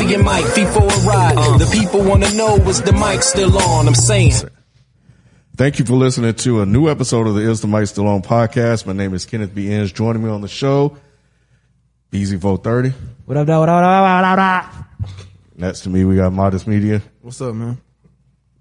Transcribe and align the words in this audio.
Sophie 0.00 0.14
and 0.14 0.24
Myke, 0.24 0.48
feet 0.54 0.68
for 0.68 0.82
a 0.82 1.06
ride. 1.06 1.60
The 1.60 1.68
people 1.78 2.02
wanna 2.02 2.32
know 2.32 2.56
is 2.56 2.80
the 2.80 2.92
mic 2.92 3.22
still 3.22 3.58
on? 3.58 3.86
I'm 3.86 3.94
saying. 3.94 4.32
Thank 5.56 5.78
you 5.78 5.84
for 5.84 5.92
listening 5.92 6.32
to 6.32 6.62
a 6.62 6.66
new 6.66 6.88
episode 6.88 7.26
of 7.26 7.34
the 7.34 7.42
Is 7.42 7.60
the 7.60 7.66
Mic 7.66 7.86
Still 7.86 8.08
On 8.08 8.22
podcast. 8.22 8.86
My 8.86 8.94
name 8.94 9.12
is 9.12 9.26
Kenneth 9.26 9.54
Binge. 9.54 9.92
Joining 9.92 10.22
me 10.22 10.30
on 10.30 10.40
the 10.40 10.48
show, 10.48 10.96
Beezy 12.10 12.38
430. 12.38 12.96
What 13.26 13.36
up, 13.36 13.46
dog? 13.46 13.60
What 13.60 13.68
up, 13.68 13.76
what 13.76 13.84
up, 13.84 14.38
what 14.38 14.38
up, 14.38 14.38
what 15.02 15.10
up? 15.10 15.14
Next 15.54 15.80
to 15.80 15.90
me, 15.90 16.06
we 16.06 16.16
got 16.16 16.32
Modest 16.32 16.66
Media. 16.66 17.02
What's 17.20 17.42
up, 17.42 17.54
man? 17.54 17.78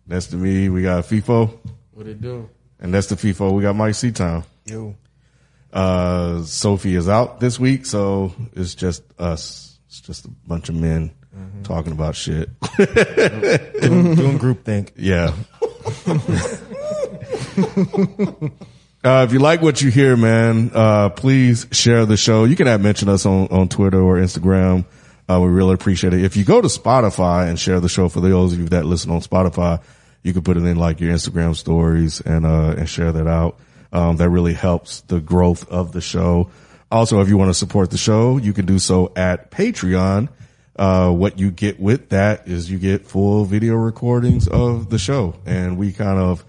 Next 0.06 0.28
to 0.28 0.36
me, 0.36 0.68
we 0.68 0.82
got 0.82 1.06
Feefo. 1.06 1.58
What 1.92 2.06
it 2.06 2.20
do? 2.20 2.50
And 2.82 2.92
next 2.92 3.08
to 3.08 3.16
Feefo, 3.16 3.54
we 3.54 3.62
got 3.62 3.76
Myke 3.76 3.96
C-Town. 3.96 4.44
Yo. 4.66 4.94
Uh, 5.72 6.44
Sophie 6.44 6.96
is 6.96 7.08
out 7.08 7.40
this 7.40 7.58
week, 7.58 7.86
so 7.86 8.34
it's 8.58 8.76
just 8.76 9.04
us. 9.18 9.80
It's 9.88 10.02
just 10.02 10.26
a 10.26 10.30
bunch 10.46 10.68
of 10.68 10.76
men 10.76 11.12
talking 11.64 11.92
about 11.92 12.16
shit. 12.16 12.50
Doing, 12.78 14.16
doing 14.16 14.38
group 14.38 14.64
think. 14.64 14.94
Yeah. 14.96 15.34
Uh, 19.02 19.26
if 19.26 19.32
you 19.32 19.40
like 19.40 19.62
what 19.62 19.82
you 19.82 19.90
hear, 19.90 20.18
man, 20.18 20.72
uh, 20.74 21.10
please 21.10 21.68
share 21.72 22.06
the 22.06 22.18
show. 22.18 22.44
You 22.44 22.58
can 22.58 22.68
add 22.68 22.82
mention 22.82 23.08
us 23.08 23.26
on, 23.26 23.48
on 23.48 23.70
Twitter 23.70 24.02
or 24.02 24.18
Instagram. 24.18 24.86
Uh, 25.30 25.40
we 25.40 25.48
really 25.48 25.74
appreciate 25.74 26.14
it. 26.14 26.22
If 26.22 26.36
you 26.36 26.44
go 26.44 26.60
to 26.60 26.68
Spotify 26.68 27.48
and 27.48 27.58
share 27.58 27.80
the 27.80 27.88
show 27.88 28.10
for 28.10 28.20
those 28.20 28.52
of 28.52 28.60
you 28.60 28.68
that 28.70 28.86
listen 28.86 29.10
on 29.12 29.22
Spotify, 29.22 29.82
you 30.22 30.34
can 30.34 30.42
put 30.42 30.58
it 30.58 30.66
in 30.66 30.76
like 30.76 31.00
your 31.00 31.14
Instagram 31.14 31.56
stories 31.56 32.20
and, 32.20 32.46
uh, 32.46 32.76
and 32.78 32.90
share 32.90 33.14
that 33.14 33.26
out. 33.26 33.58
Um, 33.94 34.18
that 34.18 34.30
really 34.30 34.54
helps 34.54 35.00
the 35.02 35.22
growth 35.22 35.70
of 35.70 35.94
the 35.94 36.02
show. 36.02 36.50
Also, 36.92 37.22
if 37.22 37.30
you 37.30 37.38
want 37.38 37.50
to 37.50 37.54
support 37.54 37.92
the 37.92 37.98
show, 37.98 38.38
you 38.38 38.52
can 38.52 38.66
do 38.66 38.80
so 38.80 39.14
at 39.16 39.50
Patreon. 39.50 40.28
Uh, 40.80 41.12
what 41.12 41.38
you 41.38 41.52
get 41.52 41.78
with 41.78 42.08
that 42.08 42.48
is 42.48 42.72
you 42.72 42.80
get 42.80 43.06
full 43.06 43.44
video 43.44 43.76
recordings 43.76 44.48
of 44.48 44.90
the 44.90 44.98
show 44.98 45.36
and 45.46 45.78
we 45.78 45.92
kind 45.92 46.18
of, 46.18 46.46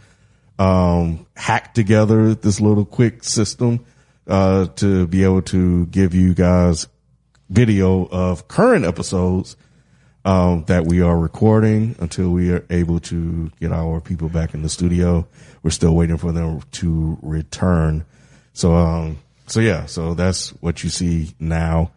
um, 0.56 1.26
hack 1.34 1.74
together 1.74 2.32
this 2.36 2.60
little 2.60 2.84
quick 2.84 3.24
system, 3.24 3.84
uh, 4.28 4.66
to 4.76 5.08
be 5.08 5.24
able 5.24 5.42
to 5.42 5.84
give 5.86 6.14
you 6.14 6.32
guys 6.32 6.86
video 7.48 8.06
of 8.06 8.46
current 8.46 8.84
episodes, 8.84 9.56
um, 10.24 10.62
that 10.68 10.86
we 10.86 11.02
are 11.02 11.18
recording 11.18 11.96
until 11.98 12.30
we 12.30 12.52
are 12.52 12.64
able 12.70 13.00
to 13.00 13.50
get 13.58 13.72
our 13.72 14.00
people 14.00 14.28
back 14.28 14.54
in 14.54 14.62
the 14.62 14.68
studio. 14.68 15.26
We're 15.64 15.70
still 15.70 15.96
waiting 15.96 16.18
for 16.18 16.30
them 16.30 16.62
to 16.70 17.18
return. 17.20 18.04
So, 18.52 18.76
um, 18.76 19.18
so 19.48 19.58
yeah, 19.58 19.86
so 19.86 20.14
that's 20.14 20.50
what 20.62 20.84
you 20.84 20.90
see 20.90 21.34
now. 21.40 21.90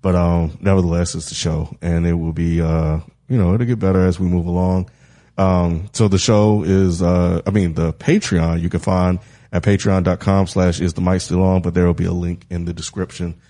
But, 0.00 0.14
um, 0.14 0.58
nevertheless, 0.60 1.14
it's 1.14 1.28
the 1.28 1.34
show 1.34 1.76
and 1.82 2.06
it 2.06 2.14
will 2.14 2.32
be, 2.32 2.60
uh, 2.60 3.00
you 3.28 3.36
know, 3.36 3.54
it'll 3.54 3.66
get 3.66 3.78
better 3.78 4.06
as 4.06 4.20
we 4.20 4.26
move 4.26 4.46
along. 4.46 4.90
Um, 5.36 5.88
so 5.92 6.08
the 6.08 6.18
show 6.18 6.62
is, 6.64 7.02
uh, 7.02 7.42
I 7.46 7.50
mean, 7.50 7.74
the 7.74 7.92
Patreon 7.92 8.60
you 8.60 8.68
can 8.68 8.80
find 8.80 9.20
at 9.52 9.62
patreon.com 9.62 10.46
slash 10.46 10.80
is 10.80 10.94
the 10.94 11.00
mic 11.00 11.20
still 11.20 11.42
on, 11.42 11.62
but 11.62 11.74
there 11.74 11.86
will 11.86 11.94
be 11.94 12.04
a 12.04 12.12
link 12.12 12.44
in 12.50 12.64
the 12.64 12.72
description. 12.72 13.40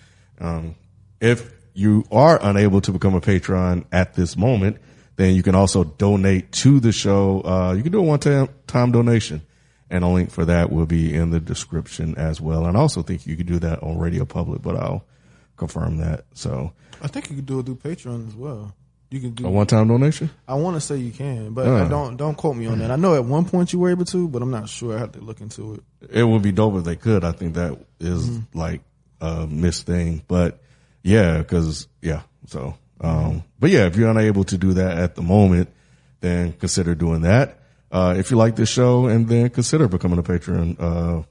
Um, 0.40 0.76
if 1.20 1.52
you 1.74 2.04
are 2.10 2.38
unable 2.42 2.80
to 2.82 2.92
become 2.92 3.14
a 3.14 3.20
patron 3.20 3.84
at 3.92 4.14
this 4.14 4.36
moment, 4.36 4.78
then 5.16 5.34
you 5.34 5.42
can 5.42 5.54
also 5.54 5.84
donate 5.84 6.52
to 6.52 6.80
the 6.80 6.92
show. 6.92 7.40
Uh, 7.42 7.72
you 7.76 7.82
can 7.82 7.92
do 7.92 7.98
a 7.98 8.02
one 8.02 8.20
time, 8.20 8.92
donation 8.92 9.42
and 9.90 10.04
a 10.04 10.08
link 10.08 10.30
for 10.30 10.44
that 10.44 10.70
will 10.70 10.86
be 10.86 11.14
in 11.14 11.30
the 11.30 11.40
description 11.40 12.16
as 12.16 12.40
well. 12.40 12.66
And 12.66 12.76
I 12.76 12.80
also 12.80 13.02
think 13.02 13.26
you 13.26 13.36
could 13.36 13.46
do 13.46 13.58
that 13.60 13.82
on 13.82 13.98
Radio 13.98 14.24
Public, 14.24 14.60
but 14.60 14.76
I'll 14.76 15.04
confirm 15.58 15.98
that. 15.98 16.24
So 16.34 16.72
I 17.02 17.08
think 17.08 17.28
you 17.30 17.36
could 17.36 17.46
do 17.46 17.60
it 17.60 17.66
through 17.66 17.76
Patreon 17.76 18.28
as 18.28 18.34
well. 18.34 18.74
You 19.10 19.20
can 19.20 19.30
do. 19.30 19.46
a 19.46 19.50
one 19.50 19.66
time 19.66 19.88
donation. 19.88 20.28
I 20.46 20.54
want 20.54 20.76
to 20.76 20.80
say 20.82 20.96
you 20.96 21.12
can, 21.12 21.52
but 21.54 21.66
Uh. 21.66 21.88
don't 21.88 22.16
don't 22.16 22.36
quote 22.36 22.56
me 22.56 22.66
on 22.66 22.78
that. 22.80 22.90
I 22.90 22.96
know 22.96 23.14
at 23.14 23.24
one 23.24 23.44
point 23.46 23.72
you 23.72 23.78
were 23.78 23.90
able 23.90 24.04
to, 24.06 24.28
but 24.28 24.42
I'm 24.42 24.50
not 24.50 24.68
sure. 24.68 24.96
I 24.96 24.98
have 24.98 25.12
to 25.12 25.20
look 25.20 25.40
into 25.40 25.74
it. 25.74 25.82
it 26.10 26.24
would 26.24 26.42
be 26.42 26.52
dope 26.52 26.74
if 26.76 26.84
they 26.84 26.96
could. 26.96 27.24
I 27.24 27.32
think 27.32 27.54
that 27.54 27.78
is 28.00 28.28
like 28.54 28.82
a 29.20 29.46
missed 29.46 29.86
thing, 29.86 30.22
but 30.28 30.60
yeah, 31.02 31.42
cause 31.42 31.88
yeah, 32.02 32.22
so, 32.46 32.74
um, 33.00 33.42
but 33.58 33.70
yeah, 33.70 33.86
if 33.86 33.96
you're 33.96 34.10
unable 34.10 34.44
to 34.44 34.58
do 34.58 34.74
that 34.74 34.98
at 34.98 35.14
the 35.14 35.22
moment, 35.22 35.70
then 36.20 36.52
consider 36.52 36.94
doing 36.94 37.22
that. 37.22 37.58
Uh, 37.90 38.14
if 38.18 38.30
you 38.30 38.36
like 38.36 38.56
this 38.56 38.68
show 38.68 39.06
and 39.06 39.26
then 39.28 39.48
consider 39.48 39.88
becoming 39.88 40.18
a 40.18 40.22
patron, 40.22 40.76
uh, 40.78 41.22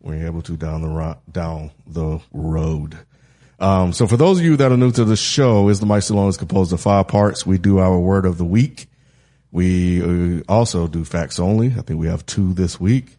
when 0.00 0.18
you're 0.18 0.26
able 0.26 0.42
to 0.42 0.56
down 0.56 0.82
the 0.82 0.88
ro- 0.88 1.16
down 1.30 1.70
the 1.86 2.18
road. 2.32 2.98
Um, 3.60 3.92
so 3.92 4.06
for 4.06 4.16
those 4.16 4.40
of 4.40 4.44
you 4.44 4.56
that 4.56 4.72
are 4.72 4.76
new 4.76 4.90
to 4.92 5.04
the 5.04 5.16
show, 5.16 5.68
is 5.68 5.80
the 5.80 5.86
Mic 5.86 6.02
Still 6.02 6.18
On 6.18 6.28
is 6.28 6.36
composed 6.36 6.72
of 6.72 6.80
five 6.80 7.08
parts. 7.08 7.46
We 7.46 7.58
do 7.58 7.78
our 7.78 7.98
word 7.98 8.26
of 8.26 8.38
the 8.38 8.44
week. 8.44 8.86
We 9.52 10.40
uh, 10.40 10.42
also 10.48 10.88
do 10.88 11.04
facts 11.04 11.38
only. 11.38 11.68
I 11.68 11.82
think 11.82 12.00
we 12.00 12.08
have 12.08 12.26
two 12.26 12.52
this 12.54 12.80
week. 12.80 13.16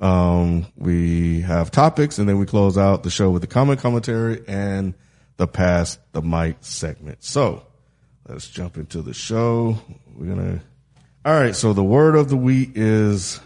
Um, 0.00 0.66
we 0.76 1.42
have 1.42 1.70
topics 1.70 2.18
and 2.18 2.28
then 2.28 2.38
we 2.38 2.46
close 2.46 2.78
out 2.78 3.02
the 3.02 3.10
show 3.10 3.30
with 3.30 3.42
the 3.42 3.48
comment 3.48 3.80
commentary 3.80 4.42
and 4.48 4.94
the 5.36 5.46
pass 5.46 5.98
the 6.12 6.22
mic 6.22 6.56
segment. 6.60 7.22
So 7.22 7.64
let's 8.26 8.48
jump 8.48 8.78
into 8.78 9.02
the 9.02 9.14
show. 9.14 9.78
We're 10.16 10.34
going 10.34 10.58
to, 10.58 10.60
all 11.24 11.34
right. 11.34 11.54
So 11.54 11.72
the 11.72 11.84
word 11.84 12.16
of 12.16 12.28
the 12.30 12.36
week 12.36 12.72
is 12.74 13.40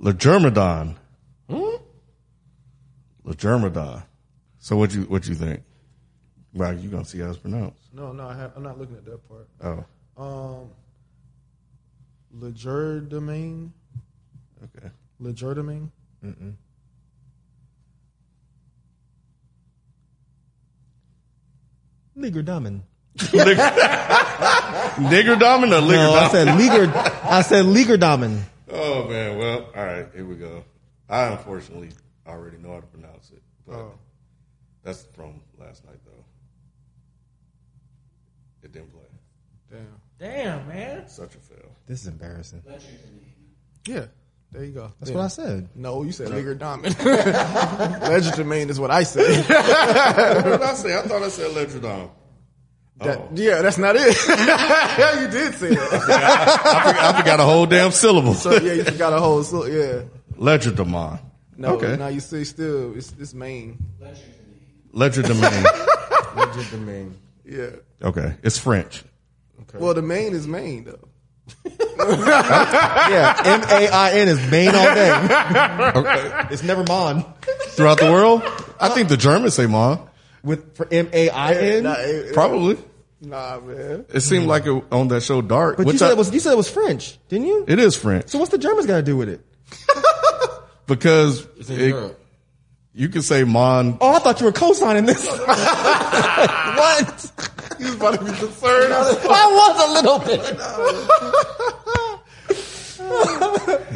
Legermadon. 0.00 0.96
Legermadon. 3.24 4.02
So 4.62 4.76
what 4.76 4.94
you, 4.94 5.02
what 5.02 5.26
you 5.26 5.34
think? 5.34 5.60
Well, 6.54 6.72
you 6.72 6.88
gonna 6.88 7.04
see 7.04 7.18
how 7.18 7.30
it's 7.30 7.38
pronounced. 7.38 7.92
No, 7.92 8.12
no, 8.12 8.28
I 8.28 8.36
have, 8.36 8.52
I'm 8.54 8.62
not 8.62 8.78
looking 8.78 8.94
at 8.94 9.04
that 9.06 9.28
part. 9.28 9.48
Oh, 9.60 9.84
Um, 10.22 10.70
Legerdemain, 12.38 13.70
okay. 14.64 14.88
Legerdemain. 15.20 15.88
Liger 22.16 22.42
Diamond. 22.42 22.82
Nigger 23.18 23.56
Diamond 25.38 25.72
or 25.72 25.80
Ligger 25.80 25.96
No, 25.96 26.14
I 26.14 26.28
said 26.28 26.46
Liger. 26.58 26.92
I 27.24 27.42
said 27.42 27.66
Liger 27.66 27.96
Diamond. 27.96 28.42
Oh 28.70 29.06
man, 29.08 29.36
well, 29.38 29.66
all 29.76 29.84
right, 29.84 30.06
here 30.14 30.24
we 30.24 30.36
go. 30.36 30.64
I 31.08 31.24
unfortunately 31.24 31.90
already 32.26 32.56
know 32.58 32.72
how 32.74 32.80
to 32.80 32.86
pronounce 32.86 33.30
it, 33.30 33.42
but 33.66 33.74
Oh. 33.76 33.92
That's 34.82 35.04
from 35.14 35.40
last 35.58 35.84
night 35.84 35.98
though. 36.04 36.24
It 38.62 38.72
didn't 38.72 38.90
play. 38.92 39.00
Damn. 39.70 39.86
Damn, 40.18 40.68
man. 40.68 41.08
Such 41.08 41.34
a 41.34 41.38
fail. 41.38 41.70
This 41.86 42.02
is 42.02 42.06
embarrassing. 42.06 42.62
Yeah, 43.86 44.06
there 44.52 44.64
you 44.64 44.72
go. 44.72 44.92
That's 45.00 45.10
what 45.10 45.24
I 45.24 45.28
said. 45.28 45.68
No, 45.74 46.02
you 46.02 46.12
said 46.12 46.28
Ligger 46.30 46.54
Diamond. 46.54 46.94
Legerdemain 46.98 48.68
is 48.70 48.78
what 48.78 48.90
I 48.90 49.02
said. 49.02 49.44
What 49.48 50.44
did 50.44 50.62
I 50.62 50.74
say? 50.74 50.96
I 50.96 51.02
thought 51.02 51.22
I 51.22 51.28
said 51.28 51.50
Legerdon. 51.52 51.80
That- 51.80 52.10
Oh. 53.04 53.28
Yeah, 53.34 53.62
that's 53.62 53.78
not 53.78 53.96
it. 53.96 54.16
yeah, 54.28 55.20
you 55.22 55.28
did 55.28 55.54
say 55.54 55.70
that. 55.74 55.92
I, 55.92 55.98
forgot, 55.98 57.14
I 57.14 57.20
forgot 57.20 57.40
a 57.40 57.42
whole 57.42 57.66
damn 57.66 57.90
syllable. 57.90 58.34
So 58.34 58.52
yeah, 58.60 58.74
you 58.74 58.84
forgot 58.84 59.12
a 59.12 59.18
whole. 59.18 59.42
So 59.42 59.64
yeah. 59.66 60.02
Legerdemon. 60.38 61.18
No, 61.56 61.74
Okay. 61.76 61.96
now 61.96 62.06
you 62.08 62.20
see 62.20 62.44
still 62.44 62.94
it's 62.96 63.12
it's 63.18 63.34
main. 63.34 63.78
Legerdemain. 64.94 65.64
Legerdemain. 66.34 67.12
Yeah. 67.44 67.70
okay, 68.00 68.36
it's 68.44 68.56
French. 68.56 69.02
Well, 69.74 69.94
the 69.94 70.00
main 70.02 70.32
is 70.32 70.46
Maine 70.46 70.84
though. 70.84 71.08
Yeah, 71.98 73.42
M 73.44 73.62
A 73.68 73.88
I 73.88 74.10
N 74.12 74.28
is 74.28 74.50
Maine 74.50 74.74
all 74.74 74.94
day. 74.94 75.12
Okay. 75.96 76.46
It's 76.52 76.62
never 76.62 76.84
Mon. 76.84 77.24
Throughout 77.70 77.98
the 77.98 78.10
world, 78.10 78.42
I 78.80 78.88
think 78.90 79.08
the 79.08 79.16
Germans 79.16 79.54
say 79.54 79.66
Mon. 79.66 80.08
With 80.42 80.76
for 80.76 80.86
M 80.90 81.08
A 81.12 81.30
I 81.30 81.54
N. 81.54 82.32
Probably. 82.32 82.78
nah, 83.20 83.60
man. 83.60 84.06
It 84.14 84.20
seemed 84.20 84.46
like 84.46 84.66
it 84.66 84.84
on 84.92 85.08
that 85.08 85.22
show 85.22 85.42
Dark. 85.42 85.76
But 85.78 85.86
which 85.86 85.94
you 85.94 85.98
said 85.98 86.08
I- 86.08 86.12
it 86.12 86.16
was 86.18 86.32
you 86.32 86.40
said 86.40 86.52
it 86.52 86.56
was 86.56 86.70
French, 86.70 87.18
didn't 87.28 87.46
you? 87.48 87.64
it 87.68 87.78
is 87.78 87.96
French 87.96 88.28
So 88.28 88.38
what's 88.38 88.50
the 88.52 88.58
Germans 88.58 88.86
got 88.86 88.96
to 88.96 89.02
do 89.02 89.16
with 89.16 89.28
it? 89.28 89.44
because 90.86 91.46
it- 91.68 92.16
you 92.94 93.08
can 93.08 93.22
say 93.22 93.44
Mon. 93.44 93.96
Oh, 94.00 94.16
I 94.16 94.18
thought 94.18 94.40
you 94.40 94.46
were 94.46 94.52
co-signing 94.52 95.06
this. 95.06 95.24
what? 95.30 97.32
He 97.78 97.84
was 97.84 97.94
about 97.94 98.18
to 98.18 98.24
be 98.24 98.32
concerned. 98.32 98.92
I 98.92 99.46
was 99.60 99.88
a 99.88 99.92
little 99.92 100.18
bit. 100.18 100.58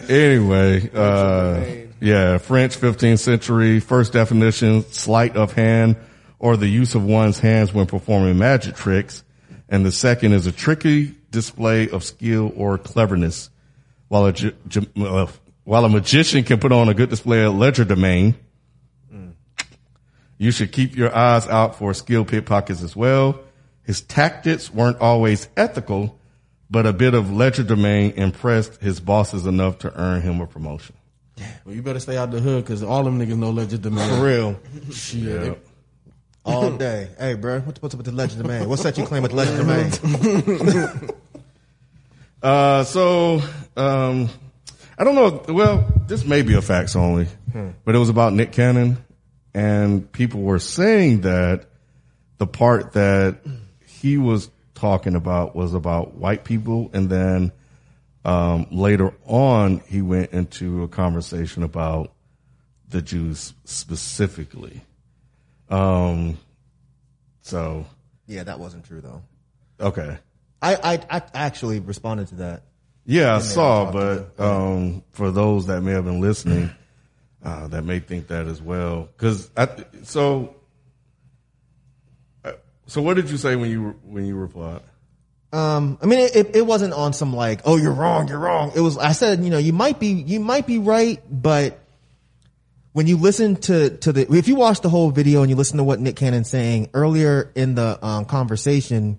Anyway, 0.09 0.89
uh, 0.95 1.65
yeah, 2.01 2.39
French 2.39 2.79
15th 2.79 3.19
century. 3.19 3.81
First 3.81 4.13
definition: 4.13 4.83
sleight 4.93 5.37
of 5.37 5.53
hand 5.53 5.97
or 6.39 6.57
the 6.57 6.69
use 6.69 6.95
of 6.95 7.05
one's 7.05 7.39
hands 7.39 7.73
when 7.73 7.87
performing 7.87 8.39
magic 8.39 8.77
tricks. 8.77 9.25
And 9.69 9.85
the 9.85 9.93
second 9.93 10.33
is 10.33 10.47
a 10.47 10.53
tricky 10.53 11.15
display 11.31 11.89
of 11.89 12.05
skill 12.05 12.53
or 12.57 12.79
cleverness. 12.79 13.51
While 14.09 14.29
a, 14.29 15.29
while 15.65 15.85
a 15.85 15.89
magician 15.89 16.45
can 16.45 16.61
put 16.61 16.71
on 16.71 16.89
a 16.89 16.95
good 16.95 17.11
display 17.11 17.43
of 17.43 17.55
legerdemain, 17.55 18.35
you 20.39 20.51
should 20.51 20.73
keep 20.73 20.97
your 20.97 21.15
eyes 21.15 21.47
out 21.47 21.77
for 21.77 21.95
skilled 21.95 22.29
pickpockets 22.29 22.83
as 22.83 22.95
well. 22.95 23.41
His 23.83 24.01
tactics 24.01 24.73
weren't 24.73 24.99
always 25.01 25.49
ethical, 25.57 26.19
but 26.71 26.87
a 26.87 26.93
bit 26.93 27.15
of 27.15 27.27
legerdemain 27.27 28.15
impressed 28.15 28.81
his 28.81 29.01
bosses 29.01 29.47
enough 29.47 29.79
to 29.79 29.99
earn 29.99 30.23
him 30.23 30.41
a 30.41 30.47
promotion. 30.47 30.97
Well, 31.65 31.75
you 31.75 31.83
better 31.83 32.01
stay 32.01 32.17
out 32.17 32.31
the 32.31 32.41
hood 32.41 32.65
because 32.65 32.83
all 32.83 33.05
them 33.05 33.19
niggas 33.19 33.37
know 33.37 33.51
legend 33.51 33.83
For 33.85 34.25
real. 34.25 34.61
Shit. 34.93 35.63
All 36.45 36.71
day. 36.71 37.09
Hey, 37.19 37.35
bro, 37.35 37.59
what's, 37.61 37.83
what's 37.83 37.95
up 37.95 37.99
with 37.99 38.07
the 38.07 38.13
legend 38.13 38.41
of 38.41 38.47
man? 38.47 38.69
What's 38.69 38.85
that 38.85 38.97
you 38.97 39.05
claim 39.05 39.23
with 39.23 39.33
the 39.33 39.37
legend 39.37 39.61
of 39.61 39.67
man? 39.67 41.11
Uh, 42.43 42.85
so, 42.85 43.43
um, 43.77 44.29
I 44.97 45.03
don't 45.03 45.17
know. 45.17 45.43
Well, 45.53 45.91
this 46.07 46.25
may 46.25 46.43
be 46.43 46.55
a 46.55 46.63
facts 46.63 46.95
only, 46.95 47.27
but 47.85 47.95
it 47.95 47.99
was 47.99 48.09
about 48.09 48.35
Nick 48.35 48.53
Cannon 48.53 48.99
and 49.57 50.13
people 50.13 50.43
were 50.43 50.59
saying 50.59 51.23
that 51.23 51.65
the 52.37 52.47
part 52.47 52.93
that 52.93 53.39
he 53.87 54.19
was 54.19 54.51
talking 54.75 55.15
about 55.15 55.57
was 55.57 55.73
about 55.73 56.15
white 56.15 56.45
people. 56.45 56.91
And 56.93 57.09
then, 57.09 57.53
um, 58.23 58.67
later 58.71 59.15
on, 59.25 59.79
he 59.89 60.03
went 60.03 60.33
into 60.33 60.83
a 60.83 60.89
conversation 60.89 61.63
about 61.63 62.13
the 62.91 63.01
Jews 63.01 63.55
specifically. 63.65 64.83
Um, 65.71 66.37
so, 67.41 67.87
Yeah, 68.27 68.45
that 68.45 68.61
wasn't 68.61 68.85
true 68.85 69.01
though. 69.01 69.23
okay. 69.81 70.19
I, 70.61 70.75
I, 70.75 71.19
I 71.19 71.23
actually 71.33 71.81
responded 71.81 72.29
to 72.29 72.35
that. 72.37 72.63
Yeah, 73.07 73.37
I 73.37 73.39
saw, 73.39 73.91
but 73.91 74.39
um, 74.39 75.03
for 75.13 75.31
those 75.31 75.69
that 75.69 75.81
may 75.81 75.93
have 75.93 76.05
been 76.05 76.21
listening, 76.21 76.71
uh, 77.47 77.69
that 77.69 77.85
may 77.85 78.01
think 78.01 78.27
that 78.27 78.47
as 78.47 78.61
well. 78.61 79.09
Because 79.17 79.49
so, 80.03 80.57
uh, 82.45 82.53
so 82.87 83.01
what 83.01 83.15
did 83.15 83.31
you 83.31 83.37
say 83.37 83.55
when 83.55 83.71
you 83.71 83.97
when 84.03 84.27
you 84.27 84.35
replied? 84.35 84.81
Um, 85.53 85.97
I 86.03 86.07
mean, 86.07 86.19
it, 86.19 86.57
it, 86.57 86.67
wasn't 86.67 86.93
on 86.93 87.13
some 87.13 87.35
like, 87.35 87.61
oh, 87.65 87.77
you're 87.77 87.93
wrong, 87.93 88.29
you're 88.29 88.39
wrong. 88.39 88.73
It 88.75 88.81
was, 88.81 88.99
I 88.99 89.13
said, 89.13 89.43
you 89.43 89.49
know, 89.49 89.59
you 89.59 89.73
might 89.73 89.99
be, 89.99 90.09
you 90.09 90.41
might 90.41 90.67
be 90.67 90.79
right, 90.79 91.23
but 91.31 91.79
when 92.93 93.07
you 93.07 93.17
listen 93.17 93.57
to, 93.57 93.97
to 93.99 94.13
the, 94.13 94.31
if 94.35 94.49
you 94.49 94.57
watch 94.57 94.81
the 94.81 94.91
whole 94.91 95.11
video 95.11 95.41
and 95.43 95.49
you 95.49 95.57
listen 95.57 95.79
to 95.79 95.85
what 95.85 95.99
Nick 95.99 96.17
Cannon's 96.17 96.51
saying 96.51 96.91
earlier 96.93 97.53
in 97.55 97.75
the 97.75 98.05
um, 98.05 98.25
conversation, 98.27 99.19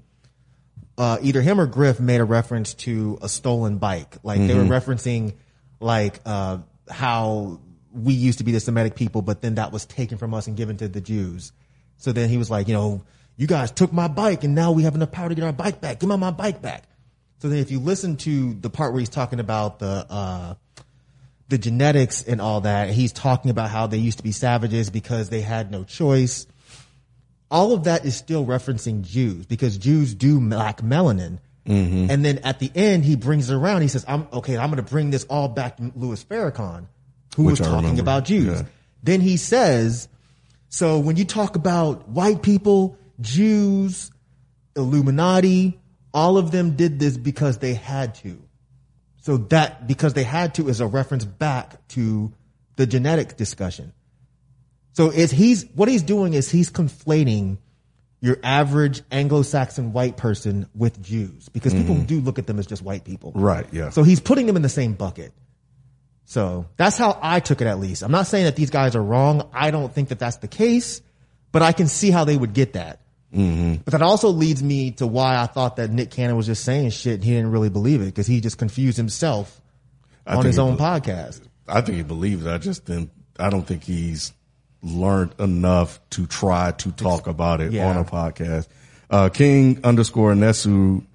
uh, 0.97 1.17
either 1.23 1.41
him 1.41 1.59
or 1.59 1.65
Griff 1.65 1.99
made 1.99 2.19
a 2.19 2.25
reference 2.25 2.73
to 2.75 3.17
a 3.21 3.29
stolen 3.29 3.77
bike. 3.77 4.17
Like 4.21 4.39
they 4.45 4.53
were 4.53 4.63
referencing 4.63 5.33
like, 5.79 6.19
uh, 6.25 6.59
how 6.89 7.61
we 7.97 8.13
used 8.13 8.37
to 8.37 8.43
be 8.43 8.51
the 8.51 8.59
Semitic 8.59 8.95
people, 8.95 9.21
but 9.21 9.41
then 9.41 9.55
that 9.55 9.71
was 9.71 9.85
taken 9.85 10.17
from 10.17 10.33
us 10.33 10.47
and 10.47 10.55
given 10.55 10.77
to 10.77 10.87
the 10.87 11.01
Jews. 11.01 11.51
So 11.97 12.11
then 12.11 12.29
he 12.29 12.37
was 12.37 12.51
like, 12.51 12.67
you 12.67 12.73
know, 12.73 13.03
you 13.35 13.47
guys 13.47 13.71
took 13.71 13.91
my 13.91 14.07
bike 14.07 14.43
and 14.43 14.55
now 14.55 14.71
we 14.71 14.83
have 14.83 14.95
enough 14.95 15.11
power 15.11 15.29
to 15.29 15.35
get 15.35 15.43
our 15.43 15.53
bike 15.53 15.81
back. 15.81 15.99
Give 15.99 16.09
me 16.09 16.17
my 16.17 16.31
bike 16.31 16.61
back. 16.61 16.83
So 17.39 17.49
then 17.49 17.59
if 17.59 17.71
you 17.71 17.79
listen 17.79 18.17
to 18.17 18.53
the 18.53 18.69
part 18.69 18.93
where 18.93 18.99
he's 18.99 19.09
talking 19.09 19.39
about 19.39 19.79
the, 19.79 20.05
uh, 20.09 20.55
the 21.49 21.57
genetics 21.57 22.23
and 22.23 22.41
all 22.41 22.61
that, 22.61 22.89
he's 22.89 23.13
talking 23.13 23.51
about 23.51 23.69
how 23.69 23.87
they 23.87 23.97
used 23.97 24.17
to 24.17 24.23
be 24.23 24.31
savages 24.31 24.89
because 24.89 25.29
they 25.29 25.41
had 25.41 25.71
no 25.71 25.83
choice 25.83 26.47
all 27.49 27.73
of 27.73 27.85
that 27.85 28.05
is 28.05 28.15
still 28.15 28.45
referencing 28.45 29.03
Jews 29.03 29.45
because 29.45 29.77
Jews 29.77 30.13
do 30.13 30.39
lack 30.39 30.81
melanin. 30.81 31.39
And 32.11 32.23
then 32.23 32.37
at 32.39 32.59
the 32.59 32.71
end, 32.75 33.03
he 33.03 33.15
brings 33.15 33.49
it 33.49 33.55
around. 33.55 33.81
He 33.81 33.89
says, 33.89 34.05
I'm 34.07 34.27
okay. 34.31 34.57
I'm 34.57 34.69
going 34.71 34.83
to 34.83 34.89
bring 34.89 35.09
this 35.09 35.25
all 35.25 35.49
back 35.49 35.77
to 35.77 35.91
Louis 35.95 36.23
Farrakhan, 36.23 36.85
who 37.37 37.43
Which 37.43 37.59
was 37.59 37.61
I 37.61 37.65
talking 37.65 37.81
remember. 37.81 38.01
about 38.01 38.25
Jews. 38.25 38.47
Yeah. 38.47 38.63
Then 39.03 39.21
he 39.21 39.37
says, 39.37 40.07
so 40.69 40.97
when 40.97 41.17
you 41.17 41.23
talk 41.23 41.55
about 41.55 42.09
white 42.09 42.41
people, 42.41 42.97
Jews, 43.21 44.11
Illuminati, 44.75 45.79
all 46.15 46.39
of 46.39 46.49
them 46.49 46.75
did 46.75 46.97
this 46.97 47.15
because 47.15 47.59
they 47.59 47.75
had 47.75 48.15
to. 48.15 48.41
So 49.21 49.37
that 49.37 49.85
because 49.85 50.13
they 50.13 50.23
had 50.23 50.55
to 50.55 50.67
is 50.67 50.79
a 50.79 50.87
reference 50.87 51.25
back 51.25 51.87
to 51.89 52.33
the 52.75 52.87
genetic 52.87 53.37
discussion. 53.37 53.93
So 54.93 55.11
is 55.11 55.29
he's 55.29 55.63
what 55.75 55.87
he's 55.87 56.01
doing 56.01 56.33
is 56.33 56.49
he's 56.49 56.71
conflating 56.71 57.59
your 58.19 58.39
average 58.41 59.03
Anglo-Saxon 59.11 59.93
white 59.93 60.17
person 60.17 60.67
with 60.73 60.99
Jews 61.03 61.49
because 61.49 61.75
people 61.75 61.93
mm-hmm. 61.93 62.05
do 62.05 62.19
look 62.19 62.39
at 62.39 62.47
them 62.47 62.57
as 62.57 62.65
just 62.65 62.81
white 62.81 63.03
people. 63.03 63.31
Right, 63.35 63.67
yeah. 63.71 63.91
So 63.91 64.01
he's 64.01 64.19
putting 64.19 64.47
them 64.47 64.55
in 64.55 64.63
the 64.63 64.69
same 64.69 64.93
bucket. 64.93 65.33
So 66.29 66.65
that's 66.75 66.97
how 66.97 67.17
I 67.21 67.39
took 67.39 67.61
it 67.61 67.67
at 67.67 67.79
least. 67.79 68.03
I'm 68.03 68.11
not 68.11 68.27
saying 68.27 68.43
that 68.45 68.57
these 68.57 68.69
guys 68.69 68.97
are 68.97 69.01
wrong. 69.01 69.49
I 69.53 69.71
don't 69.71 69.91
think 69.93 70.09
that 70.09 70.19
that's 70.19 70.35
the 70.37 70.49
case, 70.49 71.01
but 71.53 71.61
I 71.61 71.71
can 71.71 71.87
see 71.87 72.11
how 72.11 72.25
they 72.25 72.35
would 72.35 72.53
get 72.53 72.73
that. 72.73 72.99
Mm-hmm. 73.33 73.75
But 73.85 73.91
that 73.91 74.01
also 74.01 74.27
leads 74.29 74.61
me 74.61 74.91
to 74.91 75.07
why 75.07 75.37
I 75.37 75.45
thought 75.45 75.77
that 75.77 75.89
Nick 75.89 76.11
Cannon 76.11 76.35
was 76.35 76.45
just 76.45 76.65
saying 76.65 76.89
shit 76.89 77.15
and 77.15 77.23
he 77.23 77.31
didn't 77.31 77.51
really 77.51 77.69
believe 77.69 78.01
it 78.01 78.05
because 78.05 78.27
he 78.27 78.41
just 78.41 78.57
confused 78.57 78.97
himself 78.97 79.61
I 80.25 80.35
on 80.35 80.43
his 80.45 80.59
own 80.59 80.75
be- 80.75 80.81
podcast. 80.81 81.41
I 81.65 81.79
think 81.79 81.95
he 81.97 82.03
believes. 82.03 82.45
it. 82.45 82.49
I 82.51 82.57
just 82.57 82.85
didn't. 82.85 83.11
I 83.39 83.49
don't 83.49 83.65
think 83.65 83.83
he's 83.83 84.33
learned 84.83 85.33
enough 85.39 85.99
to 86.11 86.27
try 86.27 86.71
to 86.71 86.91
talk 86.91 87.27
about 87.27 87.61
it 87.61 87.71
Yeah. 87.71 87.87
on 87.89 87.97
a 87.97 88.03
podcast. 88.03 88.67
Uh, 89.09 89.29
King 89.29 89.79
underscore 89.85 90.33
Nesu. 90.33 91.05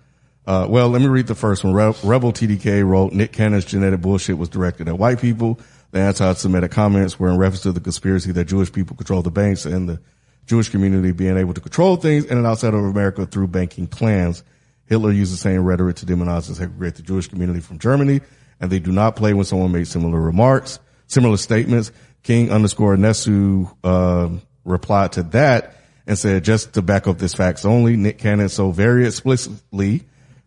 Uh, 0.46 0.66
well, 0.68 0.88
let 0.88 1.00
me 1.00 1.06
read 1.06 1.28
the 1.28 1.34
first 1.34 1.62
one. 1.62 1.72
Re- 1.72 1.94
Rebel 2.02 2.32
TDK 2.32 2.84
wrote 2.84 3.12
Nick 3.12 3.32
Cannon's 3.32 3.64
genetic 3.64 4.00
bullshit 4.00 4.38
was 4.38 4.48
directed 4.48 4.88
at 4.88 4.98
white 4.98 5.20
people. 5.20 5.60
The 5.92 6.00
anti-Semitic 6.00 6.70
comments 6.70 7.18
were 7.18 7.28
in 7.28 7.36
reference 7.36 7.62
to 7.62 7.72
the 7.72 7.80
conspiracy 7.80 8.32
that 8.32 8.46
Jewish 8.46 8.72
people 8.72 8.96
control 8.96 9.22
the 9.22 9.30
banks 9.30 9.66
and 9.66 9.88
the 9.88 10.00
Jewish 10.46 10.68
community 10.68 11.12
being 11.12 11.36
able 11.36 11.54
to 11.54 11.60
control 11.60 11.96
things 11.96 12.24
in 12.24 12.38
and 12.38 12.46
outside 12.46 12.74
of 12.74 12.84
America 12.84 13.26
through 13.26 13.48
banking 13.48 13.86
plans. 13.86 14.42
Hitler 14.86 15.12
used 15.12 15.32
the 15.32 15.36
same 15.36 15.64
rhetoric 15.64 15.96
to 15.96 16.06
demonize 16.06 16.48
and 16.48 16.56
segregate 16.56 16.96
the 16.96 17.02
Jewish 17.02 17.28
community 17.28 17.60
from 17.60 17.78
Germany, 17.78 18.20
and 18.60 18.70
they 18.70 18.80
do 18.80 18.90
not 18.90 19.14
play 19.14 19.32
when 19.34 19.44
someone 19.44 19.70
made 19.70 19.86
similar 19.86 20.20
remarks, 20.20 20.80
similar 21.06 21.36
statements. 21.36 21.92
King 22.22 22.50
underscore 22.50 22.96
Nesu 22.96 23.72
um, 23.84 24.42
replied 24.64 25.12
to 25.12 25.22
that 25.24 25.76
and 26.06 26.18
said, 26.18 26.42
just 26.42 26.72
to 26.74 26.82
back 26.82 27.06
up 27.06 27.18
this 27.18 27.34
facts 27.34 27.64
only, 27.64 27.96
Nick 27.96 28.18
Cannon 28.18 28.48
so 28.48 28.70
very 28.72 29.06
explicitly 29.06 30.02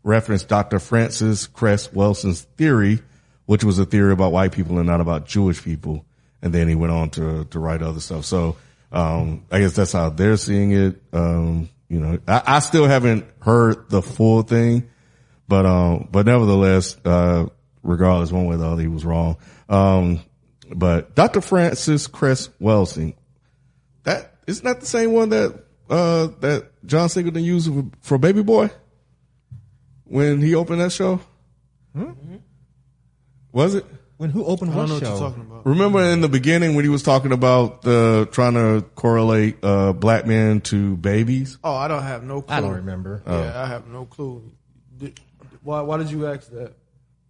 referenced 0.05 0.47
Dr. 0.47 0.79
Francis 0.79 1.47
Cress 1.47 1.87
Welsing's 1.87 2.43
theory, 2.55 3.01
which 3.47 3.63
was 3.63 3.79
a 3.79 3.85
theory 3.85 4.13
about 4.13 4.31
white 4.31 4.51
people 4.53 4.77
and 4.77 4.87
not 4.87 5.01
about 5.01 5.25
Jewish 5.25 5.61
people. 5.61 6.05
And 6.41 6.53
then 6.53 6.69
he 6.69 6.75
went 6.75 6.93
on 6.93 7.09
to, 7.11 7.45
to 7.45 7.59
write 7.59 7.81
other 7.81 7.99
stuff. 7.99 8.23
So, 8.23 8.55
um, 8.91 9.45
I 9.51 9.59
guess 9.59 9.75
that's 9.75 9.91
how 9.91 10.09
they're 10.09 10.37
seeing 10.37 10.71
it. 10.71 11.01
Um, 11.11 11.69
you 11.89 11.99
know, 11.99 12.19
I, 12.27 12.43
I 12.45 12.59
still 12.59 12.85
haven't 12.85 13.25
heard 13.41 13.89
the 13.89 14.01
full 14.01 14.43
thing, 14.43 14.89
but, 15.47 15.65
um, 15.65 16.07
but 16.11 16.27
nevertheless, 16.27 16.95
uh, 17.03 17.47
regardless 17.81 18.31
one 18.31 18.45
way 18.45 18.55
or 18.55 18.59
the 18.59 18.67
other, 18.67 18.81
he 18.81 18.87
was 18.87 19.03
wrong. 19.03 19.37
Um, 19.67 20.19
but 20.69 21.15
Dr. 21.15 21.41
Francis 21.41 22.05
Cress 22.05 22.49
Welsing, 22.61 23.15
that 24.03 24.35
isn't 24.45 24.63
that 24.63 24.81
the 24.81 24.85
same 24.85 25.13
one 25.13 25.29
that, 25.29 25.63
uh, 25.89 26.27
that 26.41 26.69
John 26.85 27.09
Singleton 27.09 27.43
used 27.43 27.73
for, 27.73 27.85
for 28.01 28.17
Baby 28.19 28.43
Boy 28.43 28.69
when 30.05 30.41
he 30.41 30.55
opened 30.55 30.81
that 30.81 30.91
show? 30.91 31.19
Was 33.51 33.75
it? 33.75 33.85
When 34.17 34.29
who 34.29 34.45
opened 34.45 34.71
I 34.71 34.75
what 34.75 34.87
don't 34.87 34.89
know 34.89 34.95
what 34.95 35.03
show? 35.03 35.09
you're 35.09 35.29
talking 35.29 35.41
about. 35.43 35.65
Remember 35.65 36.01
in 36.01 36.21
the 36.21 36.29
beginning 36.29 36.75
when 36.75 36.85
he 36.85 36.89
was 36.89 37.03
talking 37.03 37.33
about 37.33 37.81
the 37.81 38.29
trying 38.31 38.53
to 38.53 38.85
correlate 38.95 39.57
uh, 39.61 39.91
black 39.91 40.25
men 40.25 40.61
to 40.61 40.95
babies? 40.97 41.57
Oh, 41.63 41.75
I 41.75 41.89
don't 41.89 42.03
have 42.03 42.23
no 42.23 42.41
clue. 42.41 42.55
I 42.55 42.61
don't 42.61 42.75
remember. 42.75 43.21
Yeah, 43.27 43.61
I 43.61 43.65
have 43.67 43.87
no 43.87 44.05
clue. 44.05 44.51
Did, 44.97 45.19
why, 45.63 45.81
why 45.81 45.97
did 45.97 46.11
you 46.11 46.27
ask 46.27 46.49
that? 46.51 46.73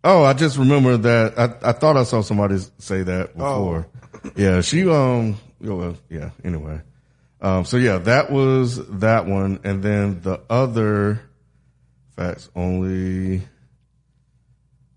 Oh, 0.04 0.24
I 0.24 0.34
just 0.34 0.58
remember 0.58 0.98
that. 0.98 1.40
I, 1.40 1.70
I 1.70 1.72
thought 1.72 1.98
I 1.98 2.04
saw 2.04 2.22
somebody 2.22 2.60
say 2.78 3.02
that 3.02 3.36
before. 3.36 3.88
Yeah, 4.36 4.62
she, 4.62 4.88
um, 4.88 5.38
well, 5.60 5.98
yeah, 6.10 6.30
anyway. 6.44 6.82
Um, 7.42 7.66
so 7.66 7.78
yeah, 7.78 7.98
that 8.00 8.32
was 8.32 8.86
that 9.00 9.26
one. 9.26 9.60
And 9.64 9.82
then 9.82 10.22
the 10.22 10.42
other 10.50 11.22
facts 12.16 12.50
only 12.56 13.42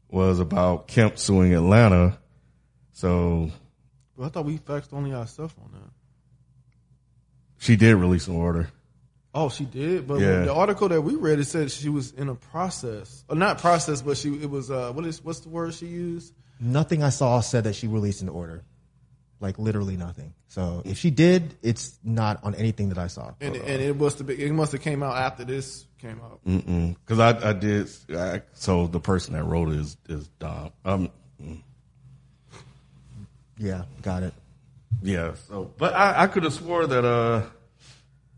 was 0.08 0.38
about 0.40 0.88
Kemp 0.88 1.18
suing 1.18 1.54
Atlanta. 1.54 2.18
So 2.92 3.50
Well, 4.16 4.26
I 4.26 4.30
thought 4.30 4.44
we 4.44 4.58
faxed 4.58 4.92
only 4.92 5.12
ourselves 5.12 5.54
on 5.62 5.70
that. 5.72 5.90
she 7.58 7.76
did 7.76 7.94
release 7.96 8.26
an 8.28 8.36
order. 8.36 8.68
Oh, 9.34 9.48
she 9.50 9.64
did, 9.66 10.08
but 10.08 10.18
Yeah. 10.20 10.44
the 10.44 10.54
article 10.54 10.88
that 10.88 11.02
we 11.02 11.14
read 11.14 11.38
it 11.38 11.44
said 11.44 11.70
she 11.70 11.88
was 11.88 12.12
in 12.12 12.28
a 12.28 12.34
process, 12.34 13.24
or 13.28 13.36
not 13.36 13.58
process, 13.58 14.00
but 14.02 14.16
she 14.16 14.34
it 14.42 14.50
was 14.50 14.70
uh 14.70 14.90
what 14.92 15.04
is 15.04 15.22
what's 15.22 15.40
the 15.40 15.48
word 15.50 15.74
she 15.74 15.86
used? 15.86 16.32
Nothing 16.60 17.02
I 17.02 17.10
saw 17.10 17.40
said 17.40 17.64
that 17.64 17.74
she 17.74 17.86
released 17.86 18.22
an 18.22 18.28
order. 18.28 18.64
Like 19.40 19.58
literally 19.58 19.96
nothing. 19.96 20.34
So 20.48 20.82
if 20.84 20.98
she 20.98 21.10
did, 21.10 21.54
it's 21.62 21.98
not 22.02 22.42
on 22.42 22.54
anything 22.56 22.88
that 22.88 22.98
I 22.98 23.06
saw. 23.06 23.32
And 23.40 23.54
and 23.54 23.80
it 23.82 23.96
must 23.96 24.18
have 24.18 24.26
been, 24.26 24.40
it 24.40 24.50
must 24.52 24.72
have 24.72 24.80
came 24.80 25.02
out 25.02 25.16
after 25.16 25.44
this 25.44 25.86
came 25.98 26.20
out. 26.20 26.40
Cause 27.06 27.18
I, 27.20 27.50
I 27.50 27.52
did, 27.52 27.88
I, 28.16 28.42
so 28.54 28.86
the 28.88 29.00
person 29.00 29.34
that 29.34 29.44
wrote 29.44 29.68
it 29.70 29.76
is, 29.80 29.96
is 30.08 30.28
Dom. 30.40 30.70
Um, 30.84 31.10
Yeah, 33.58 33.84
got 34.02 34.22
it. 34.22 34.34
yeah, 35.02 35.34
so, 35.48 35.72
but 35.78 35.92
I, 35.94 36.22
I 36.22 36.26
could 36.28 36.44
have 36.44 36.52
swore 36.52 36.86
that, 36.86 37.04
uh, 37.04 37.42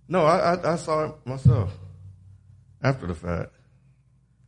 no, 0.08 0.24
I, 0.24 0.54
I, 0.54 0.72
I 0.72 0.76
saw 0.76 1.04
it 1.06 1.12
myself. 1.24 1.70
after 2.82 3.06
the 3.06 3.14
fact. 3.14 3.52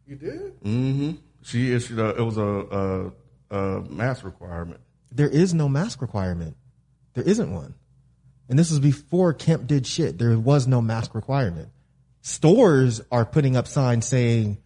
You 0.07 0.17
did? 0.17 0.61
Mm. 0.63 0.97
Hmm. 0.97 1.11
She 1.43 1.73
issued 1.73 1.99
a, 1.99 2.11
it 2.17 2.23
was 2.23 2.37
a, 2.39 3.13
a, 3.51 3.57
a 3.57 3.81
mask 3.83 4.25
requirement. 4.25 4.81
There 5.17 5.29
is 5.29 5.55
no 5.55 5.69
mask 5.69 6.01
requirement. 6.03 6.57
There 7.15 7.25
isn't 7.25 7.53
one. 7.53 7.75
And 8.49 8.59
this 8.59 8.71
was 8.71 8.81
before 8.81 9.33
Kemp 9.33 9.67
did 9.67 9.87
shit. 9.87 10.19
There 10.19 10.39
was 10.39 10.67
no 10.67 10.83
mask 10.83 11.15
requirement. 11.15 11.69
Stores 12.21 13.01
are 13.11 13.25
putting 13.25 13.57
up 13.57 13.67
signs 13.67 14.07
saying 14.07 14.59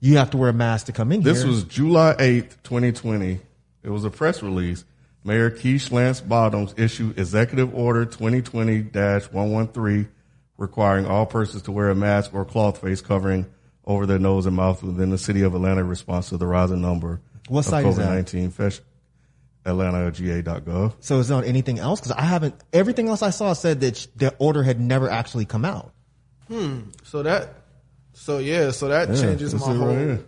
you 0.00 0.16
have 0.16 0.30
to 0.30 0.36
wear 0.36 0.50
a 0.50 0.54
mask 0.54 0.86
to 0.86 0.92
come 0.92 1.12
in 1.12 1.22
This 1.22 1.42
here. 1.42 1.50
was 1.50 1.64
July 1.64 2.14
8th, 2.18 2.56
2020. 2.64 3.40
It 3.82 3.90
was 3.90 4.04
a 4.04 4.10
press 4.10 4.42
release. 4.42 4.84
Mayor 5.24 5.50
Keisha 5.50 5.92
Lance 5.92 6.20
Bottoms 6.20 6.74
issued 6.76 7.18
Executive 7.18 7.74
Order 7.74 8.06
2020-113 8.06 10.08
requiring 10.58 11.06
all 11.06 11.26
persons 11.26 11.62
to 11.62 11.72
wear 11.72 11.90
a 11.90 11.94
mask 11.94 12.34
or 12.34 12.44
cloth 12.44 12.80
face 12.80 13.00
covering 13.00 13.46
over 13.84 14.06
their 14.06 14.18
nose 14.18 14.46
and 14.46 14.56
mouth 14.56 14.82
within 14.82 15.10
the 15.10 15.18
city 15.18 15.42
of 15.42 15.54
Atlanta 15.54 15.80
in 15.80 15.88
response 15.88 16.28
to 16.28 16.36
the 16.36 16.46
rising 16.46 16.80
number 16.80 17.20
What 17.48 17.60
of 17.60 17.64
site 17.66 17.86
is 17.86 17.96
that? 17.96 18.26
COVID-19. 18.26 18.52
Fetch 18.52 18.80
AtlantaGA.gov. 19.64 20.94
so 21.00 21.18
is 21.18 21.28
there 21.28 21.38
on 21.38 21.44
anything 21.44 21.78
else? 21.78 22.00
Because 22.00 22.12
I 22.12 22.22
haven't. 22.22 22.54
Everything 22.72 23.08
else 23.08 23.22
I 23.22 23.30
saw 23.30 23.52
said 23.52 23.80
that 23.80 23.96
sh- 23.96 24.06
the 24.16 24.34
order 24.38 24.62
had 24.62 24.80
never 24.80 25.08
actually 25.08 25.44
come 25.44 25.64
out. 25.64 25.92
Hmm. 26.48 26.80
So 27.04 27.22
that, 27.22 27.54
so 28.12 28.38
yeah, 28.38 28.70
so 28.72 28.88
that 28.88 29.08
changes 29.08 29.52
that's 29.52 29.64
my 29.64 29.72
it 29.72 29.76
whole. 29.76 29.86
right 29.86 29.98
here. 29.98 30.24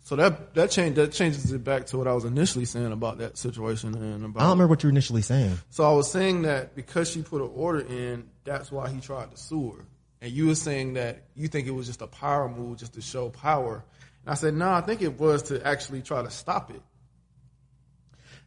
So 0.00 0.14
that 0.16 0.54
that 0.54 0.70
change 0.70 0.94
that 0.96 1.12
changes 1.12 1.50
it 1.52 1.64
back 1.64 1.86
to 1.86 1.98
what 1.98 2.06
I 2.06 2.12
was 2.12 2.24
initially 2.24 2.64
saying 2.64 2.92
about 2.92 3.18
that 3.18 3.36
situation 3.36 3.94
and 3.94 4.24
about. 4.24 4.40
I 4.40 4.44
don't 4.44 4.50
remember 4.50 4.68
what 4.68 4.82
you 4.82 4.86
were 4.86 4.92
initially 4.92 5.22
saying. 5.22 5.58
So 5.70 5.84
I 5.84 5.92
was 5.92 6.10
saying 6.10 6.42
that 6.42 6.76
because 6.76 7.10
she 7.10 7.22
put 7.22 7.42
an 7.42 7.50
order 7.54 7.80
in, 7.80 8.28
that's 8.44 8.70
why 8.70 8.88
he 8.88 9.00
tried 9.00 9.32
to 9.32 9.36
sue 9.36 9.72
her. 9.72 9.84
And 10.20 10.32
you 10.32 10.46
were 10.46 10.54
saying 10.54 10.94
that 10.94 11.24
you 11.34 11.48
think 11.48 11.66
it 11.66 11.72
was 11.72 11.86
just 11.86 12.02
a 12.02 12.06
power 12.06 12.48
move, 12.48 12.78
just 12.78 12.94
to 12.94 13.02
show 13.02 13.28
power. 13.30 13.84
And 14.24 14.32
I 14.32 14.34
said, 14.34 14.54
no, 14.54 14.70
I 14.70 14.80
think 14.80 15.02
it 15.02 15.18
was 15.18 15.42
to 15.44 15.64
actually 15.66 16.02
try 16.02 16.22
to 16.22 16.30
stop 16.30 16.70
it. 16.70 16.80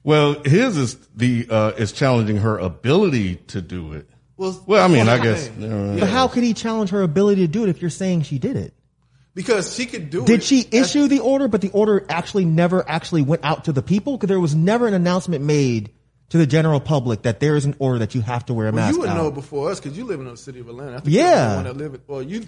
Well, 0.03 0.41
his 0.44 0.77
is 0.77 0.96
the, 1.15 1.48
uh, 1.50 1.72
is 1.77 1.91
challenging 1.91 2.38
her 2.38 2.58
ability 2.58 3.36
to 3.48 3.62
do 3.62 3.94
it. 3.94 4.08
Well, 4.38 4.63
Well, 4.65 4.84
I 4.84 4.88
mean, 4.88 5.06
that's 5.06 5.20
I 5.20 5.24
guess, 5.24 5.44
saying. 5.46 5.62
you 5.62 5.68
know, 5.68 5.94
Yeah. 5.96 6.00
But 6.01 6.10
how 6.10 6.27
could 6.29 6.44
he 6.44 6.53
challenge 6.53 6.91
her 6.91 7.01
ability 7.01 7.41
to 7.41 7.48
do 7.51 7.63
it 7.63 7.70
if 7.70 7.82
you're 7.82 7.89
saying 7.89 8.24
she 8.24 8.39
did 8.39 8.56
it? 8.56 8.74
because 9.36 9.74
she 9.74 9.86
could 9.86 10.10
do 10.10 10.24
it. 10.24 10.25
Did 10.27 10.44
she 10.44 10.68
issue 10.72 11.08
the 11.08 11.20
order, 11.20 11.48
but 11.48 11.62
the 11.62 11.70
order 11.70 12.06
actually 12.10 12.44
never 12.44 12.84
actually 12.89 13.22
went 13.22 13.46
out 13.46 13.65
to 13.65 13.72
the 13.72 13.82
people? 13.82 14.18
Because 14.18 14.27
there 14.27 14.39
was 14.39 14.53
never 14.56 14.86
an 14.88 14.94
announcement 14.94 15.46
made 15.46 15.91
to 16.29 16.38
the 16.38 16.46
general 16.48 16.79
public 16.82 17.22
that 17.22 17.39
there 17.39 17.56
is 17.56 17.63
an 17.63 17.74
order 17.79 18.00
that 18.00 18.13
you 18.15 18.22
have 18.22 18.46
to 18.48 18.53
wear 18.53 18.68
a 18.68 18.72
Well, 18.72 18.84
mask. 18.86 18.96
you 18.96 19.00
would 19.01 19.10
out. 19.10 19.18
know 19.18 19.32
before 19.32 19.72
us 19.72 19.79
because 19.79 19.98
you 19.98 20.03
live 20.06 20.20
in 20.20 20.25
the 20.27 20.36
city 20.36 20.60
of 20.60 20.68
Atlanta. 20.68 20.98
I 20.98 21.00
think 21.00 21.15
Yeah. 21.15 21.50
the 21.50 21.56
one 21.56 21.63
that 21.65 21.77
live 21.77 21.94
in, 21.94 22.01
well, 22.08 22.22
you 22.22 22.46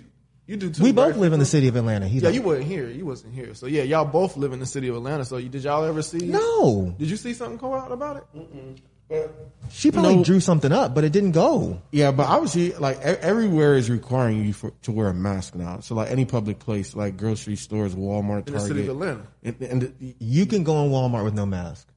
you 0.47 0.57
do 0.57 0.69
too. 0.69 0.83
we 0.83 0.91
both 0.91 1.11
right? 1.11 1.17
live 1.19 1.33
in 1.33 1.39
the 1.39 1.45
city 1.45 1.67
of 1.67 1.75
Atlanta. 1.75 2.07
He's 2.07 2.21
Yeah, 2.21 2.29
like, 2.29 2.35
you 2.35 2.41
weren't 2.41 2.63
here. 2.65 2.89
You 2.89 3.05
wasn't 3.05 3.33
here. 3.33 3.53
So 3.53 3.67
yeah, 3.67 3.83
y'all 3.83 4.05
both 4.05 4.35
live 4.37 4.53
in 4.53 4.59
the 4.59 4.65
city 4.65 4.87
of 4.89 4.95
Atlanta. 4.95 5.23
So 5.25 5.37
you, 5.37 5.49
did 5.49 5.63
y'all 5.63 5.83
ever 5.83 6.01
see? 6.01 6.17
no. 6.19 6.93
Did 6.97 7.09
you 7.09 7.17
see 7.17 7.33
something 7.33 7.57
come 7.59 7.73
out 7.73 7.91
about 7.91 8.17
it? 8.17 8.79
She 9.69 9.91
probably 9.91 10.15
No. 10.17 10.23
drew 10.23 10.39
something 10.39 10.71
up, 10.71 10.95
but 10.95 11.03
it 11.03 11.11
didn't 11.11 11.31
go. 11.33 11.81
Yeah, 11.91 12.11
but 12.11 12.27
obviously, 12.27 12.71
like 12.73 12.97
e- 12.99 13.01
everywhere 13.21 13.75
is 13.75 13.89
requiring 13.89 14.45
you 14.45 14.53
for, 14.53 14.71
to 14.83 14.91
wear 14.93 15.07
a 15.09 15.13
mask 15.13 15.53
now. 15.53 15.81
So, 15.81 15.95
like 15.95 16.09
any 16.11 16.23
public 16.23 16.59
place, 16.59 16.95
like 16.95 17.17
grocery 17.17 17.57
stores, 17.57 17.93
Walmart, 17.93 18.47
In 18.47 18.53
the 18.53 18.59
Target, 18.59 18.67
city 18.67 18.81
of 18.83 18.89
Atlanta. 18.89 19.27
and, 19.43 19.61
and 19.61 19.81
the, 19.81 20.15
You 20.19 20.45
can 20.45 20.63
go 20.63 20.83
in 20.85 20.91
Walmart 20.91 21.25
with 21.25 21.33
no 21.33 21.45
mask. 21.45 21.89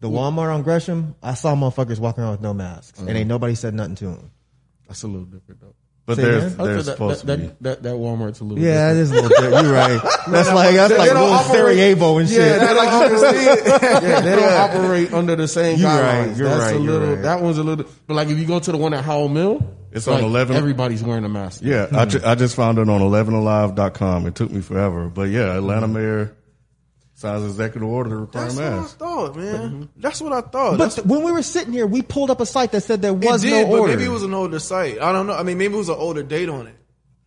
The 0.00 0.08
Walmart 0.08 0.54
on 0.54 0.62
Gresham, 0.62 1.14
I 1.22 1.34
saw 1.34 1.54
motherfuckers 1.54 1.98
walking 1.98 2.24
around 2.24 2.32
with 2.32 2.40
no 2.40 2.54
masks, 2.54 2.98
and 2.98 3.08
uh-huh. 3.08 3.18
ain't 3.18 3.28
nobody 3.28 3.54
said 3.54 3.74
nothing 3.74 3.94
to 3.96 4.06
them. 4.06 4.30
that's 4.88 5.02
a 5.02 5.06
little 5.06 5.26
different 5.26 5.60
though. 5.60 5.74
But 6.06 6.16
Say 6.16 6.22
there's, 6.22 6.44
again? 6.44 6.56
Oh, 6.60 6.64
there's 6.66 6.86
that, 6.86 6.92
supposed 6.92 7.26
that, 7.26 7.36
to 7.36 7.42
be. 7.42 7.46
that, 7.48 7.62
that, 7.62 7.82
that 7.82 7.94
Walmart's 7.96 8.38
a 8.38 8.44
little 8.44 8.62
Yeah, 8.62 8.92
it 8.92 8.94
different. 8.94 9.00
is 9.00 9.10
a 9.10 9.14
little 9.14 9.28
different. 9.28 9.64
You're 9.66 9.74
right. 9.74 10.00
That's 10.28 10.48
like 10.52 10.74
that's 10.76 10.92
they 10.92 10.98
like 10.98 11.10
don't 11.10 11.20
little 11.20 11.34
operate- 11.34 11.56
Sarajevo 11.76 12.18
and 12.18 12.28
shit. 12.28 12.38
Yeah, 12.38 12.58
they 12.58 12.74
don't 12.74 12.88
operate. 12.88 13.82
yeah, 14.02 14.20
they 14.20 14.36
don't 14.36 14.52
operate 14.52 15.12
under 15.12 15.34
the 15.36 15.48
same 15.48 15.78
You're 15.80 15.88
guidelines. 15.90 16.28
right, 16.28 16.36
you're 16.36 16.48
That's 16.48 16.60
right, 16.60 16.76
a 16.76 16.78
you're 16.82 16.92
little. 16.92 17.14
right. 17.14 17.22
That 17.22 17.42
one's 17.42 17.58
a 17.58 17.62
little. 17.64 17.86
But 18.06 18.14
like, 18.14 18.28
if 18.28 18.38
you 18.38 18.44
go 18.46 18.58
to 18.60 18.72
the 18.72 18.78
one 18.78 18.94
at 18.94 19.04
Howell 19.04 19.28
Mill, 19.30 19.76
It's 19.92 20.06
like, 20.06 20.18
on 20.22 20.24
11 20.30 20.56
Everybody's 20.56 21.02
wearing 21.02 21.24
a 21.24 21.28
mask. 21.28 21.60
Yeah, 21.64 21.88
I, 21.92 22.04
ju- 22.04 22.20
I 22.24 22.34
just 22.36 22.54
found 22.54 22.78
it 22.78 22.88
on 22.88 23.00
11alive.com. 23.00 24.26
It 24.26 24.34
took 24.36 24.50
me 24.50 24.60
forever. 24.60 25.08
But 25.08 25.30
yeah, 25.30 25.56
Atlanta 25.56 25.88
mayor 25.88 26.36
signs 27.18 27.44
executive 27.44 27.88
order 27.88 28.10
to 28.10 28.16
require 28.16 28.44
That's 28.44 28.54
what 28.56 28.64
I 28.64 28.70
masks. 28.76 28.92
thought, 28.94 29.36
man. 29.36 29.88
That's 29.96 30.20
what 30.20 30.32
I 30.32 30.40
thought. 30.42 30.72
But 30.72 30.76
That's 30.76 30.94
th- 30.96 31.06
when 31.06 31.22
we 31.24 31.32
were 31.32 31.42
sitting 31.42 31.72
here, 31.72 31.86
we 31.86 32.02
pulled 32.02 32.30
up 32.30 32.40
a 32.40 32.46
site 32.46 32.72
that 32.72 32.82
said 32.82 33.00
there 33.02 33.14
was 33.14 33.42
it 33.42 33.48
did, 33.48 33.64
no 33.66 33.72
but 33.72 33.80
order. 33.80 33.92
maybe 33.96 34.04
it 34.04 34.12
was 34.12 34.22
an 34.22 34.34
older 34.34 34.58
site. 34.58 35.00
I 35.00 35.12
don't 35.12 35.26
know. 35.26 35.32
I 35.34 35.42
mean, 35.42 35.56
maybe 35.58 35.74
it 35.74 35.78
was 35.78 35.88
an 35.88 35.96
older 35.96 36.22
date 36.22 36.48
on 36.50 36.66
it, 36.66 36.76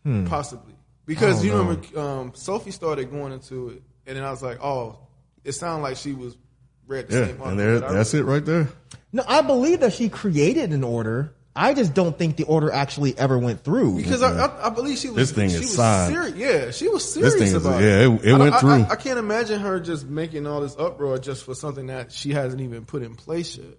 Hmm. 0.03 0.25
possibly. 0.27 0.75
Because 1.07 1.43
you 1.43 1.55
remember, 1.57 1.99
um, 1.99 2.31
Sophie 2.35 2.69
started 2.71 3.09
going 3.09 3.33
into 3.33 3.69
it, 3.69 3.81
and 4.05 4.15
then 4.15 4.23
I 4.23 4.29
was 4.29 4.43
like, 4.43 4.63
oh, 4.63 4.99
it 5.43 5.53
sounded 5.53 5.81
like 5.81 5.97
she 5.97 6.13
was 6.13 6.37
read 6.85 7.07
the 7.07 7.19
Yeah, 7.19 7.25
same. 7.25 7.41
and 7.41 7.59
there, 7.59 7.79
that's 7.79 8.13
it 8.13 8.23
right 8.25 8.45
there. 8.45 8.69
no, 9.11 9.23
I 9.27 9.41
believe 9.41 9.79
that 9.79 9.93
she 9.93 10.07
created 10.09 10.71
an 10.71 10.83
order. 10.83 11.33
I 11.55 11.73
just 11.73 11.93
don't 11.93 12.17
think 12.17 12.37
the 12.37 12.43
order 12.43 12.71
actually 12.71 13.17
ever 13.17 13.37
went 13.37 13.63
through. 13.63 13.97
Because 13.97 14.21
I, 14.21 14.45
I, 14.45 14.67
I 14.67 14.69
believe 14.69 14.97
she 14.97 15.07
was. 15.09 15.15
This 15.17 15.31
thing 15.31 15.49
she 15.49 15.55
is 15.55 15.61
was 15.61 15.73
signed. 15.75 16.13
Serious. 16.13 16.35
Yeah, 16.37 16.71
she 16.71 16.87
was 16.87 17.03
This 17.03 17.13
serious 17.13 17.33
thing 17.35 17.43
is- 17.47 17.53
about 17.65 17.81
yeah, 17.81 18.01
it. 18.01 18.07
it- 18.11 18.25
it 18.25 18.33
I- 18.33 18.37
went 18.37 18.53
I, 18.55 18.59
through. 18.59 18.69
I, 18.83 18.89
I 18.91 18.95
can't 18.95 19.19
imagine 19.19 19.59
her 19.59 19.79
just 19.79 20.05
making 20.07 20.47
all 20.47 20.61
this 20.61 20.75
uproar 20.77 21.17
just 21.17 21.43
for 21.43 21.55
something 21.55 21.87
that 21.87 22.11
she 22.11 22.31
hasn't 22.31 22.61
even 22.61 22.85
put 22.85 23.01
in 23.01 23.15
place 23.15 23.57
yet. 23.57 23.77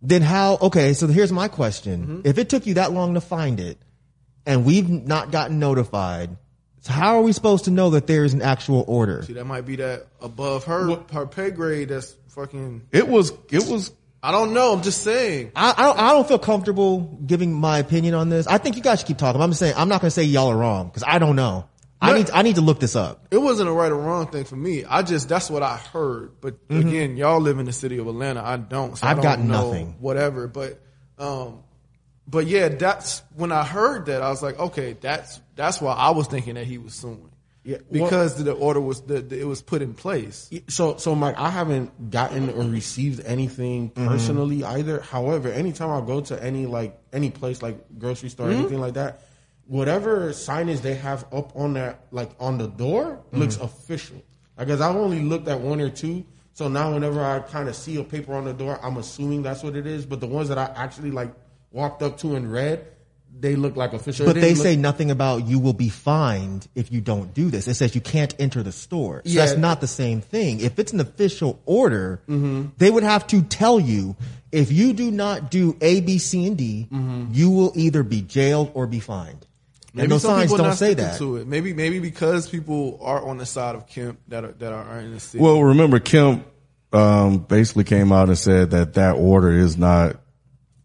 then 0.00 0.22
how? 0.22 0.56
Okay, 0.62 0.94
so 0.94 1.06
here's 1.08 1.32
my 1.32 1.48
question: 1.48 2.00
Mm-hmm. 2.02 2.20
If 2.24 2.38
it 2.38 2.48
took 2.48 2.66
you 2.66 2.74
that 2.74 2.92
long 2.92 3.14
to 3.14 3.20
find 3.20 3.60
it, 3.60 3.78
and 4.46 4.64
we've 4.64 4.88
not 4.88 5.30
gotten 5.32 5.58
notified, 5.58 6.36
so 6.80 6.92
how 6.92 7.16
are 7.18 7.22
we 7.22 7.32
supposed 7.32 7.64
to 7.66 7.70
know 7.72 7.90
that 7.90 8.06
there 8.06 8.24
is 8.24 8.32
an 8.32 8.42
actual 8.42 8.84
order? 8.86 9.22
See, 9.24 9.34
that 9.34 9.44
might 9.44 9.66
be 9.66 9.76
that 9.76 10.06
above 10.20 10.64
her 10.64 10.98
her 11.12 11.26
pay 11.26 11.50
grade. 11.50 11.88
That's 11.90 12.14
fucking. 12.28 12.82
It 12.92 13.06
was, 13.06 13.32
it 13.50 13.66
was, 13.68 13.92
I 14.22 14.30
don't 14.30 14.52
know. 14.54 14.72
I'm 14.72 14.82
just 14.82 15.02
saying. 15.02 15.52
I, 15.56 15.74
I 15.76 15.82
don't. 15.86 15.98
I 15.98 16.12
don't 16.12 16.28
feel 16.28 16.38
comfortable 16.38 17.00
giving 17.26 17.52
my 17.52 17.78
opinion 17.78 18.14
on 18.14 18.28
this. 18.28 18.46
I 18.46 18.58
think 18.58 18.76
you 18.76 18.82
guys 18.82 19.00
should 19.00 19.08
keep 19.08 19.18
talking. 19.18 19.40
I'm 19.42 19.50
just 19.50 19.58
saying. 19.58 19.74
I'm 19.76 19.88
not 19.88 20.00
going 20.00 20.08
to 20.08 20.12
say 20.12 20.22
y'all 20.22 20.48
are 20.50 20.56
wrong 20.56 20.86
because 20.88 21.02
I 21.06 21.18
don't 21.18 21.34
know. 21.36 21.66
I 22.00 22.14
need. 22.14 22.30
I 22.32 22.42
need 22.42 22.56
to 22.56 22.60
look 22.60 22.80
this 22.80 22.96
up. 22.96 23.26
It 23.30 23.38
wasn't 23.38 23.68
a 23.68 23.72
right 23.72 23.90
or 23.90 23.96
wrong 23.96 24.26
thing 24.28 24.44
for 24.44 24.56
me. 24.56 24.84
I 24.84 25.02
just 25.02 25.28
that's 25.28 25.48
what 25.50 25.62
I 25.62 25.76
heard. 25.76 26.40
But 26.40 26.56
again, 26.70 27.16
y'all 27.16 27.40
live 27.40 27.58
in 27.58 27.66
the 27.66 27.72
city 27.72 27.98
of 27.98 28.06
Atlanta. 28.06 28.42
I 28.42 28.56
don't. 28.56 28.96
So 28.96 29.06
I 29.06 29.10
Mm-hmm. 29.10 29.18
I've 29.18 29.22
don't 29.22 29.22
got 29.22 29.38
know 29.40 29.68
nothing. 29.70 29.96
Whatever. 30.00 30.46
But 30.48 30.80
um, 31.18 31.62
but 32.26 32.46
yeah, 32.46 32.68
that's 32.68 33.22
when 33.36 33.50
I 33.52 33.64
heard 33.64 34.06
that 34.06 34.22
I 34.22 34.30
was 34.30 34.42
like, 34.42 34.58
okay, 34.58 34.96
that's 35.00 35.40
that's 35.56 35.80
why 35.80 35.94
I 35.94 36.10
was 36.10 36.26
thinking 36.28 36.54
that 36.54 36.66
he 36.66 36.78
was 36.78 36.94
suing. 36.94 37.30
Yeah, 37.64 37.76
well- 37.90 38.04
because 38.04 38.42
the 38.42 38.52
order 38.52 38.80
was 38.80 39.02
the, 39.02 39.20
the- 39.20 39.40
it 39.40 39.44
was 39.46 39.62
put 39.62 39.82
in 39.82 39.94
place. 39.94 40.50
So, 40.68 40.96
so 40.96 41.14
Myke, 41.14 41.36
I 41.36 41.48
haven't 41.50 42.10
gotten 42.10 42.50
or 42.50 42.64
received 42.64 43.20
anything 43.24 43.90
Mm-hmm. 43.90 44.08
personally 44.08 44.64
either. 44.64 45.00
However, 45.00 45.48
anytime 45.50 45.90
I 45.90 46.04
go 46.04 46.20
to 46.22 46.42
any 46.42 46.66
like 46.66 46.98
any 47.12 47.30
place 47.30 47.62
like 47.62 47.78
grocery 47.98 48.30
store, 48.30 48.48
Mm-hmm. 48.48 48.60
anything 48.60 48.80
like 48.80 48.94
that, 48.94 49.22
whatever 49.66 50.30
signage 50.30 50.80
they 50.82 50.94
have 50.94 51.24
up 51.32 51.54
on 51.56 51.74
that 51.74 52.06
like 52.10 52.30
on 52.40 52.58
the 52.58 52.66
door 52.68 53.20
looks 53.32 53.54
Mm-hmm. 53.56 53.64
official. 53.64 54.22
I 54.58 54.64
guess 54.64 54.80
I've 54.80 54.96
only 54.96 55.20
looked 55.22 55.48
at 55.48 55.60
one 55.60 55.80
or 55.80 55.88
two. 55.90 56.24
So 56.54 56.68
now 56.68 56.92
whenever 56.92 57.24
I 57.24 57.38
kind 57.40 57.68
of 57.68 57.74
see 57.76 57.98
a 57.98 58.04
paper 58.04 58.34
on 58.34 58.44
the 58.44 58.52
door, 58.52 58.78
I'm 58.82 58.96
assuming 58.98 59.42
that's 59.42 59.62
what 59.62 59.74
it 59.76 59.86
is. 59.86 60.04
But 60.04 60.20
the 60.20 60.26
ones 60.26 60.48
that 60.50 60.58
I 60.58 60.64
actually 60.76 61.10
like 61.10 61.32
walked 61.70 62.02
up 62.02 62.18
to 62.18 62.34
and 62.34 62.52
read, 62.52 62.86
they 63.38 63.56
look 63.56 63.76
like 63.76 63.92
official. 63.92 64.26
But 64.26 64.34
they 64.34 64.40
didn't 64.42 64.58
look- 64.58 64.64
say 64.66 64.76
nothing 64.76 65.10
about 65.10 65.46
you 65.46 65.58
will 65.58 65.72
be 65.72 65.88
fined 65.88 66.68
if 66.74 66.92
you 66.92 67.00
don't 67.00 67.34
do 67.34 67.50
this. 67.50 67.66
It 67.66 67.74
says 67.74 67.94
you 67.94 68.00
can't 68.00 68.34
enter 68.38 68.62
the 68.62 68.72
store. 68.72 69.22
So 69.24 69.32
Yeah. 69.32 69.46
that's 69.46 69.58
not 69.58 69.80
the 69.80 69.86
same 69.88 70.20
thing. 70.20 70.60
If 70.60 70.78
it's 70.78 70.92
an 70.92 71.00
official 71.00 71.60
order, 71.66 72.20
Mm-hmm. 72.28 72.68
they 72.78 72.90
would 72.90 73.02
have 73.02 73.26
to 73.28 73.42
tell 73.42 73.80
you 73.80 74.14
if 74.52 74.70
you 74.70 74.92
do 74.92 75.10
not 75.10 75.50
do 75.50 75.76
A, 75.80 76.00
B, 76.02 76.18
C, 76.18 76.46
and 76.46 76.56
D, 76.56 76.86
Mm-hmm. 76.92 77.24
you 77.32 77.50
will 77.50 77.72
either 77.74 78.02
be 78.02 78.20
jailed 78.22 78.70
or 78.74 78.86
be 78.86 79.00
fined. 79.00 79.46
Maybe 79.94 80.04
and 80.04 80.12
those 80.12 80.22
some 80.22 80.36
signs 80.36 80.50
people 80.50 80.64
don't 80.64 80.76
say 80.76 80.94
that. 80.94 81.18
to 81.18 81.36
it. 81.36 81.46
Maybe 81.46 81.72
maybe 81.74 81.98
because 81.98 82.48
people 82.48 82.98
are 83.02 83.26
on 83.28 83.36
the 83.38 83.44
side 83.46 83.74
of 83.74 83.86
Kemp 83.88 84.18
that 84.28 84.44
are 84.44 84.52
that 84.52 84.72
are 84.72 85.00
in 85.00 85.12
the 85.12 85.20
city. 85.20 85.42
well, 85.42 85.62
remember 85.62 85.98
Kemp, 85.98 86.46
um, 86.94 87.38
basically 87.38 87.84
came 87.84 88.10
out 88.12 88.28
and 88.28 88.38
said 88.38 88.70
that 88.70 88.94
that 88.94 89.12
order 89.16 89.50
is 89.50 89.76
not 89.76 90.16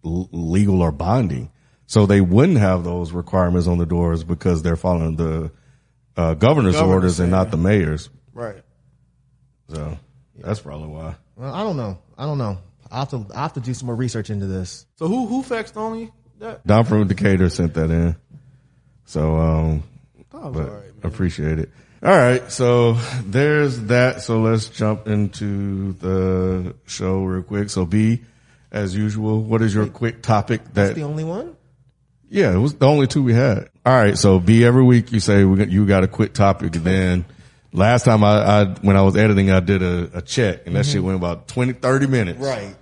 l- 0.03 0.27
legal 0.31 0.81
or 0.81 0.91
binding. 0.91 1.49
So 1.87 2.05
they 2.05 2.21
wouldn't 2.21 2.57
have 2.59 2.83
those 2.83 3.11
requirements 3.11 3.67
on 3.67 3.77
the 3.79 3.85
doors 3.85 4.23
because 4.23 4.61
they're 4.61 4.75
following 4.75 5.15
the, 5.15 5.51
uh, 6.15 6.33
governor's 6.33 6.75
Governor's 6.75 6.75
orders 6.81 7.19
and 7.19 7.31
not 7.31 7.49
the 7.51 7.57
mayor's. 7.57 8.09
right. 8.33 8.61
So 9.69 9.97
that's 10.37 10.59
probably 10.61 10.87
why. 10.87 11.15
Well, 11.35 11.53
I 11.53 11.63
don't 11.63 11.75
know. 11.77 11.97
I 12.17 12.25
don't 12.25 12.37
know. 12.37 12.57
I 12.89 12.99
have 12.99 13.09
to. 13.09 13.25
I 13.35 13.41
have 13.41 13.53
to 13.53 13.59
do 13.59 13.73
some 13.73 13.87
more 13.87 13.95
research 13.95 14.29
into 14.29 14.45
this. 14.45 14.85
So 14.95 15.07
who 15.09 15.27
who 15.27 15.43
faxed 15.43 15.75
only 15.75 16.09
that? 16.39 16.65
Don 16.65 16.85
from 16.85 17.05
Decatur 17.07 17.49
sent 17.49 17.73
that 17.73 17.91
in. 17.91 18.15
So, 19.03 19.35
um, 19.35 19.83
but 20.31 20.41
all 20.41 20.51
right, 20.51 20.63
man. 20.63 20.83
appreciate 21.03 21.59
it. 21.59 21.69
All 22.01 22.15
right. 22.15 22.49
So 22.49 22.93
there's 23.25 23.81
that. 23.87 24.21
So 24.21 24.39
let's 24.39 24.69
jump 24.69 25.07
into 25.07 25.91
the 25.93 26.75
show 26.85 27.23
real 27.25 27.43
quick. 27.43 27.69
So 27.69 27.85
B, 27.85 28.21
as 28.71 28.95
usual, 28.95 29.41
what 29.43 29.61
is 29.61 29.75
your 29.75 29.87
quick 29.87 30.21
topic 30.21 30.61
That's 30.73 30.93
the 30.93 31.03
only 31.03 31.25
one. 31.25 31.56
Yeah, 32.29 32.53
it 32.53 32.57
was 32.57 32.75
the 32.75 32.85
only 32.87 33.07
two 33.07 33.23
we 33.23 33.33
had. 33.33 33.69
All 33.85 33.93
right. 33.93 34.17
So 34.17 34.39
be 34.39 34.65
every 34.65 34.83
week 34.83 35.11
you 35.11 35.19
say 35.19 35.43
we 35.45 35.57
got, 35.57 35.69
you 35.69 35.85
got 35.85 36.03
a 36.03 36.07
quick 36.07 36.33
topic 36.33 36.75
and 36.75 36.85
then 36.85 37.25
last 37.71 38.03
time 38.03 38.23
I, 38.23 38.41
I, 38.41 38.65
when 38.81 38.97
I 38.97 39.01
was 39.01 39.15
editing, 39.15 39.51
I 39.51 39.59
did 39.59 39.81
a, 39.81 40.17
a 40.17 40.21
check 40.21 40.67
and 40.67 40.75
that 40.75 40.85
shit 40.85 41.03
went 41.03 41.17
about 41.17 41.47
20, 41.47 41.73
30 41.73 42.07
minutes. 42.07 42.39
Right. 42.39 42.75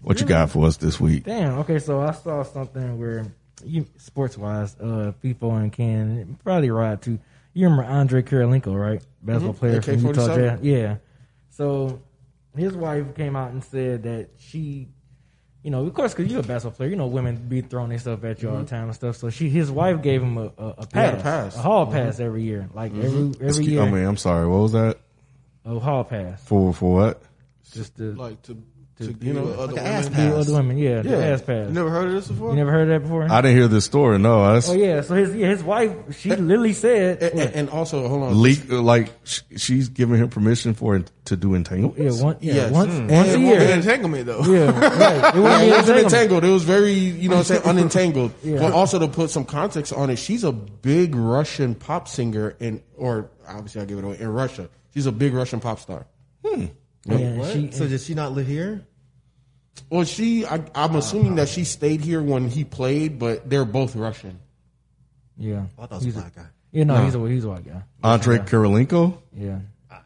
What 0.00 0.20
you 0.20 0.26
got 0.26 0.50
for 0.50 0.66
us 0.66 0.76
this 0.76 0.98
week? 0.98 1.24
Damn. 1.24 1.58
Okay, 1.58 1.78
so 1.78 2.00
I 2.00 2.12
saw 2.12 2.42
something 2.44 2.98
where 2.98 3.26
you 3.64 3.86
sports 3.96 4.38
wise, 4.38 4.76
uh, 4.80 5.12
Feefo 5.22 5.58
and 5.60 5.72
Ken 5.72 6.38
probably 6.42 6.70
right 6.70 7.00
too. 7.00 7.18
You 7.52 7.68
remember 7.68 7.90
Andre 7.90 8.22
Kirilenko, 8.22 8.78
right? 8.78 9.02
Basketball 9.22 9.54
player 9.54 9.82
from 9.82 9.98
Utah 9.98 10.24
AK-47? 10.24 10.36
Jazz. 10.36 10.60
Yeah. 10.62 10.96
So 11.50 12.00
his 12.56 12.74
wife 12.74 13.14
came 13.16 13.34
out 13.34 13.50
and 13.50 13.64
said 13.64 14.04
that 14.04 14.30
she, 14.38 14.88
you 15.68 15.72
know, 15.72 15.84
of 15.84 15.92
course, 15.92 16.14
because 16.14 16.32
you're 16.32 16.40
a 16.40 16.42
basketball 16.42 16.74
player, 16.78 16.88
you 16.88 16.96
know, 16.96 17.08
women 17.08 17.36
be 17.36 17.60
throwing 17.60 17.90
their 17.90 17.98
stuff 17.98 18.24
at 18.24 18.40
you 18.40 18.48
all 18.48 18.54
the 18.56 18.62
mm-hmm. 18.62 18.74
time 18.74 18.84
and 18.84 18.94
stuff. 18.94 19.16
So 19.16 19.28
she, 19.28 19.50
his 19.50 19.70
wife 19.70 20.00
gave 20.00 20.22
him 20.22 20.38
a, 20.38 20.50
a, 20.56 20.66
a 20.78 20.86
pass, 20.86 20.92
had 20.94 21.14
a 21.14 21.22
pass. 21.22 21.56
hall 21.56 21.84
mm-hmm. 21.84 21.94
pass 21.94 22.20
every 22.20 22.42
year, 22.42 22.70
like 22.72 22.90
mm-hmm. 22.90 23.02
every 23.02 23.20
every 23.34 23.48
Excuse- 23.48 23.68
year, 23.68 23.82
I 23.82 23.90
mean, 23.90 24.06
I'm 24.06 24.16
sorry. 24.16 24.48
What 24.48 24.60
was 24.60 24.72
that? 24.72 24.98
a 25.66 25.78
hall 25.78 26.04
pass, 26.04 26.42
For, 26.42 26.72
for 26.72 26.94
what? 26.94 27.22
just 27.70 27.98
to 27.98 28.14
Like 28.14 28.40
to 28.44 28.56
to, 28.98 29.14
you 29.20 29.32
know, 29.32 29.46
other 29.48 29.72
like 29.74 29.80
an 29.80 29.86
ass 29.86 30.04
women. 30.10 30.16
pass. 30.32 30.34
other 30.48 30.52
women, 30.54 30.78
yeah, 30.78 31.02
the 31.02 31.08
Yeah. 31.10 31.16
ass 31.18 31.42
pass. 31.42 31.68
You 31.68 31.72
never 31.74 31.90
heard 31.90 32.08
of 32.08 32.12
this 32.14 32.28
before? 32.28 32.50
You 32.50 32.56
never 32.56 32.70
heard 32.72 32.82
of 32.82 32.88
that 32.88 33.00
before? 33.02 33.30
I 33.30 33.40
didn't 33.40 33.56
hear 33.56 33.68
this 33.68 33.84
story. 33.84 34.18
No, 34.18 34.52
that's 34.54 34.68
oh 34.68 34.72
yeah, 34.74 35.00
so 35.02 35.14
his 35.14 35.34
yeah, 35.36 35.48
his 35.48 35.62
wife, 35.62 35.92
she 36.18 36.30
literally 36.30 36.72
said, 36.72 37.22
And, 37.22 37.40
and- 37.40 37.54
and 37.54 37.70
also, 37.70 38.08
hold 38.08 38.22
on. 38.24 38.42
leak, 38.42 38.68
like 38.70 39.12
she's 39.56 39.88
giving 39.88 40.16
him 40.20 40.28
permission 40.30 40.74
for 40.74 41.02
to 41.26 41.36
do 41.36 41.54
entanglement. 41.54 41.98
yeah, 41.98 42.22
one, 42.24 42.36
yeah, 42.40 42.54
Yes. 42.54 42.72
once, 42.72 42.92
Mm. 42.94 43.10
once 43.10 43.28
it 43.28 43.34
a 43.34 43.38
won't 43.38 43.58
year, 43.58 43.66
be 43.66 43.72
entanglement 43.72 44.26
though. 44.26 44.42
yeah, 44.44 44.64
right. 44.64 45.34
It 45.36 45.38
wouldn't 45.38 45.44
Yeah, 45.44 45.60
be 45.60 45.66
it 45.68 45.76
wasn't 45.76 45.98
entangled. 46.00 46.44
It 46.44 46.50
was 46.50 46.64
very, 46.64 46.92
you 46.92 47.28
know, 47.28 47.36
what 47.36 47.50
I'm 47.50 47.62
saying 47.62 47.62
unentangled. 47.78 48.30
Yeah. 48.42 48.58
But 48.58 48.72
also 48.72 48.98
to 48.98 49.08
put 49.08 49.30
some 49.30 49.44
context 49.44 49.92
on 49.92 50.10
it, 50.10 50.16
she's 50.16 50.42
a 50.42 50.52
big 50.52 51.14
Russian 51.14 51.74
pop 51.74 52.08
singer, 52.08 52.56
in 52.58 52.82
or 52.96 53.30
obviously 53.48 53.80
I 53.82 53.84
give 53.84 53.98
it 53.98 54.04
away 54.04 54.16
in 54.18 54.28
Russia. 54.28 54.68
She's 54.94 55.06
a 55.06 55.12
big 55.12 55.34
Russian 55.34 55.60
pop 55.60 55.78
star. 55.78 56.06
Yeah, 57.04 57.52
she, 57.52 57.70
So 57.72 57.86
does 57.88 58.04
she 58.04 58.14
not 58.14 58.32
live 58.32 58.46
here? 58.46 58.82
Well, 59.90 60.04
she, 60.04 60.44
I, 60.46 60.56
I'm 60.56 60.94
ah, 60.94 60.98
assuming 60.98 61.36
that 61.36 61.48
she 61.48 61.64
stayed 61.64 62.00
here 62.00 62.22
when 62.22 62.48
he 62.48 62.64
played, 62.64 63.18
but 63.18 63.48
they're 63.48 63.64
both 63.64 63.96
Russian. 63.96 64.38
yeah, 65.36 65.64
oh, 65.78 65.82
I 65.82 65.86
thought 65.86 65.92
it 65.92 65.94
was 65.96 66.02
a 66.02 66.06
He's 66.06 66.14
black 66.14 66.34
guy. 66.36 66.46
yeah, 66.72 66.84
no, 66.84 67.04
he's 67.04 67.14
a 67.14 67.28
he's 67.28 67.44
a 67.44 67.48
white 67.48 67.64
guy. 67.66 67.82
Andre 68.02 68.38
Kirilenko? 68.38 69.18
Yeah, 69.36 69.58
uh, 69.90 69.96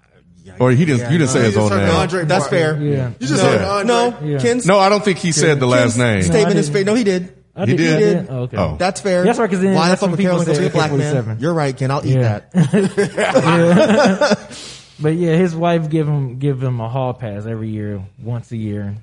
Or 0.60 0.70
he 0.72 0.84
didn't, 0.84 1.10
you 1.12 1.18
didn't 1.18 1.30
say 1.30 1.42
his 1.44 1.56
own 1.56 1.70
name. 1.70 1.90
Andre 1.90 2.24
That's 2.24 2.48
fair. 2.48 2.80
yeah. 2.80 3.10
You 3.18 3.26
just 3.26 3.42
No, 3.42 3.48
heard 3.50 3.62
Andre. 3.62 3.86
no, 3.86 4.18
Yeah. 4.32 4.38
Ken's, 4.38 4.66
No, 4.66 4.78
I 4.78 4.88
don't 4.88 5.04
think 5.04 5.18
he 5.18 5.32
said 5.32 5.58
the 5.60 5.66
last 5.66 5.96
Ken's 5.96 5.98
name. 5.98 6.22
statement 6.22 6.54
No, 6.54 6.60
is 6.60 6.68
fair. 6.70 6.84
No, 6.84 6.94
he 6.94 7.04
did. 7.04 7.36
I 7.54 7.66
He 7.66 7.76
did. 7.76 7.98
did? 7.98 8.30
I 8.30 8.32
Oh, 8.32 8.38
okay. 8.44 8.56
Oh. 8.56 8.76
That's 8.78 9.00
fair. 9.02 9.24
That's 9.24 9.38
right, 9.38 9.50
'cause 9.50 9.60
then 9.60 9.74
why 9.74 9.90
the 9.90 9.96
fuck 9.96 10.02
when 10.02 10.10
would 10.12 10.16
people 10.18 10.36
Carolyn 10.42 10.54
go 10.56 10.60
to 10.60 10.66
a 10.66 10.70
black 10.70 10.92
man? 11.26 11.36
You're 11.38 11.52
right, 11.52 11.76
Ken. 11.76 11.90
I'll 11.90 12.04
eat 12.06 12.14
Yeah. 12.14 12.40
that. 12.52 14.48
But 15.00 15.16
yeah, 15.16 15.34
his 15.34 15.54
wife 15.56 15.88
give 15.90 16.06
him 16.06 16.38
give 16.38 16.62
him 16.62 16.78
a 16.80 16.88
hall 16.88 17.12
pass 17.12 17.44
every 17.44 17.70
year, 17.70 18.04
once 18.22 18.52
a 18.52 18.56
year, 18.56 18.94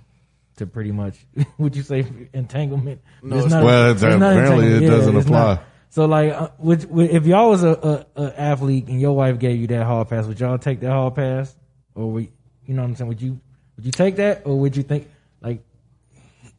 to 0.60 0.68
pretty 0.68 0.92
much. 0.92 1.18
Would 1.58 1.76
you 1.76 1.84
say 1.84 2.06
entanglement? 2.34 3.02
No, 3.24 3.36
it's- 3.46 3.52
Well, 3.66 3.90
it's- 3.92 4.02
apparently 4.44 4.68
it 4.78 4.80
doesn't 4.98 5.14
apply. 5.28 5.54
So 5.92 6.06
like, 6.06 6.32
uh, 6.32 6.50
would, 6.60 6.90
would, 6.92 7.10
if 7.10 7.26
y'all 7.26 7.50
was 7.50 7.64
a, 7.64 8.06
a, 8.16 8.22
a 8.22 8.40
athlete 8.40 8.88
and 8.88 9.02
your 9.02 9.16
wife 9.16 9.40
gave 9.40 9.60
you 9.60 9.66
that 9.68 9.86
hall 9.88 10.06
pass, 10.06 10.28
would 10.28 10.40
y'all 10.40 10.60
take 10.60 10.82
that 10.82 10.92
hall 10.92 11.10
pass, 11.10 11.56
or 11.96 12.12
would, 12.12 12.28
you 12.68 12.76
know 12.76 12.84
what 12.84 12.90
I'm 12.90 12.96
saying? 12.96 13.08
Would 13.10 13.22
you 13.22 13.40
would 13.76 13.86
you 13.86 13.92
take 13.92 14.18
that, 14.18 14.44
or 14.46 14.60
would 14.60 14.78
you 14.78 14.84
think 14.84 15.10
like 15.42 15.64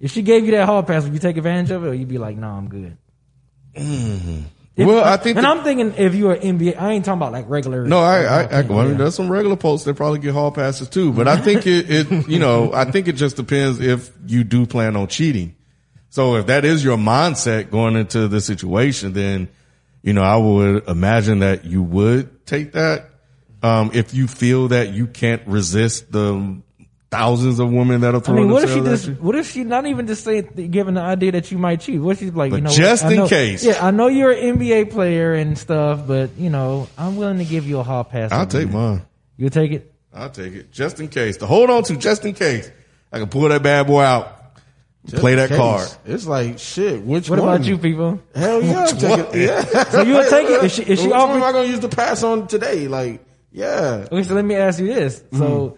if 0.00 0.10
she 0.10 0.22
gave 0.22 0.44
you 0.46 0.50
that 0.52 0.66
hall 0.66 0.82
pass, 0.82 1.04
would 1.04 1.12
you 1.12 1.20
take 1.20 1.36
advantage 1.36 1.70
of 1.70 1.84
it, 1.84 1.88
or 1.88 1.94
you'd 1.94 2.08
be 2.08 2.18
like, 2.18 2.36
no, 2.36 2.48
I'm 2.48 2.68
good. 2.68 2.96
If- 4.76 4.86
Well, 4.86 5.04
I 5.04 5.16
think 5.16 5.36
and 5.36 5.44
the- 5.44 5.50
I'm 5.50 5.62
thinking 5.64 5.94
if 5.98 6.14
you're 6.14 6.32
an 6.32 6.58
NBA, 6.58 6.80
I 6.80 6.92
ain't 6.92 7.04
talking 7.04 7.18
about 7.18 7.32
like 7.32 7.48
regular. 7.48 7.84
No, 7.86 7.98
I, 7.98 8.22
I, 8.22 8.42
I 8.44 8.60
well, 8.62 8.88
Yeah. 8.88 8.94
there's 8.94 9.14
some 9.14 9.30
regular 9.30 9.56
folks 9.56 9.82
that 9.84 9.94
probably 9.94 10.20
get 10.20 10.32
hall 10.32 10.50
passes 10.52 10.88
too, 10.88 11.12
but 11.12 11.26
I 11.28 11.36
think 11.38 11.66
it, 11.66 11.90
it, 11.90 12.28
you 12.28 12.38
know, 12.38 12.72
I 12.72 12.84
think 12.90 13.08
it 13.08 13.12
just 13.14 13.36
depends 13.36 13.80
if 13.80 14.10
you 14.26 14.44
do 14.44 14.66
plan 14.66 14.96
on 14.96 15.08
cheating. 15.08 15.56
So 16.08 16.36
if 16.36 16.46
that 16.46 16.64
is 16.64 16.82
your 16.84 16.96
mindset 16.96 17.70
going 17.70 17.96
into 17.96 18.26
the 18.28 18.40
situation, 18.40 19.12
then, 19.12 19.48
you 20.02 20.12
know, 20.12 20.22
I 20.22 20.36
would 20.36 20.88
imagine 20.88 21.40
that 21.40 21.64
you 21.64 21.82
would 21.82 22.46
take 22.46 22.72
that. 22.72 23.10
Um, 23.62 23.90
if 23.92 24.14
you 24.14 24.26
feel 24.26 24.68
that 24.68 24.92
you 24.94 25.06
can't 25.06 25.42
resist 25.46 26.10
the 26.10 26.62
thousands 27.10 27.58
of 27.58 27.72
women 27.72 28.02
that'll 28.02 28.20
throw. 28.20 28.36
I 28.36 28.40
mean, 28.40 28.50
what 28.50 28.62
if 28.64 28.72
she 28.72 28.80
just, 28.80 29.06
you. 29.08 29.14
what 29.14 29.34
if 29.34 29.50
she 29.50 29.64
not 29.64 29.86
even 29.86 30.06
just 30.06 30.22
say, 30.24 30.42
given 30.42 30.94
the 30.94 31.00
idea 31.00 31.32
that 31.32 31.50
you 31.50 31.58
might 31.58 31.80
cheat? 31.80 32.00
What 32.00 32.12
if 32.12 32.18
she's 32.20 32.32
like, 32.32 32.50
But 32.50 32.56
you 32.56 32.62
know, 32.62 32.70
just 32.70 33.04
I 33.04 33.10
in 33.10 33.16
know- 33.16 33.28
case. 33.28 33.64
Yeah, 33.64 33.84
I 33.84 33.90
know 33.90 34.06
you're 34.06 34.30
an 34.32 34.58
NBA 34.58 34.90
player 34.92 35.34
and 35.34 35.58
stuff, 35.58 36.06
but 36.06 36.30
you 36.38 36.50
know, 36.50 36.88
I'm 36.96 37.16
willing 37.16 37.38
to 37.38 37.44
give 37.44 37.66
you 37.66 37.78
a 37.80 37.82
hall 37.82 38.04
pass. 38.04 38.30
I'll 38.32 38.46
take 38.46 38.68
year. 38.68 38.72
mine. 38.78 39.02
You'll 39.36 39.50
take 39.50 39.72
it. 39.72 39.92
I'll 40.14 40.30
take 40.30 40.54
it 40.54 40.70
just 40.72 41.00
in 41.00 41.08
case 41.08 41.36
to 41.38 41.46
hold 41.46 41.70
on 41.70 41.82
to 41.84 41.96
just 41.96 42.24
in 42.24 42.34
case 42.34 42.70
I 43.12 43.18
can 43.18 43.28
pull 43.28 43.48
that 43.48 43.62
bad 43.62 43.86
boy 43.86 44.02
out, 44.02 44.36
play 45.08 45.34
that 45.36 45.48
Case. 45.48 45.56
card. 45.58 45.88
It's 46.04 46.26
like 46.26 46.58
shit. 46.58 47.02
Which 47.02 47.30
What 47.30 47.38
one? 47.40 47.48
about 47.56 47.66
you, 47.66 47.78
people? 47.78 48.20
Hell 48.34 48.62
yeah, 48.62 48.84
I'm 48.86 48.96
taking. 48.98 49.40
Yeah. 49.42 49.64
So 49.90 50.02
you'll 50.02 50.24
take 50.28 50.48
it 50.48 50.64
if 50.64 50.72
she, 50.72 50.82
if 50.82 50.98
she 50.98 51.06
Which 51.06 51.12
one 51.16 51.30
am 51.30 51.42
I 51.42 51.52
gonna 51.52 51.68
use 51.68 51.80
the 51.80 51.88
pass 51.88 52.22
on 52.22 52.46
today? 52.48 52.86
Like, 52.88 53.24
yeah. 53.52 54.06
Okay, 54.10 54.22
so 54.22 54.34
let 54.34 54.44
me 54.44 54.54
ask 54.56 54.78
you 54.78 54.86
this: 54.86 55.20
Mm-hmm. 55.20 55.38
so. 55.38 55.76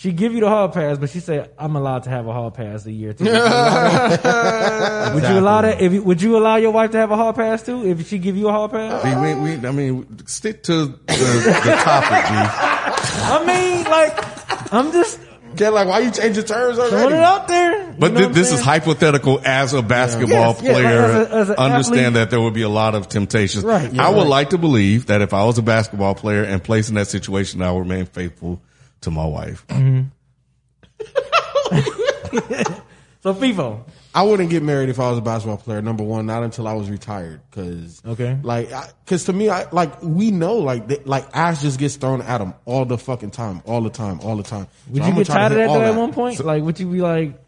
She 0.00 0.12
give 0.12 0.32
you 0.32 0.40
the 0.40 0.48
hall 0.48 0.66
pass, 0.70 0.96
but 0.96 1.10
she 1.10 1.20
said, 1.20 1.50
"I'm 1.58 1.76
allowed 1.76 2.04
to 2.04 2.10
have 2.10 2.26
a 2.26 2.32
hall 2.32 2.50
pass 2.50 2.86
a 2.86 2.90
year 2.90 3.12
too." 3.12 3.24
Would 3.30 3.32
you 3.34 3.38
allow, 3.38 5.14
would 5.14 5.22
you 5.24 5.38
allow 5.38 5.60
that? 5.60 5.80
If 5.82 5.92
you, 5.92 6.02
would 6.02 6.22
you 6.22 6.38
allow 6.38 6.56
your 6.56 6.70
wife 6.70 6.92
to 6.92 6.96
have 6.98 7.10
a 7.10 7.16
hall 7.16 7.34
pass 7.34 7.62
too? 7.62 7.84
If 7.86 8.08
she 8.08 8.16
give 8.18 8.34
you 8.34 8.48
a 8.48 8.52
hall 8.52 8.68
pass? 8.70 9.04
We, 9.04 9.34
we, 9.34 9.56
we, 9.58 9.68
I 9.68 9.72
mean, 9.72 10.26
stick 10.26 10.62
to 10.64 10.86
the, 10.86 10.92
the 11.06 11.80
topic, 11.84 12.24
G. 12.28 12.34
I 12.34 13.44
mean, 13.46 13.84
like, 13.84 14.72
I'm 14.72 14.90
just 14.90 15.20
Get 15.56 15.72
like, 15.74 15.88
why 15.88 15.98
you 15.98 16.04
change 16.12 16.18
changing 16.36 16.44
terms 16.44 16.76
throwing 16.78 16.94
already? 16.94 17.14
it 17.16 17.22
out 17.22 17.48
there. 17.48 17.92
But 17.98 18.12
You 18.12 18.18
know 18.20 18.28
thi- 18.28 18.34
this 18.34 18.52
is 18.52 18.60
hypothetical 18.60 19.40
as 19.44 19.74
a 19.74 19.82
basketball 19.82 20.54
Yes, 20.54 20.62
yeah, 20.62 20.72
like, 20.72 20.82
player. 20.82 21.00
as 21.02 21.14
a- 21.30 21.34
as 21.34 21.50
an 21.50 21.56
understand 21.56 21.98
athlete. 22.00 22.14
that 22.14 22.30
there 22.30 22.40
would 22.40 22.54
be 22.54 22.62
a 22.62 22.68
lot 22.68 22.94
of 22.94 23.08
temptations. 23.08 23.64
Right, 23.64 23.92
yeah, 23.92 24.06
I 24.06 24.10
would 24.10 24.18
right. 24.22 24.26
like 24.28 24.50
to 24.50 24.58
believe 24.58 25.06
that 25.06 25.20
if 25.22 25.34
I 25.34 25.44
was 25.44 25.58
a 25.58 25.62
basketball 25.62 26.14
player 26.14 26.44
and 26.44 26.62
placed 26.62 26.88
in 26.88 26.94
that 26.94 27.08
situation, 27.08 27.60
I 27.62 27.72
would 27.72 27.80
remain 27.80 28.06
faithful 28.06 28.62
to 29.02 29.10
my 29.10 29.26
wife. 29.26 29.64
So 33.22 33.34
Feefo. 33.34 33.82
I 34.14 34.22
wouldn't 34.22 34.48
get 34.48 34.62
married 34.62 34.88
if 34.88 34.98
I 34.98 35.10
was 35.10 35.18
a 35.18 35.20
basketball 35.20 35.58
player. 35.58 35.82
Number 35.82 36.02
one, 36.02 36.24
not 36.24 36.42
until 36.42 36.66
I 36.66 36.72
was 36.72 36.88
retired. 36.88 37.42
Cause 37.50 38.00
Okay. 38.06 38.38
like, 38.42 38.72
I, 38.72 38.88
cause 39.04 39.24
to 39.24 39.34
me, 39.34 39.50
I 39.50 39.68
like 39.72 40.02
we 40.02 40.30
know 40.30 40.54
like 40.54 40.88
they, 40.88 40.96
like 41.04 41.26
ass 41.34 41.60
just 41.60 41.78
gets 41.78 41.96
thrown 41.96 42.22
at 42.22 42.38
them 42.38 42.54
all 42.64 42.86
the 42.86 42.96
fucking 42.96 43.30
time, 43.32 43.60
all 43.66 43.82
the 43.82 43.90
time, 43.90 44.20
all 44.20 44.36
the 44.36 44.42
time. 44.42 44.68
So 44.86 44.92
Would 44.94 45.02
I'm 45.02 45.08
you 45.10 45.16
get 45.16 45.26
tired 45.26 45.52
of 45.52 45.58
that 45.58 45.66
though 45.66 45.82
at 45.82 45.94
one 45.94 46.14
point? 46.14 46.42
like, 46.42 46.62
would 46.62 46.80
you 46.80 46.86
be 46.90 47.02
like, 47.02 47.38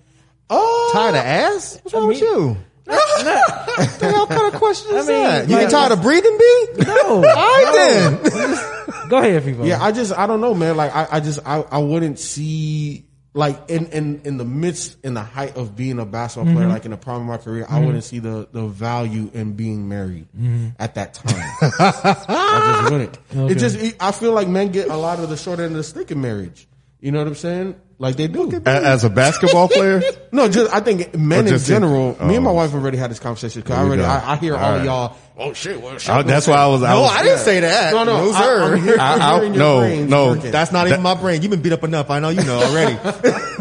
Oh, 0.50 0.90
Tired 0.92 1.14
of 1.14 1.24
ass? 1.24 1.78
What's 1.82 1.94
wrong 1.94 2.08
with 2.08 2.20
you? 2.20 2.58
not, 2.86 2.98
What 3.78 3.98
the 3.98 4.10
hell 4.12 4.26
kind 4.26 4.52
of 4.52 4.60
question 4.60 4.94
is 4.94 5.08
I 5.08 5.12
mean, 5.12 5.22
that? 5.22 5.48
You 5.48 5.54
like- 5.56 5.64
get 5.64 5.70
tired 5.70 5.92
of 5.92 6.02
breathing, 6.02 6.36
B? 6.38 6.66
no? 6.84 6.94
All 7.08 7.22
right 7.22 8.18
then. 8.22 8.71
Go 9.12 9.18
ahead, 9.18 9.42
Feefo. 9.42 9.66
Yeah, 9.66 9.82
I 9.82 9.92
just 9.92 10.16
I 10.16 10.26
don't 10.26 10.40
know, 10.40 10.54
man. 10.54 10.74
Like 10.74 10.94
I, 10.96 11.06
I 11.12 11.20
just 11.20 11.38
I, 11.44 11.60
I 11.70 11.76
wouldn't 11.78 12.18
see 12.18 13.04
like 13.34 13.68
in, 13.68 13.84
in 13.88 14.22
in 14.24 14.38
the 14.38 14.44
midst 14.46 14.96
in 15.04 15.12
the 15.12 15.20
height 15.20 15.54
of 15.54 15.76
being 15.76 15.98
a 15.98 16.06
basketball 16.06 16.46
Mm-hmm. 16.46 16.56
player, 16.56 16.68
like 16.68 16.86
in 16.86 16.92
the 16.92 16.96
prime 16.96 17.20
of 17.20 17.26
my 17.26 17.36
career, 17.36 17.66
I 17.68 17.78
wouldn't 17.84 18.04
see 18.04 18.20
the 18.20 18.48
the 18.52 18.66
value 18.68 19.30
in 19.34 19.52
being 19.52 19.86
married 19.86 20.28
Mm-hmm. 20.34 20.68
at 20.78 20.94
that 20.94 21.12
time. 21.12 21.34
I 21.62 22.78
just 22.80 22.92
wouldn't. 22.92 23.18
Okay. 23.36 23.52
It 23.52 23.58
just 23.58 23.76
it, 23.76 23.96
I 24.00 24.12
feel 24.12 24.32
like 24.32 24.48
men 24.48 24.70
get 24.72 24.88
a 24.88 24.96
lot 24.96 25.18
of 25.18 25.28
the 25.28 25.36
short 25.36 25.58
end 25.58 25.72
of 25.72 25.76
the 25.76 25.84
stick 25.84 26.10
in 26.10 26.20
marriage. 26.22 26.66
You 27.00 27.12
know 27.12 27.18
what 27.18 27.26
I'm 27.26 27.34
saying? 27.34 27.76
Like 27.98 28.16
they 28.16 28.26
do. 28.26 28.50
As 28.66 29.04
a 29.04 29.10
basketball 29.10 29.68
player, 29.70 30.02
No, 30.32 30.48
just 30.48 30.74
I 30.74 30.80
think 30.80 31.14
men 31.16 31.40
in 31.46 31.52
just 31.52 31.68
in- 31.68 31.74
general. 31.76 32.16
Oh. 32.18 32.26
me 32.26 32.34
and 32.36 32.44
my 32.44 32.50
oh. 32.50 32.54
wife 32.54 32.74
already 32.74 32.96
had 32.98 33.10
this 33.10 33.20
conversation. 33.20 33.62
Cause 33.62 33.76
I 33.76 33.82
already. 33.82 34.02
I, 34.02 34.32
I 34.32 34.36
hear 34.36 34.56
all, 34.56 34.64
All 34.64 34.74
of 34.78 34.84
y'all. 34.84 35.16
Oh 35.34 35.52
shit! 35.54 35.80
Well, 35.80 35.96
shit 35.96 36.10
I- 36.10 36.22
that's 36.22 36.46
why 36.46 36.56
I 36.56 36.66
was. 36.66 36.82
I 36.82 36.92
No, 36.92 37.00
was 37.02 37.10
I 37.12 37.22
didn't 37.22 37.38
say 37.38 37.60
that. 37.60 37.92
No, 37.94 38.04
no, 38.04 38.24
no, 38.24 38.32
I- 38.32 38.40
sir. 38.42 38.74
I'm 38.74 38.82
here- 38.82 38.96
I- 39.00 39.14
I- 39.14 39.34
hearing 39.36 39.54
your 39.54 39.62
no, 39.62 40.04
no. 40.04 40.28
working. 40.34 40.50
That's 40.50 40.72
not 40.72 40.88
even 40.88 41.00
my 41.00 41.14
brain. 41.14 41.40
You've 41.42 41.50
been 41.50 41.62
beat 41.62 41.72
up 41.72 41.84
enough. 41.84 42.10
I 42.10 42.18
know 42.20 42.28
you 42.28 42.42
know 42.44 42.58
already. 42.62 42.98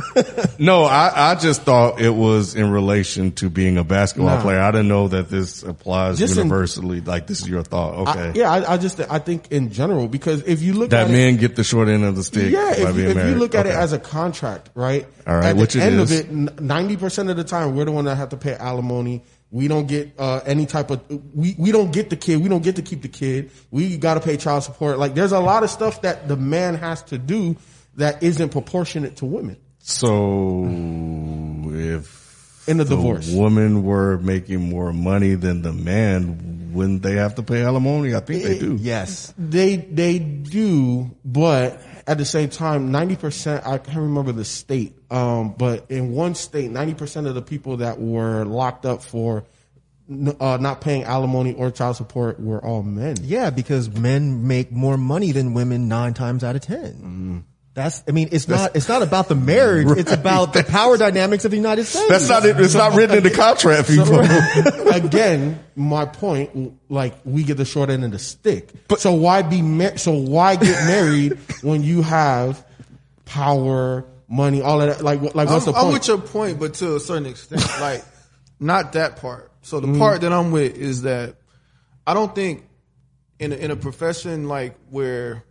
No, 0.59 0.83
I, 0.83 1.31
I 1.31 1.35
just 1.35 1.63
thought 1.63 1.99
it 2.01 2.13
was 2.13 2.53
in 2.53 2.69
relation 2.69 3.31
to 3.33 3.49
being 3.49 3.77
a 3.77 3.83
basketball 3.83 4.35
Nah. 4.35 4.41
player. 4.41 4.59
I 4.59 4.69
didn't 4.71 4.89
know 4.89 5.07
that 5.07 5.29
this 5.29 5.63
applies 5.63 6.19
Just 6.19 6.33
in- 6.33 6.43
universally. 6.43 7.01
like 7.01 7.25
this 7.25 7.41
is 7.41 7.49
your 7.49 7.63
thought. 7.63 8.07
I- 8.07 8.11
Okay. 8.11 8.39
yeah, 8.39 8.51
I, 8.51 8.73
I 8.73 8.77
just 8.77 8.99
I 8.99 9.17
think 9.19 9.51
in 9.51 9.71
general 9.71 10.07
because 10.07 10.43
if 10.43 10.61
you 10.61 10.73
look 10.73 10.91
that 10.91 11.03
at 11.03 11.03
it, 11.05 11.07
that 11.13 11.17
men 11.17 11.37
get 11.37 11.55
the 11.55 11.63
short 11.63 11.87
end 11.87 12.03
of 12.03 12.15
the 12.15 12.23
stick 12.23 12.51
yeah, 12.51 12.59
by 12.61 12.69
if, 12.73 12.79
you- 12.89 12.93
being 13.05 13.17
if 13.17 13.25
you 13.29 13.35
look 13.35 13.55
at 13.55 13.65
it 13.65 13.73
as 13.73 13.93
a 13.93 13.97
contract, 14.21 14.69
right? 14.75 15.05
All 15.27 15.35
right, 15.35 15.45
at 15.47 15.55
which 15.55 15.73
the 15.73 15.81
end 15.83 15.99
is. 15.99 16.11
of 16.11 16.29
it, 16.31 16.61
ninety 16.61 16.95
percent 16.97 17.29
of 17.29 17.37
the 17.37 17.43
time 17.43 17.75
we're 17.75 17.85
the 17.85 17.91
one 17.91 18.05
that 18.05 18.15
have 18.15 18.29
to 18.29 18.37
pay 18.37 18.53
alimony. 18.55 19.23
We 19.49 19.67
don't 19.67 19.87
get 19.87 20.13
uh, 20.17 20.39
any 20.45 20.65
type 20.65 20.91
of 20.91 20.99
we 21.35 21.55
we 21.57 21.71
don't 21.71 21.91
get 21.91 22.09
the 22.09 22.15
kid. 22.15 22.41
We 22.41 22.47
don't 22.49 22.63
get 22.63 22.75
to 22.77 22.81
keep 22.81 23.01
the 23.01 23.09
kid. 23.09 23.51
We 23.71 23.97
got 23.97 24.13
to 24.15 24.19
pay 24.21 24.37
child 24.37 24.63
support. 24.63 24.97
Like 24.99 25.13
there's 25.13 25.33
a 25.33 25.39
lot 25.39 25.63
of 25.63 25.69
stuff 25.69 26.01
that 26.03 26.27
the 26.27 26.37
man 26.37 26.75
has 26.75 27.03
to 27.11 27.17
do 27.17 27.57
that 27.95 28.23
isn't 28.23 28.49
proportionate 28.49 29.17
to 29.17 29.25
women 29.25 29.57
So 29.79 30.63
if 31.73 32.21
in 32.67 32.77
the 32.77 32.83
the 32.85 32.95
divorce. 32.95 33.29
woman 33.31 33.83
were 33.83 34.17
making 34.19 34.61
more 34.61 34.93
money 34.93 35.35
than 35.35 35.61
the 35.63 35.73
man, 35.73 36.71
wouldn't 36.73 37.01
they 37.03 37.15
have 37.15 37.35
to 37.35 37.43
pay 37.43 37.63
alimony? 37.63 38.15
I 38.15 38.19
think 38.21 38.43
they 38.43 38.59
do. 38.59 38.77
Yes. 38.79 39.33
They 39.37 39.75
they 39.75 40.19
do, 40.19 41.11
but 41.25 41.81
at 42.07 42.17
the 42.17 42.25
same 42.25 42.49
time, 42.49 42.91
ninety 42.91 43.15
percent. 43.15 43.65
I 43.65 43.77
can't 43.77 43.97
remember 43.97 44.31
the 44.31 44.45
state, 44.45 44.93
um, 45.09 45.53
but 45.57 45.85
in 45.89 46.11
one 46.11 46.35
state, 46.35 46.71
ninety 46.71 46.93
percent 46.93 47.27
of 47.27 47.35
the 47.35 47.41
people 47.41 47.77
that 47.77 47.99
were 47.99 48.45
locked 48.45 48.85
up 48.85 49.03
for 49.03 49.45
uh, 50.39 50.57
not 50.59 50.81
paying 50.81 51.03
alimony 51.03 51.53
or 51.53 51.71
child 51.71 51.95
support 51.95 52.39
were 52.39 52.63
all 52.63 52.83
men. 52.83 53.15
Yeah, 53.21 53.49
because 53.49 53.89
men 53.89 54.47
make 54.47 54.71
more 54.71 54.97
money 54.97 55.31
than 55.31 55.53
women 55.53 55.87
nine 55.87 56.13
times 56.13 56.43
out 56.43 56.55
of 56.55 56.61
10 56.61 56.81
Mm-hmm. 56.81 57.37
That's, 57.73 58.03
I 58.05 58.11
mean, 58.11 58.27
it's 58.33 58.49
not, 58.49 58.75
it's 58.75 58.89
not 58.89 59.01
about 59.01 59.29
the 59.29 59.35
marriage. 59.35 59.87
It's 59.97 60.11
about 60.11 60.51
the 60.51 60.61
power 60.63 60.97
dynamics 60.97 61.45
of 61.45 61.51
the 61.51 61.57
United 61.57 61.85
States. 61.85 62.09
That's 62.09 62.27
not 62.27 62.45
it. 62.45 62.59
It's 62.59 62.73
not 62.75 62.95
written 62.95 63.15
in 63.17 63.23
the 63.23 63.29
contract, 63.31 63.87
people. 63.87 64.19
Again, 64.93 65.57
my 65.77 66.03
point, 66.03 66.73
like 66.89 67.15
we 67.23 67.43
get 67.43 67.55
the 67.55 67.63
short 67.63 67.89
end 67.89 68.03
of 68.03 68.11
the 68.11 68.19
stick. 68.19 68.69
But, 68.89 68.99
so 68.99 69.13
why 69.13 69.41
be 69.43 69.61
mar- 69.61 69.95
so 69.97 70.11
why 70.11 70.57
get 70.57 70.85
married 70.85 71.37
when 71.61 71.81
you 71.81 72.01
have 72.01 72.65
power, 73.23 74.05
money, 74.27 74.61
all 74.61 74.81
of 74.81 74.89
that? 74.89 75.01
Like, 75.01 75.21
like 75.21 75.47
what's 75.49 75.65
I'm, 75.67 75.73
the 75.73 75.79
point? 75.79 75.85
I'm 75.87 75.93
with 75.93 76.07
your 76.09 76.17
point, 76.17 76.59
but 76.59 76.73
to 76.75 76.97
a 76.97 76.99
certain 76.99 77.25
extent, 77.25 77.65
like 77.79 78.03
not 78.59 78.93
that 78.93 79.15
part. 79.17 79.49
So 79.61 79.79
Mm-hmm. 79.79 79.93
the 79.93 79.99
part 79.99 80.21
that 80.21 80.33
I'm 80.33 80.51
with 80.51 80.75
is 80.75 81.03
that 81.03 81.35
I 82.05 82.13
don't 82.13 82.35
think 82.35 82.67
in 83.39 83.53
a, 83.53 83.55
in 83.55 83.71
a 83.71 83.75
profession 83.77 84.49
like 84.49 84.75
where 84.89 85.45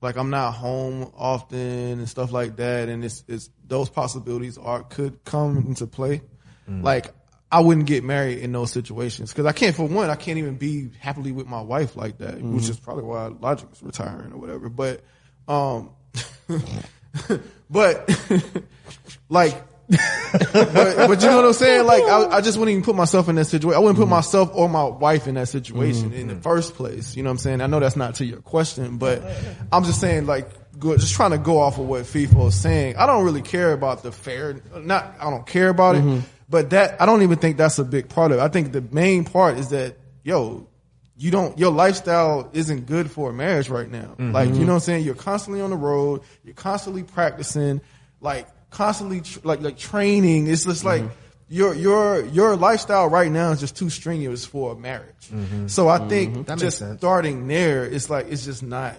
like 0.00 0.16
I'm 0.16 0.30
not 0.30 0.52
home 0.52 1.10
often 1.16 1.58
and 1.58 2.08
stuff 2.08 2.32
like 2.32 2.56
that, 2.56 2.88
and 2.88 3.04
it's 3.04 3.24
it's 3.28 3.50
those 3.66 3.88
possibilities 3.88 4.58
are 4.58 4.82
could 4.82 5.24
come 5.24 5.58
into 5.58 5.86
play. 5.86 6.22
Mm. 6.68 6.82
Like 6.82 7.12
I 7.50 7.60
wouldn't 7.60 7.86
get 7.86 8.04
married 8.04 8.38
in 8.38 8.52
those 8.52 8.72
situations 8.72 9.32
because 9.32 9.46
I 9.46 9.52
can't. 9.52 9.74
For 9.74 9.86
one, 9.86 10.10
I 10.10 10.16
can't 10.16 10.38
even 10.38 10.56
be 10.56 10.90
happily 10.98 11.32
with 11.32 11.46
my 11.46 11.60
wife 11.60 11.96
like 11.96 12.18
that, 12.18 12.36
Mm-hmm. 12.36 12.56
which 12.56 12.68
is 12.68 12.78
probably 12.78 13.04
why 13.04 13.26
Logic 13.28 13.68
is 13.72 13.82
retiring 13.82 14.32
or 14.32 14.38
whatever. 14.38 14.68
But 14.68 15.02
um, 15.48 15.90
but 17.70 18.10
like 19.28 19.62
but, 19.88 20.96
but 20.96 21.22
you 21.22 21.28
know 21.28 21.36
what 21.36 21.44
I'm 21.44 21.52
saying? 21.52 21.86
Like, 21.86 22.02
I, 22.02 22.36
I 22.36 22.40
just 22.40 22.58
wouldn't 22.58 22.72
even 22.72 22.84
put 22.84 22.96
myself 22.96 23.28
in 23.28 23.36
that 23.36 23.44
situation. 23.44 23.76
I 23.76 23.78
wouldn't 23.78 23.96
put 23.96 24.04
mm-hmm. 24.04 24.10
myself 24.10 24.50
or 24.54 24.68
my 24.68 24.84
wife 24.84 25.26
in 25.26 25.34
that 25.36 25.48
situation 25.48 26.10
mm-hmm. 26.10 26.20
in 26.20 26.28
the 26.28 26.36
first 26.36 26.74
place. 26.74 27.16
You 27.16 27.22
know 27.22 27.30
what 27.30 27.34
I'm 27.34 27.38
saying? 27.38 27.60
I 27.60 27.66
know 27.66 27.80
that's 27.80 27.96
not 27.96 28.16
to 28.16 28.24
your 28.24 28.40
question, 28.40 28.98
but 28.98 29.22
I'm 29.72 29.84
just 29.84 30.00
saying, 30.00 30.26
like, 30.26 30.48
go, 30.78 30.96
just 30.96 31.14
trying 31.14 31.30
to 31.30 31.38
go 31.38 31.58
off 31.58 31.78
of 31.78 31.86
what 31.86 32.02
Feefo 32.02 32.48
is 32.48 32.54
saying. 32.54 32.96
I 32.96 33.06
don't 33.06 33.24
really 33.24 33.42
care 33.42 33.72
about 33.72 34.02
the 34.02 34.12
fair, 34.12 34.60
not, 34.76 35.14
I 35.20 35.30
don't 35.30 35.46
care 35.46 35.68
about 35.68 35.96
it, 35.96 36.02
mm-hmm. 36.02 36.20
but 36.48 36.70
that, 36.70 37.00
I 37.00 37.06
don't 37.06 37.22
even 37.22 37.38
think 37.38 37.56
that's 37.56 37.78
a 37.78 37.84
big 37.84 38.08
part 38.08 38.32
of 38.32 38.38
it. 38.38 38.42
I 38.42 38.48
think 38.48 38.72
the 38.72 38.82
main 38.82 39.24
part 39.24 39.58
is 39.58 39.68
that, 39.68 39.96
yo, 40.24 40.66
you 41.18 41.30
don't 41.30 41.58
your 41.58 41.72
lifestyle 41.72 42.50
isn't 42.52 42.84
good 42.86 43.10
for 43.10 43.30
a 43.30 43.32
marriage 43.32 43.70
right 43.70 43.90
now. 43.90 44.14
Like 44.18 44.50
you 44.50 44.60
know 44.60 44.66
what 44.66 44.72
I'm 44.74 44.80
saying? 44.80 45.04
You're 45.04 45.14
constantly 45.14 45.62
on 45.62 45.70
the 45.70 45.76
road, 45.76 46.20
you're 46.44 46.54
constantly 46.54 47.04
practicing, 47.04 47.80
like 48.20 48.46
constantly 48.76 49.20
tr- 49.22 49.40
like 49.44 49.60
like 49.62 49.78
training. 49.78 50.46
It's 50.48 50.64
just 50.64 50.84
like 50.84 51.02
your 51.48 51.74
your 51.74 52.24
your 52.26 52.56
lifestyle 52.56 53.08
right 53.08 53.30
now 53.30 53.50
is 53.52 53.60
just 53.60 53.76
too 53.76 53.88
strenuous 53.90 54.44
for 54.44 54.72
a 54.72 54.76
marriage. 54.76 55.14
So 55.66 55.88
I 55.88 55.98
think 56.08 56.34
makes 56.48 56.60
just 56.60 56.78
starting 56.98 57.48
there, 57.48 57.84
it's 57.86 58.10
like 58.10 58.26
it's 58.30 58.44
just 58.44 58.62
not 58.62 58.94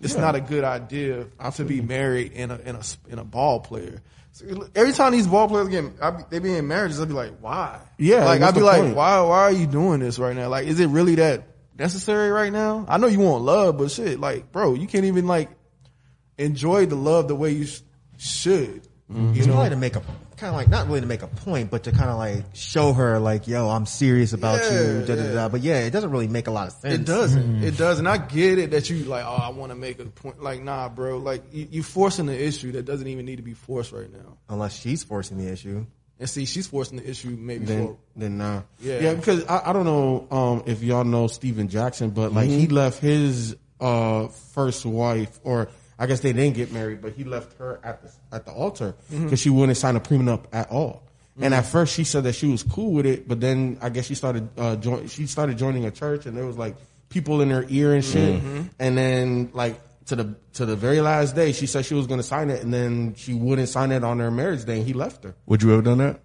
it's 0.00 0.14
not 0.14 0.34
a 0.36 0.40
good 0.40 0.64
idea 0.64 1.26
to 1.56 1.64
be 1.64 1.80
married 1.80 2.32
in 2.32 2.50
a 2.50 2.56
in 2.58 2.76
a 2.76 2.82
in 3.08 3.18
a 3.18 3.24
ball 3.24 3.60
player. 3.60 4.02
So 4.32 4.68
every 4.76 4.92
time 4.92 5.12
these 5.12 5.26
ball 5.26 5.48
players 5.48 5.68
get 5.68 5.98
be, 5.98 6.22
they 6.30 6.38
be 6.38 6.54
in 6.54 6.68
marriages, 6.68 7.00
I'd 7.00 7.08
be 7.08 7.14
like, 7.14 7.32
why? 7.40 7.80
Yeah, 7.98 8.24
like 8.24 8.40
I'd 8.40 8.54
be 8.54 8.60
like, 8.60 8.82
point? 8.82 8.94
why 8.94 9.20
why 9.22 9.40
are 9.40 9.52
you 9.52 9.66
doing 9.66 9.98
this 10.00 10.18
right 10.20 10.36
now? 10.36 10.48
Like, 10.48 10.68
is 10.68 10.78
it 10.78 10.86
really 10.88 11.16
that 11.16 11.48
necessary 11.76 12.30
right 12.30 12.52
now? 12.52 12.84
I 12.88 12.98
know 12.98 13.08
you 13.08 13.18
want 13.18 13.42
love, 13.44 13.78
but 13.78 13.90
shit, 13.90 14.20
like, 14.20 14.52
bro, 14.52 14.74
you 14.74 14.86
can't 14.86 15.06
even 15.06 15.26
like 15.26 15.50
enjoy 16.36 16.86
the 16.86 16.94
love 16.94 17.26
the 17.28 17.34
way 17.34 17.50
you 17.50 17.66
sh- 17.66 17.80
should. 18.18 18.86
Mm-hmm. 19.12 19.34
It's 19.36 19.46
probably 19.46 19.70
to 19.70 19.76
make 19.76 19.96
a 19.96 20.00
kind 20.36 20.50
of 20.50 20.54
like 20.54 20.68
not 20.68 20.86
really 20.86 21.00
to 21.00 21.06
make 21.06 21.22
a 21.22 21.26
point, 21.28 21.70
but 21.70 21.84
to 21.84 21.92
kind 21.92 22.10
of 22.10 22.18
like 22.18 22.44
show 22.54 22.92
her 22.92 23.18
like, 23.18 23.48
yo, 23.48 23.68
I'm 23.70 23.86
serious 23.86 24.34
about 24.34 24.60
Yeah, 24.62 24.70
you. 24.82 25.00
Da, 25.06 25.14
da, 25.16 25.22
da. 25.22 25.32
yeah. 25.32 25.48
But 25.48 25.60
yeah, 25.62 25.78
it 25.80 25.90
doesn't 25.90 26.10
really 26.10 26.28
make 26.28 26.46
a 26.46 26.50
lot 26.50 26.66
of 26.68 26.74
sense. 26.74 26.94
It 26.94 27.04
doesn't. 27.06 27.64
It 27.64 27.78
doesn't. 27.78 28.06
I 28.06 28.18
get 28.18 28.58
it 28.58 28.70
that 28.72 28.90
you 28.90 29.04
like, 29.04 29.24
oh, 29.24 29.38
I 29.42 29.48
want 29.48 29.72
to 29.72 29.76
make 29.76 29.98
a 29.98 30.04
point. 30.04 30.42
Like, 30.42 30.62
nah, 30.62 30.90
bro. 30.90 31.16
Like, 31.16 31.42
you, 31.52 31.68
you 31.70 31.82
forcing 31.82 32.26
the 32.26 32.38
issue 32.38 32.72
that 32.72 32.84
doesn't 32.84 33.06
even 33.06 33.24
need 33.24 33.36
to 33.36 33.42
be 33.42 33.54
forced 33.54 33.92
right 33.92 34.12
now. 34.12 34.36
unless 34.50 34.78
she's 34.78 35.02
forcing 35.04 35.38
the 35.38 35.50
issue. 35.50 35.86
And 36.20 36.28
see, 36.28 36.44
she's 36.46 36.66
forcing 36.66 36.98
the 36.98 37.08
issue 37.08 37.30
maybe 37.30 37.64
then 37.64 37.86
for 37.86 37.96
then 38.16 38.38
nah. 38.38 38.62
Yeah. 38.80 39.00
yeah, 39.00 39.14
because 39.14 39.46
I, 39.46 39.70
I 39.70 39.72
don't 39.72 39.84
know 39.84 40.26
um, 40.30 40.62
if 40.66 40.82
y'all 40.82 41.04
know 41.04 41.28
Steven 41.28 41.68
Jackson, 41.68 42.10
but 42.10 42.32
like 42.32 42.48
he 42.48 42.66
left 42.66 42.98
his 43.00 43.56
uh, 43.80 44.26
first 44.26 44.84
wife, 44.84 45.38
or 45.44 45.68
I 45.98 46.06
guess 46.06 46.20
they 46.20 46.32
didn't 46.32 46.54
get 46.54 46.72
married, 46.72 47.02
but 47.02 47.12
he 47.12 47.24
left 47.24 47.58
her 47.58 47.80
at 47.82 48.02
the 48.02 48.10
at 48.32 48.44
the 48.44 48.52
altar 48.52 48.94
because 49.10 49.40
she 49.40 49.50
wouldn't 49.50 49.76
sign 49.76 49.96
a 49.96 50.00
prenup 50.00 50.44
at 50.52 50.70
all. 50.70 51.02
And 51.40 51.54
at 51.54 51.66
first 51.66 51.94
she 51.94 52.04
said 52.04 52.24
that 52.24 52.34
she 52.34 52.48
was 52.48 52.62
cool 52.62 52.92
with 52.92 53.06
it, 53.06 53.28
but 53.28 53.40
then 53.40 53.78
I 53.80 53.90
guess 53.90 54.06
she 54.06 54.14
started 54.14 54.48
uh, 54.58 54.76
join, 54.76 55.06
she 55.08 55.26
started 55.26 55.56
joining 55.56 55.84
a 55.84 55.90
church, 55.90 56.26
and 56.26 56.36
there 56.36 56.46
was 56.46 56.58
like 56.58 56.76
people 57.08 57.40
in 57.40 57.50
her 57.50 57.64
ear 57.68 57.94
and 57.94 58.04
shit. 58.04 58.42
And 58.78 58.98
then 58.98 59.50
like 59.52 59.80
to 60.06 60.16
the 60.16 60.34
to 60.54 60.66
the 60.66 60.74
very 60.76 61.00
last 61.00 61.34
day, 61.34 61.52
she 61.52 61.66
said 61.66 61.84
she 61.84 61.94
was 61.94 62.06
going 62.06 62.18
to 62.18 62.24
sign 62.26 62.50
it, 62.50 62.62
and 62.62 62.72
then 62.72 63.14
she 63.14 63.34
wouldn't 63.34 63.68
sign 63.68 63.92
it 63.92 64.02
on 64.02 64.18
her 64.18 64.30
marriage 64.30 64.64
day, 64.64 64.78
and 64.78 64.86
he 64.86 64.92
left 64.94 65.24
her. 65.24 65.34
Would 65.46 65.62
you 65.62 65.72
ever 65.72 65.82
done 65.82 65.98
that? 65.98 66.20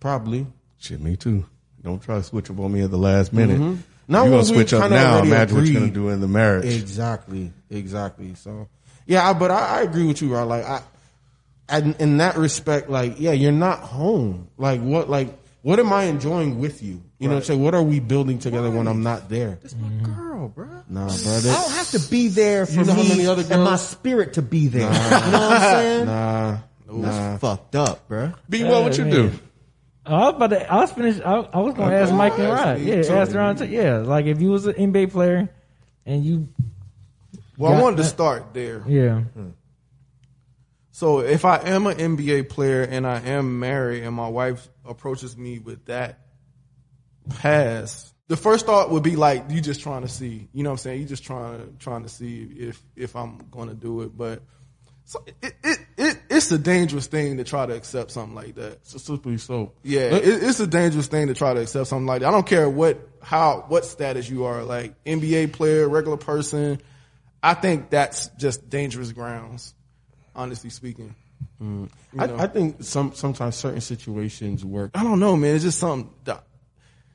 Probably. 0.00 0.46
Shit, 0.78 1.00
me 1.00 1.16
too. 1.16 1.46
Don't 1.82 2.02
try 2.02 2.16
to 2.16 2.22
switch 2.22 2.50
up 2.50 2.58
on 2.58 2.72
me 2.72 2.82
at 2.82 2.90
the 2.90 2.98
last 2.98 3.32
minute. 3.32 3.60
Mm-hmm. 3.60 3.80
Not 4.08 4.24
you're 4.24 4.32
gonna 4.32 4.44
switch 4.44 4.72
up 4.72 4.90
now. 4.90 5.22
Imagine 5.22 5.56
what 5.56 5.66
you're 5.66 5.80
gonna 5.80 5.92
do 5.92 6.08
in 6.08 6.20
the 6.20 6.28
marriage. 6.28 6.64
Exactly, 6.64 7.52
exactly. 7.70 8.34
So, 8.34 8.68
yeah, 9.06 9.28
I- 9.28 9.32
but 9.32 9.50
I, 9.50 9.78
I 9.78 9.82
agree 9.82 10.06
with 10.06 10.20
you, 10.22 10.34
right? 10.34 10.42
Like, 10.42 10.64
I, 10.64 10.82
and 11.68 11.96
in 12.00 12.18
that 12.18 12.36
respect, 12.36 12.88
like, 12.88 13.18
yeah, 13.18 13.32
you're 13.32 13.52
not 13.52 13.80
home. 13.80 14.48
Like, 14.56 14.80
what, 14.80 15.08
like, 15.08 15.36
what 15.62 15.80
am 15.80 15.92
I 15.92 16.04
enjoying 16.04 16.60
with 16.60 16.82
you? 16.82 17.02
You 17.18 17.28
know 17.28 17.34
what 17.34 17.40
I'm 17.40 17.44
saying? 17.44 17.62
What 17.62 17.74
are 17.74 17.82
we 17.82 17.98
building 17.98 18.38
together 18.38 18.70
when 18.70 18.86
I'm 18.86 19.02
not 19.02 19.28
there? 19.28 19.58
It's 19.64 19.74
my 19.74 19.88
mm-hmm. 19.88 20.04
girl, 20.04 20.48
bro. 20.48 20.66
Nah, 20.88 21.06
bro. 21.06 21.32
I 21.32 21.40
don't 21.40 21.72
have 21.72 21.90
to 21.90 22.10
be 22.10 22.28
there 22.28 22.66
for 22.66 22.84
know 22.84 22.92
how 22.92 23.02
me 23.02 23.08
many 23.08 23.26
other 23.26 23.42
and 23.50 23.64
my 23.64 23.76
spirit 23.76 24.34
to 24.34 24.42
be 24.42 24.68
there. 24.68 24.82
you 24.82 24.88
know 24.88 24.92
what 24.92 25.52
I'm 25.52 25.60
saying? 25.60 26.06
Nah, 26.06 26.58
nah. 26.86 27.02
That's 27.02 27.40
fucked 27.40 27.74
up, 27.74 28.06
bro. 28.06 28.32
Be 28.48 28.64
well, 28.64 28.84
what 28.84 28.98
you 28.98 29.06
Yeah, 29.06 29.10
do? 29.10 29.32
Oh, 30.04 30.14
I 30.14 30.24
was 30.26 30.34
about 30.34 30.50
to. 30.50 30.72
I 30.72 30.76
was 30.76 30.92
finished. 30.92 31.20
I, 31.24 31.32
I 31.32 31.58
was 31.58 31.74
going 31.74 31.90
to 31.90 31.96
ask 31.96 32.12
Myke 32.12 32.38
and 32.38 32.52
Rod. 32.52 32.80
Yeah, 32.80 33.20
ask 33.20 33.34
Ron. 33.34 33.56
too. 33.56 33.66
Yeah, 33.66 33.98
like 33.98 34.26
if 34.26 34.40
you 34.40 34.50
was 34.50 34.66
an 34.66 34.74
NBA 34.74 35.10
player 35.10 35.48
and 36.04 36.24
you, 36.24 36.48
Well, 37.58 37.72
I 37.72 37.76
Got 37.76 37.82
wanted 37.82 37.96
to 37.98 38.04
start 38.04 38.54
there. 38.54 38.82
yeah, 38.86 39.20
hmm. 39.20 39.50
So 40.90 41.20
if 41.20 41.44
I 41.44 41.58
am 41.58 41.86
an 41.86 41.98
NBA 41.98 42.48
player 42.48 42.82
and 42.82 43.06
I 43.06 43.20
am 43.20 43.60
married 43.60 44.02
and 44.02 44.14
my 44.14 44.28
wife 44.28 44.66
approaches 44.82 45.36
me 45.36 45.58
with 45.58 45.84
that 45.86 46.20
pass, 47.28 48.14
the 48.28 48.36
first 48.36 48.64
thought 48.64 48.90
would 48.90 49.02
be 49.02 49.14
like 49.14 49.50
you 49.50 49.60
just 49.60 49.82
trying 49.82 50.02
to 50.02 50.08
see, 50.08 50.48
you 50.54 50.62
know 50.62 50.70
what 50.70 50.74
I'm 50.74 50.78
saying? 50.78 51.00
You 51.02 51.06
just 51.06 51.24
trying 51.24 51.58
to 51.58 51.66
trying 51.78 52.02
to 52.04 52.08
see 52.08 52.42
if 52.44 52.82
if 52.96 53.14
I'm 53.14 53.46
going 53.50 53.68
to 53.68 53.74
do 53.74 54.00
it, 54.02 54.16
but 54.16 54.42
so 55.04 55.22
it, 55.42 55.54
it 55.62 55.78
it 55.96 56.18
it's 56.30 56.50
a 56.50 56.58
dangerous 56.58 57.06
thing 57.06 57.36
to 57.36 57.44
try 57.44 57.66
to 57.66 57.74
accept 57.74 58.10
something 58.10 58.34
like 58.34 58.54
that. 58.56 58.72
It's 58.82 58.94
a 58.94 58.98
slippery 58.98 59.38
slope. 59.38 59.76
Yeah, 59.84 60.14
it, 60.14 60.42
it's 60.42 60.60
a 60.60 60.66
dangerous 60.66 61.06
thing 61.06 61.28
to 61.28 61.34
try 61.34 61.54
to 61.54 61.60
accept 61.60 61.88
something 61.88 62.06
like 62.06 62.22
that. 62.22 62.28
I 62.28 62.30
don't 62.30 62.46
care 62.46 62.68
what 62.68 62.98
how 63.22 63.66
what 63.68 63.84
status 63.84 64.28
you 64.28 64.44
are, 64.46 64.64
like 64.64 64.94
NBA 65.04 65.52
player, 65.52 65.88
regular 65.88 66.16
person. 66.16 66.80
I 67.46 67.54
think 67.54 67.90
that's 67.90 68.26
just 68.36 68.68
dangerous 68.68 69.12
grounds, 69.12 69.72
honestly 70.34 70.68
speaking. 70.68 71.14
You 71.60 71.88
I, 72.18 72.26
know? 72.26 72.36
I 72.38 72.48
think 72.48 72.82
some 72.82 73.14
sometimes 73.14 73.54
certain 73.54 73.80
situations 73.80 74.64
work. 74.64 74.90
I 74.96 75.04
don't 75.04 75.20
know, 75.20 75.36
man. 75.36 75.54
It's 75.54 75.62
just 75.62 75.78
something 75.78 76.12
that, 76.24 76.42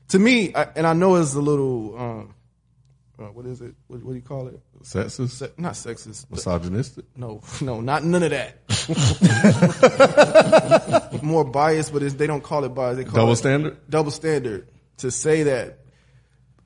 to 0.08 0.18
me, 0.18 0.54
I, 0.54 0.68
and 0.74 0.86
I 0.86 0.94
know 0.94 1.16
it's 1.16 1.34
a 1.34 1.40
little, 1.40 1.98
um, 1.98 2.34
uh, 3.18 3.24
what 3.24 3.44
is 3.44 3.60
it? 3.60 3.74
What, 3.88 4.02
what 4.02 4.12
do 4.12 4.16
you 4.16 4.22
call 4.22 4.48
it? 4.48 4.58
Sexist, 4.82 5.32
Se- 5.32 5.52
not 5.58 5.74
sexist. 5.74 6.30
misogynistic. 6.30 7.04
no, 7.14 7.42
no, 7.60 7.82
not 7.82 8.02
none 8.02 8.22
of 8.22 8.30
that. 8.30 8.56
More 11.22 11.44
biased, 11.44 11.92
but 11.92 12.02
it's, 12.02 12.14
they 12.14 12.26
don't 12.26 12.42
call 12.42 12.64
it 12.64 12.70
bias. 12.70 12.96
They 12.96 13.04
call 13.04 13.16
Double 13.16 13.36
standard? 13.36 13.76
Double 13.90 14.10
standard. 14.10 14.66
To 14.98 15.10
say 15.10 15.42
that 15.42 15.81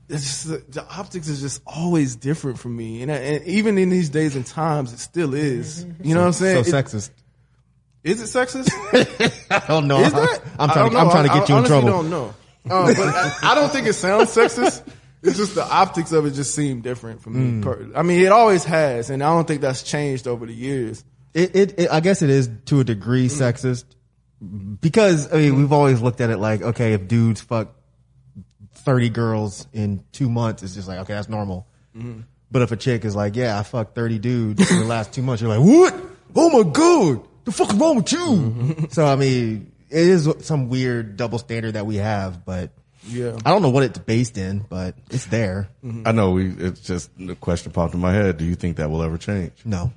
it's 0.09 0.23
just, 0.45 0.73
the 0.73 0.85
optics 0.89 1.29
is 1.29 1.41
just 1.41 1.63
always 1.67 2.17
different 2.17 2.59
for 2.59 2.69
me, 2.69 3.03
and, 3.03 3.11
and 3.11 3.45
even 3.47 3.77
in 3.79 3.89
these 3.91 4.09
days 4.11 4.37
and 4.37 4.47
times, 4.47 4.93
it 4.93 4.99
still 4.99 5.35
is. 5.35 5.85
You 6.03 6.15
know 6.15 6.21
what 6.21 6.27
I'm 6.29 6.33
So 6.33 6.45
saying? 6.45 6.59
It- 6.59 6.67
sexist. 6.67 7.11
is 8.05 8.21
it 8.37 8.39
sexist? 8.39 8.71
I 9.51 9.67
don't 9.67 9.89
know. 9.89 10.01
Is 10.01 10.13
that? 10.13 10.43
I'm 10.59 10.71
trying. 10.71 10.91
To, 10.91 10.97
I'm 10.99 11.11
trying 11.11 11.27
to 11.27 11.33
I- 11.33 11.39
get 11.41 11.49
you 11.49 11.57
in 11.57 11.65
trouble. 11.65 11.89
don't 11.89 12.11
know. 12.11 12.35
Uh, 12.69 12.87
but 12.95 12.99
I, 12.99 13.33
I 13.43 13.55
don't 13.55 13.71
think 13.73 13.87
it 13.87 13.93
sounds 13.95 14.31
sexist. 14.35 14.83
It's 15.23 15.37
just 15.39 15.55
the 15.55 15.65
optics 15.65 16.13
of 16.13 16.27
it 16.27 16.33
just 16.33 16.55
seem 16.55 16.83
different 16.83 17.23
for 17.23 17.31
me. 17.31 17.63
Per- 17.63 17.91
I 17.97 18.03
mean, 18.03 18.21
it 18.21 18.31
always 18.33 18.65
has, 18.65 19.11
and 19.11 19.23
I 19.25 19.29
don't 19.31 19.47
think 19.49 19.61
that's 19.61 19.83
changed 19.83 20.27
over 20.29 20.47
the 20.47 20.53
years. 20.55 21.05
It, 21.35 21.55
it, 21.57 21.79
it, 21.81 21.91
I 21.91 22.01
guess 22.01 22.23
it 22.23 22.31
is 22.31 22.49
to 22.67 22.81
a 22.81 22.85
degree 22.85 23.27
sexist 23.29 23.85
because 24.81 25.33
I 25.33 25.37
mean 25.39 25.57
we've 25.57 25.73
always 25.73 26.01
looked 26.03 26.21
at 26.21 26.31
it 26.31 26.37
like 26.39 26.63
okay 26.63 26.93
if 26.93 27.09
dudes 27.09 27.41
fuck 27.41 27.75
30 28.87 29.11
girls 29.11 29.67
in 29.75 30.03
two 30.13 30.31
months, 30.31 30.63
it's 30.63 30.75
just 30.75 30.87
like, 30.89 31.01
okay, 31.01 31.13
that's 31.13 31.29
normal. 31.29 31.67
Mm-hmm. 31.95 32.21
But 32.51 32.63
if 32.63 32.71
a 32.73 32.77
chick 32.77 33.05
is 33.05 33.15
like, 33.17 33.35
yeah, 33.37 33.59
I 33.59 33.65
fucked 33.65 33.95
30 33.97 34.19
dudes 34.21 34.71
in 34.71 34.79
the 34.79 34.85
last 34.87 35.13
two 35.13 35.21
months, 35.23 35.43
you're 35.43 35.55
like, 35.55 35.61
what? 35.67 35.95
Oh 36.35 36.63
my 36.63 36.71
God. 36.71 37.27
The 37.45 37.53
fuck 37.53 37.71
is 37.73 37.77
wrong 37.77 37.97
with 37.97 38.13
you? 38.13 38.19
Mm-hmm. 38.19 38.85
So, 38.91 39.05
I 39.05 39.17
mean, 39.17 39.73
it 39.91 40.07
is 40.07 40.29
some 40.41 40.69
weird 40.69 41.17
double 41.17 41.39
standard 41.39 41.75
that 41.75 41.85
we 41.85 41.97
have, 41.97 42.45
but 42.45 42.71
Yeah. 43.09 43.37
I 43.45 43.51
don't 43.51 43.63
know 43.63 43.71
what 43.71 43.83
it's 43.83 43.99
based 43.99 44.39
in, 44.39 44.61
but 44.69 44.95
it's 45.11 45.27
there. 45.27 45.69
I 46.05 46.13
know 46.13 46.31
we. 46.31 46.51
It's 46.51 46.81
just 46.81 47.11
the 47.19 47.35
question 47.35 47.73
popped 47.73 47.95
in 47.95 48.01
my 48.01 48.13
head. 48.13 48.37
Do 48.37 48.45
you 48.45 48.55
think 48.55 48.77
that 48.77 48.89
will 48.91 49.03
ever 49.03 49.19
change? 49.19 49.53
No, 49.65 49.93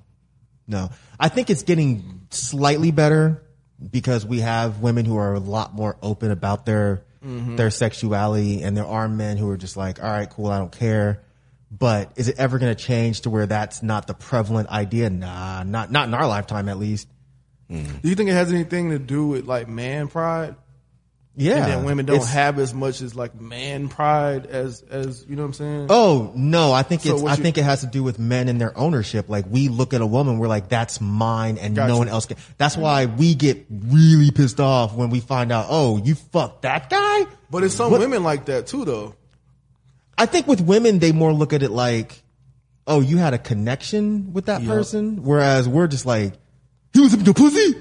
no. 0.67 0.89
I 1.19 1.30
think 1.30 1.49
it's 1.49 1.63
getting 1.63 2.21
slightly 2.32 2.91
better 2.91 3.43
because 3.91 4.25
we 4.25 4.39
have 4.41 4.80
women 4.80 5.06
who 5.06 5.17
are 5.17 5.34
a 5.36 5.39
lot 5.39 5.73
more 5.73 5.97
open 6.02 6.32
about 6.32 6.65
their 6.65 7.04
Mm-hmm. 7.25 7.58
their 7.58 7.69
sexuality, 7.69 8.63
and 8.63 8.77
there 8.77 8.86
are 8.86 9.10
men 9.10 9.36
who 9.36 9.49
are 9.49 9.58
just 9.58 9.75
like, 9.75 10.01
all 10.01 10.10
right, 10.10 10.29
cool, 10.29 10.47
I 10.47 10.58
don't 10.58 10.71
care. 10.71 11.21
But 11.69 12.13
is 12.15 12.29
it 12.29 12.39
ever 12.39 12.60
going 12.60 12.73
to 12.73 12.82
change 12.82 13.21
to 13.21 13.29
where 13.29 13.45
that's 13.45 13.84
not 13.84 14.08
the 14.08 14.13
prevalent 14.13 14.69
idea? 14.69 15.10
Nah, 15.10 15.63
not 15.63 15.91
not 15.91 16.08
in 16.08 16.13
our 16.13 16.27
lifetime, 16.27 16.69
at 16.69 16.79
least. 16.79 17.08
Do 17.69 18.10
you 18.10 18.15
think 18.15 18.29
it 18.29 18.34
has 18.34 18.51
anything 18.51 18.89
to 18.91 18.99
do 18.99 19.27
with 19.27 19.45
like 19.45 19.67
man 19.67 20.08
pride? 20.08 20.55
Yeah, 21.41 21.56
and 21.56 21.65
then 21.71 21.84
women 21.86 22.06
don't 22.06 22.17
It's- 22.17 22.34
have 22.34 22.60
as 22.60 22.73
much 22.73 22.99
as 23.02 23.15
like 23.15 23.39
man 23.39 23.88
pride 23.88 24.45
as 24.45 24.84
as 24.91 25.25
you 25.30 25.38
know 25.38 25.43
what 25.43 25.47
I'm 25.47 25.54
saying? 25.54 25.88
Oh 25.89 26.34
no, 26.36 26.73
I 26.73 26.84
think 26.84 27.02
So 27.04 27.13
it's. 27.15 27.23
I 27.23 27.36
you- 27.36 27.43
think 27.43 27.58
it 27.58 27.63
has 27.63 27.80
to 27.80 27.88
do 27.88 28.04
with 28.04 28.19
men 28.19 28.49
and 28.49 28.60
their 28.60 28.78
ownership. 28.78 29.30
Like 29.30 29.45
we 29.49 29.69
look 29.69 29.93
at 29.93 30.02
a 30.02 30.06
woman, 30.06 30.38
we're 30.38 30.49
like, 30.49 30.67
"That's 30.67 30.99
mine," 30.99 31.58
and 31.58 31.78
Gotcha. 31.78 31.88
no 31.88 31.97
one 31.97 32.10
else 32.10 32.25
can. 32.25 32.36
That's 32.58 32.75
why 32.75 33.06
we 33.06 33.36
get 33.36 33.65
really 33.69 34.32
pissed 34.32 34.60
off 34.60 34.93
when 34.93 35.10
we 35.12 35.21
find 35.21 35.54
out, 35.54 35.67
"Oh, 35.69 35.95
you 36.04 36.15
fucked 36.15 36.63
that 36.63 36.89
guy." 36.89 37.25
But 37.49 37.63
it's 37.63 37.73
some 37.73 37.89
What- 37.91 38.02
women 38.02 38.21
like 38.23 38.45
that 38.45 38.67
too, 38.67 38.84
though. 38.84 39.15
I 40.17 40.25
think 40.25 40.45
with 40.45 40.60
women, 40.60 40.99
they 40.99 41.13
more 41.13 41.32
look 41.32 41.54
at 41.54 41.63
it 41.63 41.71
like, 41.71 42.21
"Oh, 42.86 42.99
you 42.99 43.15
had 43.15 43.34
a 43.34 43.38
connection 43.38 44.34
with 44.34 44.47
that 44.47 44.65
person," 44.65 45.23
whereas 45.23 45.69
we're 45.69 45.88
just 45.88 46.06
like, 46.06 46.34
"He 46.93 46.99
was 46.99 47.13
in 47.13 47.23
your 47.23 47.34
pussy. 47.34 47.75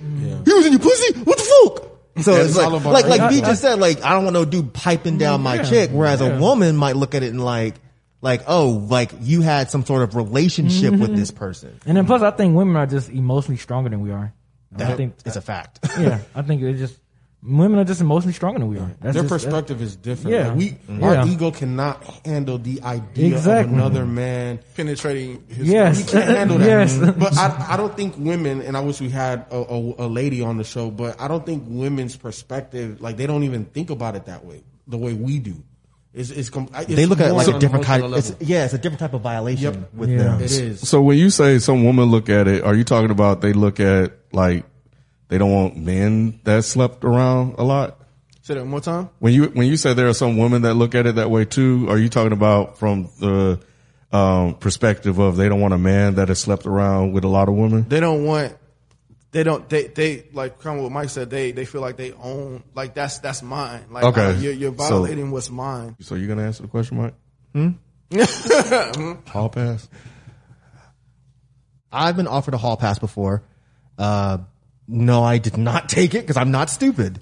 He 0.45 0.53
was 0.53 0.65
in 0.65 0.73
your 0.75 0.81
pussy. 0.81 1.19
What 1.25 1.39
the 1.39 1.45
fuck?" 1.65 1.88
So 2.23 2.33
Yeah, 2.33 2.39
it's 2.41 2.49
it's 2.51 2.57
like, 2.59 2.67
all 2.67 2.77
about 2.77 2.93
like, 2.93 3.05
the- 3.05 3.11
like 3.11 3.31
B 3.31 3.39
I- 3.43 3.47
just 3.47 3.63
said, 3.63 3.79
like, 3.79 4.03
I 4.03 4.13
don't 4.15 4.25
want 4.25 4.35
no 4.35 4.45
dude 4.45 4.73
piping 4.73 5.19
down 5.19 5.43
my 5.43 5.57
Yeah. 5.57 5.63
chick. 5.65 5.91
Whereas 5.93 6.21
Yeah. 6.21 6.37
a 6.37 6.41
woman 6.41 6.77
might 6.77 6.97
look 6.97 7.15
at 7.15 7.23
it 7.23 7.29
and 7.31 7.43
like, 7.45 7.77
like, 8.21 8.43
oh, 8.49 8.71
like 8.91 9.13
you 9.21 9.43
had 9.43 9.71
some 9.71 9.85
sort 9.85 10.03
of 10.03 10.17
relationship 10.17 10.93
with 10.95 11.15
this 11.15 11.31
mm-hmm. 11.31 11.39
person. 11.39 11.81
And 11.87 11.97
then 11.97 12.05
plus, 12.07 12.23
I 12.23 12.31
think 12.33 12.57
women 12.57 12.77
are 12.77 12.87
just 12.87 13.09
emotionally 13.11 13.59
stronger 13.59 13.91
than 13.91 14.01
we 14.01 14.11
are. 14.11 14.33
I 14.75 14.79
That 14.79 14.97
think, 14.97 15.15
is 15.25 15.37
a 15.37 15.41
fact. 15.41 15.79
yeah, 15.99 16.21
I 16.35 16.43
think 16.43 16.63
it's 16.63 16.79
just 16.79 16.99
women 17.43 17.79
are 17.79 17.85
just 17.85 18.01
emotionally 18.01 18.33
stronger 18.33 18.59
than 18.59 18.69
we 18.69 18.79
are. 18.79 18.91
That's 19.01 19.15
Their 19.15 19.23
just- 19.23 19.29
perspective 19.45 19.81
is 19.81 19.95
different. 19.97 20.37
Yeah. 20.37 20.49
Like 20.49 20.57
we, 20.57 20.71
Mhm. 20.91 21.03
our 21.03 21.15
Yeah. 21.15 21.27
ego 21.27 21.51
cannot 21.53 22.03
handle 22.25 22.59
the 22.59 22.83
idea 22.83 23.37
Exactly. 23.37 23.73
of 23.75 23.79
another 23.79 24.05
man. 24.07 24.59
Penetrating 24.77 25.45
his 25.49 25.69
Yes. 25.69 25.99
We 25.99 26.05
can't 26.19 26.37
handle 26.37 26.59
that. 26.59 26.67
Yes. 26.67 26.99
But 26.99 27.37
I, 27.39 27.67
I 27.71 27.77
don't 27.77 27.97
think 27.97 28.15
women, 28.19 28.61
and 28.63 28.77
I 28.77 28.81
wish 28.81 29.01
we 29.01 29.09
had 29.09 29.47
a, 29.51 29.57
a, 29.57 29.95
a 30.07 30.09
lady 30.09 30.43
on 30.43 30.57
the 30.59 30.65
show, 30.65 30.91
but 30.91 31.21
I 31.21 31.29
don't 31.29 31.47
think 31.47 31.65
women's 31.69 32.17
perspective, 32.17 33.01
like 33.01 33.17
they 33.17 33.27
don't 33.27 33.45
even 33.45 33.65
think 33.67 33.91
about 33.91 34.17
it 34.17 34.27
that 34.27 34.45
way, 34.45 34.63
the 34.89 34.99
way 34.99 35.13
we 35.15 35.39
do. 35.39 35.55
It's, 36.15 36.31
it's, 36.31 36.51
it's 36.55 36.87
they 36.95 37.07
look 37.07 37.21
at 37.21 37.29
it 37.31 37.35
like 37.35 37.47
a 37.47 37.59
different 37.59 37.85
kind. 37.85 38.03
emotional 38.03 38.19
It's, 38.19 38.35
yeah, 38.49 38.65
it's 38.65 38.75
a 38.75 38.79
different 38.79 38.99
type 38.99 39.15
of 39.15 39.21
violation 39.21 39.75
Yep. 39.75 39.91
with 39.95 40.11
Yeah. 40.11 40.17
them. 40.19 40.41
It 40.43 40.51
is. 40.51 40.89
So 40.89 41.01
when 41.03 41.19
you 41.19 41.31
say 41.31 41.61
some 41.61 41.85
women 41.85 42.07
look 42.07 42.29
at 42.29 42.49
it, 42.49 42.65
are 42.65 42.75
you 42.75 42.83
talking 42.83 43.11
about 43.11 43.43
they 43.43 43.53
look 43.53 43.79
at 43.79 44.13
like 44.33 44.65
they 45.29 45.39
don't 45.39 45.53
want 45.53 45.77
men 45.77 46.41
that 46.45 46.65
slept 46.65 47.05
around 47.05 47.55
a 47.59 47.63
lot? 47.65 47.99
Say 48.43 48.55
that 48.55 48.61
one 48.61 48.71
more 48.71 48.81
time. 48.81 49.11
When 49.19 49.33
you 49.35 49.45
when 49.47 49.67
you 49.69 49.77
say 49.77 49.93
there 49.95 50.09
are 50.09 50.15
some 50.15 50.39
women 50.39 50.63
that 50.63 50.75
look 50.75 50.95
at 50.95 51.07
it 51.07 51.17
that 51.17 51.31
way 51.31 51.45
too, 51.45 51.87
are 51.91 51.99
you 51.99 52.09
talking 52.09 52.33
about 52.33 52.79
from 52.79 53.09
the 53.21 53.61
um, 54.11 54.55
perspective 54.55 55.19
of 55.19 55.37
they 55.37 55.49
don't 55.51 55.61
want 55.61 55.75
a 55.75 55.79
man 55.79 56.15
that 56.15 56.29
has 56.29 56.39
slept 56.39 56.65
around 56.67 57.13
with 57.13 57.25
a 57.25 57.29
lot 57.29 57.49
of 57.49 57.55
women? 57.55 57.87
They 57.89 58.01
don't 58.01 58.25
want. 58.25 58.57
They 59.33 59.43
don't. 59.43 59.69
They 59.69 59.89
they 59.89 60.25
like 60.33 60.59
kind 60.61 60.79
of 60.79 60.85
what 60.91 60.93
Myke 61.05 61.11
said. 61.11 61.29
They 61.29 61.53
they 61.53 61.67
feel 61.67 61.83
like 61.83 61.99
they 61.99 62.13
own. 62.13 62.63
Like 62.75 62.95
that's 62.95 63.19
that's 63.19 63.43
mine. 63.43 63.85
Like 63.91 64.05
Okay. 64.05 64.39
you're, 64.39 64.55
you're 64.55 64.71
So- 64.79 65.03
violating 65.03 65.31
what's 65.31 65.51
mine. 65.51 65.97
So 66.01 66.15
you're 66.15 66.29
gonna 66.29 66.45
answer 66.47 66.63
the 66.63 66.69
question, 66.69 66.97
Myke? 66.97 67.13
Hmm. 67.53 69.21
Hall 69.31 69.51
pass. 69.51 69.87
I've 71.93 72.17
been 72.17 72.27
offered 72.27 72.55
a 72.55 72.59
hall 72.59 72.77
pass 72.77 72.99
before. 72.99 73.43
Uh, 73.99 74.39
no, 74.89 75.23
I 75.23 75.39
did 75.39 75.57
not 75.57 75.89
take 75.89 76.15
it 76.15 76.23
because 76.23 76.37
I'm 76.37 76.51
not 76.51 76.71
stupid. 76.71 77.21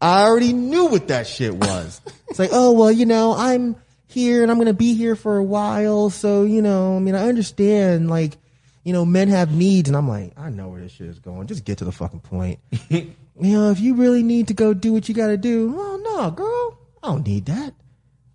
I 0.00 0.24
already 0.24 0.52
knew 0.52 0.86
what 0.86 1.08
that 1.08 1.26
shit 1.26 1.54
was. 1.54 2.00
it's 2.28 2.38
like, 2.38 2.50
oh, 2.52 2.72
well, 2.72 2.92
you 2.92 3.06
know, 3.06 3.34
I'm 3.36 3.76
here 4.08 4.42
and 4.42 4.50
I'm 4.50 4.58
going 4.58 4.66
to 4.66 4.74
be 4.74 4.94
here 4.94 5.16
for 5.16 5.38
a 5.38 5.44
while. 5.44 6.10
So, 6.10 6.44
you 6.44 6.60
know, 6.60 6.96
I 6.96 6.98
mean, 6.98 7.14
I 7.14 7.28
understand 7.28 8.10
like, 8.10 8.36
you 8.84 8.92
know, 8.92 9.04
men 9.04 9.28
have 9.28 9.52
needs 9.52 9.88
and 9.88 9.96
I'm 9.96 10.08
like, 10.08 10.32
I 10.36 10.50
know 10.50 10.68
where 10.68 10.80
this 10.80 10.92
shit 10.92 11.06
is 11.06 11.20
going. 11.20 11.46
Just 11.46 11.64
get 11.64 11.78
to 11.78 11.84
the 11.84 11.92
fucking 11.92 12.20
point. 12.20 12.58
you 12.88 13.14
know, 13.36 13.70
if 13.70 13.80
you 13.80 13.94
really 13.94 14.24
need 14.24 14.48
to 14.48 14.54
go 14.54 14.74
do 14.74 14.92
what 14.92 15.08
you 15.08 15.14
got 15.14 15.28
to 15.28 15.36
do, 15.36 15.70
well, 15.70 15.98
no, 15.98 16.30
girl, 16.32 16.78
I 17.02 17.08
don't 17.08 17.26
need 17.26 17.46
that. 17.46 17.72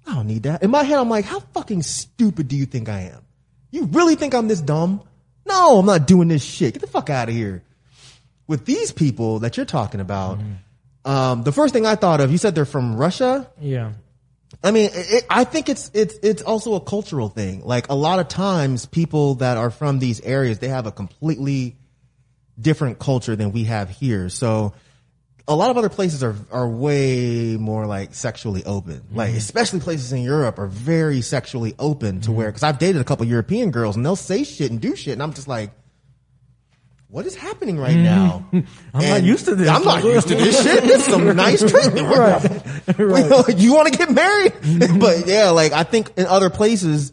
I 0.08 0.14
don't 0.14 0.28
need 0.28 0.44
that. 0.44 0.64
In 0.64 0.72
my 0.72 0.84
head, 0.84 1.00
I'm 1.00 1.10
like, 1.10 1.26
how 1.26 1.42
fucking 1.42 1.84
stupid 1.84 2.48
do 2.48 2.56
you 2.56 2.66
think 2.66 2.88
I 2.88 3.02
am? 3.02 3.22
You 3.72 3.86
really 3.86 4.16
think 4.16 4.34
I'm 4.34 4.48
this 4.48 4.62
dumb? 4.62 5.02
No, 5.46 5.80
I'm 5.80 5.86
not 5.86 6.08
doing 6.08 6.30
this 6.30 6.44
shit. 6.44 6.74
Get 6.74 6.80
the 6.80 6.88
fuck 6.88 7.10
out 7.10 7.28
of 7.28 7.36
here. 7.36 7.64
With 8.48 8.66
these 8.66 8.92
people 8.92 9.40
that 9.40 9.58
you're 9.58 9.66
talking 9.66 10.00
about, 10.00 10.40
um, 11.06 11.44
the 11.44 11.52
first 11.52 11.74
thing 11.74 11.86
I 11.86 11.96
thought 11.96 12.22
of, 12.22 12.32
you 12.32 12.38
said 12.38 12.56
they're 12.56 12.66
from 12.66 12.96
Russia. 12.96 13.50
yeah. 13.60 13.94
I 14.64 14.72
mean, 14.72 14.90
it, 14.94 15.26
I 15.30 15.44
think 15.44 15.68
it's 15.70 15.92
it's 15.94 16.16
it's 16.24 16.42
also 16.42 16.76
a 16.76 16.80
cultural 16.80 17.28
thing. 17.30 17.62
Like 17.66 17.90
a 17.90 17.96
lot 17.96 18.20
of 18.20 18.30
times, 18.30 18.86
people 18.86 19.36
that 19.36 19.58
are 19.58 19.70
from 19.70 20.00
these 20.00 20.22
areas, 20.22 20.60
they 20.60 20.70
have 20.70 20.88
a 20.88 20.92
completely 20.92 21.76
different 22.60 22.98
culture 22.98 23.36
than 23.36 23.52
we 23.52 23.66
have 23.66 23.90
here. 23.90 24.30
So, 24.30 24.74
a 25.50 25.56
lot 25.56 25.70
of 25.70 25.78
other 25.78 25.90
places 25.90 26.24
are 26.24 26.36
are 26.50 26.68
way 26.68 27.58
more 27.58 27.86
like 27.86 28.16
sexually 28.16 28.64
open. 28.66 29.04
Like 29.12 29.36
especially 29.36 29.82
places 29.82 30.12
in 30.14 30.24
Europe 30.24 30.60
are 30.60 30.68
very 30.68 31.22
sexually 31.22 31.76
open 31.78 32.22
to 32.22 32.32
where 32.32 32.48
because 32.48 32.64
I've 32.64 32.80
dated 32.80 33.02
a 33.02 33.06
couple 33.06 33.26
European 33.28 33.72
girls 33.72 33.96
and 33.98 34.06
they'll 34.06 34.16
say 34.16 34.44
shit 34.44 34.72
and 34.72 34.80
do 34.82 34.96
shit 34.96 35.14
and 35.14 35.22
I'm 35.22 35.34
just 35.34 35.48
like. 35.48 35.72
What 37.10 37.26
is 37.26 37.36
happening 37.36 37.80
right 37.80 37.96
now? 37.96 38.46
I'm 38.54 38.66
not 38.94 39.24
used 39.24 39.46
to 39.46 39.56
this. 39.56 39.70
I'm 39.70 39.84
not 39.84 40.04
used 40.04 40.28
to 40.28 40.36
this 40.36 40.62
shit. 40.62 40.84
This 40.84 41.08
is 41.08 41.14
some 41.14 41.26
nice 41.36 41.60
treatment. 41.60 42.08
Right. 42.98 43.58
you 43.58 43.74
want 43.74 43.92
to 43.92 43.98
get 43.98 44.12
married? 44.12 44.54
but 45.00 45.28
yeah, 45.28 45.50
like 45.50 45.72
I 45.74 45.84
think 45.84 46.12
in 46.18 46.26
other 46.26 46.50
places 46.50 47.12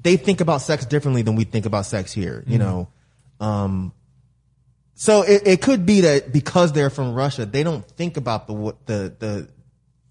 they 0.00 0.16
think 0.16 0.40
about 0.40 0.60
sex 0.60 0.84
differently 0.86 1.22
than 1.22 1.36
we 1.36 1.44
think 1.44 1.66
about 1.66 1.86
sex 1.86 2.12
here. 2.12 2.44
You 2.46 2.58
know, 2.58 2.88
um, 3.40 3.92
so 4.94 5.22
it, 5.22 5.42
it 5.46 5.62
could 5.62 5.86
be 5.86 6.02
that 6.02 6.32
because 6.32 6.72
they're 6.72 6.90
from 6.90 7.14
Russia, 7.14 7.46
they 7.46 7.62
don't 7.62 7.86
think 7.86 8.16
about 8.16 8.46
the 8.46 8.76
the 8.86 9.14
the, 9.18 9.48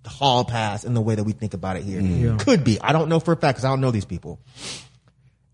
the 0.04 0.10
hall 0.10 0.43
pass 0.45 0.84
in 0.84 0.93
the 0.93 1.02
way 1.02 1.15
that 1.15 1.24
we 1.24 1.32
think 1.34 1.54
about 1.54 1.78
it 1.78 1.84
here. 1.84 2.02
Yeah. 2.02 2.38
Could 2.38 2.63
be. 2.63 2.80
I 2.82 2.91
don't 2.91 3.10
know 3.10 3.19
for 3.19 3.34
a 3.34 3.38
fact 3.38 3.56
because 3.56 3.65
I 3.65 3.69
don't 3.69 3.82
know 3.82 3.91
these 3.91 4.06
people. 4.06 4.39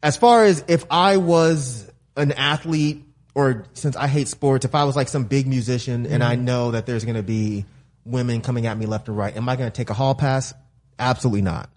As 0.01 0.17
far 0.17 0.45
as 0.45 0.63
if 0.67 0.85
I 0.89 1.17
was 1.17 1.89
an 2.15 2.31
athlete 2.31 3.06
or 3.37 3.65
since 3.73 3.95
I 3.95 4.07
hate 4.07 4.27
sports, 4.27 4.65
if 4.65 4.73
I 4.73 4.85
was 4.85 4.95
like 4.95 5.07
some 5.07 5.25
big 5.25 5.45
musician 5.45 6.07
and 6.07 6.23
I 6.23 6.33
mm-hmm. 6.33 6.45
know 6.45 6.71
that 6.71 6.87
there's 6.87 7.05
going 7.05 7.17
to 7.17 7.23
be 7.23 7.65
women 8.03 8.41
coming 8.41 8.65
at 8.65 8.75
me 8.75 8.87
left 8.87 9.07
and 9.09 9.15
right, 9.15 9.37
am 9.37 9.47
I 9.47 9.55
going 9.55 9.69
to 9.69 9.75
take 9.75 9.91
a 9.91 9.93
hall 9.93 10.15
pass? 10.15 10.55
Absolutely 10.97 11.43
not. 11.43 11.69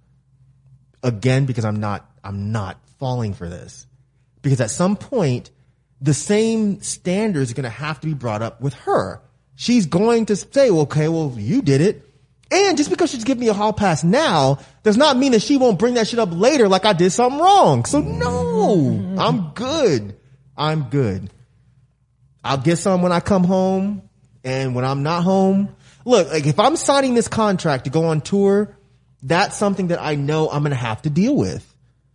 Again, 1.03 1.45
because 1.45 1.67
I'm 1.67 1.79
not, 1.79 2.11
I'm 2.25 2.51
not 2.51 2.79
falling 2.99 3.35
for 3.35 3.47
this. 3.47 3.87
Because 4.41 4.63
at 4.63 4.71
some 4.71 4.97
point, 4.97 5.51
the 6.01 6.15
same 6.15 6.81
standards 6.81 7.51
are 7.51 7.55
going 7.55 7.65
to 7.65 7.69
have 7.69 8.01
to 8.01 8.07
be 8.07 8.15
brought 8.15 8.41
up 8.41 8.63
with 8.63 8.73
her. 8.73 9.21
She's 9.55 9.85
going 9.85 10.27
to 10.27 10.37
say, 10.37 10.71
well, 10.71 10.83
okay, 10.83 11.09
well, 11.09 11.35
you 11.37 11.61
did 11.61 11.83
it. 11.83 12.09
And 12.51 12.79
just 12.79 12.89
because 12.89 13.11
she's 13.11 13.25
giving 13.25 13.43
me 13.43 13.49
a 13.49 13.53
hall 13.53 13.75
pass 13.75 14.03
now 14.03 14.61
does 14.83 14.97
not 14.97 15.19
mean 15.19 15.33
that 15.33 15.43
she 15.43 15.59
won't 15.59 15.79
bring 15.79 15.93
that 15.95 16.09
shit 16.09 16.21
up 16.21 16.31
later 16.33 16.71
like 16.71 16.87
I 16.87 16.95
did 16.95 17.11
something 17.11 17.39
wrong. 17.39 17.85
So 17.85 18.01
no, 18.01 18.77
mm-hmm. 18.77 19.19
I'm 19.19 19.51
good. 19.51 20.17
I'm 20.57 20.85
good. 20.85 21.31
I'll 22.45 22.59
get 22.59 22.79
some 22.79 23.03
when 23.03 23.13
I 23.13 23.21
come 23.21 23.45
home. 23.45 24.03
And 24.43 24.75
when 24.75 24.87
I'm 24.87 25.03
not 25.03 25.23
home, 25.23 25.77
look, 26.07 26.31
like 26.31 26.47
if 26.47 26.59
I'm 26.59 26.77
signing 26.77 27.15
this 27.15 27.29
contract 27.29 27.85
to 27.85 27.91
go 27.91 28.07
on 28.07 28.23
tour, 28.23 28.75
that's 29.23 29.57
something 29.57 29.89
that 29.89 30.01
I 30.01 30.15
know 30.15 30.49
I'm 30.49 30.63
going 30.63 30.71
to 30.71 30.77
have 30.77 31.03
to 31.03 31.11
deal 31.11 31.37
with. 31.37 31.67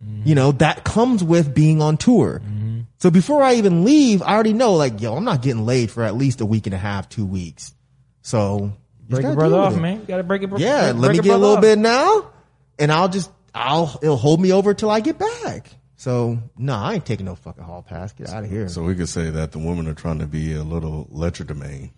Mm-hmm. 0.03 0.27
You 0.27 0.35
know, 0.35 0.51
that 0.53 0.83
comes 0.83 1.23
with 1.23 1.53
being 1.53 1.83
on 1.83 1.97
tour. 1.97 2.41
Mm-hmm. 2.43 2.81
So 2.97 3.11
before 3.11 3.43
I 3.43 3.55
even 3.55 3.83
leave, 3.83 4.23
I 4.23 4.33
already 4.33 4.53
know 4.53 4.73
like, 4.73 5.01
yo, 5.01 5.15
I'm 5.15 5.23
not 5.23 5.43
getting 5.43 5.65
laid 5.65 5.91
for 5.91 6.01
at 6.01 6.15
least 6.15 6.41
a 6.41 6.45
week 6.47 6.65
and 6.65 6.73
a 6.73 6.79
half, 6.79 7.09
two 7.09 7.25
weeks. 7.27 7.75
So 8.23 8.73
Break 9.09 9.23
your 9.23 9.35
brother 9.35 9.57
off, 9.57 9.73
it. 9.73 9.79
man. 9.79 9.99
You 9.99 10.05
gotta 10.07 10.23
break 10.23 10.41
it. 10.41 10.49
Yeah, 10.57 10.91
break 10.91 11.01
let 11.01 11.11
me 11.11 11.19
get 11.19 11.35
a 11.35 11.37
little 11.37 11.57
off. 11.57 11.61
bit 11.61 11.77
now, 11.77 12.31
and 12.79 12.91
I'll 12.91 13.09
just 13.09 13.29
I'll 13.53 13.99
it'll 14.01 14.17
hold 14.17 14.41
me 14.41 14.51
over 14.51 14.73
till 14.73 14.89
I 14.89 14.99
get 14.99 15.19
back. 15.19 15.69
So 15.97 16.37
no, 16.57 16.73
I 16.73 16.95
ain't 16.95 17.05
taking 17.05 17.25
no 17.25 17.35
fucking 17.35 17.63
hall 17.63 17.81
pass. 17.81 18.11
Get 18.13 18.29
out 18.29 18.43
of 18.43 18.49
here. 18.49 18.67
So 18.69 18.83
we 18.83 18.95
could 18.95 19.09
say 19.09 19.29
that 19.29 19.51
the 19.53 19.59
women 19.59 19.87
are 19.87 19.93
trying 19.93 20.19
to 20.19 20.27
be 20.27 20.53
a 20.53 20.63
little 20.63 21.07
legerdemain. 21.11 21.91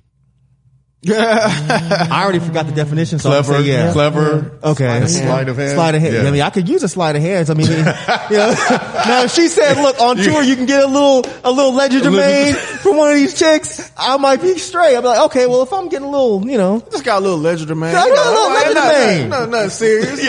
I 1.10 2.22
already 2.24 2.40
forgot 2.40 2.66
the 2.66 2.72
definition, 2.74 3.20
so 3.20 3.30
I'm 3.32 3.44
Clever, 3.44 3.64
say 3.64 3.70
yeah. 3.70 3.94
clever. 3.94 4.60
Okay. 4.64 5.04
A 5.04 5.08
sleight 5.08 5.48
of 5.48 5.56
hand. 5.56 5.72
Sleight 5.74 5.96
of 5.96 6.02
hand. 6.02 6.14
Yeah. 6.16 6.28
I 6.28 6.32
mean, 6.32 6.42
I 6.42 6.50
could 6.50 6.68
use 6.68 6.82
a 6.84 6.90
sleight 6.90 7.16
of 7.16 7.22
hands. 7.22 7.50
I 7.52 7.54
mean, 7.54 7.68
you 7.72 7.78
know, 7.84 7.94
now 9.06 9.24
if 9.24 9.32
she 9.32 9.48
said, 9.48 9.76
look, 9.82 10.00
on 10.02 10.18
tour 10.18 10.42
you 10.42 10.56
can 10.56 10.66
get 10.66 10.82
a 10.84 10.88
little, 10.88 11.24
a 11.44 11.52
little 11.52 11.72
legerdemain 11.74 12.56
from 12.56 12.98
one 12.98 13.10
of 13.12 13.16
these 13.16 13.38
chicks, 13.38 13.90
I 13.96 14.18
might 14.18 14.42
be 14.42 14.58
straight. 14.58 14.98
I'd 14.98 15.02
be 15.02 15.08
like, 15.08 15.20
okay, 15.28 15.46
well, 15.46 15.62
if 15.62 15.72
I'm 15.72 15.88
getting 15.88 16.08
a 16.08 16.12
little, 16.12 16.46
you 16.50 16.58
know, 16.58 16.82
Just 16.92 17.06
got 17.06 17.20
a 17.20 17.22
little 17.24 17.38
ledger 17.40 17.74
man. 17.76 17.96
I 17.96 18.10
got 18.10 18.26
a 18.26 18.30
little 18.32 18.50
Nothing- 18.50 18.76
legerdemain. 18.76 19.30
Nothing, 19.30 19.52
nothing 19.52 19.70
serious. 19.70 20.20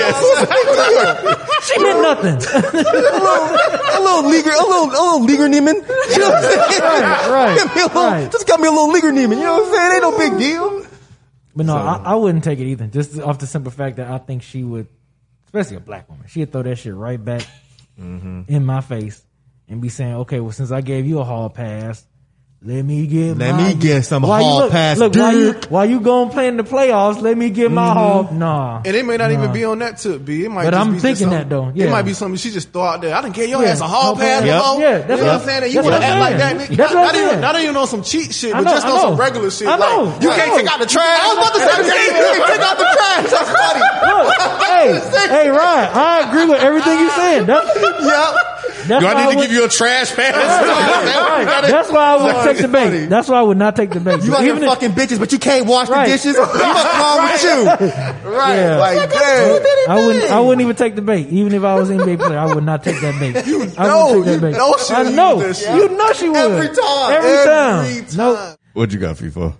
She 1.68 1.82
meant 1.82 2.00
nothing. 2.00 2.34
a 2.34 4.00
little 4.00 4.28
leaguer, 4.30 4.50
a 4.50 4.62
little, 4.62 4.88
a 4.88 5.00
little 5.00 5.22
leaguer 5.22 5.48
Neiman. 5.48 5.74
You 6.10 6.18
know 6.18 6.30
what 6.30 6.44
I'm 6.44 6.70
saying? 6.70 6.80
Right, 6.80 7.28
right, 7.28 7.76
me 7.76 7.82
a 7.82 7.86
little, 7.86 8.02
right. 8.02 8.32
Just 8.32 8.46
got 8.46 8.60
me 8.60 8.68
a 8.68 8.70
little 8.70 8.90
leaguer 8.90 9.12
Neiman. 9.12 9.36
You 9.36 9.44
know 9.44 9.58
what 9.58 9.68
I'm 9.68 9.74
saying? 9.74 9.92
Ain't 9.92 10.02
no 10.02 10.18
big 10.18 10.38
deal. 10.38 10.86
But 11.54 11.66
no, 11.66 11.76
I, 11.76 12.00
I 12.04 12.14
wouldn't 12.14 12.44
take 12.44 12.58
it 12.60 12.66
either. 12.66 12.86
Just 12.86 13.18
off 13.20 13.38
the 13.38 13.46
simple 13.46 13.72
fact 13.72 13.96
that 13.96 14.08
I 14.08 14.18
think 14.18 14.42
she 14.42 14.62
would, 14.62 14.86
especially 15.46 15.76
a 15.76 15.80
black 15.80 16.08
woman, 16.08 16.26
she'd 16.28 16.52
throw 16.52 16.62
that 16.62 16.76
shit 16.76 16.94
right 16.94 17.22
back 17.22 17.42
mm-hmm. 18.00 18.42
in 18.46 18.64
my 18.64 18.80
face 18.80 19.22
and 19.68 19.82
be 19.82 19.88
saying, 19.88 20.14
"Okay, 20.14 20.40
well, 20.40 20.52
since 20.52 20.70
I 20.70 20.80
gave 20.80 21.04
you 21.06 21.18
a 21.18 21.24
hall 21.24 21.50
pass, 21.50 22.06
let 22.60 22.84
me 22.84 23.06
get 23.06 23.38
Let 23.38 23.54
my- 23.54 23.68
me 23.68 23.74
get 23.74 24.04
some 24.04 24.22
Why 24.24 24.40
you 24.40 24.44
hall 24.44 24.58
look- 24.62 24.72
pass 24.72 24.98
Look, 24.98 25.14
while 25.14 25.32
you 25.32 25.52
dick. 25.52 25.66
while 25.70 25.86
you 25.88 26.00
going 26.00 26.30
playing 26.30 26.56
the 26.56 26.64
playoffs, 26.64 27.20
let 27.22 27.38
me 27.38 27.50
get 27.50 27.70
my 27.70 27.82
mm-hmm. 27.86 27.98
hall. 27.98 28.28
Nah, 28.32 28.82
And 28.84 28.96
it 28.96 29.06
may 29.06 29.16
not 29.16 29.30
even 29.30 29.52
be 29.52 29.64
on 29.64 29.78
that 29.78 29.98
tip, 29.98 30.24
B. 30.24 30.44
It 30.44 30.50
might 30.50 30.64
But 30.64 30.72
just 30.74 30.80
I'm 30.86 30.92
be 30.92 30.98
thinking 30.98 31.30
something- 31.30 31.38
that, 31.38 31.48
though. 31.48 31.70
It 31.72 31.88
might 31.88 32.02
be 32.02 32.14
something 32.14 32.36
she 32.36 32.50
just 32.50 32.72
throw 32.72 32.82
out 32.82 33.00
there. 33.00 33.14
I 33.14 33.20
done 33.22 33.30
gave 33.30 33.48
your 33.48 33.62
Yeah. 33.62 33.68
ass 33.70 33.80
a 33.80 33.86
hall 33.86 34.02
Hall 34.02 34.16
pass, 34.16 34.42
pass. 34.42 34.50
before. 34.60 34.80
Yeah, 34.82 34.98
that's 34.98 35.08
you 35.08 35.08
know 35.08 35.14
what 35.14 35.18
what 35.22 35.28
I'm- 35.28 35.40
I'm 35.40 35.46
saying? 35.46 35.62
And 35.62 35.72
you 35.72 35.74
that's 35.82 35.86
want 35.88 36.02
to 36.02 36.06
I'm 36.08 36.12
act 36.12 36.20
like 36.20 36.36
that. 36.38 36.56
nigga. 36.58 36.76
That's 36.76 36.92
not, 36.94 36.98
what 36.98 36.98
I'm 36.98 37.04
not 37.06 37.14
even, 37.14 37.28
saying. 37.30 37.40
not 37.40 37.60
even 37.62 37.76
on 37.76 37.86
some 37.86 38.02
cheat 38.02 38.34
shit, 38.34 38.52
I 38.52 38.58
but 38.58 38.64
know, 38.64 38.70
just 38.74 38.86
on 38.88 39.00
some 39.02 39.16
regular 39.16 39.50
shit. 39.52 39.68
I 39.68 39.76
know, 39.78 40.02
Like, 40.10 40.22
you 40.22 40.30
I 40.30 40.34
can't 40.34 40.50
know. 40.50 40.58
take 40.58 40.66
out 40.72 40.80
the 40.80 40.86
trash. 40.86 41.18
I 41.22 41.28
was 41.28 41.38
about 41.38 41.54
to 41.54 41.60
say, 41.62 41.74
you 41.78 42.10
can't 42.10 42.46
take 42.50 42.60
out 42.66 42.76
the 42.78 42.88
trash. 42.90 43.30
That's 43.30 43.50
funny. 43.54 43.84
Look, 44.02 44.34
hey, 44.66 45.28
hey, 45.46 45.48
Ryan, 45.50 45.88
I 45.94 46.26
agree 46.26 46.46
with 46.50 46.58
everything 46.60 46.98
you're 46.98 47.10
saying. 47.22 47.46
That's, 47.46 47.70
that's 48.88 49.02
Do 49.02 49.06
I 49.06 49.14
why 49.14 49.20
need 49.26 49.30
to 49.32 49.36
would- 49.38 49.42
give 49.48 49.52
you 49.52 49.64
a 49.64 49.68
trash 49.68 50.14
pass? 50.16 50.34
Right. 50.34 51.70
That's 51.70 51.90
why 51.90 52.16
I 52.16 52.22
would 52.24 52.44
take 52.52 52.62
the 52.62 52.68
bait. 52.68 53.06
That's 53.06 53.28
why 53.28 53.38
I 53.38 53.42
would 53.42 53.56
not 53.58 53.76
take 53.76 53.90
the 53.90 54.00
bait. 54.00 54.22
You 54.24 54.34
out 54.34 54.40
here 54.42 54.50
Even 54.50 54.62
if- 54.64 54.68
fucking 54.70 54.92
bitches, 54.92 55.18
but 55.18 55.30
you 55.32 55.38
can't 55.38 55.66
wash 55.66 55.88
Right. 55.88 56.06
the 56.06 56.12
dishes. 56.12 56.36
What's 56.36 56.54
wrong 56.58 57.22
with 57.22 57.42
you? 57.44 58.30
Right. 58.30 58.56
Yeah. 58.56 58.76
Like, 58.78 59.10
damn. 59.10 59.90
I 59.90 60.06
wouldn't. 60.06 60.30
I 60.32 60.40
wouldn't 60.40 60.62
even 60.62 60.76
take 60.76 60.94
the 60.96 61.02
bait. 61.02 61.28
Even 61.28 61.54
if 61.54 61.62
I 61.64 61.74
was 61.74 61.90
an 61.90 61.98
NBA 62.00 62.18
player, 62.18 62.38
I 62.38 62.52
would 62.52 62.64
not 62.64 62.82
take 62.84 63.00
that 63.00 63.18
bait. 63.20 63.36
I 63.78 63.86
know, 63.86 64.18
wouldn't 64.18 64.24
take 64.24 64.24
that 64.24 64.34
you 64.34 64.40
bait. 64.40 64.52
know 64.58 64.76
she 64.78 64.94
I 64.94 65.02
would 65.04 65.14
know. 65.14 65.46
use. 65.46 65.62
You 65.66 65.88
know 65.88 66.12
she 66.12 66.28
would. 66.28 66.36
Every 66.38 66.68
time. 66.68 67.12
Every 67.12 67.44
time. 67.44 67.84
Every 67.84 68.16
No. 68.16 68.34
time. 68.36 68.56
What 68.74 68.92
you 68.92 68.98
got, 68.98 69.16
Feefo? 69.16 69.54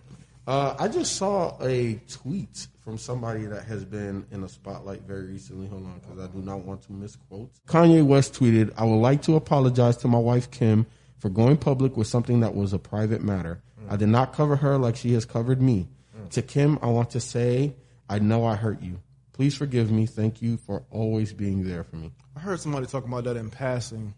Uh, 0.47 0.75
I 0.79 0.89
just 0.89 1.17
saw 1.17 1.55
a 1.63 2.01
tweet 2.11 2.69
from 2.89 2.97
somebody 2.97 3.45
that 3.45 3.65
has 3.65 3.85
been 3.85 4.25
in 4.31 4.41
the 4.41 4.49
spotlight 4.49 5.03
very 5.03 5.27
recently. 5.27 5.69
Hold 5.69 5.85
on, 5.85 6.01
because 6.01 6.25
I 6.25 6.27
do 6.33 6.39
not 6.39 6.61
want 6.61 6.81
to 6.85 6.93
misquote. 6.95 7.51
Kanye 7.67 8.03
West 8.03 8.33
tweeted, 8.33 8.73
I 8.79 8.85
would 8.85 8.97
like 8.97 9.21
to 9.25 9.37
apologize 9.37 9.99
to 9.99 10.09
my 10.09 10.17
wife, 10.17 10.51
Kim, 10.51 10.87
for 11.19 11.29
going 11.29 11.59
public 11.59 11.99
with 11.99 12.07
something 12.07 12.41
that 12.41 12.55
was 12.55 12.73
a 12.73 12.79
private 12.79 13.23
matter. 13.23 13.61
I 13.91 13.97
did 13.97 14.09
not 14.09 14.33
cover 14.33 14.57
her 14.57 14.79
like 14.79 14.97
she 14.97 15.13
has 15.13 15.27
covered 15.27 15.61
me. 15.61 15.87
To 16.31 16.41
Kim, 16.41 16.79
I 16.81 16.87
want 16.87 17.11
to 17.11 17.21
say, 17.21 17.75
I 18.09 18.21
know 18.21 18.47
I 18.47 18.55
hurt 18.57 18.81
you. 18.81 19.03
Please 19.35 19.55
forgive 19.55 19.91
me. 19.91 20.07
Thank 20.07 20.41
you 20.41 20.57
for 20.57 20.83
always 20.91 21.35
being 21.35 21.69
there 21.69 21.85
for 21.85 21.97
me. 21.97 22.11
I 22.37 22.41
heard 22.41 22.59
somebody 22.59 22.87
talking 22.87 23.13
about 23.13 23.25
that 23.25 23.37
in 23.37 23.51
passing, 23.51 24.15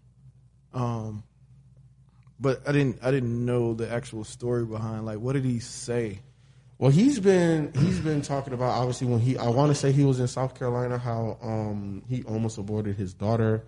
um, 0.72 1.24
but 2.38 2.62
I 2.68 2.70
didn't. 2.70 3.00
I 3.02 3.10
didn't 3.10 3.44
know 3.44 3.74
the 3.74 3.90
actual 3.90 4.22
story 4.22 4.64
behind. 4.64 5.06
Like, 5.06 5.18
what 5.18 5.32
did 5.32 5.44
he 5.44 5.58
say? 5.58 6.20
Well, 6.80 6.90
he's 6.90 7.20
been 7.20 7.72
he's 7.74 8.00
been 8.00 8.22
talking 8.22 8.54
about 8.54 8.70
obviously 8.70 9.06
when 9.06 9.20
he 9.20 9.36
I 9.36 9.48
want 9.48 9.68
to 9.70 9.74
say 9.74 9.92
he 9.92 10.02
was 10.02 10.18
in 10.18 10.26
South 10.28 10.54
Carolina 10.58 10.96
how 10.96 11.36
um 11.42 12.02
he 12.08 12.22
almost 12.22 12.56
aborted 12.56 12.96
his 12.96 13.12
daughter. 13.12 13.64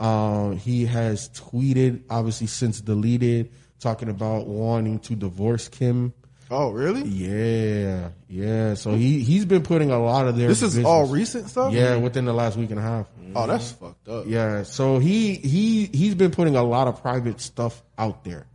Um, 0.00 0.56
he 0.56 0.86
has 0.86 1.28
tweeted 1.28 2.04
obviously 2.08 2.46
since 2.46 2.80
deleted 2.80 3.52
talking 3.80 4.08
about 4.08 4.46
wanting 4.46 4.98
to 5.00 5.14
divorce 5.14 5.68
Kim. 5.68 6.14
Oh, 6.50 6.70
really? 6.70 7.02
Yeah, 7.02 8.10
yeah. 8.28 8.72
So 8.74 8.94
he 8.94 9.20
he's 9.20 9.44
been 9.44 9.62
putting 9.62 9.90
a 9.90 9.98
lot 10.02 10.26
of 10.26 10.38
their 10.38 10.48
This 10.48 10.62
is 10.62 10.70
business- 10.70 10.86
all 10.86 11.06
recent 11.06 11.50
stuff. 11.50 11.70
Yeah, 11.74 11.96
within 11.96 12.24
the 12.24 12.32
last 12.32 12.56
week 12.56 12.70
and 12.70 12.78
a 12.78 12.82
half. 12.82 13.06
Oh, 13.36 13.46
that's 13.46 13.72
fucked 13.72 14.08
up. 14.08 14.24
Yeah, 14.26 14.62
so 14.62 14.98
he 15.00 15.34
he 15.34 15.84
he's 15.92 16.14
been 16.14 16.30
putting 16.30 16.56
a 16.56 16.62
lot 16.62 16.88
of 16.88 17.02
private 17.02 17.42
stuff 17.42 17.82
out 17.98 18.24
there. 18.24 18.46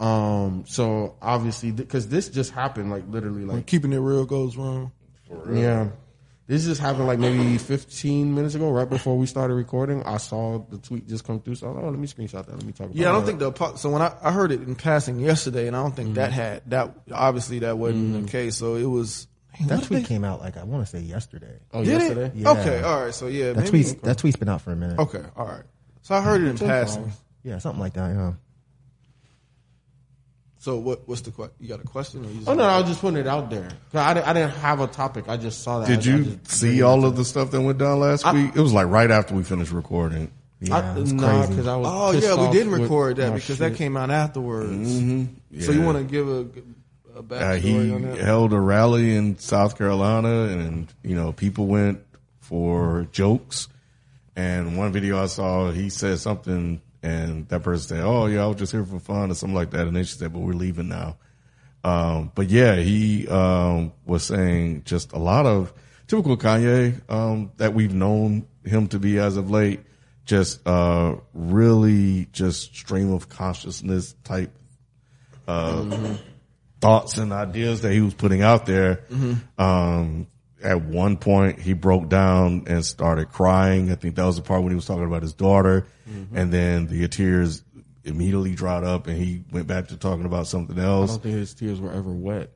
Um, 0.00 0.64
so 0.66 1.16
obviously 1.20 1.72
because 1.72 2.08
this 2.08 2.28
just 2.28 2.52
happened 2.52 2.90
like 2.90 3.04
literally 3.08 3.44
When 3.44 3.56
like 3.56 3.66
keeping 3.66 3.92
it 3.92 3.98
real 3.98 4.24
goes 4.26 4.56
wrong. 4.56 4.92
Real. 5.28 5.60
yeah. 5.62 5.88
This 6.46 6.64
just 6.64 6.80
happened 6.80 7.06
like 7.06 7.18
maybe 7.18 7.58
15 7.58 8.34
minutes 8.34 8.54
ago, 8.54 8.70
right 8.70 8.88
before 8.88 9.18
we 9.18 9.26
started 9.26 9.52
recording. 9.52 10.02
I 10.04 10.16
saw 10.16 10.58
the 10.60 10.78
tweet 10.78 11.06
just 11.06 11.24
come 11.24 11.40
through, 11.40 11.56
so 11.56 11.66
I 11.66 11.70
was 11.70 11.76
like, 11.76 11.84
oh, 11.84 11.90
let 11.90 11.98
me 11.98 12.06
screenshot 12.06 12.46
that. 12.46 12.52
Let 12.54 12.64
me 12.64 12.72
talk 12.72 12.86
about 12.86 12.96
Yeah, 12.96 13.10
I 13.10 13.12
don't 13.12 13.24
it. 13.24 13.26
think 13.26 13.38
the 13.40 13.76
so 13.76 13.90
when 13.90 14.00
I, 14.00 14.14
I 14.22 14.32
heard 14.32 14.50
it 14.50 14.62
in 14.62 14.74
passing 14.74 15.18
yesterday, 15.20 15.66
and 15.66 15.76
I 15.76 15.82
don't 15.82 15.94
think 15.94 16.14
that 16.14 16.32
had 16.32 16.62
that 16.70 16.94
obviously 17.12 17.58
that 17.58 17.76
wasn't 17.76 18.24
the 18.24 18.30
case. 18.32 18.56
So 18.56 18.76
it 18.76 18.86
was. 18.86 19.26
Dang, 19.58 19.66
That 19.68 19.82
tweet 19.82 20.02
they- 20.04 20.08
came 20.08 20.24
out 20.24 20.40
like 20.40 20.56
I 20.56 20.62
want 20.64 20.86
to 20.86 20.90
say 20.96 21.02
yesterday. 21.02 21.58
Oh, 21.74 21.84
Did 21.84 22.00
yesterday? 22.00 22.24
it? 22.26 22.34
Yeah. 22.36 22.50
Okay, 22.52 22.80
all 22.82 23.04
right. 23.04 23.14
So 23.14 23.26
yeah, 23.26 23.52
That 23.52 23.66
tweet 23.66 23.70
tweet's 23.86 23.92
that 24.04 24.16
tweet's 24.18 24.36
been 24.38 24.48
out 24.48 24.62
for 24.62 24.70
a 24.72 24.76
minute. 24.76 24.98
Okay, 25.00 25.22
all 25.36 25.44
right. 25.46 25.64
So 26.00 26.14
I 26.14 26.22
heard 26.22 26.40
it 26.40 26.46
in 26.46 26.56
passing. 26.58 27.12
Yeah, 27.42 27.58
something 27.58 27.80
like 27.80 27.92
that. 27.94 28.08
Yeah. 28.14 28.32
So 30.60 30.76
what? 30.76 31.06
What's 31.08 31.20
the 31.22 31.30
question? 31.30 31.54
You 31.60 31.68
got 31.68 31.80
a 31.80 31.86
question? 31.86 32.24
Or 32.24 32.28
you 32.30 32.40
Oh, 32.46 32.54
no, 32.54 32.64
I 32.64 32.80
was 32.80 32.88
just 32.88 33.00
putting 33.00 33.18
it 33.18 33.26
out 33.28 33.48
there. 33.48 33.68
I, 33.94 34.14
didn't, 34.14 34.26
I 34.26 34.32
didn't 34.32 34.50
have 34.56 34.80
a 34.80 34.88
topic. 34.88 35.28
I 35.28 35.36
just 35.36 35.62
saw 35.62 35.80
that. 35.80 35.86
Did 35.88 36.06
I- 36.08 36.12
I 36.12 36.16
you 36.16 36.24
just- 36.24 36.48
see 36.50 36.82
all 36.82 37.04
of 37.04 37.16
the 37.16 37.24
stuff 37.24 37.52
that 37.52 37.60
went 37.60 37.78
down 37.78 38.00
last 38.00 38.30
week? 38.32 38.50
It 38.56 38.60
was 38.60 38.72
like 38.72 38.88
right 38.88 39.10
after 39.10 39.34
we 39.34 39.44
finished 39.44 39.70
recording. 39.72 40.32
Yeah, 40.60 40.76
I, 40.78 40.98
it's 40.98 41.12
nah, 41.12 41.42
crazy. 41.44 41.54
'cause 41.54 41.66
I 41.68 41.76
was 41.76 41.88
Oh 41.88 42.10
yeah, 42.10 42.46
we 42.46 42.52
didn't 42.52 42.72
record 42.72 43.16
that 43.18 43.30
my 43.30 43.36
because 43.36 43.58
that 43.58 43.76
came 43.76 43.96
out 43.96 44.10
afterwards. 44.10 44.72
Mm-hmm. 45.00 45.60
So 45.60 45.70
you 45.70 45.82
want 45.82 45.98
to 45.98 46.02
give 46.04 46.28
a, 46.28 46.46
a 47.16 47.34
Uh, 47.52 47.54
he 47.54 47.92
on 47.92 48.02
that? 48.02 48.18
held 48.18 48.52
a 48.52 48.58
rally 48.58 49.14
in 49.14 49.38
South 49.38 49.78
Carolina, 49.78 50.46
and 50.46 50.92
you 51.04 51.14
know 51.14 51.30
people 51.32 51.68
went 51.68 52.00
for 52.40 53.06
jokes. 53.12 53.68
And 54.34 54.76
one 54.76 54.90
video 54.92 55.22
I 55.22 55.26
saw, 55.26 55.70
he 55.70 55.90
said 55.90 56.18
something, 56.18 56.80
and 57.02 57.48
that 57.48 57.62
person 57.62 57.96
said, 57.96 58.04
"Oh 58.04 58.26
yeah, 58.26 58.44
I 58.44 58.46
was 58.46 58.56
just 58.56 58.72
here 58.72 58.84
for 58.84 58.98
fun" 58.98 59.30
or 59.30 59.34
something 59.34 59.54
like 59.54 59.70
that. 59.70 59.86
And 59.86 59.96
then 59.96 60.04
she 60.04 60.16
said, 60.16 60.32
"But 60.32 60.40
we're 60.40 60.52
leaving 60.52 60.88
now." 60.88 61.16
Um, 61.84 62.32
but 62.34 62.48
yeah, 62.48 62.76
he 62.76 63.28
um, 63.28 63.92
was 64.04 64.24
saying 64.24 64.82
just 64.84 65.12
a 65.12 65.18
lot 65.18 65.46
of 65.46 65.72
typical 66.06 66.36
Kanye 66.36 67.00
um, 67.10 67.52
that 67.58 67.74
we've 67.74 67.94
known 67.94 68.46
him 68.64 68.88
to 68.88 68.98
be 68.98 69.18
as 69.18 69.36
of 69.36 69.50
late. 69.50 69.80
Just 70.24 70.66
uh, 70.66 71.16
really 71.32 72.28
just 72.32 72.74
stream 72.74 73.12
of 73.12 73.28
consciousness 73.28 74.14
type 74.24 74.52
thoughts 76.80 77.16
and 77.16 77.32
ideas 77.32 77.80
that 77.82 77.92
he 77.92 78.00
was 78.00 78.14
putting 78.14 78.42
out 78.42 78.66
there. 78.66 79.04
Um, 79.56 80.26
at 80.62 80.82
one 80.82 81.16
point 81.16 81.60
he 81.60 81.72
broke 81.72 82.08
down 82.08 82.64
and 82.66 82.84
started 82.84 83.30
crying. 83.30 83.90
I 83.92 83.94
think 83.94 84.16
that 84.16 84.24
was 84.24 84.36
the 84.36 84.42
part 84.42 84.62
when 84.62 84.70
he 84.70 84.76
was 84.76 84.86
talking 84.86 85.04
about 85.04 85.22
his 85.22 85.32
daughter. 85.32 85.86
And 86.34 86.52
then 86.52 86.86
the 86.86 87.06
tears 87.08 87.62
immediately 88.04 88.54
dried 88.54 88.82
up 88.82 89.06
and 89.06 89.16
he 89.18 89.44
went 89.52 89.66
back 89.66 89.88
to 89.88 89.96
talking 89.96 90.24
about 90.24 90.46
something 90.46 90.78
else. 90.78 91.10
I 91.10 91.14
don't 91.14 91.22
think 91.22 91.34
his 91.34 91.54
tears 91.54 91.80
were 91.80 91.92
ever 91.92 92.10
wet. 92.10 92.50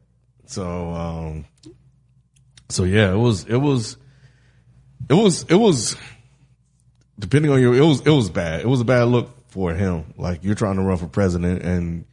So, 0.46 0.92
um, 0.92 1.44
so 2.70 2.84
yeah, 2.84 3.12
it 3.12 3.18
was, 3.18 3.44
it 3.44 3.56
was, 3.56 3.98
it 5.08 5.14
was, 5.14 5.44
it 5.44 5.54
was, 5.54 5.96
depending 7.18 7.50
on 7.50 7.60
your, 7.60 7.74
it 7.74 7.84
was, 7.84 8.00
it 8.06 8.10
was 8.10 8.30
bad. 8.30 8.60
It 8.60 8.68
was 8.68 8.80
a 8.80 8.84
bad 8.84 9.04
look 9.04 9.50
for 9.50 9.74
him. 9.74 10.14
Like 10.16 10.42
you're 10.44 10.54
trying 10.54 10.76
to 10.76 10.82
run 10.82 10.96
for 10.96 11.06
president 11.06 11.62
and, 11.62 12.06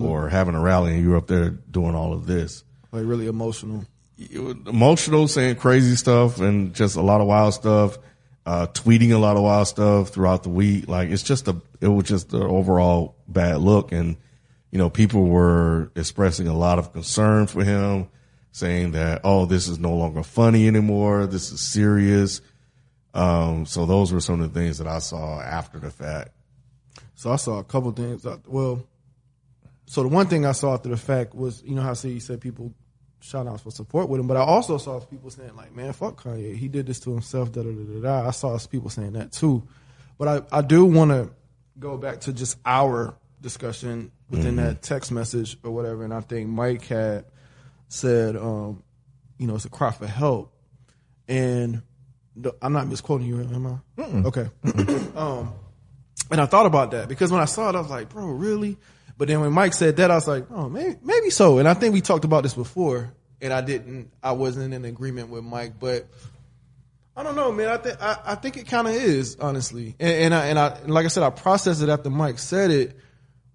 or 0.00 0.28
having 0.28 0.54
a 0.54 0.60
rally 0.60 0.94
and 0.94 1.04
you're 1.04 1.16
up 1.16 1.26
there 1.26 1.50
doing 1.50 1.94
all 1.94 2.12
of 2.12 2.26
this. 2.26 2.62
Like 2.92 3.04
really 3.04 3.26
emotional. 3.26 3.84
Emotional, 4.18 5.28
saying 5.28 5.56
crazy 5.56 5.94
stuff 5.94 6.40
and 6.40 6.74
just 6.74 6.96
a 6.96 7.02
lot 7.02 7.20
of 7.20 7.26
wild 7.26 7.52
stuff, 7.52 7.98
uh, 8.46 8.66
tweeting 8.68 9.12
a 9.12 9.18
lot 9.18 9.36
of 9.36 9.42
wild 9.42 9.68
stuff 9.68 10.08
throughout 10.08 10.42
the 10.42 10.48
week. 10.48 10.88
Like 10.88 11.10
it's 11.10 11.22
just 11.22 11.48
a, 11.48 11.60
it 11.80 11.88
was 11.88 12.06
just 12.06 12.32
an 12.32 12.42
overall 12.42 13.16
bad 13.28 13.58
look. 13.58 13.92
And, 13.92 14.16
you 14.70 14.78
know, 14.78 14.88
people 14.88 15.26
were 15.26 15.90
expressing 15.94 16.48
a 16.48 16.56
lot 16.56 16.78
of 16.78 16.92
concern 16.92 17.46
for 17.46 17.62
him, 17.62 18.08
saying 18.52 18.92
that, 18.92 19.20
oh, 19.22 19.44
this 19.44 19.68
is 19.68 19.78
no 19.78 19.94
longer 19.94 20.22
funny 20.22 20.66
anymore. 20.66 21.26
This 21.26 21.52
is 21.52 21.60
serious. 21.60 22.40
Um, 23.12 23.66
so 23.66 23.84
those 23.84 24.12
were 24.12 24.20
some 24.20 24.40
of 24.40 24.52
the 24.52 24.58
things 24.60 24.78
that 24.78 24.86
I 24.86 24.98
saw 25.00 25.40
after 25.40 25.78
the 25.78 25.90
fact. 25.90 26.30
So 27.16 27.32
I 27.32 27.36
saw 27.36 27.58
a 27.58 27.64
couple 27.64 27.92
things. 27.92 28.26
Well, 28.46 28.86
so 29.86 30.02
the 30.02 30.08
one 30.08 30.26
thing 30.26 30.46
I 30.46 30.52
saw 30.52 30.74
after 30.74 30.88
the 30.88 30.96
fact 30.96 31.34
was, 31.34 31.62
you 31.62 31.74
know 31.74 31.82
how 31.82 31.94
say 31.94 32.10
you 32.10 32.20
said 32.20 32.40
people 32.40 32.72
shout 33.20 33.46
outs 33.46 33.62
for 33.62 33.70
support 33.70 34.08
with 34.08 34.20
him, 34.20 34.26
but 34.26 34.36
I 34.36 34.40
also 34.40 34.78
saw 34.78 35.00
people 35.00 35.30
saying 35.30 35.56
like, 35.56 35.74
"Man, 35.74 35.92
fuck 35.92 36.22
Kanye, 36.22 36.56
he 36.56 36.68
did 36.68 36.86
this 36.86 37.00
to 37.00 37.10
himself." 37.10 37.52
Da 37.52 37.62
da 37.62 37.70
da 37.70 38.00
da. 38.00 38.28
I 38.28 38.30
saw 38.30 38.58
people 38.70 38.90
saying 38.90 39.12
that 39.12 39.32
too, 39.32 39.62
but 40.18 40.28
I 40.52 40.58
I 40.58 40.62
do 40.62 40.84
want 40.84 41.10
to 41.10 41.30
go 41.78 41.96
back 41.96 42.20
to 42.22 42.32
just 42.32 42.58
our 42.64 43.14
discussion 43.40 44.10
within 44.30 44.56
that 44.56 44.82
text 44.82 45.12
message 45.12 45.56
or 45.62 45.70
whatever, 45.70 46.04
and 46.04 46.12
I 46.12 46.20
think 46.20 46.48
Myke 46.48 46.82
had 46.86 47.24
said, 47.88 48.36
um, 48.36 48.82
you 49.38 49.46
know, 49.46 49.54
it's 49.54 49.64
a 49.64 49.70
cry 49.70 49.92
for 49.92 50.06
help, 50.06 50.52
and 51.28 51.82
the, 52.34 52.54
I'm 52.60 52.72
not 52.72 52.88
misquoting 52.88 53.26
you, 53.26 53.40
am 53.40 53.66
I? 53.98 54.02
Okay. 54.26 54.48
um, 55.16 55.52
and 56.30 56.40
I 56.40 56.46
thought 56.46 56.66
about 56.66 56.90
that 56.90 57.08
because 57.08 57.30
when 57.30 57.40
I 57.40 57.44
saw 57.44 57.68
it, 57.70 57.76
I 57.76 57.80
was 57.80 57.90
like, 57.90 58.08
bro, 58.08 58.26
really? 58.26 58.76
But 59.18 59.28
then 59.28 59.40
when 59.40 59.52
Myke 59.52 59.74
said 59.74 59.96
that, 59.96 60.10
I 60.10 60.14
was 60.14 60.28
like, 60.28 60.46
oh, 60.50 60.68
maybe, 60.68 60.96
maybe 61.02 61.30
so. 61.30 61.58
And 61.58 61.66
I 61.66 61.74
think 61.74 61.94
we 61.94 62.00
talked 62.00 62.24
about 62.24 62.42
this 62.42 62.54
before, 62.54 63.14
and 63.40 63.52
I 63.52 63.62
didn't, 63.62 64.10
I 64.22 64.32
wasn't 64.32 64.74
in 64.74 64.84
agreement 64.84 65.30
with 65.30 65.42
Myke, 65.42 65.74
but 65.80 66.06
I 67.16 67.22
don't 67.22 67.34
know, 67.34 67.50
man. 67.50 67.68
I 67.68 67.78
think 67.78 67.96
I, 68.02 68.34
think 68.34 68.56
it 68.58 68.66
kind 68.66 68.86
of 68.86 68.92
is, 68.92 69.36
honestly. 69.40 69.96
And, 69.98 70.12
and 70.12 70.34
I 70.34 70.46
and 70.46 70.58
I 70.58 70.66
and 70.82 70.92
like 70.92 71.06
I 71.06 71.08
said, 71.08 71.22
I 71.22 71.30
processed 71.30 71.82
it 71.82 71.88
after 71.88 72.10
Myke 72.10 72.38
said 72.38 72.70
it, 72.70 72.94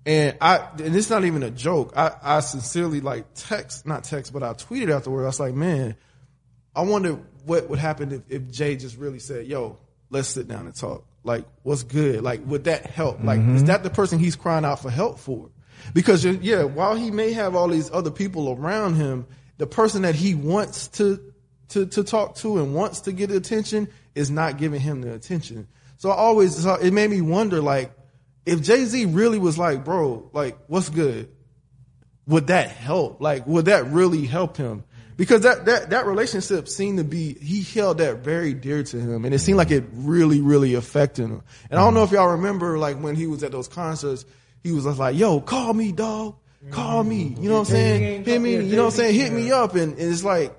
and 0.04 0.36
I 0.42 0.68
and 0.84 0.96
it's 0.96 1.12
not 1.12 1.26
even 1.26 1.44
a 1.44 1.52
joke. 1.52 1.94
I 1.96 2.12
I 2.24 2.40
sincerely 2.40 3.02
like 3.02 3.26
text, 3.36 3.86
not 3.86 4.04
text, 4.04 4.34
but 4.34 4.42
I 4.42 4.54
tweeted 4.54 4.90
afterward. 4.90 5.24
I 5.24 5.28
was 5.28 5.40
like, 5.40 5.54
man, 5.54 5.96
I 6.76 6.82
wonder 6.82 7.20
what 7.46 7.70
would 7.70 7.78
happen 7.78 8.12
if, 8.12 8.22
if 8.30 8.52
Jay 8.52 8.78
just 8.78 8.98
really 8.98 9.20
said, 9.20 9.46
"Yo, 9.46 9.78
let's 10.10 10.30
sit 10.30 10.48
down 10.48 10.66
and 10.66 10.76
talk." 10.76 11.06
Like, 11.24 11.46
what's 11.64 11.84
good? 11.84 12.24
Like, 12.24 12.42
would 12.46 12.64
that 12.64 12.86
help? 12.88 13.24
Like, 13.24 13.40
is 13.40 13.46
mm-hmm. 13.46 13.66
that 13.66 13.84
the 13.84 13.90
person 13.90 14.18
he's 14.18 14.36
crying 14.36 14.66
out 14.66 14.82
for 14.82 14.90
help 14.90 15.20
for? 15.20 15.50
Because 15.94 16.26
yeah, 16.26 16.64
while 16.64 16.96
he 16.96 17.12
may 17.12 17.34
have 17.34 17.56
all 17.56 17.68
these 17.68 17.92
other 17.92 18.12
people 18.12 18.52
around 18.52 18.96
him, 18.96 19.28
the 19.58 19.68
person 19.68 20.02
that 20.04 20.16
he 20.16 20.36
wants 20.36 20.88
to 20.90 21.20
to 21.70 21.86
to 21.86 22.04
talk 22.04 22.36
to 22.38 22.58
and 22.58 22.74
wants 22.74 23.02
to 23.02 23.12
get 23.12 23.32
attention 23.32 23.88
is 24.16 24.30
not 24.32 24.58
giving 24.58 24.82
him 24.82 25.02
the 25.02 25.14
attention. 25.14 25.68
So 25.98 26.10
I 26.10 26.16
always 26.16 26.66
it 26.66 26.94
made 26.94 27.10
me 27.10 27.22
wonder, 27.22 27.62
like, 27.62 27.92
if 28.46 28.62
Jay 28.62 28.86
Z 28.86 29.06
really 29.06 29.38
was 29.38 29.58
like, 29.58 29.86
bro, 29.86 30.30
like, 30.34 30.58
what's 30.68 30.90
good? 30.90 31.30
Would 32.28 32.48
that 32.48 32.70
help? 32.70 33.22
Like, 33.22 33.46
would 33.46 33.66
that 33.66 33.86
really 33.88 34.26
help 34.26 34.58
him? 34.58 34.84
Because 35.22 35.42
that 35.42 35.66
that 35.66 35.92
that 35.92 36.08
relationship 36.08 36.68
seemed 36.68 36.98
to 36.98 37.04
be 37.04 37.36
he 37.36 37.62
held 37.62 38.00
that 38.00 38.24
very 38.24 38.56
dear 38.56 38.82
to 38.82 39.00
him, 39.00 39.24
and 39.24 39.36
it 39.36 39.38
seemed 39.38 39.60
like 39.60 39.70
it 39.70 39.84
really 39.94 40.42
really 40.42 40.74
affected 40.74 41.26
him. 41.26 41.44
And 41.70 41.80
I 41.80 41.84
don't 41.84 41.94
know 41.94 42.02
if 42.02 42.10
y'all 42.10 42.32
remember, 42.32 42.80
like 42.80 42.98
when 42.98 43.16
he 43.16 43.28
was 43.28 43.44
at 43.44 43.52
those 43.52 43.68
concerts, 43.68 44.26
he 44.64 44.72
was 44.72 44.86
just 44.86 44.98
like, 44.98 45.16
"Yo, 45.16 45.40
call 45.40 45.76
me, 45.76 45.92
dog, 45.92 46.38
call 46.72 47.04
me." 47.04 47.36
You 47.40 47.50
know 47.50 47.54
what 47.54 47.60
I'm 47.60 47.66
saying? 47.66 48.26
Hit 48.26 48.42
me. 48.42 48.56
You 48.56 48.76
know 48.76 48.86
what 48.86 48.94
I'm 48.94 48.98
saying? 48.98 49.14
Hit 49.14 49.32
me 49.32 49.52
up, 49.52 49.76
and, 49.76 49.96
and 49.96 50.12
it's 50.12 50.24
like 50.24 50.56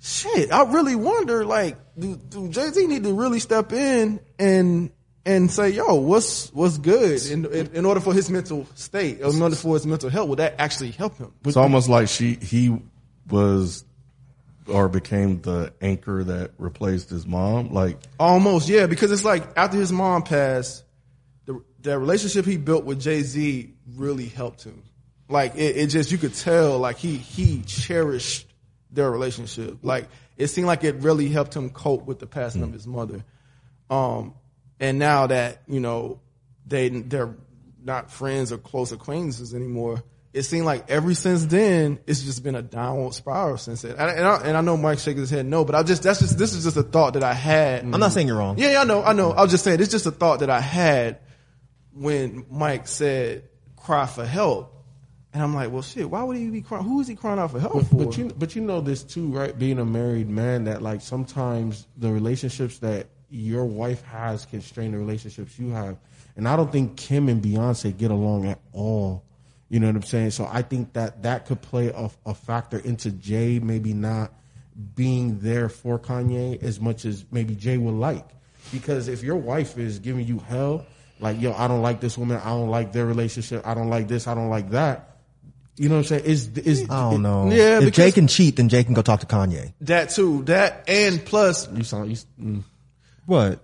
shit, 0.00 0.52
I 0.52 0.62
really 0.70 0.94
wonder, 0.94 1.44
like, 1.44 1.76
do, 1.98 2.14
do 2.14 2.48
Jay 2.50 2.68
Z 2.68 2.86
need 2.86 3.02
to 3.02 3.12
really 3.12 3.40
step 3.40 3.72
in 3.72 4.20
and 4.38 4.92
and 5.24 5.50
say, 5.50 5.70
yo, 5.70 5.96
what's 5.96 6.52
what's 6.52 6.78
good 6.78 7.26
in, 7.26 7.44
in 7.46 7.74
in 7.74 7.84
order 7.84 7.98
for 7.98 8.14
his 8.14 8.30
mental 8.30 8.68
state, 8.76 9.18
in 9.18 9.42
order 9.42 9.56
for 9.56 9.74
his 9.74 9.84
mental 9.84 10.10
health, 10.10 10.28
would 10.28 10.38
that 10.38 10.54
actually 10.60 10.92
help 10.92 11.18
him? 11.18 11.32
It's 11.44 11.56
almost 11.56 11.88
like 11.88 12.06
she 12.06 12.34
he 12.34 12.80
was 13.28 13.84
or 14.68 14.88
became 14.88 15.40
the 15.42 15.72
anchor 15.80 16.24
that 16.24 16.52
replaced 16.58 17.10
his 17.10 17.26
mom. 17.26 17.72
Like 17.72 17.98
Almost, 18.18 18.68
yeah, 18.68 18.86
because 18.86 19.12
it's 19.12 19.24
like 19.24 19.56
after 19.56 19.76
his 19.76 19.92
mom 19.92 20.22
passed, 20.22 20.84
the 21.44 21.62
that 21.82 21.98
relationship 21.98 22.44
he 22.44 22.56
built 22.56 22.84
with 22.84 23.00
Jay 23.00 23.22
Z 23.22 23.74
really 23.94 24.26
helped 24.26 24.64
him. 24.64 24.82
Like 25.28 25.56
it, 25.56 25.76
it 25.76 25.86
just 25.88 26.12
you 26.12 26.18
could 26.18 26.34
tell, 26.34 26.78
like 26.78 26.98
he 26.98 27.16
he 27.16 27.62
cherished 27.62 28.46
their 28.90 29.10
relationship. 29.10 29.78
Like 29.82 30.08
it 30.36 30.48
seemed 30.48 30.66
like 30.66 30.84
it 30.84 30.96
really 30.96 31.28
helped 31.28 31.54
him 31.54 31.70
cope 31.70 32.06
with 32.06 32.18
the 32.18 32.26
passing 32.26 32.62
of 32.62 32.72
his 32.72 32.86
mother. 32.86 33.24
Um, 33.88 34.34
and 34.80 34.98
now 34.98 35.28
that 35.28 35.62
you 35.66 35.80
know 35.80 36.20
they 36.66 36.88
they're 36.88 37.34
not 37.82 38.10
friends 38.10 38.52
or 38.52 38.58
close 38.58 38.92
acquaintances 38.92 39.54
anymore, 39.54 40.02
it 40.32 40.42
seemed 40.42 40.66
like 40.66 40.90
ever 40.90 41.14
since 41.14 41.46
then 41.46 41.98
it's 42.06 42.22
just 42.22 42.42
been 42.42 42.54
a 42.54 42.62
downward 42.62 43.14
spiral 43.14 43.56
since 43.56 43.82
then. 43.82 43.92
And, 43.92 44.10
and, 44.10 44.26
I, 44.26 44.36
and 44.44 44.56
I 44.56 44.60
know 44.60 44.76
Myke 44.76 45.02
shaking 45.02 45.20
his 45.20 45.30
head 45.30 45.46
no, 45.46 45.64
but 45.64 45.74
I 45.74 45.82
just 45.82 46.02
that's 46.02 46.20
just 46.20 46.38
this 46.38 46.52
is 46.52 46.64
just 46.64 46.76
a 46.76 46.82
thought 46.82 47.14
that 47.14 47.22
I 47.24 47.32
had. 47.32 47.82
I'm 47.84 47.90
not 47.90 48.12
saying 48.12 48.26
you're 48.26 48.36
wrong. 48.36 48.58
Yeah, 48.58 48.72
yeah, 48.72 48.80
I 48.82 48.84
know, 48.84 49.02
I 49.02 49.12
know. 49.12 49.32
I 49.32 49.42
was 49.42 49.50
just 49.50 49.64
saying 49.64 49.80
it's 49.80 49.90
just 49.90 50.06
a 50.06 50.10
thought 50.10 50.40
that 50.40 50.50
I 50.50 50.60
had 50.60 51.20
when 51.92 52.44
Myke 52.44 52.86
said 52.86 53.44
cry 53.76 54.06
for 54.06 54.26
help. 54.26 54.72
And 55.32 55.42
I'm 55.42 55.54
like, 55.54 55.70
well, 55.70 55.82
shit. 55.82 56.08
Why 56.08 56.22
would 56.22 56.36
he 56.38 56.48
be 56.48 56.62
crying? 56.62 56.84
Who 56.84 57.00
is 57.00 57.08
he 57.08 57.14
crying 57.14 57.38
out 57.38 57.50
for 57.50 57.60
help 57.60 57.74
But, 57.74 57.86
for? 57.86 58.04
but 58.06 58.16
you 58.16 58.32
but 58.36 58.56
you 58.56 58.62
know 58.62 58.80
this 58.80 59.02
too, 59.02 59.28
right? 59.28 59.56
Being 59.58 59.78
a 59.78 59.84
married 59.84 60.30
man, 60.30 60.64
that 60.64 60.80
like 60.80 61.02
sometimes 61.02 61.86
the 61.98 62.10
relationships 62.10 62.78
that 62.78 63.08
your 63.28 63.64
wife 63.66 64.02
has 64.04 64.46
can 64.46 64.62
strain 64.62 64.92
the 64.92 64.98
relationships 64.98 65.58
you 65.58 65.70
have. 65.70 65.98
And 66.36 66.48
I 66.48 66.56
don't 66.56 66.70
think 66.70 66.96
Kim 66.96 67.28
and 67.28 67.42
Beyonce 67.42 67.96
get 67.96 68.10
along 68.10 68.46
at 68.46 68.60
all. 68.72 69.24
You 69.68 69.80
know 69.80 69.88
what 69.88 69.96
I'm 69.96 70.02
saying? 70.02 70.30
So 70.30 70.48
I 70.50 70.62
think 70.62 70.92
that 70.92 71.22
that 71.24 71.46
could 71.46 71.60
play 71.60 71.88
a, 71.88 72.10
a 72.24 72.34
factor 72.34 72.78
into 72.78 73.10
Jay 73.10 73.58
maybe 73.58 73.92
not 73.94 74.32
being 74.94 75.40
there 75.40 75.68
for 75.68 75.98
Kanye 75.98 76.62
as 76.62 76.80
much 76.80 77.04
as 77.04 77.24
maybe 77.30 77.54
Jay 77.54 77.76
would 77.76 77.94
like. 77.94 78.26
Because 78.72 79.08
if 79.08 79.22
your 79.22 79.36
wife 79.36 79.78
is 79.78 79.98
giving 79.98 80.26
you 80.26 80.38
hell, 80.38 80.86
like 81.18 81.40
yo, 81.40 81.52
I 81.52 81.66
don't 81.66 81.82
like 81.82 82.00
this 82.00 82.16
woman, 82.18 82.38
I 82.38 82.50
don't 82.50 82.68
like 82.70 82.92
their 82.92 83.06
relationship, 83.06 83.66
I 83.66 83.74
don't 83.74 83.88
like 83.88 84.06
this, 84.08 84.26
I 84.26 84.34
don't 84.34 84.50
like 84.50 84.70
that. 84.70 85.16
You 85.76 85.88
know 85.88 85.96
what 85.96 86.00
I'm 86.00 86.04
saying? 86.04 86.24
Is 86.24 86.48
is 86.58 86.88
I 86.88 87.10
don't 87.10 87.22
know. 87.22 87.50
Yeah, 87.50 87.78
if 87.78 87.84
because- 87.86 87.96
Jay 87.96 88.12
can 88.12 88.28
cheat, 88.28 88.56
then 88.56 88.68
Jay 88.68 88.82
can 88.84 88.94
go 88.94 89.02
talk 89.02 89.20
to 89.20 89.26
Kanye. 89.26 89.72
that 89.82 90.10
too. 90.10 90.42
That 90.44 90.84
and 90.88 91.24
plus, 91.24 91.68
you 91.72 91.84
sound 91.84 92.10
you, 92.10 92.16
mm. 92.40 92.62
What? 93.26 93.60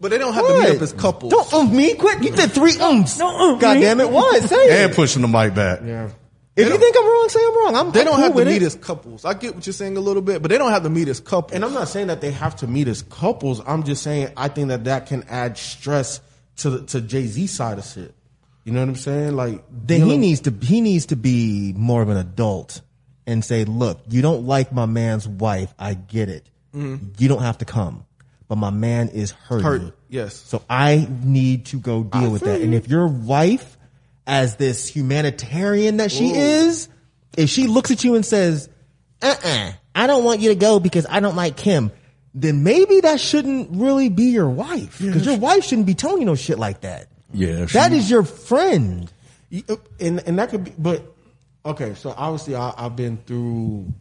But 0.00 0.10
they 0.10 0.18
don't 0.18 0.32
have 0.34 0.46
to 0.46 0.58
meet 0.60 0.76
up 0.76 0.82
as 0.82 0.92
couples. 0.92 1.32
Don't 1.32 1.52
um 1.54 1.76
me. 1.76 1.94
Quit. 1.94 2.22
You 2.22 2.30
did 2.30 2.52
three 2.52 2.78
ums. 2.78 3.18
Don't 3.18 3.34
um 3.40 3.58
God 3.58 3.76
me. 3.76 3.82
damn 3.82 4.00
it. 4.00 4.10
What? 4.10 4.42
Say 4.42 4.56
it. 4.56 4.84
and 4.86 4.94
pushing 4.94 5.22
the 5.22 5.28
mic 5.28 5.54
back. 5.54 5.80
yeah. 5.84 6.08
If 6.56 6.68
you 6.68 6.76
think 6.76 6.94
I'm 6.98 7.06
wrong, 7.06 7.28
say 7.30 7.40
I'm 7.46 7.56
wrong. 7.56 7.76
I'm, 7.76 7.92
They 7.92 8.00
I'm 8.00 8.06
don't 8.06 8.14
cool 8.16 8.22
have 8.24 8.32
to 8.32 8.36
with 8.36 8.46
meet 8.48 8.62
it. 8.62 8.66
as 8.66 8.74
couples. 8.74 9.24
I 9.24 9.32
get 9.34 9.54
what 9.54 9.66
you're 9.66 9.72
saying 9.72 9.96
a 9.96 10.00
little 10.00 10.20
bit, 10.20 10.42
but 10.42 10.50
they 10.50 10.58
don't 10.58 10.72
have 10.72 10.82
to 10.82 10.90
meet 10.90 11.08
as 11.08 11.18
couples. 11.20 11.52
And 11.54 11.64
I'm 11.64 11.72
not 11.72 11.88
saying 11.88 12.08
that 12.08 12.20
they 12.20 12.32
have 12.32 12.56
to 12.56 12.66
meet 12.66 12.86
as 12.88 13.00
couples. 13.02 13.62
I'm 13.66 13.82
just 13.84 14.02
saying 14.02 14.32
I 14.36 14.48
think 14.48 14.68
that 14.68 14.84
that 14.84 15.06
can 15.06 15.22
add 15.30 15.56
stress 15.56 16.20
to 16.58 16.70
the, 16.70 16.86
to 16.86 17.00
Jay 17.00 17.26
Z 17.26 17.46
side 17.46 17.78
of 17.78 17.84
shit. 17.86 18.14
You 18.64 18.72
know 18.72 18.80
what 18.80 18.90
I'm 18.90 18.96
saying? 18.96 19.36
Like 19.36 19.64
Then 19.70 20.00
he 20.00 20.04
dealing- 20.04 20.20
needs 20.20 20.40
to 20.42 20.50
he 20.60 20.80
needs 20.82 21.06
to 21.06 21.16
be 21.16 21.72
more 21.76 22.02
of 22.02 22.08
an 22.10 22.18
adult 22.18 22.82
and 23.26 23.42
say, 23.44 23.64
look, 23.64 24.00
you 24.10 24.20
don't 24.20 24.44
like 24.46 24.70
my 24.72 24.86
man's 24.86 25.26
wife. 25.26 25.72
I 25.78 25.94
get 25.94 26.28
it. 26.28 26.46
You 26.74 27.28
don't 27.28 27.42
have 27.42 27.58
to 27.58 27.64
come, 27.64 28.04
but 28.50 28.56
my 28.56 28.70
man 28.70 29.10
is 29.10 29.30
hurting. 29.30 29.64
Hurt, 29.64 29.96
yes. 30.08 30.34
So 30.34 30.60
I 30.68 31.06
need 31.22 31.66
to 31.66 31.78
go 31.78 32.02
deal 32.02 32.32
with 32.32 32.42
that. 32.42 32.60
And 32.60 32.74
if 32.74 32.88
your 32.88 33.06
wife, 33.06 33.78
as 34.26 34.56
this 34.56 34.88
humanitarian 34.88 35.98
that 35.98 36.10
she 36.10 36.30
is, 36.34 36.88
if 37.36 37.48
she 37.48 37.68
looks 37.68 37.92
at 37.92 38.02
you 38.02 38.16
and 38.16 38.26
says, 38.26 38.68
uh-uh, 39.22 39.70
I 39.94 40.06
don't 40.08 40.24
want 40.24 40.40
you 40.40 40.48
to 40.48 40.56
go 40.56 40.80
because 40.80 41.06
I 41.08 41.20
don't 41.20 41.36
like 41.36 41.56
Kim, 41.56 41.92
then 42.34 42.64
maybe 42.64 42.98
that 43.02 43.20
shouldn't 43.20 43.68
really 43.70 44.08
be 44.08 44.24
your 44.24 44.50
wife. 44.50 44.98
Because 44.98 45.24
your 45.24 45.38
wife 45.38 45.62
shouldn't 45.62 45.86
be 45.86 45.94
telling 45.94 46.18
you 46.18 46.26
no 46.26 46.34
shit 46.34 46.58
like 46.58 46.80
that. 46.80 47.06
Yeah, 47.32 47.66
That 47.66 47.92
she- 47.92 47.98
is 47.98 48.10
your 48.10 48.24
friend. 48.24 49.12
Uh, 49.68 49.76
and 50.00 50.18
and 50.26 50.40
that 50.40 50.48
could 50.50 50.64
be 50.64 50.72
but 50.78 51.02
okay 51.66 51.94
so 51.96 52.14
obviously 52.16 52.54
I, 52.54 52.72
i've 52.78 52.94
been 52.94 53.16
through 53.16 53.92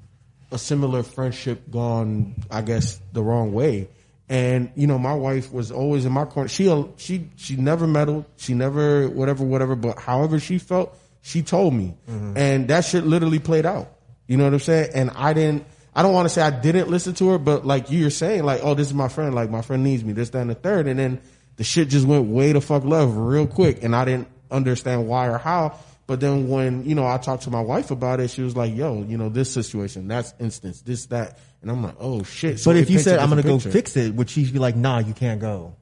a 0.51 0.59
similar 0.59 1.01
friendship 1.01 1.71
gone 1.71 2.35
i 2.51 2.61
guess 2.61 3.01
the 3.13 3.23
wrong 3.23 3.51
way 3.51 3.87
and 4.29 4.71
you 4.75 4.87
know 4.87 4.99
my 4.99 5.13
wife 5.13 5.51
was 5.51 5.71
always 5.71 6.05
in 6.05 6.11
my 6.11 6.25
corner. 6.25 6.47
She 6.47 6.71
she 6.97 7.29
she 7.35 7.55
never 7.55 7.87
meddled. 7.87 8.25
She 8.37 8.53
never 8.53 9.09
whatever 9.09 9.43
whatever. 9.43 9.75
But 9.75 9.99
however 9.99 10.39
she 10.39 10.59
felt 10.59 10.95
she 11.21 11.41
told 11.41 11.73
me. 11.73 11.97
Mm-hmm. 12.09 12.37
And 12.37 12.67
that 12.69 12.85
shit 12.85 13.05
literally 13.05 13.39
played 13.39 13.65
out. 13.65 13.91
You 14.27 14.37
know 14.37 14.43
what 14.43 14.53
i'm 14.53 14.59
saying? 14.59 14.91
And 14.93 15.09
i 15.15 15.33
didn't 15.33 15.65
I 15.95 16.03
don't 16.03 16.13
want 16.13 16.27
to 16.27 16.29
say 16.29 16.41
I 16.41 16.51
didn't 16.51 16.89
listen 16.89 17.13
to 17.15 17.29
her, 17.29 17.37
but 17.37 17.65
like 17.65 17.91
you're 17.91 18.11
saying, 18.11 18.43
like, 18.43 18.61
oh, 18.63 18.73
this 18.75 18.87
is 18.87 18.93
my 18.93 19.07
friend, 19.07 19.33
like 19.33 19.49
my 19.49 19.61
friend 19.61 19.83
needs 19.83 20.03
me, 20.03 20.13
this, 20.13 20.29
that, 20.29 20.39
and 20.39 20.49
the 20.49 20.55
third, 20.55 20.87
and 20.87 20.99
then 20.99 21.19
the 21.57 21.63
shit 21.63 21.89
just 21.89 22.07
went 22.07 22.27
way 22.27 22.53
the 22.53 22.61
fuck 22.61 22.85
left 22.85 23.11
real 23.13 23.47
quick, 23.47 23.83
and 23.83 23.95
I 23.95 24.05
didn't 24.05 24.27
understand 24.51 25.07
why 25.07 25.27
or 25.27 25.39
how. 25.39 25.77
But 26.07 26.21
then 26.21 26.47
when 26.47 26.85
you 26.85 26.95
know 26.95 27.05
I 27.05 27.17
talked 27.17 27.43
to 27.43 27.51
my 27.51 27.61
wife 27.61 27.91
about 27.91 28.19
it, 28.19 28.29
she 28.29 28.41
was 28.41 28.55
like, 28.55 28.73
"Yo, 28.75 29.03
you 29.03 29.17
know 29.17 29.29
this 29.29 29.51
situation, 29.51 30.07
that's 30.07 30.33
instance, 30.39 30.81
this 30.81 31.07
that," 31.07 31.37
and 31.61 31.69
I'm 31.71 31.83
like, 31.83 31.95
"Oh 31.99 32.23
shit!" 32.23 32.59
So 32.59 32.71
But 32.71 32.77
if 32.77 32.89
you 32.89 32.99
said, 32.99 33.19
I'm 33.19 33.29
going 33.29 33.41
to 33.41 33.47
go 33.47 33.57
picture. 33.57 33.71
fix 33.71 33.97
it, 33.97 34.15
would 34.15 34.29
she 34.29 34.49
be 34.51 34.59
like, 34.59 34.75
nah, 34.75 34.99
you 34.99 35.13
can't 35.13 35.39
go? 35.41 35.75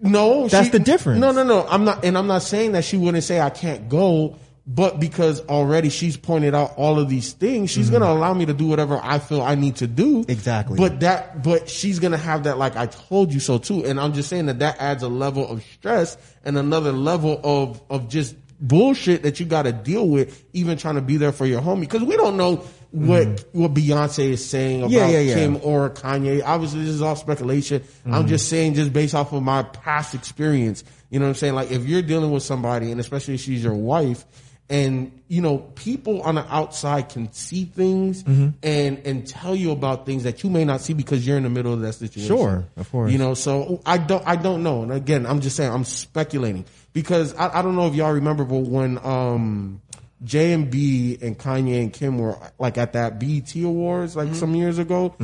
No, 0.00 0.48
That's 0.48 0.66
she- 0.66 0.72
the 0.72 0.78
difference. 0.80 1.20
No, 1.20 1.32
no, 1.32 1.42
no. 1.42 1.66
I'm 1.68 1.84
not, 1.84 2.04
and 2.04 2.18
I'm 2.18 2.26
not 2.26 2.42
saying 2.42 2.72
that 2.72 2.84
she 2.84 2.96
wouldn't 2.96 3.24
say 3.24 3.40
I 3.40 3.48
can't 3.50 3.88
go, 3.88 4.36
but 4.66 5.00
because 5.00 5.40
already 5.46 5.88
she's 5.88 6.16
pointed 6.18 6.54
out 6.54 6.74
all 6.76 6.98
of 6.98 7.08
these 7.08 7.32
things, 7.32 7.70
she's 7.70 7.88
gonna 7.88 8.06
allow 8.10 8.34
me 8.34 8.44
to 8.46 8.52
do 8.52 8.66
whatever 8.66 9.00
I 9.02 9.18
feel 9.20 9.40
I 9.40 9.54
need 9.54 9.76
to 9.76 9.86
do. 9.86 10.22
Mm-hmm. 10.22 10.30
Exactly. 10.30 10.76
But 10.76 11.00
that, 11.00 11.42
but 11.42 11.70
she's 11.70 11.98
gonna 11.98 12.18
have 12.18 12.42
that 12.44 12.58
like 12.58 12.76
I 12.76 12.86
told 12.86 13.32
you 13.32 13.40
so 13.40 13.56
too. 13.58 13.84
And 13.86 13.98
I'm 13.98 14.12
just 14.12 14.28
saying 14.28 14.46
that 14.46 14.58
that 14.58 14.78
adds 14.80 15.02
a 15.02 15.08
level 15.08 15.48
of 15.48 15.62
stress 15.62 16.18
and 16.44 16.58
another 16.58 16.92
level 16.92 17.40
of 17.42 17.80
of 17.88 18.08
just 18.08 18.34
bullshit 18.60 19.22
that 19.22 19.38
you 19.38 19.46
got 19.46 19.62
to 19.62 19.72
deal 19.72 20.08
with, 20.08 20.44
even 20.52 20.76
trying 20.78 20.94
to 20.96 21.00
be 21.02 21.16
there 21.16 21.32
for 21.32 21.46
your 21.46 21.60
homie. 21.60 21.80
Because 21.80 22.02
we 22.02 22.16
don't 22.16 22.36
know 22.36 22.64
what 22.96 23.44
what 23.52 23.74
Beyonce 23.74 24.30
is 24.30 24.48
saying 24.48 24.80
about 24.80 24.90
Mm-hmm. 24.92 25.10
Yeah, 25.12 25.18
yeah, 25.20 25.20
yeah. 25.20 25.34
Kim 25.34 25.56
or 25.62 25.90
Kanye. 25.90 26.42
Obviously, 26.44 26.80
this 26.80 26.90
is 26.90 27.02
all 27.02 27.16
speculation. 27.16 27.80
Mm-hmm. 27.80 28.14
I'm 28.14 28.26
just 28.26 28.48
saying, 28.48 28.74
just 28.74 28.92
based 28.92 29.14
off 29.14 29.32
of 29.32 29.42
my 29.42 29.62
past 29.62 30.14
experience. 30.14 30.82
You 31.10 31.18
know 31.20 31.26
what 31.26 31.30
I'm 31.30 31.34
saying? 31.36 31.54
Like, 31.54 31.70
if 31.70 31.84
you're 31.86 32.02
dealing 32.02 32.30
with 32.30 32.42
somebody, 32.42 32.90
and 32.90 33.00
especially 33.00 33.34
if 33.34 33.40
she's 33.40 33.62
your 33.62 33.74
wife, 33.74 34.24
And 34.68 35.12
you 35.28 35.42
know, 35.42 35.58
people 35.58 36.22
on 36.22 36.34
the 36.34 36.44
outside 36.52 37.08
can 37.08 37.30
see 37.32 37.64
things 37.66 38.24
Mm-hmm. 38.24 38.48
and 38.64 38.98
and 39.06 39.26
tell 39.26 39.54
you 39.54 39.70
about 39.70 40.06
things 40.06 40.24
that 40.24 40.42
you 40.42 40.50
may 40.50 40.64
not 40.64 40.80
see 40.80 40.92
because 40.92 41.24
you're 41.24 41.36
in 41.36 41.44
the 41.44 41.50
middle 41.50 41.72
of 41.72 41.80
that 41.82 41.92
situation. 41.92 42.26
Sure, 42.26 42.64
of 42.76 42.90
course. 42.90 43.12
You 43.12 43.18
know, 43.18 43.34
so 43.34 43.80
I 43.86 43.98
don't 43.98 44.26
I 44.26 44.34
don't 44.34 44.62
know. 44.64 44.82
And 44.82 44.90
again, 44.92 45.24
I'm 45.26 45.40
just 45.40 45.54
saying 45.56 45.70
I'm 45.70 45.84
speculating 45.84 46.64
because 46.92 47.32
I, 47.34 47.58
I 47.58 47.62
don't 47.62 47.76
know 47.76 47.86
if 47.86 47.94
y'all 47.94 48.12
remember, 48.12 48.44
but 48.44 48.62
when 48.66 48.98
um 49.04 49.80
J 50.24 50.52
and 50.52 50.70
B 50.70 51.18
and 51.20 51.38
Kanye 51.38 51.82
and 51.82 51.92
Kim 51.92 52.18
were 52.18 52.36
like 52.58 52.78
at 52.78 52.94
that 52.94 53.18
BET 53.18 53.54
Awards 53.56 54.16
like 54.16 54.34
some 54.34 54.54
years 54.54 54.78
ago. 54.78 55.14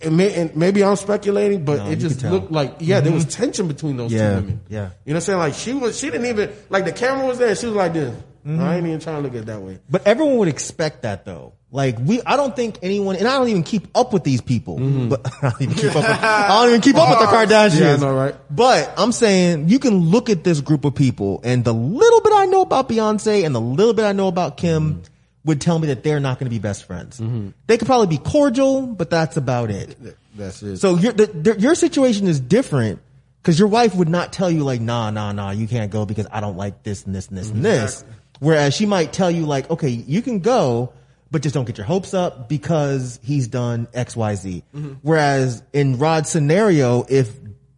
It 0.00 0.10
may, 0.12 0.34
and 0.34 0.54
maybe 0.54 0.84
I'm 0.84 0.96
speculating, 0.96 1.64
but 1.64 1.78
No, 1.78 1.90
it 1.90 1.96
just. 1.96 2.18
Mm-hmm. 2.20 2.30
looked 2.30 2.50
like 2.52 2.74
yeah, 2.80 3.00
there 3.00 3.12
was 3.12 3.24
tension 3.24 3.68
between 3.68 3.96
those 3.96 4.12
Yeah, 4.12 4.30
two 4.30 4.34
women. 4.42 4.60
yeah. 4.68 4.76
you 4.78 4.84
know 4.84 4.90
what 5.04 5.14
I'm 5.14 5.20
saying? 5.22 5.38
Like 5.38 5.54
she 5.54 5.72
was, 5.72 5.98
she 5.98 6.10
didn't 6.10 6.26
even 6.26 6.52
like 6.68 6.84
the 6.84 6.92
camera 6.92 7.26
was 7.26 7.38
there. 7.38 7.54
She 7.56 7.66
was 7.66 7.74
like 7.76 7.94
this. 7.94 8.14
Mm-hmm. 8.46 8.60
I 8.60 8.76
ain't 8.76 8.86
even 8.86 9.00
trying 9.00 9.16
to 9.16 9.22
look 9.22 9.32
at 9.32 9.38
it 9.44 9.46
that 9.46 9.62
way. 9.62 9.78
But 9.88 10.06
everyone 10.06 10.36
would 10.38 10.48
expect 10.48 11.02
that 11.02 11.24
though. 11.24 11.54
Like 11.70 11.96
we, 11.98 12.20
I 12.22 12.36
don't 12.36 12.54
think 12.54 12.78
anyone, 12.82 13.16
and 13.16 13.26
I 13.26 13.38
don't 13.38 13.48
even 13.48 13.62
keep 13.62 13.88
up 13.96 14.12
with 14.12 14.24
these 14.24 14.42
people. 14.42 14.76
But 15.08 15.26
I 15.42 15.48
don't 15.50 15.62
even 15.62 15.74
keep 15.74 15.90
up. 15.90 15.96
With, 15.96 16.04
I 16.06 16.48
don't 16.60 16.68
even 16.68 16.80
keep 16.82 16.96
up 16.96 17.08
with 17.08 17.18
the 17.20 17.34
Kardashians. 17.34 17.80
Yeah, 17.80 17.94
I 17.94 17.96
know, 17.96 18.14
right? 18.14 18.34
But 18.50 18.92
I'm 18.98 19.10
saying 19.12 19.70
you 19.70 19.78
can 19.78 19.94
look 20.10 20.28
at 20.28 20.44
this 20.44 20.60
group 20.60 20.84
of 20.84 20.94
people, 20.94 21.40
and 21.42 21.64
the 21.64 21.72
little 21.72 22.20
bit 22.20 22.32
about 22.64 22.88
Beyonce 22.88 23.44
and 23.44 23.54
the 23.54 23.60
little 23.60 23.94
bit 23.94 24.04
I 24.04 24.12
know 24.12 24.28
about 24.28 24.56
Kim 24.56 25.02
would 25.44 25.60
tell 25.60 25.78
me 25.78 25.88
that 25.88 26.02
they're 26.02 26.20
not 26.20 26.38
going 26.38 26.46
to 26.46 26.50
be 26.50 26.58
best 26.58 26.84
friends. 26.84 27.20
Mm-hmm. 27.20 27.50
They 27.66 27.78
could 27.78 27.86
probably 27.86 28.06
be 28.06 28.18
cordial, 28.18 28.86
but 28.86 29.10
that's 29.10 29.36
about 29.36 29.70
it. 29.70 29.96
That's 30.34 30.62
it. 30.62 30.78
So 30.78 30.96
your 30.96 31.12
the, 31.12 31.26
the, 31.26 31.60
your 31.60 31.74
situation 31.74 32.26
is 32.26 32.40
different 32.40 33.00
because 33.42 33.58
your 33.58 33.68
wife 33.68 33.94
would 33.94 34.08
not 34.08 34.32
tell 34.32 34.50
you 34.50 34.64
like, 34.64 34.80
nah, 34.80 35.10
nah, 35.10 35.32
nah, 35.32 35.50
you 35.50 35.68
can't 35.68 35.90
go 35.90 36.06
because 36.06 36.26
I 36.32 36.40
don't 36.40 36.56
like 36.56 36.82
this 36.82 37.04
and 37.04 37.14
this 37.14 37.28
and 37.28 37.38
this 37.38 37.50
and 37.50 37.64
this. 37.64 38.04
Whereas 38.40 38.74
she 38.74 38.86
might 38.86 39.12
tell 39.12 39.30
you 39.30 39.46
like, 39.46 39.70
okay, 39.70 39.88
you 39.88 40.22
can 40.22 40.40
go, 40.40 40.92
but 41.30 41.42
just 41.42 41.54
don't 41.54 41.66
get 41.66 41.78
your 41.78 41.86
hopes 41.86 42.14
up 42.14 42.48
because 42.48 43.20
he's 43.22 43.48
done 43.48 43.86
X, 43.92 44.16
Y, 44.16 44.34
Z. 44.34 44.64
Mm-hmm. 44.74 44.92
Whereas 45.02 45.62
in 45.72 45.98
Rod's 45.98 46.30
scenario, 46.30 47.04
if 47.08 47.30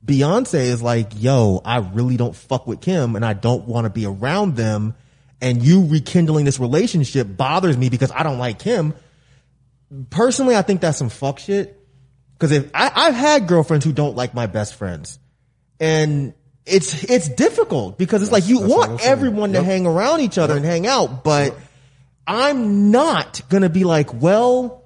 Beyonce 0.06 0.54
is 0.54 0.82
like, 0.82 1.10
yo, 1.16 1.60
I 1.64 1.78
really 1.78 2.16
don't 2.16 2.34
fuck 2.34 2.66
with 2.66 2.80
Kim 2.80 3.16
and 3.16 3.24
I 3.24 3.32
don't 3.32 3.66
want 3.66 3.84
to 3.84 3.90
be 3.90 4.06
around 4.06 4.56
them 4.56 4.94
and 5.40 5.62
you 5.62 5.86
rekindling 5.86 6.44
this 6.44 6.60
relationship 6.60 7.26
bothers 7.36 7.76
me 7.76 7.88
because 7.88 8.12
I 8.12 8.22
don't 8.22 8.38
like 8.38 8.58
Kim. 8.60 8.94
Personally, 10.10 10.56
I 10.56 10.62
think 10.62 10.80
that's 10.80 10.96
some 10.96 11.08
fuck 11.08 11.38
shit. 11.38 11.78
Cause 12.38 12.52
if 12.52 12.70
I, 12.72 12.90
I've 12.94 13.14
had 13.14 13.48
girlfriends 13.48 13.84
who 13.84 13.92
don't 13.92 14.14
like 14.14 14.32
my 14.32 14.46
best 14.46 14.76
friends 14.76 15.18
and 15.80 16.34
it's, 16.64 17.04
it's 17.04 17.28
difficult 17.28 17.98
because 17.98 18.22
it's 18.22 18.32
like 18.32 18.46
you 18.46 18.60
want 18.60 19.04
everyone 19.04 19.54
to 19.54 19.62
hang 19.62 19.86
around 19.86 20.20
each 20.20 20.38
other 20.38 20.56
and 20.56 20.64
hang 20.64 20.86
out, 20.86 21.24
but 21.24 21.56
I'm 22.26 22.90
not 22.90 23.40
going 23.48 23.62
to 23.62 23.68
be 23.68 23.84
like, 23.84 24.12
well, 24.14 24.82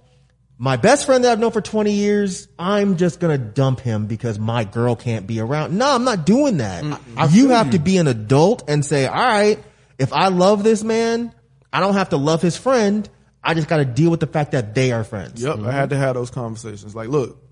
my 0.62 0.76
best 0.76 1.06
friend 1.06 1.24
that 1.24 1.32
I've 1.32 1.38
known 1.38 1.52
for 1.52 1.62
20 1.62 1.90
years, 1.90 2.46
I'm 2.58 2.98
just 2.98 3.18
going 3.18 3.36
to 3.36 3.42
dump 3.42 3.80
him 3.80 4.04
because 4.06 4.38
my 4.38 4.64
girl 4.64 4.94
can't 4.94 5.26
be 5.26 5.40
around. 5.40 5.78
No, 5.78 5.88
I'm 5.90 6.04
not 6.04 6.26
doing 6.26 6.58
that. 6.58 6.84
you 7.30 7.48
have 7.48 7.70
to 7.70 7.78
be 7.78 7.96
an 7.96 8.06
adult 8.06 8.68
and 8.68 8.84
say, 8.84 9.06
all 9.06 9.14
right, 9.16 9.58
if 9.98 10.12
I 10.12 10.28
love 10.28 10.62
this 10.62 10.84
man, 10.84 11.34
I 11.72 11.80
don't 11.80 11.94
have 11.94 12.10
to 12.10 12.18
love 12.18 12.42
his 12.42 12.58
friend. 12.58 13.08
I 13.42 13.54
just 13.54 13.68
got 13.68 13.78
to 13.78 13.86
deal 13.86 14.10
with 14.10 14.20
the 14.20 14.26
fact 14.26 14.52
that 14.52 14.74
they 14.74 14.92
are 14.92 15.02
friends. 15.02 15.42
Yep, 15.42 15.60
I 15.60 15.72
had 15.72 15.90
to 15.90 15.96
have 15.96 16.14
those 16.14 16.28
conversations. 16.30 16.94
Like, 16.94 17.08
look, 17.08 17.42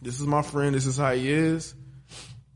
this 0.00 0.20
is 0.20 0.26
my 0.28 0.42
friend. 0.42 0.76
This 0.76 0.86
is 0.86 0.96
how 0.96 1.12
he 1.12 1.28
is. 1.28 1.74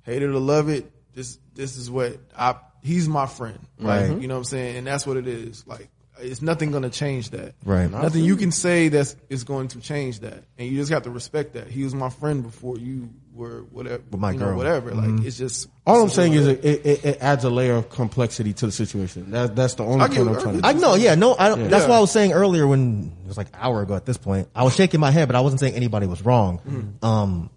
Hate 0.02 0.22
it 0.22 0.26
or 0.28 0.38
love 0.38 0.68
it. 0.68 0.88
This 1.12 1.38
this 1.54 1.76
is 1.76 1.90
what 1.90 2.18
I. 2.38 2.54
He's 2.82 3.08
my 3.08 3.26
friend. 3.26 3.58
Like, 3.80 4.10
Right. 4.10 4.20
you 4.20 4.28
know 4.28 4.34
what 4.34 4.38
I'm 4.38 4.44
saying? 4.44 4.76
And 4.76 4.86
that's 4.86 5.06
what 5.06 5.16
it 5.16 5.26
is. 5.26 5.66
Like, 5.66 5.88
it's 6.22 6.42
nothing 6.42 6.70
going 6.70 6.82
to 6.84 6.90
change 6.90 7.30
that. 7.30 7.54
Right. 7.64 7.90
Nothing 7.90 8.24
you 8.24 8.36
can 8.36 8.52
say 8.52 8.88
that's 8.88 9.16
is 9.28 9.44
going 9.44 9.68
to 9.68 9.80
change 9.80 10.20
that, 10.20 10.44
and 10.58 10.68
you 10.68 10.76
just 10.76 10.92
have 10.92 11.02
to 11.04 11.10
respect 11.10 11.54
that. 11.54 11.68
He 11.68 11.84
was 11.84 11.94
my 11.94 12.10
friend 12.10 12.42
before 12.42 12.78
you 12.78 13.10
were 13.34 13.62
whatever. 13.70 14.02
With 14.10 14.20
my 14.20 14.32
you 14.32 14.38
know, 14.38 14.46
girl. 14.46 14.56
whatever. 14.56 14.92
Like, 14.94 15.24
it's 15.24 15.38
just 15.38 15.68
All 15.86 16.00
I'm 16.00 16.06
it's 16.06 16.14
saying 16.14 16.32
is 16.34 16.46
it, 16.46 16.64
it, 16.64 17.04
it 17.04 17.18
adds 17.22 17.44
a 17.44 17.50
layer 17.50 17.74
of 17.74 17.88
complexity 17.88 18.52
to 18.54 18.66
the 18.66 18.72
situation. 18.72 19.30
That, 19.30 19.54
that's 19.56 19.74
the 19.74 19.84
only 19.84 20.04
I 20.04 20.08
point 20.08 20.18
get- 20.18 20.26
I'm 20.28 20.36
I 20.36 20.40
trying 20.42 20.60
to. 20.60 20.66
I 20.66 20.72
know, 20.72 20.94
yeah, 20.96 21.14
no, 21.14 21.36
I 21.38 21.48
don't, 21.48 21.68
that's 21.70 21.84
Yeah. 21.84 21.88
what 21.90 21.96
I 21.96 22.00
was 22.00 22.10
saying 22.10 22.32
earlier 22.32 22.66
when 22.66 23.12
it 23.24 23.28
was 23.28 23.36
like 23.36 23.48
an 23.48 23.54
hour 23.60 23.82
ago 23.82 23.94
at 23.94 24.04
this 24.04 24.18
point. 24.18 24.48
I 24.54 24.64
was 24.64 24.74
shaking 24.74 25.00
my 25.00 25.10
head, 25.10 25.26
but 25.28 25.36
I 25.36 25.40
wasn't 25.40 25.60
saying 25.60 25.74
anybody 25.74 26.06
was 26.06 26.22
wrong. 26.24 26.58
Mm-hmm. 26.58 27.04
Um, 27.04 27.50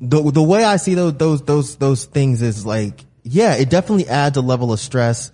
the, 0.00 0.30
the 0.30 0.42
way 0.42 0.64
I 0.64 0.76
see 0.76 0.94
those, 0.94 1.14
those, 1.14 1.42
those, 1.42 1.76
those 1.76 2.04
things 2.06 2.42
is 2.42 2.66
like, 2.66 3.04
yeah, 3.22 3.54
it 3.54 3.70
definitely 3.70 4.08
adds 4.08 4.36
a 4.36 4.42
level 4.42 4.72
of 4.72 4.80
stress, 4.80 5.30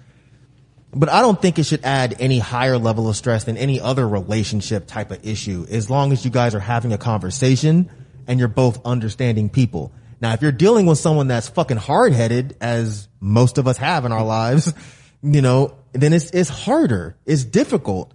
but 0.93 1.09
I 1.09 1.21
don't 1.21 1.41
think 1.41 1.59
it 1.59 1.65
should 1.65 1.85
add 1.85 2.17
any 2.19 2.39
higher 2.39 2.79
level 2.79 3.09
of 3.09 3.17
stress 3.17 3.45
than 3.45 3.57
any 3.57 3.81
other 3.81 4.09
relationship 4.09 4.87
type 4.87 5.11
of 5.11 5.25
issue. 5.25 5.67
As 5.71 5.89
long 5.89 6.13
as 6.13 6.25
you 6.25 6.31
guys 6.31 6.55
are 6.55 6.61
having 6.61 6.93
a 6.93 6.99
conversation 6.99 7.91
and 8.27 8.39
you're 8.39 8.49
both 8.49 8.85
understanding 8.85 9.49
people. 9.49 9.93
Now, 10.21 10.33
if 10.33 10.43
you're 10.43 10.53
dealing 10.53 10.87
with 10.87 10.99
someone 10.99 11.29
that's 11.29 11.49
fucking 11.49 11.79
hard 11.79 12.13
headed, 12.13 12.57
as 12.61 13.09
most 13.21 13.57
of 13.59 13.67
us 13.67 13.77
have 13.77 14.05
in 14.05 14.13
our 14.13 14.25
lives, 14.25 14.73
you 15.23 15.43
know, 15.43 15.77
then 15.93 16.13
it's, 16.13 16.31
it's 16.31 16.51
harder. 16.51 17.17
It's 17.25 17.45
difficult. 17.45 18.13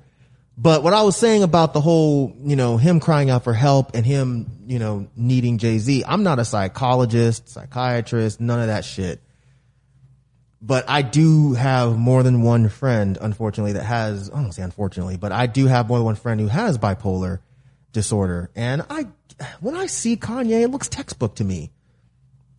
But 0.57 0.83
what 0.83 0.93
I 0.93 1.01
was 1.01 1.17
saying 1.17 1.43
about 1.43 1.73
the 1.73 1.81
whole, 1.81 2.33
you 2.43 2.55
know, 2.55 2.77
him 2.77 2.99
crying 2.99 3.29
out 3.29 3.43
for 3.43 3.53
help 3.53 3.95
and 3.95 4.05
him, 4.05 4.63
you 4.67 4.79
know, 4.79 5.07
needing 5.15 5.57
Jay-Z, 5.57 6.03
I'm 6.07 6.23
not 6.23 6.39
a 6.39 6.45
psychologist, 6.45 7.49
psychiatrist, 7.49 8.39
none 8.39 8.61
of 8.61 8.67
that 8.67 8.85
shit. 8.85 9.21
But 10.65 10.85
I 10.87 11.03
do 11.03 11.53
have 11.53 11.95
more 11.95 12.23
than 12.23 12.41
one 12.41 12.69
friend, 12.69 13.19
unfortunately, 13.21 13.73
that 13.73 13.83
has, 13.83 14.31
I 14.31 14.41
don't 14.41 14.51
say 14.51 14.63
unfortunately, 14.63 15.15
but 15.15 15.31
I 15.31 15.45
do 15.45 15.67
have 15.67 15.87
more 15.87 15.99
than 15.99 16.05
one 16.05 16.15
friend 16.15 16.41
who 16.41 16.47
has 16.47 16.79
bipolar 16.79 17.39
disorder. 17.91 18.49
And 18.55 18.81
I, 18.89 19.05
when 19.59 19.75
I 19.75 19.85
see 19.85 20.17
Kanye, 20.17 20.63
it 20.63 20.69
looks 20.69 20.89
textbook 20.89 21.35
to 21.35 21.43
me. 21.43 21.71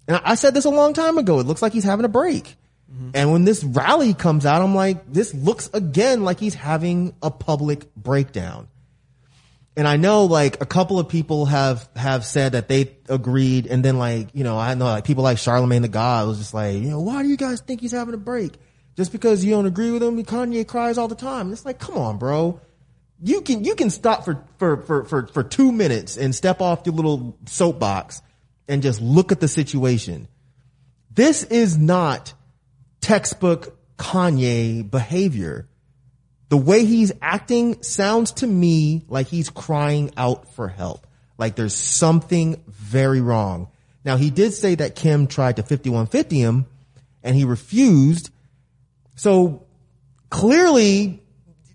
And 0.07 0.19
I 0.19 0.21
I 0.25 0.35
said 0.37 0.55
this 0.55 0.65
a 0.65 0.71
long 0.71 0.93
time 0.93 1.19
ago. 1.19 1.41
It 1.41 1.47
looks 1.47 1.63
like 1.63 1.73
he's 1.73 1.83
having 1.83 2.05
a 2.05 2.09
break. 2.09 2.55
Mm-hmm. 2.93 3.11
And 3.15 3.33
when 3.33 3.45
this 3.45 3.65
rally 3.65 4.15
comes 4.15 4.47
out, 4.47 4.63
I'm 4.63 4.77
like, 4.77 5.13
this 5.13 5.35
looks 5.35 5.69
again 5.73 6.23
like 6.23 6.39
he's 6.39 6.55
having 6.55 7.13
a 7.23 7.31
public 7.33 7.93
breakdown. 7.97 8.69
And 9.77 9.87
I 9.87 9.97
know 9.97 10.25
like 10.25 10.63
a 10.63 10.67
couple 10.67 10.99
of 10.99 11.09
people 11.09 11.45
have, 11.47 11.87
have 11.95 12.25
said 12.25 12.53
that 12.53 12.67
they 12.67 12.97
agreed. 13.11 13.67
And 13.67 13.85
then 13.85 13.99
like, 13.99 14.29
you 14.33 14.43
know, 14.43 14.59
I 14.59 14.73
know 14.75 14.87
like 14.87 15.05
people 15.05 15.23
like 15.23 15.37
Charlemagne 15.37 15.83
the 15.83 15.89
God 15.89 16.27
was 16.27 16.39
just 16.39 16.55
like, 16.55 16.77
you 16.77 16.89
know, 16.89 17.01
why 17.01 17.23
do 17.23 17.29
you 17.29 17.37
guys 17.37 17.61
think 17.61 17.83
he's 17.83 17.93
having 17.93 18.15
a 18.15 18.19
break? 18.19 18.55
Just 18.97 19.13
because 19.13 19.45
you 19.45 19.51
don't 19.51 19.67
agree 19.67 19.91
with 19.91 20.03
him, 20.03 20.23
Kanye 20.25 20.67
cries 20.67 20.97
all 20.97 21.09
the 21.09 21.15
time. 21.15 21.53
It's 21.53 21.67
like, 21.67 21.79
come 21.79 21.99
on, 21.99 22.17
bro. 22.17 22.59
You 23.23 23.43
can, 23.43 23.65
you 23.65 23.75
can 23.75 23.91
stop 23.91 24.25
for, 24.25 24.43
for, 24.59 24.79
for, 24.79 25.05
for, 25.05 25.27
for 25.27 25.43
two 25.43 25.71
minutes 25.73 26.17
and 26.17 26.35
step 26.35 26.63
off 26.63 26.83
your 26.87 26.95
little 26.95 27.37
soapbox 27.45 28.23
and 28.69 28.83
just 28.83 29.03
look 29.03 29.31
at 29.31 29.41
the 29.41 29.49
situation. 29.49 30.29
This 31.11 31.43
is 31.45 31.77
not 31.77 32.33
textbook 33.03 33.79
Kanye 33.99 34.91
behavior. 34.91 35.69
The 36.49 36.57
way 36.57 36.85
he's 36.85 37.13
acting 37.21 37.83
sounds 37.83 38.33
to 38.33 38.47
me 38.47 39.05
like 39.09 39.27
he's 39.27 39.51
crying 39.51 40.13
out 40.17 40.55
for 40.55 40.69
help. 40.69 41.07
Like 41.39 41.57
there's 41.57 41.75
something 41.75 42.63
very 42.69 43.21
wrong. 43.21 43.69
Now 44.05 44.17
he 44.17 44.31
did 44.31 44.55
say 44.55 44.77
that 44.77 44.95
Kim 44.95 45.27
tried 45.27 45.57
to 45.57 45.63
5150 45.63 46.39
him 46.39 46.67
and 47.23 47.35
he 47.35 47.45
refused. 47.45 48.31
So 49.17 49.67
clearly, 50.31 51.23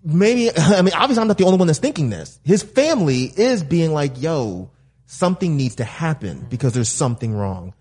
maybe, 0.02 0.50
I 0.56 0.80
mean, 0.82 0.94
obviously 0.94 1.20
I'm 1.20 1.28
not 1.28 1.38
the 1.38 1.44
only 1.44 1.58
one 1.58 1.66
that's 1.66 1.78
thinking 1.78 2.08
this. 2.10 2.40
His 2.42 2.62
family 2.62 3.24
is 3.24 3.62
being 3.62 3.92
like, 3.92 4.20
yo, 4.20 4.70
something 5.06 5.56
needs 5.56 5.76
to 5.76 5.84
happen 5.84 6.46
because 6.48 6.72
there's 6.72 6.88
something 6.88 7.34
wrong. 7.34 7.74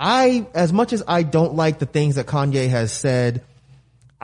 I, 0.00 0.48
as 0.52 0.72
much 0.72 0.92
as 0.92 1.04
I 1.06 1.22
don't 1.22 1.54
like 1.54 1.78
the 1.78 1.86
things 1.86 2.16
that 2.16 2.26
Kanye 2.26 2.68
has 2.68 2.92
said, 2.92 3.44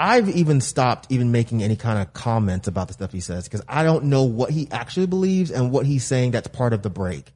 I've 0.00 0.28
even 0.28 0.60
stopped 0.60 1.08
even 1.10 1.32
making 1.32 1.60
any 1.60 1.74
kind 1.74 1.98
of 1.98 2.12
comments 2.12 2.68
about 2.68 2.86
the 2.86 2.94
stuff 2.94 3.10
he 3.10 3.18
says 3.18 3.44
because 3.44 3.62
I 3.68 3.82
don't 3.82 4.04
know 4.04 4.22
what 4.22 4.50
he 4.50 4.68
actually 4.70 5.06
believes 5.06 5.50
and 5.50 5.72
what 5.72 5.86
he's 5.86 6.04
saying 6.04 6.30
that's 6.30 6.46
part 6.46 6.72
of 6.72 6.82
the 6.82 6.88
break. 6.88 7.32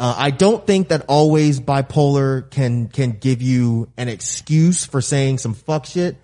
Uh, 0.00 0.14
I 0.16 0.30
don't 0.30 0.66
think 0.66 0.88
that 0.88 1.04
always 1.08 1.60
bipolar 1.60 2.50
can 2.50 2.88
can 2.88 3.12
give 3.12 3.42
you 3.42 3.90
an 3.98 4.08
excuse 4.08 4.86
for 4.86 5.02
saying 5.02 5.38
some 5.38 5.52
fuck 5.52 5.84
shit. 5.84 6.16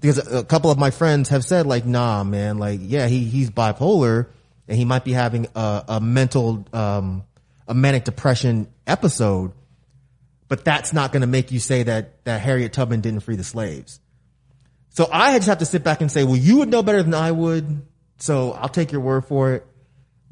Because 0.00 0.18
a, 0.18 0.38
a 0.40 0.44
couple 0.44 0.72
of 0.72 0.78
my 0.78 0.90
friends 0.90 1.28
have 1.28 1.44
said 1.44 1.66
like, 1.66 1.86
nah, 1.86 2.24
man, 2.24 2.58
like, 2.58 2.80
yeah, 2.82 3.06
he 3.06 3.24
he's 3.24 3.48
bipolar 3.48 4.26
and 4.66 4.76
he 4.76 4.84
might 4.84 5.04
be 5.04 5.12
having 5.12 5.46
a, 5.54 5.84
a 5.86 6.00
mental 6.00 6.66
um, 6.72 7.22
a 7.68 7.74
manic 7.74 8.04
depression 8.04 8.66
episode, 8.88 9.52
but 10.48 10.64
that's 10.64 10.92
not 10.92 11.12
going 11.12 11.20
to 11.20 11.28
make 11.28 11.52
you 11.52 11.60
say 11.60 11.84
that 11.84 12.24
that 12.24 12.40
Harriet 12.40 12.72
Tubman 12.72 13.02
didn't 13.02 13.20
free 13.20 13.36
the 13.36 13.44
slaves. 13.44 14.00
So 14.96 15.06
I 15.12 15.36
just 15.36 15.48
have 15.48 15.58
to 15.58 15.66
sit 15.66 15.84
back 15.84 16.00
and 16.00 16.10
say, 16.10 16.24
well, 16.24 16.36
you 16.36 16.56
would 16.56 16.70
know 16.70 16.82
better 16.82 17.02
than 17.02 17.12
I 17.12 17.30
would. 17.30 17.82
So 18.16 18.52
I'll 18.52 18.70
take 18.70 18.92
your 18.92 19.02
word 19.02 19.26
for 19.26 19.52
it. 19.52 19.66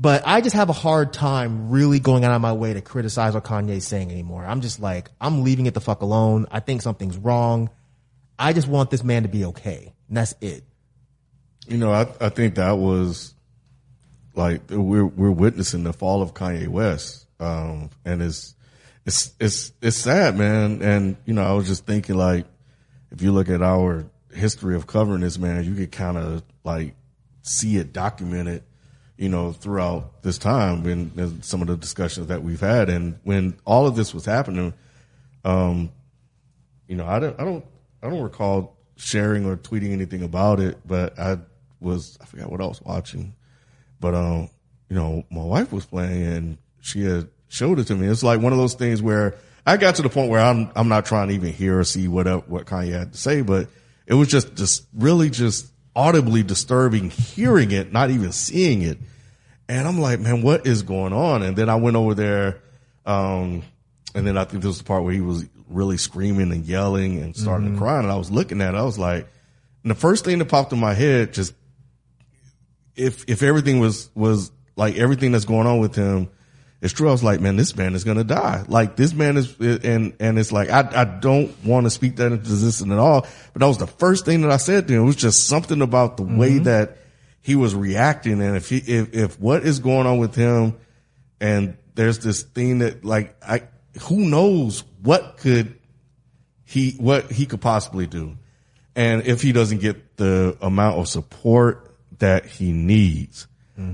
But 0.01 0.23
I 0.25 0.41
just 0.41 0.57
have 0.57 0.71
a 0.71 0.73
hard 0.73 1.13
time 1.13 1.69
really 1.69 2.01
going 2.01 2.25
out 2.25 2.33
of 2.33 2.41
my 2.41 2.55
way 2.55 2.73
to 2.73 2.81
criticize 2.81 3.35
what 3.35 3.45
Kanye's 3.45 3.87
saying 3.87 4.11
anymore. 4.11 4.43
I'm 4.43 4.63
just 4.63 4.81
like, 4.81 5.11
I'm 5.21 5.45
leaving 5.45 5.67
it 5.67 5.75
the 5.75 5.83
fuck 5.83 6.01
alone. 6.01 6.47
I 6.51 6.61
think 6.61 6.81
something's 6.81 7.19
wrong. 7.19 7.69
I 8.39 8.55
just 8.55 8.67
want 8.67 8.91
this 8.91 9.05
man 9.05 9.25
to 9.25 9.29
be 9.29 9.45
okay. 9.45 9.93
And 10.09 10.17
that's 10.17 10.35
it. 10.41 10.65
You 11.69 11.77
know, 11.77 11.93
I, 11.93 12.07
I 12.19 12.31
think 12.31 12.55
that 12.55 12.79
was 12.79 13.35
like 14.35 14.63
we're 14.71 15.05
we're 15.05 15.31
witnessing 15.31 15.85
the 15.85 15.93
fall 15.93 16.23
of 16.23 16.33
Kanye 16.33 16.69
West, 16.69 17.27
um, 17.39 17.91
and 18.05 18.23
it's 18.23 18.55
it's 19.05 19.33
it's 19.39 19.73
it's 19.83 19.97
sad, 19.97 20.39
man. 20.39 20.81
And 20.83 21.17
you 21.27 21.35
know, 21.35 21.45
I 21.45 21.53
was 21.53 21.67
just 21.67 21.87
thinking 21.87 22.17
like, 22.17 22.47
if 23.11 23.23
you 23.23 23.31
look 23.31 23.49
at 23.49 23.63
our 23.63 24.07
history 24.35 24.75
of 24.77 24.87
covering 24.87 25.21
this 25.21 25.39
man, 25.39 25.65
you 25.65 25.75
could 25.75 25.93
kind 25.93 26.17
of 26.17 26.43
like 26.65 26.95
see 27.43 27.77
it 27.77 27.93
documented, 27.93 28.63
you 29.17 29.29
know, 29.29 29.53
throughout 29.53 30.23
this 30.23 30.39
time 30.39 30.87
in, 30.87 31.43
some 31.43 31.63
of 31.63 31.69
the 31.69 31.77
discussions 31.77 32.29
that 32.29 32.43
we've 32.43 32.61
had. 32.61 32.89
And 32.89 33.19
when 33.23 33.57
all 33.65 33.87
of 33.87 33.97
this 33.97 34.13
was 34.13 34.25
happening, 34.25 34.75
um, 35.45 35.93
you 36.89 36.97
know, 36.97 37.07
I 37.07 37.19
don't, 37.19 37.39
I 37.41 37.45
don't, 37.45 37.65
I 38.03 38.11
don't 38.11 38.23
recall 38.23 38.77
sharing 38.97 39.47
or 39.47 39.57
tweeting 39.57 39.93
anything 39.93 40.23
about 40.23 40.61
it, 40.61 40.79
but 40.87 41.19
I 41.19 41.39
was, 41.81 42.19
I 42.21 42.27
forgot 42.27 42.51
what 42.51 42.61
I 42.61 42.67
was 42.67 42.81
watching, 42.83 43.35
but, 44.01 44.15
um, 44.15 44.51
you 44.89 44.97
know, 44.97 45.25
my 45.31 45.43
wife 45.43 45.73
was 45.73 45.87
playing 45.87 46.23
and 46.25 46.59
she 46.81 47.05
had 47.05 47.29
showed 47.49 47.79
it 47.79 47.85
to 47.85 47.95
me. 47.95 48.07
It's 48.07 48.23
like 48.23 48.41
one 48.41 48.53
of 48.53 48.59
those 48.59 48.75
things 48.75 49.01
where 49.01 49.35
I 49.67 49.77
got 49.77 49.97
to 49.97 50.03
the 50.03 50.09
point 50.09 50.31
where 50.31 50.41
I'm, 50.41 50.71
I'm 50.77 50.89
not 50.89 51.07
trying 51.07 51.29
to 51.29 51.35
even 51.35 51.53
hear 51.53 51.79
or 51.79 51.85
see 51.85 52.07
what, 52.09 52.49
what 52.49 52.67
Kanye 52.67 52.93
had 52.93 53.13
to 53.13 53.19
say, 53.19 53.41
but 53.41 53.69
it 54.07 54.15
was 54.15 54.29
just, 54.29 54.55
just 54.55 54.87
really 54.95 55.31
just 55.31 55.67
audibly 55.97 56.43
disturbing 56.43 57.11
hearing 57.11 57.71
it, 57.71 57.93
not 57.93 58.11
even 58.11 58.33
seeing 58.33 58.83
it. 58.83 58.99
And 59.69 59.89
I'm 59.89 59.99
like, 59.99 60.21
man, 60.21 60.43
what 60.43 60.67
is 60.67 60.83
going 60.83 61.13
on? 61.13 61.43
And 61.43 61.57
then 61.57 61.69
I 61.69 61.77
went 61.77 61.97
over 61.97 62.15
there, 62.15 62.61
um, 63.07 63.63
and 64.15 64.27
then 64.27 64.37
I 64.37 64.45
think 64.45 64.63
this 64.63 64.69
was 64.69 64.79
the 64.79 64.85
part 64.85 65.05
where 65.05 65.13
he 65.13 65.21
was 65.21 65.47
really 65.69 65.97
screaming 65.97 66.53
and 66.53 66.65
yelling 66.65 67.23
and 67.23 67.35
starting 67.35 67.73
to 67.73 67.79
cry. 67.79 67.99
And 67.99 68.11
I 68.11 68.17
was 68.17 68.31
looking 68.31 68.61
at 68.61 68.75
it, 68.75 68.79
I 68.79 68.83
was 68.83 68.99
like, 68.99 69.27
and 69.83 69.91
the 69.91 69.95
first 69.95 70.25
thing 70.25 70.39
that 70.39 70.47
popped 70.47 70.73
in 70.73 70.81
my 70.81 70.95
head, 70.95 71.33
just 71.33 71.55
if 72.97 73.25
if 73.29 73.43
everything 73.43 73.81
was 73.81 74.11
was 74.15 74.51
like 74.77 74.97
everything 74.97 75.33
that's 75.33 75.45
going 75.45 75.67
on 75.67 75.79
with 75.79 75.95
him 75.95 76.31
is 76.85 76.93
true, 76.93 77.09
I 77.09 77.13
was 77.13 77.25
like, 77.25 77.41
man, 77.41 77.57
this 77.57 77.75
man 77.77 77.95
is 77.95 78.05
gonna 78.05 78.25
die. 78.25 78.65
Like 78.69 78.95
this 78.95 79.15
man 79.15 79.39
is, 79.39 79.59
and 79.59 80.15
and 80.21 80.39
it's 80.39 80.53
like 80.53 80.69
I 80.69 80.89
I 80.95 81.05
don't 81.05 81.53
want 81.65 81.87
to 81.87 81.91
speak 81.91 82.17
that 82.17 82.27
into 82.27 82.37
existence 82.37 82.93
at 82.93 82.99
all. 82.99 83.27
But 83.53 83.61
that 83.61 83.67
was 83.67 83.79
the 83.79 83.87
first 83.87 84.27
thing 84.27 84.43
that 84.43 84.51
I 84.51 84.59
said 84.59 84.87
to 84.89 84.95
him. 84.95 85.03
It 85.03 85.07
was 85.07 85.17
just 85.17 85.47
something 85.47 85.81
about 85.81 86.19
the 86.19 86.25
way 86.25 86.53
mm-hmm. 86.53 86.65
that 86.65 86.99
he 87.41 87.55
was 87.55 87.75
reacting, 87.75 88.43
and 88.43 88.55
if 88.55 88.69
he 88.69 88.77
if 88.77 89.15
if 89.15 89.41
what 89.41 89.65
is 89.65 89.79
going 89.79 90.07
on 90.07 90.19
with 90.19 90.35
him, 90.35 90.77
and 91.41 91.79
there's 91.95 92.19
this 92.19 92.43
thing 92.43 92.81
that 92.81 93.03
like 93.03 93.35
I 93.43 93.63
who 94.03 94.19
knows 94.19 94.85
what 95.03 95.39
could 95.39 95.79
he 96.65 96.93
what 96.99 97.33
he 97.33 97.47
could 97.47 97.63
possibly 97.63 98.07
do. 98.07 98.37
And 98.95 99.27
if 99.27 99.41
he 99.41 99.53
doesn't 99.53 99.79
get 99.79 100.19
the 100.19 100.57
amount 100.61 100.99
of 100.99 101.09
support 101.09 101.97
that 102.19 102.47
he 102.47 102.73
needs 102.73 103.49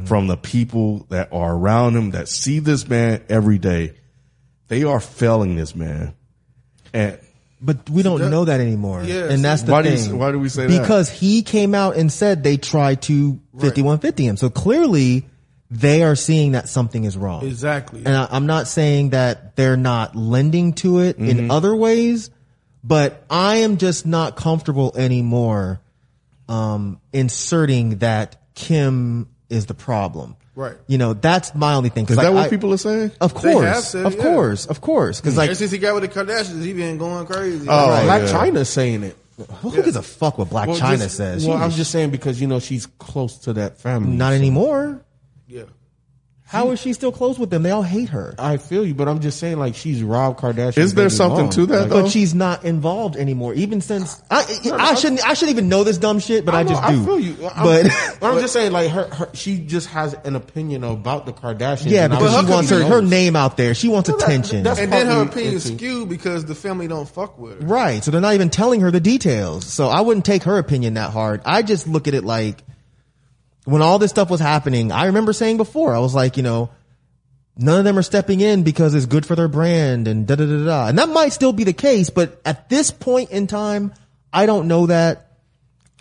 from 0.05 0.27
the 0.27 0.37
people 0.37 1.07
that 1.09 1.33
are 1.33 1.55
around 1.55 1.97
him 1.97 2.11
that 2.11 2.29
see 2.29 2.59
this 2.59 2.87
man 2.89 3.23
every 3.29 3.57
day, 3.59 3.95
they 4.69 4.85
are 4.85 5.01
failing 5.01 5.57
this 5.57 5.75
man. 5.75 6.15
And 6.93 7.19
But 7.63 7.89
we 7.89 8.03
don't 8.03 8.31
know 8.31 8.45
that 8.45 8.61
anymore. 8.61 9.03
Yeah, 9.05 9.31
and 9.31 9.43
that's 9.45 9.63
the 9.63 9.73
why 9.73 9.83
do 9.83 9.91
you- 9.91 9.97
thing. 9.97 10.19
why 10.19 10.33
do 10.33 10.39
we 10.39 10.49
say 10.51 10.67
that? 10.67 10.81
Because 10.81 11.09
he 11.11 11.43
came 11.43 11.75
out 11.75 11.97
and 11.97 12.13
said 12.13 12.43
they 12.43 12.57
tried 12.59 13.03
to 13.03 13.41
5150 13.59 14.27
him. 14.27 14.37
So 14.37 14.51
clearly 14.51 15.25
they 15.71 16.03
are 16.03 16.17
seeing 16.17 16.53
that 16.53 16.69
something 16.69 17.05
is 17.05 17.17
wrong. 17.17 17.47
Exactly. 17.47 18.03
And 18.05 18.15
I, 18.17 18.27
I'm 18.31 18.47
not 18.47 18.67
saying 18.69 19.11
that 19.11 19.57
they're 19.57 19.77
not 19.79 20.15
lending 20.17 20.73
to 20.75 20.99
it 20.99 21.17
Mm-hmm. 21.19 21.29
in 21.39 21.51
other 21.51 21.75
ways, 21.75 22.31
but 22.85 23.25
I 23.31 23.57
am 23.59 23.77
just 23.79 24.05
not 24.05 24.37
comfortable 24.37 24.93
anymore 24.97 25.81
um, 26.49 27.01
inserting 27.13 27.99
that 27.99 28.37
Kim 28.55 29.29
is 29.51 29.67
the 29.67 29.75
problem. 29.75 30.37
Right. 30.55 30.77
You 30.89 30.99
know, 30.99 31.15
that's 31.15 31.55
my 31.55 31.75
only 31.75 31.89
thing. 31.91 32.07
'Cause 32.07 32.17
is 32.17 32.23
that 32.23 32.33
what 32.33 32.47
I- 32.47 32.49
people 32.49 32.73
are 32.73 32.77
saying? 32.79 33.13
Of 33.21 33.35
course, 33.35 33.89
said, 33.91 34.05
of 34.07 34.15
yeah. 34.17 34.23
course, 34.23 34.67
of 34.67 34.81
course. 34.81 35.21
Because 35.21 35.37
like, 35.37 35.55
since 35.55 35.71
he 35.71 35.79
got 35.79 35.95
with 35.95 36.03
the 36.03 36.09
Kardashians, 36.09 36.63
he 36.65 36.73
been 36.73 36.99
going 36.99 37.27
crazy. 37.27 37.67
Oh, 37.69 37.89
Right. 37.91 38.05
Blac 38.07 38.27
yeah. 38.27 38.33
Chyna's 38.51 38.69
saying 38.69 39.03
it. 39.05 39.17
who 39.63 39.73
gives 39.73 39.97
a 39.97 40.03
fuck 40.03 40.37
what 40.37 40.49
Blac 40.51 40.67
Well, 40.67 40.77
Chyna 40.79 40.99
just- 40.99 41.17
says? 41.17 41.47
Well, 41.47 41.57
She- 41.57 41.65
I'm 41.65 41.71
just 41.71 41.91
saying 41.91 42.11
because 42.11 42.41
you 42.43 42.47
know 42.47 42.59
she's 42.59 42.87
close 42.99 43.37
to 43.39 43.55
that 43.55 43.79
family. 43.79 44.11
not 44.17 44.31
so- 44.31 44.35
anymore. 44.35 45.01
yeah. 45.49 45.63
How 46.51 46.73
is 46.73 46.81
she 46.81 46.93
still 46.95 47.13
close 47.13 47.39
with 47.39 47.49
them? 47.51 47.63
They 47.63 47.71
all 47.71 47.85
hate 47.85 48.09
her. 48.09 48.35
I 48.37 48.57
feel 48.57 48.85
you, 48.85 48.93
but 48.93 49.07
I'm 49.07 49.21
just 49.21 49.39
saying 49.39 49.61
like 49.61 49.77
she's 49.77 50.03
Rob 50.03 50.37
Kardashian. 50.37 50.79
Is 50.79 50.95
there 50.95 51.09
something 51.09 51.45
mom. 51.45 51.51
to 51.51 51.67
that, 51.67 51.81
Like, 51.83 51.89
though? 51.91 52.03
But 52.03 52.11
she's 52.11 52.35
not 52.35 52.65
involved 52.65 53.15
anymore. 53.17 53.55
Even 53.55 53.81
since 53.81 54.21
I, 54.33 54.45
I 54.73 54.97
shouldn't, 54.97 55.25
I 55.25 55.35
shouldn't 55.35 55.57
even 55.57 55.69
know 55.69 55.85
this 55.85 55.97
dumb 55.97 56.19
shit, 56.19 56.45
but 56.45 56.57
I, 56.57 56.65
know, 56.65 56.71
just 56.71 56.89
do. 56.89 57.03
I 57.03 57.05
feel 57.07 57.21
you. 57.21 57.37
I'm, 57.55 57.63
But 57.65 57.83
but 58.21 58.33
I'm 58.35 58.41
just 58.41 58.53
saying, 58.53 58.73
like 58.73 58.91
her, 58.91 59.05
her, 59.15 59.31
she 59.33 59.59
just 59.61 59.91
has 59.91 60.15
an 60.15 60.35
opinion 60.35 60.83
about 60.83 61.25
the 61.25 61.33
Kardashians. 61.33 61.91
yeah, 61.91 62.07
and 62.07 62.15
I 62.15 62.17
because 62.19 62.45
she 62.45 62.51
wants 62.53 62.71
her, 62.71 62.79
think 62.79 62.91
her 62.91 63.03
name 63.03 63.37
out 63.37 63.57
there. 63.57 63.73
She 63.73 63.87
wants 63.87 64.09
Well, 64.09 64.19
that- 64.19 64.25
attention. 64.27 64.65
that's- 64.65 64.83
And 64.83 64.93
then 64.93 65.07
her 65.07 65.23
opinion 65.23 65.55
is 65.55 65.65
skewed 65.73 66.09
because 66.09 66.47
the 66.47 66.57
family 66.57 66.89
don't 66.89 67.09
fuck 67.09 67.39
with 67.39 67.61
her. 67.61 67.67
Right. 67.67 68.03
So 68.03 68.11
they're 68.11 68.21
not 68.21 68.35
even 68.35 68.51
telling 68.51 68.81
her 68.81 68.91
the 68.91 68.99
details. 68.99 69.67
So 69.67 69.87
I 69.87 70.01
wouldn't 70.01 70.25
take 70.27 70.43
her 70.43 70.59
opinion 70.59 70.95
that 70.95 71.13
hard. 71.13 71.43
I 71.45 71.63
just 71.63 71.87
look 71.87 72.09
at 72.09 72.15
it 72.15 72.25
like 72.25 72.57
when 73.65 73.83
all 73.83 73.99
this 73.99 74.11
stuff 74.11 74.31
was 74.31 74.41
happening, 74.41 74.93
I 74.93 75.07
remember 75.07 75.33
saying 75.33 75.57
before, 75.57 75.95
I 75.95 75.99
was 75.99 76.15
like, 76.15 76.37
you 76.37 76.43
know, 76.43 76.71
none 77.57 77.79
of 77.79 77.85
them 77.85 77.99
are 77.99 78.03
stepping 78.03 78.41
in 78.41 78.63
because 78.63 78.95
it's 78.95 79.07
good 79.07 79.27
for 79.27 79.37
their 79.37 79.49
brand 79.49 80.09
and 80.09 80.27
da 80.27 80.37
da 80.37 80.47
da 80.47 80.65
da. 80.65 80.87
And 80.89 80.99
that 80.99 81.09
might 81.09 81.33
still 81.33 81.53
be 81.53 81.65
the 81.65 81.73
case, 81.73 82.11
but 82.11 82.41
at 82.45 82.69
this 82.69 82.91
point 82.91 83.31
in 83.31 83.47
time, 83.47 83.93
I 84.33 84.47
don't 84.47 84.69
know 84.69 84.87
that. 84.87 85.27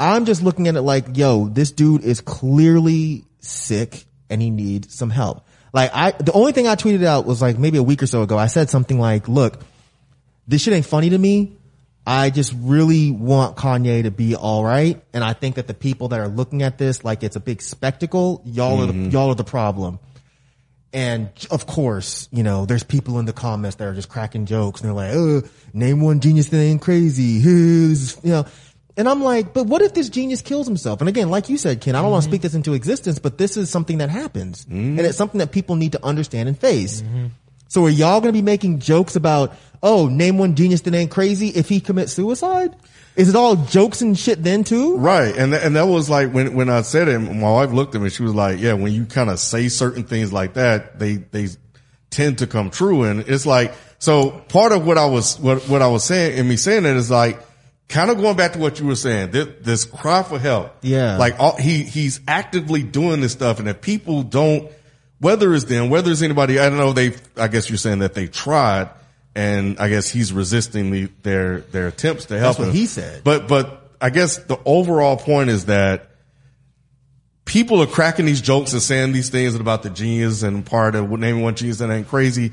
I'm 0.01 0.23
just 0.23 0.41
looking 0.41 0.69
at 0.69 0.75
it 0.75 0.81
like, 0.81 1.17
yo, 1.17 1.49
this 1.49 1.71
dude 1.71 2.03
is 2.03 2.21
clearly 2.21 3.25
sick 3.41 4.05
and 4.29 4.41
he 4.41 4.49
needs 4.49 4.95
some 4.95 5.09
help. 5.09 5.45
Like 5.73 5.91
I, 5.93 6.11
the 6.11 6.31
only 6.31 6.53
thing 6.53 6.67
I 6.67 6.75
tweeted 6.75 7.03
out 7.03 7.25
was 7.25 7.41
like 7.41 7.57
maybe 7.57 7.77
a 7.77 7.83
week 7.83 8.01
or 8.01 8.07
so 8.07 8.21
ago. 8.21 8.37
I 8.37 8.47
said 8.47 8.69
something 8.69 8.97
like, 8.97 9.27
look, 9.27 9.59
this 10.47 10.61
shit 10.61 10.73
ain't 10.73 10.85
funny 10.85 11.09
to 11.09 11.17
me. 11.17 11.57
I 12.09 12.31
just 12.31 12.55
really 12.57 13.11
want 13.11 13.55
Kanye 13.55 14.01
to 14.01 14.09
be 14.09 14.35
all 14.35 14.63
right. 14.63 14.99
And 15.13 15.23
I 15.23 15.33
think 15.33 15.57
that 15.57 15.67
the 15.67 15.75
people 15.75 16.07
that 16.07 16.19
are 16.19 16.27
looking 16.27 16.63
at 16.63 16.79
this 16.79 17.03
like 17.03 17.21
it's 17.21 17.35
a 17.35 17.39
big 17.39 17.61
spectacle, 17.61 18.41
y'all 18.45 18.81
are 18.81 18.87
the, 18.87 18.93
mm-hmm. 18.93 19.09
y'all 19.11 19.29
are 19.29 19.35
the 19.35 19.43
problem. 19.43 19.99
And 20.91 21.29
of 21.51 21.67
course, 21.67 22.27
you 22.31 22.41
know, 22.41 22.65
there's 22.65 22.81
people 22.81 23.19
in 23.19 23.25
the 23.25 23.33
comments 23.33 23.75
that 23.75 23.87
are 23.87 23.93
just 23.93 24.09
cracking 24.09 24.47
jokes 24.47 24.81
and 24.81 24.87
they're 24.87 24.95
like, 24.95 25.13
oh, 25.13 25.43
name 25.71 26.01
one 26.01 26.19
genius 26.19 26.49
that 26.49 26.57
ain't 26.57 26.81
crazy. 26.81 27.39
Who's, 27.41 28.17
you 28.23 28.31
know, 28.31 28.45
and 28.97 29.07
I'm 29.07 29.23
like, 29.23 29.53
but 29.53 29.67
what 29.67 29.83
if 29.83 29.93
this 29.93 30.09
genius 30.09 30.41
kills 30.41 30.65
himself? 30.65 31.01
And 31.01 31.09
again, 31.09 31.29
like 31.29 31.47
you 31.47 31.59
said, 31.59 31.79
Ken, 31.79 31.93
I 31.93 32.01
don't 32.01 32.09
want 32.09 32.23
to 32.23 32.27
mm-hmm. 32.27 32.33
speak 32.33 32.41
this 32.41 32.55
into 32.55 32.73
existence, 32.73 33.19
but 33.19 33.37
this 33.37 33.55
is 33.55 33.69
something 33.69 33.99
that 33.99 34.09
happens 34.09 34.65
mm-hmm. 34.65 34.97
and 34.97 35.01
it's 35.01 35.15
something 35.15 35.37
that 35.37 35.51
people 35.51 35.75
need 35.75 35.91
to 35.91 36.03
understand 36.03 36.49
and 36.49 36.57
face. 36.57 37.03
So 37.67 37.85
are 37.85 37.89
y'all 37.89 38.19
going 38.19 38.33
to 38.33 38.37
be 38.37 38.41
making 38.41 38.79
jokes 38.79 39.15
about, 39.15 39.53
oh, 39.81 40.07
name 40.07 40.37
one 40.37 40.55
genius 40.55 40.81
that 40.81 40.93
ain't 40.93 41.11
crazy 41.11 41.49
if 41.49 41.69
he 41.69 41.79
commits 41.79 42.13
suicide? 42.13 42.75
Is 43.15 43.27
it 43.27 43.35
all 43.35 43.57
jokes 43.57 44.01
and 44.01 44.17
shit 44.17 44.43
then 44.43 44.63
too? 44.63 44.97
Right. 44.97 45.35
And 45.35 45.51
th- 45.51 45.63
and 45.63 45.75
that 45.75 45.87
was 45.87 46.09
like 46.09 46.31
when 46.31 46.53
when 46.55 46.69
I 46.69 46.81
said 46.83 47.07
it, 47.07 47.19
my 47.19 47.51
wife 47.51 47.71
looked 47.71 47.95
at 47.95 48.01
me, 48.01 48.09
she 48.09 48.23
was 48.23 48.33
like, 48.33 48.59
Yeah, 48.59 48.73
when 48.73 48.93
you 48.93 49.05
kind 49.05 49.29
of 49.29 49.39
say 49.39 49.67
certain 49.67 50.03
things 50.03 50.31
like 50.31 50.53
that, 50.53 50.99
they 50.99 51.15
they 51.15 51.49
tend 52.09 52.37
to 52.39 52.47
come 52.47 52.69
true. 52.69 53.03
And 53.03 53.21
it's 53.21 53.45
like 53.45 53.73
so 53.97 54.29
part 54.47 54.71
of 54.71 54.85
what 54.85 54.97
I 54.97 55.05
was 55.05 55.37
what 55.39 55.67
what 55.67 55.81
I 55.81 55.87
was 55.87 56.03
saying 56.03 56.39
and 56.39 56.47
me 56.47 56.55
saying 56.55 56.85
it 56.85 56.95
is 56.95 57.11
like 57.11 57.41
kind 57.89 58.09
of 58.09 58.17
going 58.17 58.37
back 58.37 58.53
to 58.53 58.59
what 58.59 58.79
you 58.79 58.85
were 58.85 58.95
saying, 58.95 59.31
this, 59.31 59.47
this 59.61 59.85
cry 59.85 60.23
for 60.23 60.39
help. 60.39 60.77
Yeah. 60.81 61.17
Like 61.17 61.39
all, 61.39 61.57
he 61.57 61.83
he's 61.83 62.21
actively 62.27 62.83
doing 62.83 63.19
this 63.19 63.33
stuff 63.33 63.59
and 63.59 63.67
if 63.67 63.81
people 63.81 64.23
don't 64.23 64.71
whether 65.19 65.53
it's 65.53 65.65
them, 65.65 65.89
whether 65.89 66.09
it's 66.09 66.21
anybody, 66.21 66.57
I 66.57 66.69
don't 66.69 66.77
know, 66.77 66.93
they 66.93 67.15
I 67.35 67.49
guess 67.49 67.69
you're 67.69 67.77
saying 67.77 67.99
that 67.99 68.13
they 68.13 68.27
tried 68.27 68.91
and 69.35 69.79
I 69.79 69.89
guess 69.89 70.09
he's 70.09 70.33
resisting 70.33 70.91
the, 70.91 71.09
their 71.23 71.61
their 71.61 71.87
attempts 71.87 72.25
to 72.25 72.37
help 72.39 72.57
That's 72.57 72.59
what 72.59 72.67
him. 72.69 72.75
he 72.75 72.85
said. 72.85 73.23
But 73.23 73.47
but 73.47 73.89
I 74.01 74.09
guess 74.09 74.37
the 74.37 74.59
overall 74.65 75.17
point 75.17 75.49
is 75.49 75.65
that 75.65 76.09
people 77.45 77.81
are 77.81 77.87
cracking 77.87 78.25
these 78.25 78.41
jokes 78.41 78.73
and 78.73 78.81
saying 78.81 79.11
these 79.11 79.29
things 79.29 79.55
about 79.55 79.83
the 79.83 79.89
genius 79.89 80.43
and 80.43 80.65
part 80.65 80.95
of 80.95 81.09
what 81.09 81.19
naming 81.19 81.41
one 81.43 81.55
genius 81.55 81.79
that 81.79 81.89
ain't 81.89 82.07
crazy. 82.07 82.51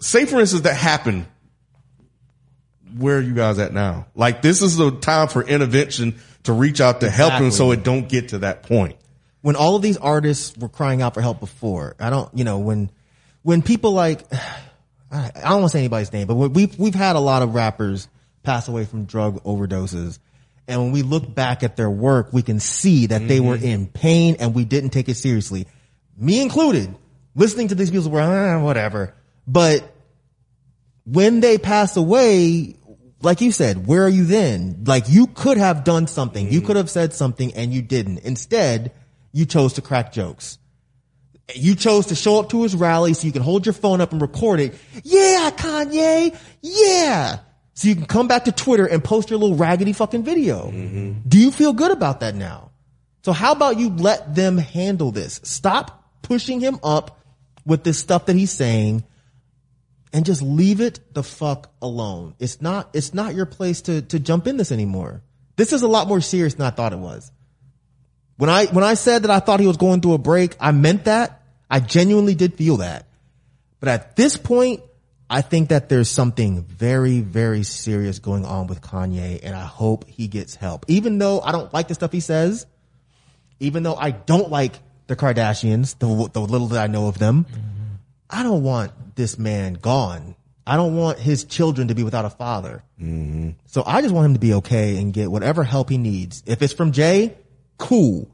Say 0.00 0.26
for 0.26 0.40
instance 0.40 0.62
that 0.62 0.74
happened. 0.74 1.26
Where 2.96 3.18
are 3.18 3.20
you 3.20 3.34
guys 3.34 3.58
at 3.58 3.72
now? 3.72 4.06
Like 4.14 4.40
this 4.42 4.62
is 4.62 4.76
the 4.76 4.92
time 4.92 5.28
for 5.28 5.42
intervention 5.42 6.16
to 6.44 6.52
reach 6.52 6.80
out 6.80 7.00
to 7.00 7.10
help 7.10 7.32
him 7.34 7.50
so 7.50 7.72
it 7.72 7.82
don't 7.82 8.08
get 8.08 8.28
to 8.28 8.38
that 8.38 8.62
point. 8.64 8.96
when 9.40 9.56
all 9.56 9.76
of 9.76 9.82
these 9.82 9.96
artists 9.96 10.56
were 10.56 10.68
crying 10.68 11.02
out 11.02 11.14
for 11.14 11.20
help 11.20 11.40
before, 11.40 11.96
I 11.98 12.10
don't, 12.10 12.30
you 12.36 12.44
know, 12.44 12.58
when, 12.58 12.90
when 13.42 13.62
people 13.62 13.92
like, 13.92 14.24
I 15.14 15.30
don't 15.50 15.60
want 15.60 15.64
to 15.64 15.68
say 15.70 15.78
anybody's 15.78 16.12
name, 16.12 16.26
but 16.26 16.34
we've, 16.34 16.78
we've 16.78 16.94
had 16.94 17.16
a 17.16 17.20
lot 17.20 17.42
of 17.42 17.54
rappers 17.54 18.08
pass 18.42 18.66
away 18.68 18.84
from 18.84 19.04
drug 19.04 19.42
overdoses. 19.44 20.18
And 20.66 20.82
when 20.82 20.92
we 20.92 21.02
look 21.02 21.32
back 21.34 21.62
at 21.62 21.76
their 21.76 21.90
work, 21.90 22.32
we 22.32 22.42
can 22.42 22.58
see 22.58 23.06
that 23.06 23.28
they 23.28 23.38
were 23.38 23.56
in 23.56 23.86
pain 23.86 24.36
and 24.40 24.54
we 24.54 24.64
didn't 24.64 24.90
take 24.90 25.08
it 25.08 25.16
seriously. 25.16 25.66
Me 26.16 26.40
included, 26.40 26.94
listening 27.34 27.68
to 27.68 27.74
these 27.74 27.90
people 27.90 28.10
were, 28.10 28.20
ah, 28.20 28.60
whatever. 28.62 29.14
But 29.46 29.94
when 31.04 31.40
they 31.40 31.58
pass 31.58 31.96
away, 31.96 32.76
like 33.20 33.40
you 33.40 33.52
said, 33.52 33.86
where 33.86 34.04
are 34.04 34.08
you 34.08 34.24
then? 34.24 34.84
Like 34.86 35.08
you 35.08 35.26
could 35.26 35.58
have 35.58 35.84
done 35.84 36.06
something. 36.06 36.50
You 36.50 36.60
could 36.60 36.76
have 36.76 36.90
said 36.90 37.12
something 37.12 37.52
and 37.54 37.72
you 37.72 37.82
didn't. 37.82 38.18
Instead, 38.20 38.92
you 39.32 39.44
chose 39.44 39.74
to 39.74 39.82
crack 39.82 40.12
jokes. 40.12 40.58
You 41.54 41.74
chose 41.74 42.06
to 42.06 42.14
show 42.14 42.38
up 42.40 42.48
to 42.50 42.62
his 42.62 42.74
rally 42.74 43.12
so 43.12 43.26
you 43.26 43.32
can 43.32 43.42
hold 43.42 43.66
your 43.66 43.74
phone 43.74 44.00
up 44.00 44.12
and 44.12 44.22
record 44.22 44.60
it. 44.60 44.74
Yeah, 45.02 45.50
Kanye. 45.54 46.36
Yeah. 46.62 47.40
So 47.74 47.88
you 47.88 47.96
can 47.96 48.06
come 48.06 48.28
back 48.28 48.44
to 48.44 48.52
Twitter 48.52 48.86
and 48.86 49.02
post 49.04 49.30
your 49.30 49.38
little 49.38 49.56
raggedy 49.56 49.92
fucking 49.92 50.22
video. 50.22 50.68
Mm-hmm. 50.68 51.28
Do 51.28 51.38
you 51.38 51.50
feel 51.50 51.72
good 51.72 51.90
about 51.90 52.20
that 52.20 52.34
now? 52.34 52.70
So 53.24 53.32
how 53.32 53.52
about 53.52 53.78
you 53.78 53.90
let 53.90 54.34
them 54.34 54.58
handle 54.58 55.10
this? 55.10 55.40
Stop 55.42 56.22
pushing 56.22 56.60
him 56.60 56.78
up 56.82 57.20
with 57.66 57.84
this 57.84 57.98
stuff 57.98 58.26
that 58.26 58.36
he's 58.36 58.52
saying 58.52 59.04
and 60.12 60.24
just 60.24 60.40
leave 60.42 60.80
it 60.80 61.00
the 61.12 61.22
fuck 61.22 61.72
alone. 61.82 62.34
It's 62.38 62.62
not, 62.62 62.90
it's 62.92 63.12
not 63.12 63.34
your 63.34 63.46
place 63.46 63.82
to, 63.82 64.02
to 64.02 64.20
jump 64.20 64.46
in 64.46 64.56
this 64.56 64.70
anymore. 64.70 65.22
This 65.56 65.72
is 65.72 65.82
a 65.82 65.88
lot 65.88 66.06
more 66.06 66.20
serious 66.20 66.54
than 66.54 66.66
I 66.66 66.70
thought 66.70 66.92
it 66.92 66.98
was. 66.98 67.30
When 68.36 68.50
I, 68.50 68.66
when 68.66 68.84
I 68.84 68.94
said 68.94 69.22
that 69.22 69.30
I 69.30 69.40
thought 69.40 69.60
he 69.60 69.66
was 69.66 69.76
going 69.76 70.00
through 70.00 70.14
a 70.14 70.18
break, 70.18 70.56
I 70.60 70.72
meant 70.72 71.04
that. 71.04 71.42
I 71.70 71.80
genuinely 71.80 72.34
did 72.34 72.54
feel 72.54 72.78
that. 72.78 73.06
But 73.80 73.88
at 73.88 74.16
this 74.16 74.36
point, 74.36 74.82
I 75.28 75.40
think 75.40 75.70
that 75.70 75.88
there's 75.88 76.10
something 76.10 76.62
very, 76.62 77.20
very 77.20 77.62
serious 77.62 78.18
going 78.18 78.44
on 78.44 78.66
with 78.66 78.80
Kanye 78.80 79.40
and 79.42 79.54
I 79.54 79.64
hope 79.64 80.06
he 80.08 80.28
gets 80.28 80.54
help. 80.54 80.84
Even 80.88 81.18
though 81.18 81.40
I 81.40 81.52
don't 81.52 81.72
like 81.72 81.88
the 81.88 81.94
stuff 81.94 82.12
he 82.12 82.20
says, 82.20 82.66
even 83.60 83.82
though 83.82 83.96
I 83.96 84.10
don't 84.10 84.50
like 84.50 84.74
the 85.06 85.16
Kardashians, 85.16 85.98
the, 85.98 86.30
the 86.32 86.40
little 86.40 86.68
that 86.68 86.82
I 86.82 86.86
know 86.86 87.08
of 87.08 87.18
them, 87.18 87.46
I 88.28 88.42
don't 88.42 88.62
want 88.62 88.92
this 89.16 89.38
man 89.38 89.74
gone. 89.74 90.34
I 90.66 90.76
don't 90.76 90.96
want 90.96 91.18
his 91.18 91.44
children 91.44 91.88
to 91.88 91.94
be 91.94 92.02
without 92.02 92.24
a 92.24 92.30
father. 92.30 92.82
Mm-hmm. 93.00 93.50
So 93.66 93.82
I 93.86 94.00
just 94.00 94.14
want 94.14 94.26
him 94.26 94.34
to 94.34 94.40
be 94.40 94.54
okay 94.54 94.96
and 94.98 95.12
get 95.12 95.30
whatever 95.30 95.62
help 95.62 95.90
he 95.90 95.98
needs. 95.98 96.42
If 96.46 96.62
it's 96.62 96.72
from 96.72 96.92
Jay, 96.92 97.36
cool. 97.78 98.30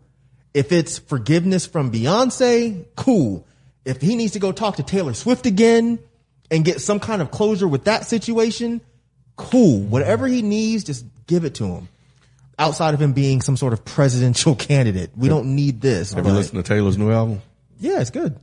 If 0.53 0.73
it's 0.73 0.99
forgiveness 0.99 1.67
from 1.67 1.93
Beyonce, 1.93 2.85
cool. 2.97 3.47
If 3.85 4.01
he 4.01 4.17
needs 4.17 4.33
to 4.33 4.39
go 4.39 4.53
talk 4.53 4.77
to 4.77 4.83
Taylor 4.83 5.15
Swift 5.15 5.47
again 5.47 5.99
and 6.51 6.65
get 6.65 6.81
some 6.81 7.01
kind 7.01 7.23
of 7.23 7.31
closure 7.31 7.69
with 7.69 7.85
that 7.85 8.07
situation, 8.07 8.81
cool. 9.37 9.81
Whatever 9.81 10.27
he 10.27 10.43
needs, 10.43 10.85
just 10.85 11.05
give 11.27 11.45
it 11.45 11.55
to 11.57 11.65
him. 11.67 11.89
Outside 12.59 12.93
of 12.95 13.01
him 13.01 13.13
being 13.13 13.41
some 13.41 13.57
sort 13.57 13.73
of 13.73 13.85
presidential 13.85 14.55
candidate, 14.57 15.11
we 15.17 15.29
don't 15.29 15.55
need 15.55 15.81
this. 15.81 16.13
Have 16.13 16.27
you 16.27 16.33
listened 16.33 16.63
to 16.63 16.69
Taylor's 16.69 16.99
new 16.99 17.11
album? 17.11 17.41
yeah, 17.79 18.01
it's 18.01 18.11
good. 18.11 18.39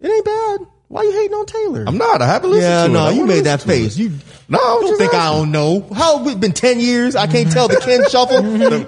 It 0.00 0.08
ain't 0.08 0.24
bad. 0.24 0.60
Why 0.88 1.02
you 1.02 1.10
hating 1.12 1.34
on 1.34 1.46
Taylor? 1.46 1.84
I'm 1.86 1.98
not. 1.98 2.22
I 2.22 2.26
haven't 2.26 2.50
listened 2.50 2.70
yeah, 2.70 2.84
to 2.84 2.90
it. 2.90 2.92
no, 2.92 3.08
you 3.10 3.26
made 3.26 3.44
that 3.44 3.60
face. 3.60 3.96
You 3.96 4.12
No, 4.48 4.58
I 4.58 4.62
don't 4.62 4.86
just 4.86 5.00
think 5.00 5.14
I 5.14 5.32
don't 5.32 5.50
know. 5.50 5.80
How 5.92 6.24
it 6.28 6.38
been 6.38 6.52
ten 6.52 6.78
years? 6.78 7.16
I 7.16 7.26
can't 7.26 7.50
tell 7.50 7.66
the 7.66 7.80
Ken 7.80 8.02
shuffle, 8.08 8.40
the, 8.40 8.86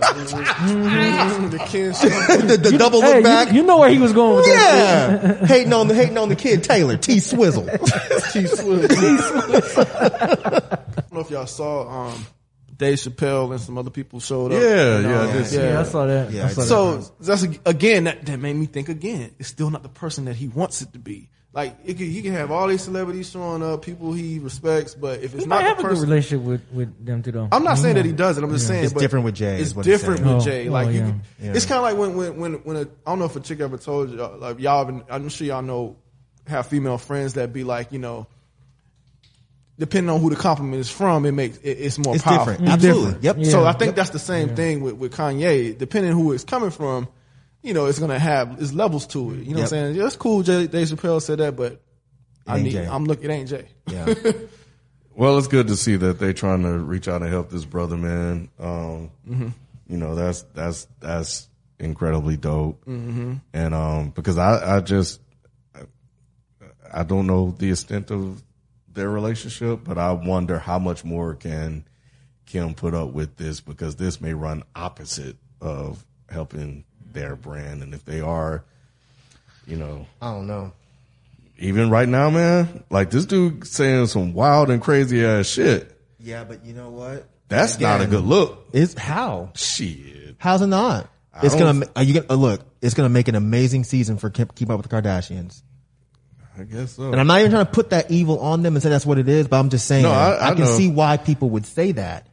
the 1.50 1.58
shuffle, 1.66 2.46
the, 2.46 2.56
the 2.56 2.78
double 2.78 3.00
Hey, 3.00 3.14
look 3.14 3.24
back. 3.24 3.52
You, 3.52 3.64
know 3.64 3.78
where 3.78 3.90
he 3.90 3.98
was 3.98 4.12
going 4.12 4.36
with 4.36 4.44
that. 4.44 5.40
yeah, 5.40 5.46
hating 5.46 5.72
on 5.72 5.88
the 5.88 5.94
hating 5.94 6.18
on 6.18 6.28
the 6.28 6.36
kid 6.36 6.62
Taylor 6.62 6.96
T 6.96 7.18
Swizzle. 7.18 7.64
T 8.32 8.46
Swizzle. 8.46 8.86
I 9.90 10.76
don't 11.00 11.12
know 11.12 11.20
if 11.20 11.30
y'all 11.30 11.46
saw 11.46 12.10
um, 12.10 12.26
Dave 12.76 12.98
Chappelle 12.98 13.50
and 13.50 13.60
some 13.60 13.76
other 13.76 13.90
people 13.90 14.20
showed 14.20 14.52
up. 14.52 14.62
Yeah, 14.62 14.96
And, 14.98 15.04
yeah, 15.04 15.20
I 15.20 15.24
um, 15.24 15.32
did 15.32 15.46
see 15.46 15.56
Yeah, 15.56 15.80
I 15.80 15.82
saw 15.82 16.06
that. 16.06 16.30
Yeah, 16.30 16.42
I 16.44 16.46
I 16.46 16.48
saw 16.50 16.92
did. 16.92 17.02
that. 17.02 17.06
So 17.06 17.14
that's 17.24 17.42
again 17.66 18.04
that, 18.04 18.24
that 18.26 18.38
made 18.38 18.54
me 18.54 18.66
think 18.66 18.88
again. 18.88 19.34
It's 19.40 19.48
still 19.48 19.70
not 19.70 19.82
the 19.82 19.88
person 19.88 20.26
that 20.26 20.36
he 20.36 20.46
wants 20.46 20.80
it 20.80 20.92
to 20.92 21.00
be. 21.00 21.28
Like 21.58 21.76
it 21.84 21.94
could, 21.94 22.06
he 22.06 22.22
can 22.22 22.34
have 22.34 22.52
all 22.52 22.68
these 22.68 22.82
celebrities 22.84 23.30
showing 23.30 23.64
up, 23.64 23.82
people 23.82 24.12
he 24.12 24.38
respects, 24.38 24.94
but 24.94 25.18
if 25.24 25.34
it's 25.34 25.42
he 25.42 25.48
not 25.48 25.56
might 25.56 25.62
have 25.66 25.76
the 25.78 25.82
a 25.82 25.86
good 25.86 25.88
person, 25.96 26.08
relationship 26.08 26.46
with, 26.46 26.60
with 26.72 27.04
them 27.04 27.20
two 27.20 27.32
though. 27.32 27.48
I'm 27.50 27.64
not 27.64 27.78
saying 27.78 27.96
that 27.96 28.04
he 28.04 28.12
doesn't. 28.12 28.44
I'm 28.44 28.50
just 28.52 28.68
saying 28.68 28.84
It's 28.84 28.92
but 28.92 29.00
different 29.00 29.24
with 29.24 29.34
Jay, 29.34 29.56
It's 29.58 29.70
is 29.70 29.74
what 29.74 29.84
he's 29.84 29.98
different 29.98 30.20
with 30.20 30.34
Oh, 30.34 30.40
Jay. 30.40 30.68
oh, 30.68 30.72
Like 30.72 30.86
you, 30.88 30.92
yeah. 31.00 31.00
can- 31.06 31.22
Yeah. 31.42 31.52
it's 31.56 31.66
kind 31.66 31.78
of 31.78 31.82
like 31.82 31.96
when 31.98 32.16
when 32.16 32.36
when 32.36 32.52
when 32.62 32.76
a, 32.76 32.80
I 32.82 32.84
don't 33.06 33.18
know 33.18 33.24
if 33.24 33.34
a 33.34 33.40
chick 33.40 33.58
ever 33.58 33.76
told 33.76 34.10
you 34.12 34.16
like 34.18 34.60
y'all. 34.60 34.84
Been, 34.84 35.02
I'm 35.10 35.28
sure 35.30 35.48
y'all 35.48 35.62
know 35.62 35.96
have 36.46 36.68
female 36.68 36.96
friends 36.96 37.32
that 37.34 37.52
be 37.52 37.64
like 37.64 37.90
you 37.90 37.98
know. 37.98 38.28
Depending 39.80 40.10
on 40.14 40.20
who 40.20 40.30
the 40.30 40.36
compliment 40.36 40.80
is 40.80 40.90
from, 40.90 41.26
it 41.26 41.32
makes 41.32 41.56
it, 41.58 41.70
it's 41.70 41.98
more 41.98 42.14
It's 42.14 42.22
powerful. 42.22 42.52
different. 42.52 42.72
Absolutely. 42.72 43.18
Yep. 43.22 43.36
Yeah. 43.40 43.50
So 43.50 43.64
I 43.66 43.72
think 43.72 43.96
that's 43.96 44.10
the 44.10 44.18
same 44.20 44.54
thing 44.54 44.80
with, 44.80 44.94
with 44.94 45.12
Kanye. 45.12 45.76
Depending 45.76 46.12
who 46.12 46.32
it's 46.32 46.44
coming 46.44 46.70
from, 46.70 47.08
you 47.62 47.74
know, 47.74 47.86
it's 47.86 47.98
gonna 47.98 48.18
have 48.18 48.60
its 48.60 48.72
levels 48.72 49.06
to 49.08 49.32
it. 49.32 49.38
You 49.40 49.50
know 49.50 49.56
what 49.56 49.62
I'm 49.62 49.68
saying? 49.68 49.94
Yeah, 49.96 50.06
it's 50.06 50.16
cool. 50.16 50.42
Jay, 50.42 50.66
Dave 50.66 50.88
Chappelle 50.88 51.20
said 51.22 51.38
that, 51.38 51.56
but 51.56 51.80
I 52.46 52.60
need, 52.60 52.70
Jay. 52.70 52.86
I'm 52.86 53.04
looking. 53.04 53.30
It 53.30 53.34
ain't 53.34 53.48
Jay. 53.48 53.68
Yeah, 53.86 54.14
Well, 55.14 55.36
it's 55.36 55.48
good 55.48 55.66
to 55.66 55.76
see 55.76 55.96
that 55.96 56.20
they're 56.20 56.32
trying 56.32 56.62
to 56.62 56.78
reach 56.78 57.08
out 57.08 57.22
and 57.22 57.30
help 57.30 57.50
this 57.50 57.64
brother, 57.64 57.96
man. 57.96 58.48
Um, 58.60 59.10
You 59.88 59.96
know, 59.96 60.14
that's 60.14 60.42
that's 60.54 60.86
that's 61.00 61.48
incredibly 61.80 62.36
dope. 62.36 62.84
Mm-hmm. 62.84 63.34
And 63.52 63.74
um, 63.74 64.10
because 64.10 64.38
I 64.38 64.76
I 64.76 64.80
just 64.80 65.20
I 66.92 67.02
don't 67.02 67.26
know 67.26 67.50
the 67.50 67.70
extent 67.70 68.10
of 68.10 68.42
their 68.92 69.10
relationship, 69.10 69.80
but 69.84 69.98
I 69.98 70.12
wonder 70.12 70.58
how 70.58 70.78
much 70.78 71.04
more 71.04 71.34
can 71.34 71.84
Kim 72.46 72.74
put 72.74 72.94
up 72.94 73.12
with 73.12 73.36
this 73.36 73.60
because 73.60 73.96
this 73.96 74.20
may 74.20 74.34
run 74.34 74.62
opposite 74.74 75.36
of 75.60 76.04
helping 76.28 76.84
their 77.12 77.36
brand, 77.36 77.82
and 77.82 77.94
if 77.94 78.04
they 78.04 78.20
are, 78.20 78.64
you 79.66 79.76
know, 79.76 80.06
I 80.22 80.32
don't 80.32 80.46
know. 80.46 80.72
even 81.58 81.90
right 81.90 82.08
now, 82.08 82.30
man, 82.30 82.84
like 82.90 83.10
this 83.10 83.26
dude 83.26 83.66
saying 83.66 84.06
some 84.06 84.32
wild 84.34 84.70
and 84.70 84.80
crazy 84.82 85.24
ass 85.24 85.46
shit. 85.46 85.94
Yeah, 86.20 86.44
but 86.44 86.64
you 86.64 86.74
know 86.74 86.90
what? 86.90 87.26
That's 87.48 87.78
not 87.80 88.00
a 88.00 88.06
good 88.06 88.24
look. 88.24 88.68
It's 88.72 88.94
how? 88.98 89.52
Shit. 89.54 90.36
How's 90.38 90.60
it 90.62 90.66
not? 90.66 91.08
It's 91.42 91.54
gonna. 91.54 91.86
Are 91.94 92.02
you 92.02 92.14
gonna 92.14 92.26
uh, 92.30 92.34
look? 92.34 92.62
It's 92.82 92.94
gonna 92.94 93.08
make 93.08 93.28
an 93.28 93.34
amazing 93.36 93.84
season 93.84 94.18
for 94.18 94.28
Keep, 94.28 94.54
Keep 94.56 94.70
Up 94.70 94.78
with 94.78 94.88
the 94.88 94.94
Kardashians. 94.96 95.62
I 96.58 96.64
guess 96.64 96.92
so. 96.92 97.12
And 97.12 97.20
I'm 97.20 97.28
not 97.28 97.38
even 97.38 97.52
trying 97.52 97.66
to 97.66 97.70
put 97.70 97.90
that 97.90 98.10
evil 98.10 98.40
on 98.40 98.62
them 98.62 98.74
and 98.74 98.82
say 98.82 98.88
that's 98.88 99.06
what 99.06 99.18
it 99.18 99.28
is, 99.28 99.46
but 99.46 99.60
I'm 99.60 99.70
just 99.70 99.86
saying 99.86 100.02
No, 100.02 100.10
I- 100.10 100.48
I 100.50 100.54
can 100.54 100.64
know. 100.64 100.76
see 100.76 100.88
why 100.90 101.16
people 101.16 101.50
would 101.50 101.64
say 101.64 101.92
that, 101.92 102.26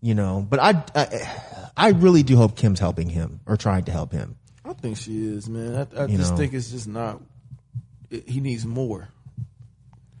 you 0.00 0.14
know. 0.14 0.46
But 0.48 0.60
I, 0.60 0.82
I, 0.94 1.65
I 1.76 1.90
really 1.90 2.22
do 2.22 2.36
hope 2.36 2.56
Kim's 2.56 2.80
helping 2.80 3.08
him 3.08 3.40
or 3.46 3.56
trying 3.56 3.84
to 3.84 3.92
help 3.92 4.12
him. 4.12 4.36
I 4.64 4.72
think 4.72 4.96
she 4.96 5.26
is, 5.26 5.48
man. 5.48 5.74
I, 5.96 6.04
I 6.04 6.06
just 6.06 6.32
know. 6.32 6.36
think 6.36 6.54
it's 6.54 6.70
just 6.70 6.88
not. 6.88 7.20
It, 8.10 8.28
he 8.28 8.40
needs 8.40 8.64
more. 8.64 9.08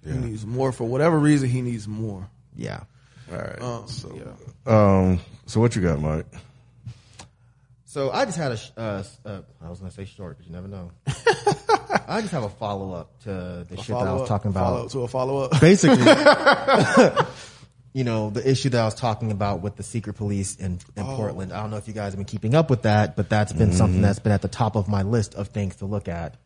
He 0.04 0.12
needs 0.12 0.46
more 0.46 0.70
for 0.70 0.84
whatever 0.84 1.18
reason. 1.18 1.48
He 1.48 1.62
needs 1.62 1.88
more. 1.88 2.28
Yeah. 2.54 2.84
All 3.32 3.38
right. 3.38 3.60
Um, 3.60 3.88
so, 3.88 4.14
yeah. 4.14 4.72
um, 4.72 5.20
so 5.46 5.58
what 5.60 5.74
you 5.74 5.82
got, 5.82 5.98
Myke? 5.98 6.26
So 7.86 8.10
I 8.12 8.24
just 8.24 8.36
had 8.36 8.52
a, 8.52 8.56
sh- 8.56 8.70
uh, 8.76 9.02
uh, 9.24 9.40
I 9.64 9.68
was 9.70 9.80
gonna 9.80 9.90
say 9.90 10.04
short, 10.04 10.36
but 10.36 10.46
you 10.46 10.52
never 10.52 10.68
know. 10.68 10.92
I 12.06 12.20
just 12.20 12.30
have 12.32 12.44
a 12.44 12.48
follow 12.50 12.92
up 12.92 13.18
to 13.24 13.66
the 13.68 13.76
shit 13.78 13.86
that 13.88 14.06
I 14.06 14.12
was 14.12 14.22
up- 14.22 14.28
talking 14.28 14.52
follow 14.52 14.74
about. 14.76 14.84
up 14.86 14.92
to 14.92 14.98
a 15.00 15.08
follow 15.08 15.38
up. 15.42 15.60
basically, 15.60 16.04
you 17.96 18.04
know, 18.04 18.28
the 18.28 18.46
issue 18.46 18.68
that 18.68 18.78
I 18.78 18.84
was 18.84 18.92
talking 18.92 19.30
about 19.32 19.62
with 19.62 19.76
the 19.76 19.82
secret 19.82 20.16
police 20.16 20.54
in, 20.56 20.80
in 20.98 21.02
Portland. 21.02 21.50
I 21.50 21.62
don't 21.62 21.70
know 21.70 21.78
if 21.78 21.88
you 21.88 21.94
guys 21.94 22.12
have 22.12 22.18
been 22.18 22.26
keeping 22.26 22.54
up 22.54 22.68
with 22.68 22.82
that, 22.82 23.16
but 23.16 23.30
that's 23.30 23.54
been 23.54 23.72
something 23.72 24.02
that's 24.02 24.18
been 24.18 24.32
at 24.32 24.42
the 24.42 24.48
top 24.48 24.76
of 24.76 24.86
my 24.86 25.00
list 25.00 25.34
of 25.34 25.48
things 25.48 25.76
to 25.76 25.86
look 25.86 26.06
at 26.06 26.36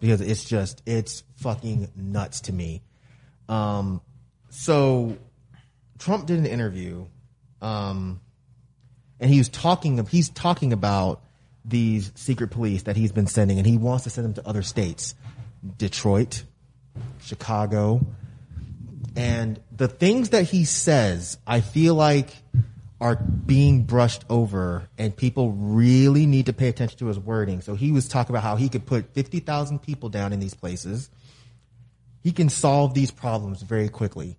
because 0.00 0.20
it's 0.20 0.42
just, 0.42 0.82
it's 0.84 1.22
fucking 1.36 1.92
nuts 1.94 2.40
to 2.40 2.52
me. 2.52 2.82
Um, 3.48 4.00
so 4.50 5.16
Trump 6.00 6.26
did 6.26 6.40
an 6.40 6.46
interview, 6.46 7.06
um, 7.62 8.20
and 9.20 9.30
he 9.30 9.38
was 9.38 9.48
talking, 9.48 10.04
he's 10.06 10.28
talking 10.30 10.72
about 10.72 11.22
these 11.64 12.10
secret 12.16 12.50
police 12.50 12.82
that 12.82 12.96
he's 12.96 13.12
been 13.12 13.28
sending 13.28 13.58
and 13.58 13.66
he 13.66 13.78
wants 13.78 14.02
to 14.04 14.10
send 14.10 14.24
them 14.24 14.34
to 14.34 14.48
other 14.48 14.62
states. 14.62 15.14
Detroit, 15.78 16.42
Chicago, 17.20 18.04
and 19.16 19.60
the 19.74 19.88
things 19.88 20.30
that 20.30 20.44
he 20.44 20.64
says, 20.64 21.38
I 21.46 21.60
feel 21.60 21.94
like 21.94 22.30
are 23.00 23.16
being 23.16 23.82
brushed 23.82 24.24
over 24.30 24.88
and 24.96 25.14
people 25.14 25.52
really 25.52 26.26
need 26.26 26.46
to 26.46 26.52
pay 26.52 26.68
attention 26.68 26.98
to 26.98 27.06
his 27.06 27.18
wording. 27.18 27.60
So 27.60 27.74
he 27.74 27.92
was 27.92 28.08
talking 28.08 28.34
about 28.34 28.42
how 28.42 28.56
he 28.56 28.68
could 28.68 28.86
put 28.86 29.12
50,000 29.12 29.80
people 29.80 30.08
down 30.08 30.32
in 30.32 30.40
these 30.40 30.54
places. 30.54 31.10
He 32.22 32.32
can 32.32 32.48
solve 32.48 32.94
these 32.94 33.10
problems 33.10 33.62
very 33.62 33.88
quickly. 33.88 34.38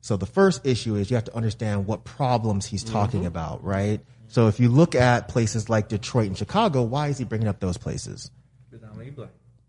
So 0.00 0.16
the 0.16 0.26
first 0.26 0.66
issue 0.66 0.94
is 0.94 1.10
you 1.10 1.16
have 1.16 1.24
to 1.24 1.36
understand 1.36 1.86
what 1.86 2.04
problems 2.04 2.66
he's 2.66 2.84
mm-hmm. 2.84 2.94
talking 2.94 3.26
about, 3.26 3.62
right? 3.62 4.00
So 4.28 4.48
if 4.48 4.60
you 4.60 4.68
look 4.68 4.94
at 4.94 5.28
places 5.28 5.68
like 5.68 5.88
Detroit 5.88 6.28
and 6.28 6.38
Chicago, 6.38 6.82
why 6.82 7.08
is 7.08 7.18
he 7.18 7.24
bringing 7.24 7.48
up 7.48 7.60
those 7.60 7.76
places? 7.76 8.30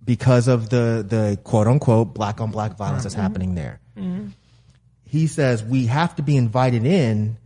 because 0.10 0.48
of 0.48 0.70
the 0.70 1.06
the 1.08 1.38
quote 1.44 1.68
unquote 1.68 2.14
black 2.14 2.42
on 2.42 2.52
black 2.52 2.78
violence 2.78 3.04
that's 3.04 3.14
mm-hmm. 3.14 3.22
happening 3.22 3.56
there. 3.56 3.80
Mm-hmm. 3.98 4.30
He 5.10 5.26
says 5.26 5.64
we 5.64 5.88
have 5.88 6.16
to 6.18 6.22
be 6.22 6.38
invited 6.38 6.86
in, 6.86 7.38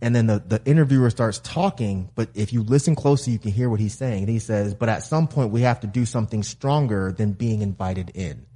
and 0.00 0.16
then 0.16 0.26
the, 0.26 0.42
the 0.46 0.62
interviewer 0.64 1.10
starts 1.10 1.38
talking. 1.38 2.08
But 2.14 2.30
if 2.34 2.54
you 2.54 2.62
listen 2.62 2.94
closely, 2.94 3.34
you 3.34 3.38
can 3.38 3.52
hear 3.52 3.68
what 3.68 3.78
he's 3.78 3.94
saying. 3.94 4.22
And 4.22 4.30
he 4.30 4.38
says, 4.38 4.72
but 4.72 4.88
at 4.88 5.02
some 5.02 5.28
point 5.28 5.50
we 5.50 5.60
have 5.60 5.80
to 5.80 5.86
do 5.86 6.06
something 6.06 6.42
stronger 6.42 7.12
than 7.12 7.32
being 7.32 7.60
invited 7.60 8.10
in. 8.14 8.46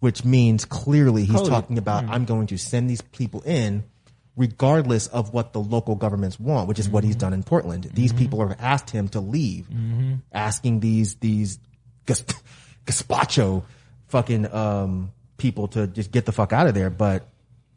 Which 0.00 0.22
means 0.22 0.66
clearly 0.66 1.24
he's 1.24 1.48
talking 1.48 1.78
about 1.78 2.04
mm-hmm. 2.04 2.12
I'm 2.12 2.24
going 2.26 2.48
to 2.48 2.58
send 2.58 2.90
these 2.90 3.00
people 3.00 3.40
in 3.40 3.84
regardless 4.36 5.06
of 5.06 5.32
what 5.32 5.54
the 5.54 5.60
local 5.60 5.94
governments 5.94 6.38
want, 6.38 6.68
which 6.68 6.78
is 6.78 6.90
what 6.90 7.04
he's 7.04 7.14
mm-hmm. 7.14 7.20
done 7.20 7.32
in 7.32 7.42
Portland. 7.42 7.84
These 7.84 8.12
mm-hmm. 8.12 8.18
people 8.18 8.46
have 8.46 8.60
asked 8.60 8.90
him 8.90 9.08
to 9.08 9.20
leave, 9.20 9.66
asking 10.30 10.80
these 10.80 11.14
these 11.14 11.58
gazpacho 12.84 13.64
fucking 14.08 14.52
um, 14.52 15.10
people 15.36 15.68
to 15.68 15.86
just 15.86 16.10
get 16.10 16.26
the 16.26 16.32
fuck 16.32 16.52
out 16.52 16.66
of 16.66 16.74
there, 16.74 16.90
but 16.90 17.28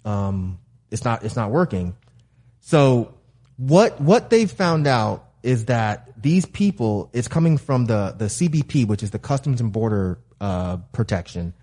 um, 0.06 0.60
it's 0.92 1.04
not 1.04 1.24
it's 1.24 1.36
not 1.36 1.52
working. 1.52 1.96
So 2.62 3.14
what 3.58 4.00
what 4.00 4.30
they've 4.30 4.52
found 4.52 4.88
out 4.88 5.26
is 5.44 5.66
that 5.66 6.22
these 6.22 6.46
people 6.46 7.10
it's 7.14 7.28
coming 7.28 7.58
from 7.58 7.86
the 7.86 8.16
the 8.18 8.26
CBP, 8.26 8.88
which 8.88 9.04
is 9.04 9.12
the 9.12 9.20
Customs 9.20 9.62
and 9.62 9.72
Border 9.72 10.20
uh, 10.40 10.78
Protection, 10.92 11.54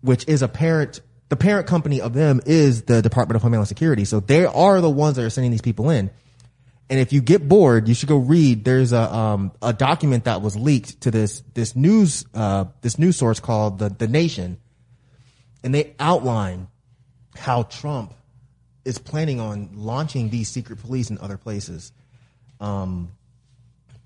which 0.00 0.26
is 0.28 0.42
a 0.42 0.48
parent 0.48 1.00
the 1.28 1.36
parent 1.36 1.66
company 1.66 2.00
of 2.00 2.12
them 2.12 2.40
is 2.46 2.82
the 2.82 3.02
Department 3.02 3.36
of 3.36 3.42
Homeland 3.42 3.66
Security. 3.66 4.04
So 4.04 4.20
they 4.20 4.44
are 4.44 4.80
the 4.80 4.90
ones 4.90 5.16
that 5.16 5.24
are 5.24 5.30
sending 5.30 5.50
these 5.50 5.62
people 5.62 5.90
in. 5.90 6.10
And 6.90 7.00
if 7.00 7.12
you 7.12 7.22
get 7.22 7.48
bored, 7.48 7.88
you 7.88 7.94
should 7.94 8.10
go 8.10 8.18
read. 8.18 8.64
There's 8.64 8.92
a 8.92 9.12
um, 9.12 9.52
a 9.62 9.72
document 9.72 10.24
that 10.24 10.42
was 10.42 10.54
leaked 10.54 11.00
to 11.02 11.10
this 11.10 11.42
this 11.54 11.74
news 11.74 12.26
uh, 12.34 12.66
this 12.82 12.98
news 12.98 13.16
source 13.16 13.40
called 13.40 13.78
the 13.78 13.88
the 13.88 14.06
Nation, 14.06 14.58
and 15.64 15.74
they 15.74 15.96
outline 15.98 16.68
how 17.34 17.64
Trump 17.64 18.14
is 18.84 18.98
planning 18.98 19.40
on 19.40 19.70
launching 19.74 20.28
these 20.28 20.48
secret 20.48 20.78
police 20.78 21.10
in 21.10 21.18
other 21.18 21.38
places. 21.38 21.90
Um, 22.60 23.10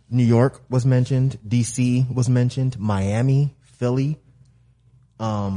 New 0.09 0.25
York 0.25 0.63
was 0.71 0.87
mentioned, 0.87 1.39
D.C. 1.47 2.07
was 2.15 2.31
mentioned, 2.31 2.79
Miami, 2.79 3.55
Philly. 3.61 4.19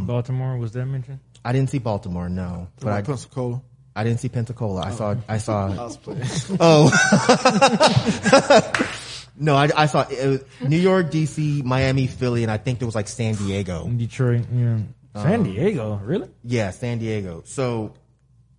Baltimore 0.08 0.58
was 0.58 0.74
that 0.74 0.88
mentioned? 0.88 1.20
I 1.46 1.54
didn't 1.54 1.70
see 1.70 1.78
Baltimore, 1.78 2.28
no, 2.30 2.68
but 2.80 2.92
I, 2.92 3.04
Pensacola. 3.04 3.62
I 3.96 4.04
didn't 4.04 4.20
see 4.20 4.30
Pensacola. 4.30 4.82
I 4.82 4.92
saw 4.92 5.16
I 5.28 5.38
saw 5.38 5.68
I 5.68 5.86
was 5.86 5.98
no, 9.38 9.56
I, 9.56 9.70
I 9.76 9.86
saw 9.86 10.08
it 10.10 10.28
was 10.28 10.44
New 10.68 10.78
York, 10.78 11.12
D.C., 11.12 11.62
Miami, 11.64 12.08
Philly, 12.08 12.42
and 12.44 12.52
I 12.52 12.58
think 12.58 12.80
there 12.80 12.88
was 12.88 12.96
like 12.96 13.08
San 13.08 13.36
Diego. 13.36 13.88
Detroit, 13.88 14.48
yeah. 14.54 14.80
San 15.16 15.44
Diego, 15.44 15.96
really? 16.04 16.30
Yeah, 16.44 16.72
San 16.72 17.00
Diego. 17.00 17.44
So 17.46 17.94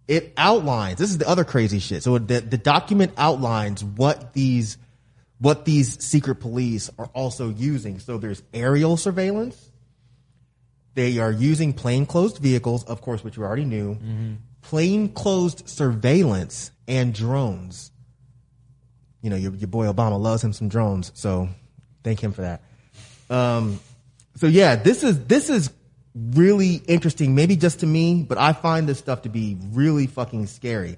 it 0.08 0.32
outlines. 0.36 0.98
This 0.98 1.10
is 1.10 1.18
the 1.18 1.28
other 1.28 1.44
crazy 1.44 1.78
shit. 1.78 2.02
So 2.02 2.18
the 2.18 2.40
the 2.40 2.58
document 2.58 3.12
outlines 3.16 3.82
what 3.82 4.34
these 4.34 4.76
what 5.38 5.64
these 5.64 6.02
secret 6.04 6.36
police 6.36 6.90
are 6.98 7.10
also 7.14 7.50
using. 7.50 7.98
So 7.98 8.18
there's 8.18 8.42
aerial 8.52 8.96
surveillance. 8.96 9.70
They 10.94 11.18
are 11.18 11.32
using 11.32 11.72
plainclothes 11.72 12.38
vehicles, 12.38 12.84
of 12.84 13.00
course, 13.00 13.24
which 13.24 13.38
we 13.38 13.44
already 13.44 13.64
knew. 13.64 13.96
Plainclothes 14.60 15.62
surveillance 15.70 16.70
and 16.86 17.14
drones. 17.14 17.90
You 19.22 19.30
know, 19.30 19.36
your, 19.36 19.54
your 19.54 19.68
boy 19.68 19.86
Obama 19.86 20.20
loves 20.20 20.44
him 20.44 20.52
some 20.52 20.68
drones, 20.68 21.12
so 21.14 21.48
thank 22.04 22.20
him 22.20 22.32
for 22.32 22.42
that. 22.42 22.62
Um, 23.30 23.80
so 24.36 24.46
yeah, 24.46 24.76
this 24.76 25.02
is 25.02 25.24
this 25.24 25.48
is 25.48 25.70
really 26.14 26.74
interesting, 26.74 27.34
maybe 27.34 27.56
just 27.56 27.80
to 27.80 27.86
me, 27.86 28.22
but 28.22 28.38
I 28.38 28.52
find 28.52 28.88
this 28.88 28.98
stuff 28.98 29.22
to 29.22 29.28
be 29.28 29.56
really 29.70 30.06
fucking 30.06 30.46
scary. 30.46 30.96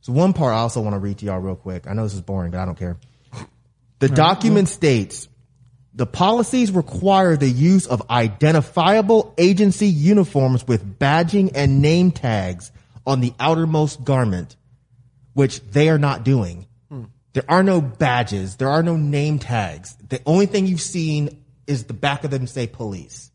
So 0.00 0.12
one 0.12 0.32
part 0.32 0.52
I 0.52 0.58
also 0.58 0.80
want 0.80 0.94
to 0.94 0.98
read 0.98 1.18
to 1.18 1.26
y'all 1.26 1.38
real 1.38 1.56
quick. 1.56 1.86
I 1.86 1.92
know 1.94 2.02
this 2.02 2.14
is 2.14 2.20
boring, 2.20 2.50
but 2.50 2.60
I 2.60 2.64
don't 2.64 2.78
care. 2.78 2.96
The 4.00 4.08
document 4.08 4.68
states 4.68 5.28
the 5.94 6.06
policies 6.06 6.72
require 6.72 7.36
the 7.36 7.48
use 7.48 7.86
of 7.86 8.10
identifiable 8.10 9.34
agency 9.36 9.86
uniforms 9.86 10.66
with 10.66 10.98
badging 10.98 11.52
and 11.54 11.82
name 11.82 12.10
tags 12.10 12.72
on 13.06 13.20
the 13.20 13.34
outermost 13.38 14.02
garment, 14.02 14.56
which 15.34 15.60
they 15.60 15.88
are 15.90 15.98
not 15.98 16.24
doing. 16.24 16.66
Hmm. 16.88 17.04
There 17.34 17.44
are 17.48 17.62
no 17.62 17.80
badges. 17.80 18.56
There 18.56 18.70
are 18.70 18.82
no 18.82 18.96
name 18.96 19.38
tags. 19.38 19.94
The 20.08 20.20
only 20.24 20.46
thing 20.46 20.66
you've 20.66 20.80
seen 20.80 21.44
is 21.66 21.84
the 21.84 21.94
back 21.94 22.24
of 22.24 22.30
them 22.30 22.46
say 22.46 22.66
police. 22.66 23.30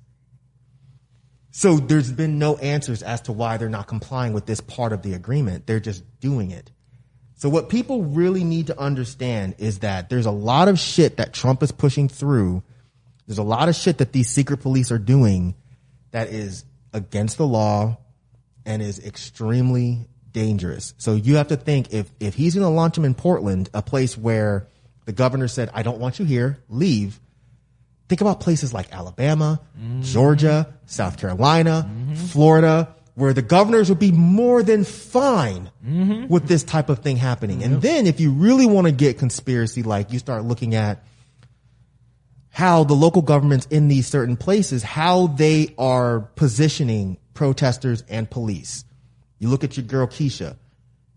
So 1.57 1.77
there's 1.77 2.11
been 2.11 2.37
no 2.37 2.55
answers 2.57 3.01
as 3.01 3.21
to 3.21 3.31
why 3.31 3.57
they're 3.57 3.67
not 3.67 3.87
complying 3.87 4.31
with 4.31 4.45
this 4.45 4.61
part 4.61 4.93
of 4.93 5.01
the 5.01 5.15
agreement. 5.15 5.65
They're 5.65 5.79
just 5.79 6.03
doing 6.19 6.51
it. 6.51 6.69
So 7.33 7.49
what 7.49 7.67
people 7.67 8.03
really 8.03 8.43
need 8.43 8.67
to 8.67 8.79
understand 8.79 9.55
is 9.57 9.79
that 9.79 10.07
there's 10.07 10.27
a 10.27 10.31
lot 10.31 10.67
of 10.67 10.77
shit 10.77 11.17
that 11.17 11.33
Trump 11.33 11.63
is 11.63 11.71
pushing 11.71 12.09
through. 12.09 12.61
There's 13.25 13.39
a 13.39 13.43
lot 13.43 13.69
of 13.69 13.75
shit 13.75 13.97
that 13.97 14.11
these 14.11 14.29
secret 14.29 14.59
police 14.59 14.91
are 14.91 14.99
doing 14.99 15.55
that 16.11 16.27
is 16.27 16.63
against 16.93 17.39
the 17.39 17.47
law 17.47 17.97
and 18.63 18.79
is 18.79 19.03
extremely 19.03 20.07
dangerous. 20.31 20.93
So 20.99 21.15
you 21.15 21.37
have 21.37 21.47
to 21.47 21.57
think 21.57 21.91
if, 21.91 22.11
if 22.19 22.35
he's 22.35 22.53
going 22.53 22.65
to 22.65 22.69
launch 22.69 22.95
him 22.95 23.03
in 23.03 23.15
Portland, 23.15 23.71
a 23.73 23.81
place 23.81 24.15
where 24.15 24.67
the 25.05 25.11
governor 25.11 25.47
said, 25.47 25.71
I 25.73 25.81
don't 25.81 25.97
want 25.97 26.19
you 26.19 26.25
here, 26.25 26.59
leave. 26.69 27.19
Think 28.09 28.21
about 28.21 28.39
places 28.39 28.73
like 28.73 28.93
Alabama, 28.93 29.59
Georgia, 30.01 30.73
South 30.85 31.17
Carolina, 31.17 31.89
Florida, 32.27 32.95
where 33.15 33.33
the 33.33 33.41
governors 33.41 33.89
would 33.89 33.99
be 33.99 34.11
more 34.11 34.63
than 34.63 34.83
fine 34.83 35.71
with 36.29 36.47
this 36.47 36.63
type 36.63 36.89
of 36.89 36.99
thing 36.99 37.17
happening. 37.17 37.63
And 37.63 37.81
then 37.81 38.07
if 38.07 38.19
you 38.19 38.31
really 38.31 38.65
want 38.65 38.85
to 38.87 38.91
get 38.93 39.17
conspiracy, 39.17 39.83
like 39.83 40.13
you 40.13 40.19
start 40.19 40.45
looking 40.45 40.75
at 40.75 41.03
how 42.49 42.83
the 42.83 42.93
local 42.93 43.21
governments 43.21 43.67
in 43.69 43.87
these 43.87 44.07
certain 44.07 44.37
places, 44.37 44.83
how 44.83 45.27
they 45.27 45.75
are 45.77 46.21
positioning 46.35 47.17
protesters 47.33 48.03
and 48.09 48.29
police. 48.29 48.83
You 49.37 49.49
look 49.49 49.63
at 49.63 49.77
your 49.77 49.85
girl 49.85 50.07
Keisha, 50.07 50.55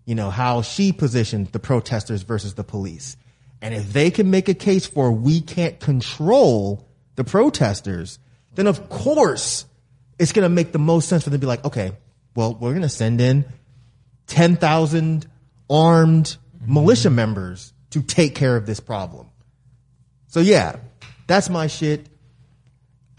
you 0.04 0.14
know, 0.14 0.28
how 0.28 0.60
she 0.62 0.92
positioned 0.92 1.52
the 1.52 1.58
protesters 1.58 2.22
versus 2.22 2.54
the 2.54 2.64
police. 2.64 3.16
And 3.62 3.74
if 3.74 3.92
they 3.92 4.10
can 4.10 4.30
make 4.30 4.48
a 4.48 4.54
case 4.54 4.86
for 4.86 5.12
we 5.12 5.40
can't 5.40 5.78
control 5.78 6.88
the 7.16 7.24
protesters, 7.24 8.18
then 8.54 8.66
of 8.66 8.88
course 8.88 9.66
it's 10.18 10.32
going 10.32 10.44
to 10.44 10.48
make 10.48 10.72
the 10.72 10.78
most 10.78 11.08
sense 11.08 11.24
for 11.24 11.30
them 11.30 11.40
to 11.40 11.44
be 11.44 11.48
like, 11.48 11.64
okay, 11.64 11.92
well, 12.34 12.54
we're 12.54 12.70
going 12.70 12.82
to 12.82 12.88
send 12.88 13.20
in 13.20 13.44
10,000 14.28 15.26
armed 15.68 16.36
militia 16.66 17.10
members 17.10 17.72
to 17.90 18.02
take 18.02 18.34
care 18.34 18.56
of 18.56 18.66
this 18.66 18.80
problem. 18.80 19.28
So 20.28 20.40
yeah, 20.40 20.76
that's 21.26 21.50
my 21.50 21.66
shit. 21.66 22.06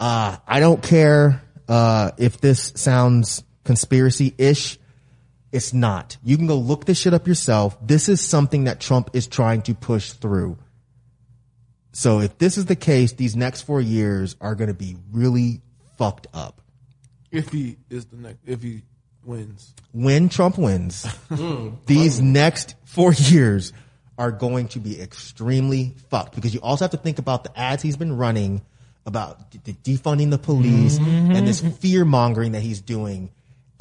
Uh, 0.00 0.36
I 0.46 0.60
don't 0.60 0.82
care, 0.82 1.42
uh, 1.68 2.12
if 2.18 2.40
this 2.40 2.72
sounds 2.76 3.44
conspiracy-ish. 3.64 4.78
It's 5.52 5.74
not. 5.74 6.16
You 6.24 6.36
can 6.36 6.46
go 6.46 6.56
look 6.56 6.86
this 6.86 6.98
shit 6.98 7.12
up 7.12 7.28
yourself. 7.28 7.76
This 7.86 8.08
is 8.08 8.26
something 8.26 8.64
that 8.64 8.80
Trump 8.80 9.10
is 9.12 9.26
trying 9.26 9.62
to 9.62 9.74
push 9.74 10.12
through. 10.12 10.56
So 11.92 12.20
if 12.20 12.38
this 12.38 12.56
is 12.56 12.64
the 12.64 12.76
case, 12.76 13.12
these 13.12 13.36
next 13.36 13.62
four 13.62 13.80
years 13.80 14.34
are 14.40 14.54
going 14.54 14.68
to 14.68 14.74
be 14.74 14.96
really 15.12 15.60
fucked 15.98 16.26
up. 16.32 16.62
if 17.30 17.50
he 17.50 17.76
is 17.90 18.06
the 18.06 18.16
next, 18.16 18.38
if 18.46 18.62
he 18.62 18.82
wins, 19.24 19.74
When 19.92 20.28
Trump 20.28 20.58
wins, 20.58 21.04
hmm. 21.28 21.70
these 21.86 22.20
next 22.20 22.74
four 22.84 23.12
years 23.12 23.72
are 24.18 24.30
going 24.30 24.68
to 24.68 24.78
be 24.78 25.00
extremely 25.00 25.94
fucked 26.10 26.34
because 26.34 26.54
you 26.54 26.60
also 26.60 26.84
have 26.84 26.92
to 26.92 26.96
think 26.96 27.18
about 27.18 27.44
the 27.44 27.58
ads 27.58 27.82
he's 27.82 27.96
been 27.96 28.16
running 28.16 28.62
about 29.04 29.50
defunding 29.50 30.30
the 30.30 30.38
police 30.38 30.98
mm-hmm. 30.98 31.32
and 31.32 31.46
this 31.46 31.60
fear 31.60 32.04
mongering 32.04 32.52
that 32.52 32.62
he's 32.62 32.80
doing. 32.80 33.30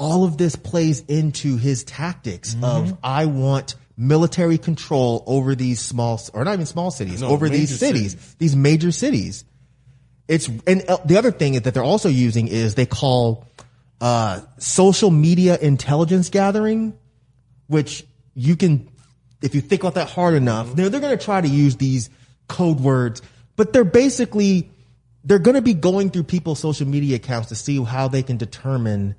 All 0.01 0.23
of 0.23 0.37
this 0.37 0.55
plays 0.55 1.01
into 1.01 1.57
his 1.57 1.83
tactics 1.83 2.55
of 2.63 2.97
I 3.03 3.25
want 3.25 3.75
military 3.95 4.57
control 4.57 5.23
over 5.27 5.53
these 5.53 5.79
small 5.79 6.19
or 6.33 6.43
not 6.43 6.53
even 6.53 6.65
small 6.65 6.89
cities, 6.89 7.21
No, 7.21 7.27
over 7.27 7.49
these 7.49 7.77
cities, 7.77 8.13
cities. 8.13 8.35
these 8.39 8.55
major 8.55 8.91
cities. 8.91 9.45
It's 10.27 10.49
and 10.65 10.83
uh, 10.89 10.97
the 11.05 11.17
other 11.17 11.31
thing 11.31 11.53
that 11.53 11.73
they're 11.75 11.83
also 11.83 12.09
using 12.09 12.47
is 12.47 12.73
they 12.73 12.87
call 12.87 13.45
uh, 14.01 14.41
social 14.57 15.11
media 15.11 15.55
intelligence 15.61 16.29
gathering, 16.29 16.97
which 17.67 18.03
you 18.33 18.55
can, 18.55 18.89
if 19.43 19.53
you 19.53 19.61
think 19.61 19.83
about 19.83 19.93
that 19.93 20.09
hard 20.09 20.33
enough, 20.33 20.75
they're, 20.75 20.89
they're 20.89 20.99
going 20.99 21.15
to 21.15 21.23
try 21.23 21.39
to 21.39 21.47
use 21.47 21.75
these 21.75 22.09
code 22.47 22.79
words, 22.79 23.21
but 23.55 23.71
they're 23.71 23.83
basically 23.83 24.71
they're 25.23 25.37
going 25.37 25.55
to 25.55 25.61
be 25.61 25.75
going 25.75 26.09
through 26.09 26.23
people's 26.23 26.57
social 26.57 26.87
media 26.87 27.17
accounts 27.17 27.49
to 27.49 27.55
see 27.55 27.83
how 27.83 28.07
they 28.07 28.23
can 28.23 28.37
determine 28.37 29.15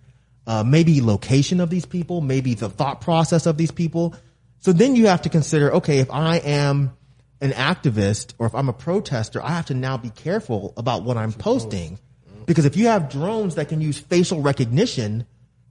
uh, 0.47 0.65
maybe 0.65 1.01
location 1.01 1.61
of 1.61 1.71
these 1.71 1.87
people, 1.87 2.21
maybe 2.21 2.55
the 2.55 2.69
thought 2.69 3.01
process 3.01 3.47
of 3.47 3.57
these 3.57 3.71
people. 3.71 4.15
So 4.61 4.73
then 4.73 4.97
you 4.97 5.07
have 5.07 5.23
to 5.23 5.29
consider, 5.29 5.75
okay, 5.75 5.99
if 5.99 6.11
I 6.11 6.37
am 6.37 6.93
an 7.41 7.51
activist 7.51 8.35
or 8.39 8.47
if 8.47 8.55
I'm 8.55 8.69
a 8.69 8.73
protester, 8.73 9.43
I 9.43 9.51
have 9.51 9.67
to 9.67 9.75
now 9.75 9.97
be 9.97 10.11
careful 10.11 10.73
about 10.77 11.03
what 11.03 11.17
I'm 11.17 11.33
posting. 11.33 11.99
Because 12.47 12.65
if 12.65 12.77
you 12.77 12.87
have 12.87 13.11
drones 13.11 13.57
that 13.57 13.69
can 13.69 13.81
use 13.81 13.99
facial 13.99 14.41
recognition 14.41 15.27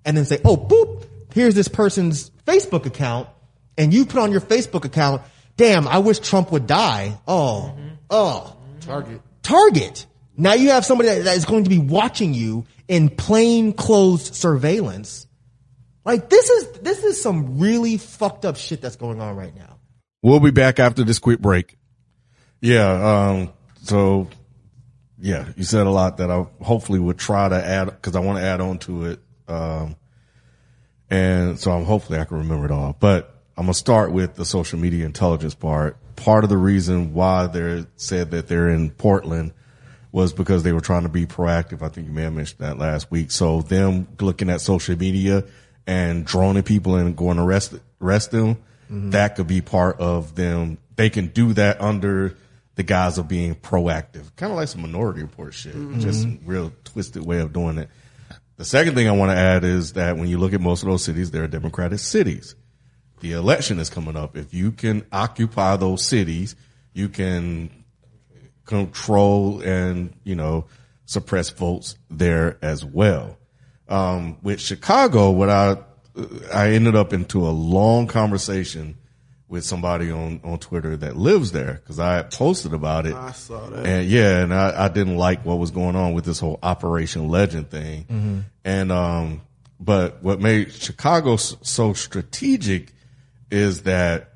and 0.06 0.18
then 0.18 0.26
say, 0.26 0.40
oh, 0.44 0.58
boop, 0.58 1.06
here's 1.34 1.56
this 1.56 1.68
person's 1.68 2.30
Facebook 2.46 2.86
account, 2.86 3.30
and 3.78 3.94
you 3.94 4.06
put 4.06 4.22
on 4.22 4.32
your 4.32 4.42
Facebook 4.42 4.86
account, 4.86 5.22
damn, 5.58 5.88
I 5.88 6.00
wish 6.00 6.20
Trump 6.20 6.52
would 6.52 6.68
die. 6.68 7.18
Oh, 7.28 7.76
oh. 8.10 8.58
Target. 8.82 9.22
Target. 9.44 10.06
Now 10.42 10.54
you 10.54 10.72
have 10.72 10.86
somebody 10.86 11.10
that, 11.10 11.24
that 11.26 11.38
is 11.38 11.46
going 11.46 11.66
to 11.66 11.70
be 11.70 11.78
watching 11.78 12.34
you 12.34 12.66
in 12.88 13.10
plain 13.10 13.74
clothes 13.74 14.36
surveillance. 14.36 15.28
Like 16.04 16.32
this 16.32 16.50
is 16.50 16.80
this 16.80 17.04
is 17.04 17.22
some 17.22 17.60
really 17.60 17.98
fucked 17.98 18.44
up 18.44 18.58
shit 18.58 18.82
that's 18.82 18.96
going 18.96 19.22
on 19.22 19.36
right 19.36 19.56
now. 19.56 19.78
We'll 20.24 20.40
be 20.40 20.50
back 20.50 20.80
after 20.80 21.04
this 21.04 21.20
quick 21.20 21.40
break. 21.42 21.78
Yeah. 22.60 22.90
Um, 22.90 23.54
so 23.84 24.30
yeah, 25.20 25.48
you 25.56 25.64
said 25.64 25.86
a 25.86 25.92
lot 25.92 26.18
that 26.18 26.32
I 26.32 26.48
hopefully 26.60 26.98
would 26.98 27.20
try 27.20 27.48
to 27.48 27.64
add 27.64 27.86
because 27.86 28.16
I 28.16 28.22
want 28.22 28.40
to 28.40 28.44
add 28.44 28.62
on 28.62 28.80
to 28.80 29.06
it. 29.06 29.20
Um, 29.48 29.96
and 31.12 31.60
so 31.60 31.72
I'm 31.72 31.86
hopefully 31.86 32.18
I 32.18 32.26
can 32.26 32.40
remember 32.40 32.66
it 32.66 32.72
all, 32.72 32.98
but 33.00 33.44
I'm 33.58 33.66
going 33.66 33.74
to 33.74 33.80
start 33.80 34.12
with 34.12 34.34
the 34.34 34.46
social 34.46 34.80
media 34.80 35.06
intelligence 35.06 35.54
part. 35.54 35.98
Part 36.16 36.44
of 36.44 36.50
the 36.50 36.58
reason 36.58 37.14
why 37.14 37.46
they 37.46 37.86
said 37.96 38.32
that 38.32 38.48
they're 38.48 38.70
in 38.70 38.90
Portland 38.90 39.54
was 40.12 40.34
because 40.34 40.64
they 40.64 40.74
were 40.74 40.82
trying 40.82 41.04
to 41.04 41.10
be 41.10 41.26
proactive. 41.26 41.82
I 41.82 41.90
think 41.90 42.08
you 42.08 42.14
may 42.14 42.24
have 42.24 42.34
mentioned 42.34 42.60
that 42.60 42.78
last 42.78 43.10
week. 43.12 43.32
So 43.32 43.62
them 43.62 44.08
looking 44.20 44.50
at 44.50 44.62
social 44.62 44.98
media 44.98 45.46
and 45.88 46.26
droning 46.26 46.64
people 46.64 46.96
and 46.96 47.16
going 47.16 47.38
to 47.38 47.44
arrest, 47.44 47.74
arrest 48.02 48.32
them, 48.32 48.56
mm-hmm. 48.56 49.12
that 49.12 49.36
could 49.36 49.48
be 49.48 49.62
part 49.62 50.00
of 50.00 50.36
them. 50.36 50.78
They 50.96 51.10
can 51.10 51.28
do 51.28 51.54
that 51.54 51.82
under 51.82 52.36
the 52.76 52.84
guise 52.84 53.18
of 53.18 53.28
being 53.28 53.56
proactive, 53.56 54.36
kind 54.36 54.52
of 54.52 54.58
like 54.58 54.68
some 54.68 54.82
minority 54.82 55.22
report 55.22 55.54
shit, 55.54 55.76
mm-hmm. 55.76 56.00
just 56.00 56.28
real 56.46 56.72
twisted 56.84 57.26
way 57.26 57.40
of 57.40 57.54
doing 57.54 57.78
it. 57.78 57.90
The 58.58 58.66
second 58.66 58.96
thing 58.96 59.08
I 59.08 59.14
want 59.14 59.32
to 59.32 59.38
add 59.38 59.64
is 59.64 59.94
that 59.94 60.18
when 60.18 60.28
you 60.28 60.38
look 60.38 60.54
at 60.54 60.62
most 60.62 60.84
of 60.84 60.90
those 60.90 61.04
cities, 61.04 61.32
they're 61.32 61.48
democratic 61.48 62.00
cities. 62.00 62.56
The 63.22 63.34
election 63.34 63.80
is 63.80 63.90
coming 63.90 64.16
up. 64.16 64.38
If 64.38 64.54
you 64.54 64.72
can 64.72 65.06
occupy 65.12 65.76
those 65.78 66.04
cities, 66.04 66.56
you 66.94 67.10
can 67.10 67.81
control 68.72 69.62
and, 69.62 70.14
you 70.24 70.36
know, 70.36 70.66
suppress 71.06 71.50
votes 71.50 71.96
there 72.10 72.58
as 72.62 72.84
well. 72.86 73.38
Um, 73.88 74.38
with 74.42 74.62
Chicago, 74.62 75.32
what 75.32 75.50
I, 75.50 75.78
I 76.54 76.70
ended 76.72 76.96
up 76.96 77.14
into 77.14 77.46
a 77.46 77.52
long 77.52 78.08
conversation 78.08 78.98
with 79.50 79.66
somebody 79.66 80.10
on, 80.10 80.40
on 80.46 80.58
Twitter 80.60 80.96
that 80.96 81.18
lives 81.18 81.52
there 81.52 81.74
because 81.74 82.00
I 82.00 82.24
posted 82.24 82.74
about 82.74 83.06
it. 83.06 83.14
I 83.14 83.34
saw 83.34 83.70
that. 83.70 83.86
And 83.86 84.08
yeah, 84.08 84.40
and 84.40 84.54
I, 84.54 84.86
I 84.86 84.88
didn't 84.88 85.18
like 85.18 85.44
what 85.44 85.60
was 85.60 85.72
going 85.72 85.98
on 85.98 86.14
with 86.14 86.24
this 86.24 86.40
whole 86.40 86.58
Operation 86.64 87.28
Legend 87.28 87.70
thing. 87.70 88.46
And, 88.64 88.92
um, 88.94 89.42
but 89.78 90.24
what 90.24 90.40
made 90.40 90.72
Chicago 90.72 91.36
so 91.36 91.92
strategic 91.92 92.94
is 93.50 93.84
that 93.84 94.31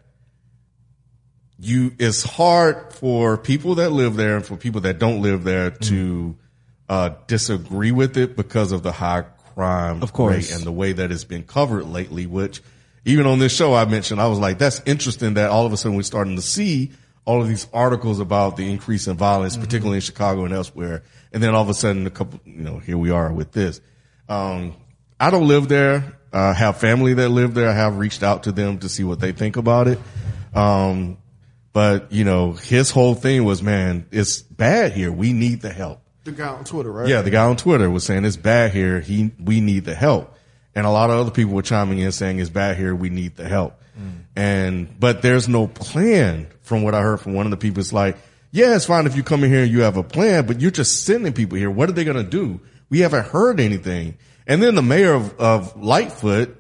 you, 1.66 1.93
it's 1.97 2.24
hard 2.24 2.93
for 2.93 3.38
people 3.38 3.76
that 3.76 3.91
live 3.91 4.16
there 4.16 4.36
and 4.36 4.45
for 4.45 4.55
people 4.55 4.82
that 4.82 4.99
don't 4.99 5.22
live 5.22 5.43
there 5.43 5.72
to, 5.72 6.36
uh, 6.88 7.09
disagree 7.28 7.91
with 7.91 8.18
it 8.18 8.36
because 8.36 8.72
of 8.72 8.84
the 8.84 8.91
high 8.91 9.24
crime 9.55 10.03
Of 10.03 10.13
course. 10.13 10.36
rate 10.36 10.55
and 10.55 10.63
the 10.63 10.72
way 10.72 10.93
that 10.93 11.11
it's 11.11 11.24
been 11.24 11.43
covered 11.43 11.86
lately, 11.86 12.28
which 12.28 12.61
even 13.05 13.26
on 13.26 13.39
this 13.39 13.55
show 13.55 13.74
I 13.74 13.86
mentioned, 13.86 14.22
I 14.22 14.28
was 14.28 14.38
like, 14.39 14.59
that's 14.59 14.82
interesting 14.86 15.36
that 15.36 15.49
all 15.49 15.66
of 15.66 15.74
a 15.74 15.78
sudden 15.78 15.95
we're 15.97 16.03
starting 16.03 16.36
to 16.36 16.41
see 16.41 16.91
all 17.26 17.41
of 17.41 17.47
these 17.47 17.68
articles 17.74 18.20
about 18.20 18.55
the 18.57 18.70
increase 18.72 19.07
in 19.07 19.18
violence, 19.18 19.57
particularly 19.57 19.97
in 19.97 20.01
Chicago 20.01 20.45
and 20.45 20.53
elsewhere. 20.53 21.01
And 21.34 21.41
then 21.41 21.55
all 21.55 21.63
of 21.63 21.70
a 21.70 21.74
sudden 21.74 22.05
a 22.05 22.11
couple, 22.11 22.39
you 22.45 22.61
know, 22.61 22.78
here 22.78 22.97
we 22.99 23.09
are 23.09 23.34
with 23.34 23.51
this. 23.51 23.82
Um, 24.30 24.76
I 25.20 25.32
don't 25.32 25.47
live 25.47 25.68
there. 25.68 26.20
I 26.32 26.53
have 26.53 26.78
family 26.78 27.16
that 27.16 27.30
live 27.30 27.55
there. 27.55 27.70
I 27.70 27.74
have 27.74 27.97
reached 27.97 28.22
out 28.22 28.43
to 28.43 28.51
them 28.51 28.78
to 28.80 28.89
see 28.89 29.03
what 29.03 29.20
they 29.20 29.32
think 29.32 29.57
about 29.57 29.88
it. 29.88 29.99
Um, 30.53 31.18
but 31.76 32.13
you 32.13 32.23
know, 32.23 32.53
his 32.53 32.89
whole 32.89 33.15
thing 33.15 33.43
was, 33.43 33.61
man, 33.61 34.05
it's 34.09 34.41
bad 34.41 34.93
here. 34.93 35.11
We 35.11 35.34
need 35.34 35.59
the 35.59 35.73
help. 35.73 35.99
The 36.23 36.32
guy 36.32 36.47
on 36.47 36.63
Twitter, 36.63 36.89
right? 36.89 37.05
Yeah, 37.05 37.21
the 37.21 37.30
guy 37.30 37.43
on 37.43 37.57
Twitter 37.57 37.89
was 37.89 38.05
saying 38.05 38.23
it's 38.23 38.38
bad 38.38 38.71
here. 38.71 39.01
He, 39.01 39.32
we 39.43 39.59
need 39.59 39.84
the 39.84 39.93
help. 39.93 40.34
And 40.73 40.88
a 40.88 40.89
lot 40.89 41.09
of 41.09 41.19
other 41.19 41.32
people 41.32 41.53
were 41.53 41.61
chiming 41.61 41.99
in 41.99 42.13
saying 42.13 42.39
it's 42.39 42.49
bad 42.49 42.78
here. 42.78 42.95
We 42.95 43.09
need 43.09 43.36
the 43.36 43.45
help. 43.45 43.82
Mm. 43.99 44.23
And, 44.38 44.99
but 45.01 45.21
there's 45.21 45.49
no 45.49 45.67
plan 45.67 46.47
from 46.61 46.82
what 46.84 46.95
I 46.95 47.01
heard 47.01 47.19
from 47.19 47.34
one 47.34 47.45
of 47.45 47.51
the 47.51 47.57
people. 47.57 47.82
It's 47.82 47.91
like, 47.91 48.19
yeah, 48.51 48.78
it's 48.78 48.86
fine 48.86 49.05
if 49.05 49.17
you 49.17 49.23
come 49.23 49.43
in 49.43 49.51
here 49.51 49.63
and 49.63 49.71
you 49.71 49.82
have 49.82 49.97
a 49.97 50.03
plan, 50.03 50.45
but 50.45 50.61
you're 50.61 50.71
just 50.71 51.03
sending 51.03 51.34
people 51.34 51.57
here. 51.57 51.69
What 51.69 51.89
are 51.89 51.91
they 51.91 52.05
going 52.05 52.15
to 52.15 52.23
do? 52.23 52.61
We 52.89 53.01
haven't 53.01 53.28
heard 53.28 53.59
anything. 53.59 54.17
And 54.47 54.63
then 54.63 54.76
the 54.76 54.82
mayor 54.82 55.13
of, 55.13 55.38
of 55.41 55.76
Lightfoot 55.76 56.55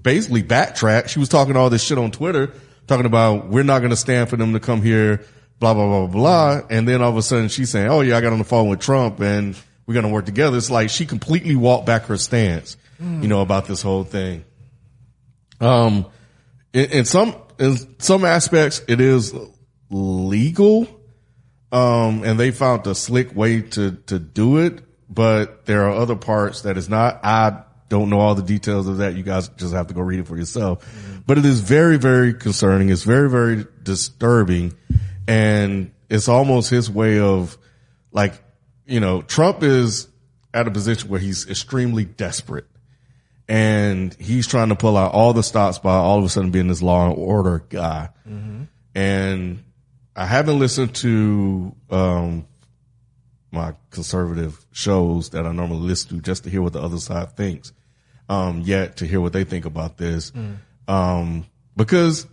basically 0.00 0.40
backtracked. 0.40 1.10
She 1.10 1.18
was 1.18 1.28
talking 1.28 1.54
all 1.54 1.68
this 1.68 1.84
shit 1.84 1.98
on 1.98 2.10
Twitter, 2.12 2.54
talking 2.86 3.06
about 3.06 3.48
we're 3.48 3.64
not 3.64 3.80
going 3.80 3.90
to 3.90 3.96
stand 3.96 4.28
for 4.28 4.36
them 4.36 4.52
to 4.52 4.60
come 4.60 4.82
here, 4.82 5.24
blah, 5.58 5.74
blah, 5.74 5.86
blah, 5.86 6.06
blah. 6.06 6.66
And 6.70 6.86
then 6.86 7.02
all 7.02 7.10
of 7.10 7.16
a 7.16 7.22
sudden 7.22 7.48
she's 7.48 7.70
saying, 7.70 7.88
oh 7.88 8.00
yeah, 8.00 8.16
I 8.16 8.20
got 8.20 8.32
on 8.32 8.38
the 8.38 8.44
phone 8.44 8.68
with 8.68 8.80
Trump 8.80 9.20
and 9.20 9.56
we're 9.86 9.94
going 9.94 10.06
to 10.06 10.12
work 10.12 10.26
together. 10.26 10.56
It's 10.56 10.70
like 10.70 10.90
she 10.90 11.06
completely 11.06 11.56
walked 11.56 11.86
back 11.86 12.04
her 12.04 12.16
stance, 12.16 12.76
you 12.98 13.28
know, 13.28 13.40
about 13.40 13.66
this 13.66 13.82
whole 13.82 14.04
thing. 14.04 14.44
Um, 15.60 16.06
in, 16.72 16.90
in 16.90 17.04
some, 17.04 17.36
in 17.58 17.76
some 18.00 18.24
aspects, 18.24 18.82
it 18.88 19.00
is 19.00 19.34
legal. 19.90 20.86
Um, 21.72 22.22
and 22.22 22.38
they 22.38 22.52
found 22.52 22.86
a 22.86 22.94
slick 22.94 23.34
way 23.34 23.60
to, 23.60 23.92
to 24.06 24.18
do 24.20 24.58
it, 24.58 24.80
but 25.12 25.66
there 25.66 25.88
are 25.88 25.90
other 25.90 26.14
parts 26.14 26.62
that 26.62 26.76
is 26.76 26.88
not. 26.88 27.24
I 27.24 27.64
don't 27.88 28.10
know 28.10 28.20
all 28.20 28.34
the 28.34 28.42
details 28.42 28.88
of 28.88 28.98
that. 28.98 29.14
You 29.14 29.22
guys 29.22 29.48
just 29.48 29.74
have 29.74 29.88
to 29.88 29.94
go 29.94 30.00
read 30.00 30.20
it 30.20 30.26
for 30.26 30.36
yourself, 30.36 30.86
but 31.26 31.38
it 31.38 31.44
is 31.44 31.60
very, 31.60 31.96
very 31.96 32.34
concerning. 32.34 32.88
It's 32.88 33.02
very, 33.02 33.30
very 33.30 33.66
disturbing 33.82 34.74
and 35.26 35.92
it's 36.08 36.28
almost 36.28 36.70
his 36.70 36.90
way 36.90 37.18
of 37.18 37.56
like, 38.12 38.34
you 38.86 39.00
know, 39.00 39.22
Trump 39.22 39.62
is 39.62 40.08
at 40.52 40.66
a 40.68 40.70
position 40.70 41.10
where 41.10 41.20
he's 41.20 41.48
extremely 41.48 42.04
desperate 42.04 42.66
and 43.48 44.14
he's 44.20 44.46
trying 44.46 44.68
to 44.68 44.76
pull 44.76 44.96
out 44.96 45.12
all 45.12 45.32
the 45.32 45.42
stops 45.42 45.78
by 45.78 45.94
all 45.94 46.18
of 46.18 46.24
a 46.24 46.28
sudden 46.28 46.50
being 46.50 46.68
this 46.68 46.82
law 46.82 47.08
and 47.08 47.18
order 47.18 47.64
guy. 47.68 48.08
And 48.94 49.64
I 50.14 50.26
haven't 50.26 50.58
listened 50.58 50.94
to, 50.96 51.74
um, 51.90 52.46
my 53.54 53.74
conservative 53.90 54.64
shows 54.72 55.30
that 55.30 55.46
I 55.46 55.52
normally 55.52 55.80
listen 55.86 56.16
to 56.16 56.22
just 56.22 56.44
to 56.44 56.50
hear 56.50 56.60
what 56.60 56.72
the 56.72 56.82
other 56.82 56.98
side 56.98 57.36
thinks. 57.36 57.72
Um, 58.28 58.62
yet 58.62 58.96
to 58.98 59.06
hear 59.06 59.20
what 59.20 59.32
they 59.32 59.44
think 59.44 59.66
about 59.66 59.98
this. 59.98 60.32
Um, 60.88 61.46
because 61.76 62.26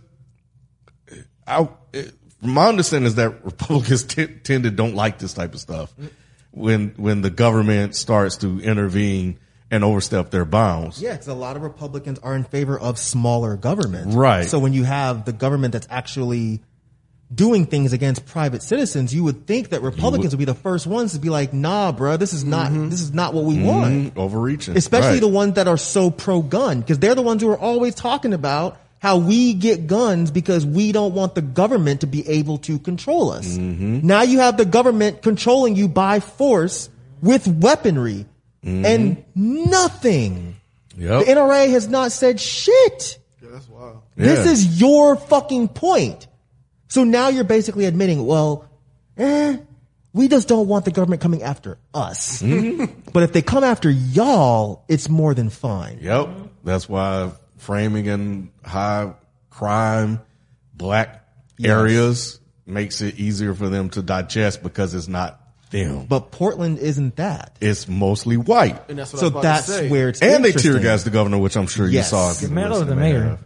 I, 1.46 1.68
it, 1.92 2.14
my 2.40 2.66
understanding 2.68 3.06
is 3.06 3.16
that 3.16 3.44
Republicans 3.44 4.04
t- 4.04 4.26
tend 4.26 4.64
to 4.64 4.70
don't 4.70 4.94
like 4.94 5.18
this 5.18 5.34
type 5.34 5.54
of 5.54 5.60
stuff 5.60 5.92
when, 6.50 6.94
when 6.96 7.20
the 7.20 7.30
government 7.30 7.94
starts 7.94 8.38
to 8.38 8.60
intervene 8.60 9.38
and 9.70 9.84
overstep 9.84 10.30
their 10.30 10.44
bounds. 10.44 11.00
Yeah, 11.00 11.12
because 11.12 11.28
a 11.28 11.34
lot 11.34 11.56
of 11.56 11.62
Republicans 11.62 12.18
are 12.18 12.34
in 12.34 12.44
favor 12.44 12.78
of 12.78 12.98
smaller 12.98 13.56
government. 13.56 14.14
Right. 14.14 14.46
So 14.46 14.58
when 14.58 14.74
you 14.74 14.84
have 14.84 15.24
the 15.24 15.32
government 15.32 15.72
that's 15.72 15.88
actually 15.90 16.62
doing 17.34 17.66
things 17.66 17.92
against 17.92 18.26
private 18.26 18.62
citizens, 18.62 19.14
you 19.14 19.24
would 19.24 19.46
think 19.46 19.70
that 19.70 19.80
Republicans 19.82 20.34
would, 20.34 20.38
be 20.38 20.44
the 20.44 20.54
first 20.54 20.86
ones 20.86 21.12
to 21.14 21.18
be 21.18 21.28
like, 21.30 21.52
"Nah, 21.52 21.92
bro, 21.92 22.16
this 22.16 22.32
is 22.32 22.44
not 22.44 22.72
this 22.90 23.00
is 23.00 23.12
not 23.14 23.32
what 23.34 23.44
we 23.44 23.62
want." 23.62 24.14
Mm, 24.14 24.16
overreaching. 24.18 24.76
Especially 24.76 25.12
Right. 25.12 25.20
the 25.20 25.28
ones 25.28 25.54
that 25.54 25.68
are 25.68 25.76
so 25.78 26.10
pro 26.10 26.42
gun, 26.42 26.80
because 26.80 26.98
they're 26.98 27.14
the 27.14 27.22
ones 27.22 27.42
who 27.42 27.48
are 27.50 27.58
always 27.58 27.94
talking 27.94 28.32
about 28.32 28.76
how 28.98 29.16
we 29.18 29.52
get 29.54 29.86
guns 29.88 30.30
because 30.30 30.64
we 30.64 30.92
don't 30.92 31.12
want 31.14 31.34
the 31.34 31.42
government 31.42 32.02
to 32.02 32.06
be 32.06 32.28
able 32.28 32.58
to 32.58 32.78
control 32.78 33.30
us. 33.30 33.46
Mm-hmm. 33.48 34.06
Now 34.06 34.22
you 34.22 34.38
have 34.38 34.56
the 34.56 34.64
government 34.64 35.22
controlling 35.22 35.74
you 35.74 35.88
by 35.88 36.20
force 36.20 36.88
with 37.20 37.48
weaponry 37.48 38.26
and 38.62 39.24
nothing. 39.34 40.56
Mm-hmm. 40.94 41.02
Yep. 41.02 41.26
The 41.26 41.32
NRA 41.32 41.70
has 41.70 41.88
not 41.88 42.12
said 42.12 42.38
shit. 42.38 43.18
Yeah, 43.42 43.48
that's 43.52 43.68
wild. 43.68 44.02
This 44.16 44.44
Yeah. 44.46 44.52
is 44.52 44.80
your 44.80 45.16
fucking 45.16 45.68
point. 45.68 46.26
So 46.92 47.04
now 47.04 47.28
you're 47.28 47.42
basically 47.44 47.86
admitting, 47.86 48.26
well, 48.26 48.68
eh, 49.16 49.56
we 50.12 50.28
just 50.28 50.46
don't 50.46 50.68
want 50.68 50.84
the 50.84 50.90
government 50.90 51.22
coming 51.22 51.42
after 51.42 51.78
us. 51.94 52.42
Mm-hmm. 52.42 53.10
But 53.14 53.22
if 53.22 53.32
they 53.32 53.40
come 53.40 53.64
after 53.64 53.88
y'all, 53.88 54.84
it's 54.88 55.08
more 55.08 55.32
than 55.32 55.48
fine. 55.48 56.00
Yep. 56.02 56.28
That's 56.64 56.90
why 56.90 57.32
framing 57.56 58.04
in 58.04 58.50
high 58.62 59.14
crime, 59.48 60.20
black 60.74 61.26
areas 61.64 62.40
makes 62.66 63.00
it 63.00 63.18
easier 63.18 63.54
for 63.54 63.70
them 63.70 63.88
to 63.90 64.02
digest 64.02 64.62
because 64.62 64.92
it's 64.92 65.08
not 65.08 65.40
them. 65.70 66.04
But 66.04 66.30
Portland 66.30 66.78
isn't 66.78 67.16
that. 67.16 67.56
It's 67.62 67.88
mostly 67.88 68.36
white. 68.36 68.78
And 68.90 68.98
that's 68.98 69.14
what 69.14 69.18
I 69.18 69.20
So 69.20 69.26
was 69.28 69.30
about 69.30 69.42
that's 69.44 69.66
to 69.66 69.72
say. 69.72 69.88
where 69.88 70.10
it's 70.10 70.20
And 70.20 70.44
they 70.44 70.48
interesting. 70.48 70.72
tear 70.72 70.82
gassed 70.82 71.06
the 71.06 71.10
governor, 71.10 71.38
which 71.38 71.56
I'm 71.56 71.68
sure 71.68 71.88
Yes. 71.88 72.06
you 72.12 72.18
saw. 72.18 72.32
if 72.32 72.42
you 72.42 72.48
Man, 72.48 72.64
that 72.64 72.68
was 72.70 72.80
listened, 72.80 72.90
the 72.90 72.96
may 73.02 73.12
mayor. 73.14 73.38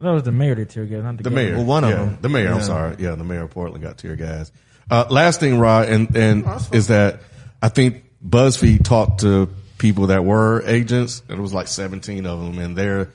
Have. 0.00 0.06
That 0.06 0.12
was 0.12 0.22
the 0.22 0.32
mayor 0.32 0.54
that 0.54 0.70
tear 0.70 0.84
gas, 0.86 1.02
not 1.02 1.16
the, 1.16 1.24
The 1.24 1.30
mayor. 1.30 1.56
Well, 1.56 1.64
one 1.64 1.84
of 1.84 1.90
yeah, 1.90 1.96
them. 1.96 2.18
The 2.20 2.28
mayor, 2.28 2.52
I'm 2.52 2.62
sorry. 2.62 2.96
Yeah, 2.98 3.14
the 3.14 3.24
mayor 3.24 3.44
of 3.44 3.50
Portland 3.50 3.82
got 3.82 3.98
tear 3.98 4.16
gas. 4.16 4.52
Uh, 4.90 5.04
last 5.10 5.40
thing, 5.40 5.58
Rod, 5.58 5.88
and, 5.88 6.16
and 6.16 6.46
is 6.72 6.86
that 6.88 7.20
I 7.60 7.68
think 7.68 8.04
BuzzFeed 8.26 8.84
talked 8.84 9.20
to 9.20 9.50
people 9.76 10.06
that 10.08 10.24
were 10.24 10.62
agents, 10.66 11.22
and 11.28 11.38
it 11.38 11.42
was 11.42 11.52
like 11.52 11.68
17 11.68 12.26
of 12.26 12.40
them, 12.40 12.58
and 12.58 12.76
they're, 12.76 13.12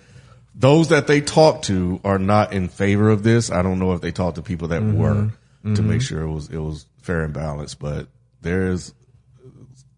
those 0.55 0.89
that 0.89 1.07
they 1.07 1.19
talked 1.19 1.65
to 1.65 1.99
are 2.03 2.19
not 2.19 2.53
in 2.53 2.67
favor 2.67 3.09
of 3.09 3.23
this. 3.23 3.51
I 3.51 3.63
don't 3.63 3.79
know 3.79 3.93
if 3.93 4.01
they 4.01 4.11
talked 4.11 4.35
to 4.35 4.41
people 4.43 4.67
that 4.69 4.83
were 4.83 5.31
to 5.63 5.81
make 5.81 6.01
sure 6.01 6.21
it 6.21 6.29
was, 6.31 6.49
it 6.49 6.59
was 6.59 6.85
fair 7.01 7.23
and 7.23 7.33
balanced, 7.33 7.79
but 7.79 8.07
there's 8.41 8.93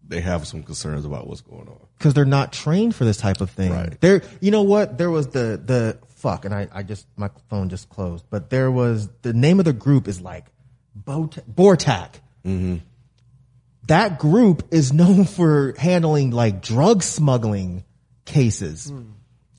they 0.08 0.20
have 0.20 0.46
some 0.46 0.62
concerns 0.62 1.04
about 1.04 1.26
what's 1.26 1.40
going 1.40 1.66
on. 1.68 1.78
because 1.98 2.14
they're 2.14 2.24
not 2.24 2.52
trained 2.52 2.94
for 2.94 3.04
this 3.04 3.16
type 3.16 3.40
of 3.40 3.50
thing. 3.50 3.72
Right. 3.72 4.00
There, 4.00 4.22
you 4.40 4.52
know 4.52 4.62
what? 4.62 4.98
There 4.98 5.10
was 5.10 5.26
the 5.28 5.60
the 5.62 5.98
fuck, 6.16 6.44
and 6.44 6.54
I 6.54 6.68
I 6.72 6.82
just 6.82 7.06
my 7.16 7.30
phone 7.48 7.68
just 7.68 7.88
closed. 7.88 8.24
But 8.28 8.50
there 8.50 8.70
was 8.70 9.08
the 9.22 9.32
name 9.32 9.58
of 9.58 9.64
the 9.64 9.72
group 9.72 10.08
is 10.08 10.20
like 10.20 10.46
Bot- 10.94 11.38
Bortac. 11.48 12.14
Mm-hmm. 12.44 12.76
That 13.86 14.18
group 14.18 14.68
is 14.72 14.92
known 14.92 15.24
for 15.36 15.74
handling 15.78 16.30
like 16.30 16.62
drug 16.62 17.02
smuggling 17.02 17.84
cases, 18.24 18.90
hmm. 18.90 19.10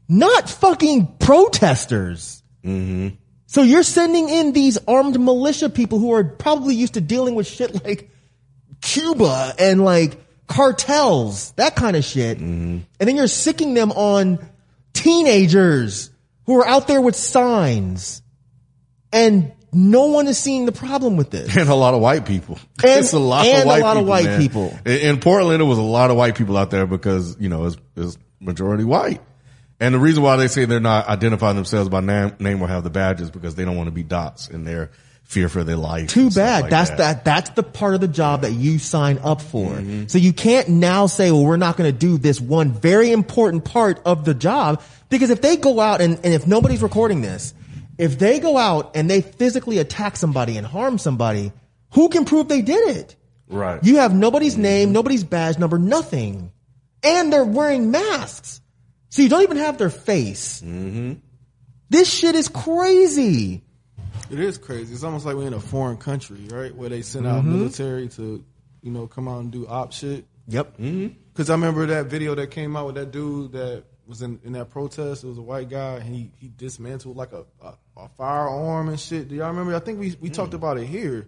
not 0.10 0.50
fucking 0.50 1.18
protesters. 1.20 2.44
Mm-hmm. 2.64 3.16
So 3.46 3.62
you're 3.62 3.84
sending 3.84 4.28
in 4.28 4.52
these 4.52 4.78
armed 4.88 5.18
militia 5.18 5.70
people 5.70 6.00
who 6.00 6.12
are 6.14 6.24
probably 6.26 6.76
used 6.76 6.96
to 6.96 7.02
dealing 7.02 7.34
with 7.34 7.48
shit 7.48 7.86
like 7.86 8.10
Cuba 8.82 9.54
and 9.58 9.86
like 9.86 10.20
cartels, 10.48 11.52
that 11.52 11.76
kind 11.76 11.96
of 11.96 12.04
shit. 12.04 12.40
Mm-hmm. 12.40 12.80
And 13.00 13.10
then 13.10 13.16
you're 13.16 13.28
sicking 13.28 13.74
them 13.74 13.92
on 13.94 14.46
teenagers 14.92 16.10
who 16.48 16.60
are 16.60 16.68
out 16.68 16.88
there 16.88 17.00
with 17.00 17.16
signs. 17.16 18.24
And 19.14 19.54
no 19.72 20.08
one 20.08 20.28
is 20.28 20.40
seeing 20.40 20.66
the 20.66 20.72
problem 20.72 21.18
with 21.18 21.30
this. 21.30 21.56
And 21.56 21.70
a 21.70 21.76
lot 21.76 21.94
of 21.94 22.02
white 22.02 22.26
people. 22.26 22.58
And- 22.84 23.00
it's 23.00 23.14
a 23.14 23.20
lot 23.20 23.46
of 23.46 23.66
white 23.66 23.82
lot 23.82 23.98
of 23.98 24.02
people. 24.02 24.10
white 24.10 24.26
man. 24.26 24.42
people. 24.42 24.80
In, 24.86 24.98
in 24.98 25.20
Portland, 25.20 25.62
it 25.62 25.66
was 25.66 25.78
a 25.78 25.84
lot 25.84 26.10
of 26.10 26.18
white 26.18 26.36
people 26.36 26.58
out 26.58 26.72
there 26.72 26.88
because, 26.88 27.38
you 27.40 27.50
know, 27.50 27.66
it's, 27.66 27.78
it's 27.96 28.18
majority 28.40 28.84
white. 28.84 29.22
And 29.80 29.94
the 29.94 30.00
reason 30.00 30.24
why 30.24 30.38
they 30.38 30.48
say 30.48 30.66
they're 30.66 30.80
not 30.80 31.08
identifying 31.08 31.56
themselves 31.56 31.90
by 31.90 32.00
name, 32.00 32.36
name 32.40 32.62
or 32.62 32.68
have 32.68 32.84
the 32.84 32.90
badges 32.90 33.30
because 33.30 33.54
they 33.54 33.64
don't 33.64 33.78
want 33.78 33.88
to 33.88 33.92
be 33.92 34.04
dots 34.04 34.48
in 34.48 34.64
their 34.64 34.90
fear 35.28 35.50
for 35.50 35.64
their 35.64 35.76
life. 35.76 36.10
Too 36.10 36.30
bad. 36.30 36.64
like 36.64 36.70
that's 36.72 36.90
that. 36.92 36.98
that. 36.98 37.26
That's 37.26 37.50
the 37.52 37.64
part 37.64 37.94
of 37.94 38.02
the 38.02 38.08
job 38.08 38.42
that 38.42 38.54
you 38.54 38.80
sign 38.80 39.20
up 39.20 39.42
for. 39.42 39.68
Mm-hmm. 39.68 40.08
So 40.08 40.18
you 40.18 40.32
can't 40.32 40.70
now 40.70 41.08
say, 41.08 41.32
well, 41.32 41.44
we're 41.44 41.58
not 41.58 41.76
going 41.76 41.92
to 41.92 41.98
do 41.98 42.18
this 42.18 42.40
one 42.40 42.72
very 42.72 43.12
important 43.12 43.66
part 43.66 44.00
of 44.06 44.24
the 44.24 44.34
job 44.34 44.82
because 45.10 45.30
if 45.30 45.42
they 45.42 45.58
go 45.58 45.82
out 45.82 46.00
and, 46.00 46.16
and 46.24 46.34
if 46.34 46.48
nobody's 46.48 46.82
recording 46.82 47.22
this, 47.22 47.54
if 47.98 48.18
they 48.18 48.40
go 48.40 48.58
out 48.58 48.96
and 48.96 49.10
they 49.10 49.22
physically 49.22 49.80
attack 49.80 50.16
somebody 50.16 50.58
and 50.58 50.66
harm 50.66 50.98
somebody, 50.98 51.52
who 51.94 52.08
can 52.08 52.24
prove 52.24 52.48
they 52.48 52.62
did 52.62 52.96
it? 52.98 53.16
Right. 53.50 53.84
You 53.84 53.98
have 53.98 54.14
nobody's 54.14 54.58
name, 54.58 54.94
nobody's 54.94 55.26
badge 55.26 55.58
number, 55.58 55.78
nothing. 55.78 56.52
And 57.04 57.34
they're 57.34 57.46
wearing 57.46 57.92
masks. 57.92 58.62
So 59.10 59.22
you 59.22 59.30
don't 59.30 59.44
even 59.44 59.58
have 59.58 59.78
their 59.78 59.90
face. 59.90 60.62
Mm-hmm. 60.62 61.14
This 61.90 62.12
shit 62.12 62.36
is 62.36 62.48
crazy. 62.48 63.64
It 64.30 64.40
is 64.40 64.58
crazy. 64.58 64.94
It's 64.94 65.04
almost 65.04 65.26
like 65.26 65.36
we're 65.36 65.48
in 65.48 65.54
a 65.54 65.60
foreign 65.60 65.98
country, 65.98 66.40
right? 66.50 66.76
Where 66.76 66.90
they 66.90 67.02
send 67.02 67.28
out 67.28 67.42
mm-hmm. 67.44 67.58
military 67.58 68.08
to, 68.10 68.44
you 68.82 68.92
know, 68.92 69.08
come 69.08 69.28
out 69.28 69.40
and 69.40 69.52
do 69.52 69.68
op 69.68 69.94
shit. 69.94 70.26
Yep. 70.48 70.78
Mm-hmm. 70.78 71.08
Because 71.34 71.50
I 71.50 71.54
remember 71.54 71.86
that 71.88 72.08
video 72.08 72.36
that 72.36 72.52
came 72.52 72.76
out 72.76 72.88
with 72.88 72.96
that 72.96 73.12
dude 73.12 73.52
that 73.54 73.84
was 74.08 74.22
in, 74.22 74.40
in 74.44 74.54
that 74.54 74.70
protest. 74.70 75.24
It 75.24 75.28
was 75.28 75.38
a 75.38 75.42
white 75.42 75.70
guy, 75.70 75.96
and 75.96 76.04
he, 76.04 76.32
he 76.40 76.50
dismantled 76.56 77.16
like 77.16 77.32
a, 77.34 77.46
a, 77.62 77.74
a 77.98 78.10
firearm 78.18 78.90
and 78.90 79.00
shit. 79.00 79.28
Do 79.28 79.36
y'all 79.36 79.50
remember? 79.50 79.76
I 79.76 79.80
think 79.80 80.00
we 80.00 80.16
we 80.20 80.30
talked 80.30 80.52
mm. 80.52 80.56
about 80.56 80.78
it 80.78 80.86
here. 80.86 81.28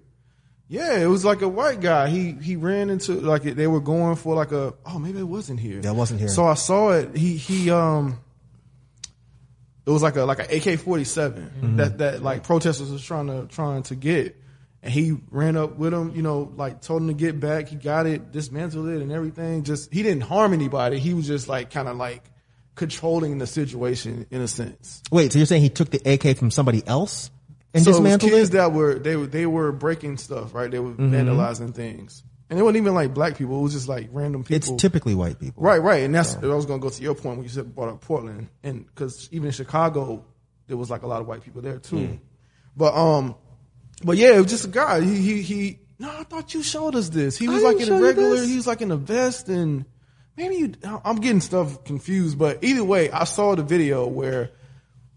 Yeah, 0.67 0.99
it 0.99 1.07
was 1.07 1.25
like 1.25 1.41
a 1.41 1.47
white 1.47 1.81
guy. 1.81 2.09
He 2.09 2.33
he 2.33 2.55
ran 2.55 2.89
into 2.89 3.13
like 3.13 3.43
they 3.43 3.67
were 3.67 3.81
going 3.81 4.15
for 4.15 4.35
like 4.35 4.51
a 4.51 4.73
oh 4.85 4.99
maybe 4.99 5.19
it 5.19 5.23
wasn't 5.23 5.59
here. 5.59 5.81
Yeah, 5.83 5.91
it 5.91 5.95
wasn't 5.95 6.19
here. 6.19 6.29
So 6.29 6.45
I 6.45 6.53
saw 6.53 6.91
it. 6.91 7.15
He 7.15 7.37
he 7.37 7.71
um. 7.71 8.19
It 9.85 9.89
was 9.91 10.01
like 10.01 10.15
a 10.15 10.23
like 10.23 10.39
an 10.39 10.55
AK 10.55 10.79
forty 10.79 11.03
seven 11.03 11.45
mm-hmm. 11.45 11.75
that 11.77 11.97
that 11.99 12.21
like 12.21 12.43
protesters 12.43 12.91
was 12.91 13.03
trying 13.03 13.27
to 13.27 13.47
trying 13.47 13.83
to 13.83 13.95
get, 13.95 14.35
and 14.83 14.91
he 14.93 15.17
ran 15.31 15.57
up 15.57 15.77
with 15.77 15.93
him. 15.93 16.15
You 16.15 16.21
know, 16.21 16.51
like 16.55 16.81
told 16.81 17.01
him 17.01 17.07
to 17.07 17.13
get 17.13 17.39
back. 17.39 17.69
He 17.69 17.75
got 17.75 18.05
it, 18.05 18.31
dismantled 18.31 18.89
it, 18.89 19.01
and 19.01 19.11
everything. 19.11 19.63
Just 19.63 19.91
he 19.93 20.03
didn't 20.03 20.21
harm 20.21 20.53
anybody. 20.53 20.99
He 20.99 21.13
was 21.13 21.27
just 21.27 21.47
like 21.47 21.71
kind 21.71 21.87
of 21.87 21.97
like 21.97 22.23
controlling 22.75 23.39
the 23.39 23.47
situation 23.47 24.25
in 24.31 24.41
a 24.41 24.47
sense. 24.47 25.01
Wait, 25.11 25.33
so 25.33 25.39
you're 25.39 25.45
saying 25.45 25.61
he 25.61 25.69
took 25.69 25.89
the 25.89 26.01
AK 26.05 26.37
from 26.37 26.51
somebody 26.51 26.81
else 26.85 27.29
and 27.73 27.83
so 27.83 27.89
it 27.89 27.93
was 27.93 27.97
dismantled 27.99 28.31
kids 28.31 28.49
it? 28.49 28.53
that 28.53 28.73
were 28.73 28.95
they 28.95 29.15
were 29.15 29.27
they 29.27 29.45
were 29.45 29.71
breaking 29.71 30.17
stuff, 30.17 30.53
right? 30.53 30.69
They 30.69 30.79
were 30.79 30.91
mm-hmm. 30.91 31.13
vandalizing 31.13 31.73
things, 31.73 32.23
and 32.49 32.59
it 32.59 32.63
wasn't 32.63 32.77
even 32.77 32.95
like 32.95 33.13
black 33.13 33.37
people. 33.37 33.59
It 33.59 33.63
was 33.63 33.73
just 33.73 33.87
like 33.87 34.09
random 34.11 34.43
people. 34.43 34.73
It's 34.73 34.81
typically 34.81 35.15
white 35.15 35.39
people. 35.39 35.61
Right, 35.61 35.81
right, 35.81 36.03
and 36.03 36.13
that's 36.13 36.35
I 36.35 36.47
was 36.47 36.65
going 36.65 36.79
to 36.79 36.83
go 36.83 36.89
to 36.89 37.01
your 37.01 37.15
point 37.15 37.37
when 37.37 37.43
you 37.43 37.49
said 37.49 37.75
brought 37.75 37.89
up 37.89 38.01
Portland, 38.01 38.49
and 38.63 38.85
because 38.85 39.29
even 39.31 39.47
in 39.47 39.51
Chicago, 39.51 40.25
there 40.67 40.77
was 40.77 40.89
like 40.89 41.03
a 41.03 41.07
lot 41.07 41.21
of 41.21 41.27
white 41.27 41.43
people 41.43 41.61
there 41.61 41.79
too. 41.79 42.19
But 42.75 42.95
um, 42.95 43.35
but 44.03 44.17
yeah, 44.17 44.35
it 44.35 44.37
was 44.37 44.51
just 44.51 44.65
a 44.65 44.69
guy. 44.69 45.01
He 45.01 45.15
he 45.17 45.41
he. 45.41 45.79
No, 45.99 46.09
I 46.09 46.23
thought 46.23 46.53
you 46.53 46.63
showed 46.63 46.95
us 46.95 47.09
this. 47.09 47.37
He 47.37 47.49
was 47.49 47.63
I 47.63 47.71
like 47.71 47.81
in 47.81 47.91
a 47.91 48.01
regular. 48.01 48.41
He 48.43 48.55
was 48.55 48.65
like 48.65 48.81
in 48.81 48.91
a 48.91 48.97
vest, 48.97 49.49
and 49.49 49.85
maybe 50.37 50.55
you. 50.55 50.73
I'm 50.83 51.17
getting 51.17 51.41
stuff 51.41 51.83
confused, 51.83 52.39
but 52.39 52.63
either 52.63 52.83
way, 52.83 53.11
I 53.11 53.25
saw 53.25 53.55
the 53.55 53.63
video 53.63 54.07
where 54.07 54.51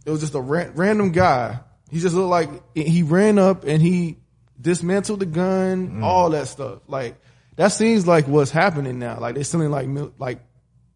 it 0.05 0.11
was 0.11 0.21
just 0.21 0.35
a 0.35 0.41
ran, 0.41 0.73
random 0.75 1.13
guy. 1.13 1.61
He 1.91 2.01
just 2.01 2.15
looked 2.15 2.31
like 2.31 2.49
he 2.75 3.03
ran 3.03 3.39
up 3.39 3.65
and 3.65 3.83
he 3.83 4.17
dismantled 4.63 5.21
the 5.21 5.27
gun, 5.27 5.89
Mm. 5.91 6.03
all 6.05 6.31
that 6.31 6.49
stuff. 6.49 6.79
Like 6.89 7.17
that 7.57 7.69
seems 7.69 8.07
like 8.07 8.27
what's 8.29 8.51
happening 8.51 8.99
now. 8.99 9.19
Like 9.21 9.35
they're 9.35 9.45
sending 9.45 9.71
like 9.71 9.89
mil- 9.89 10.13
like 10.19 10.39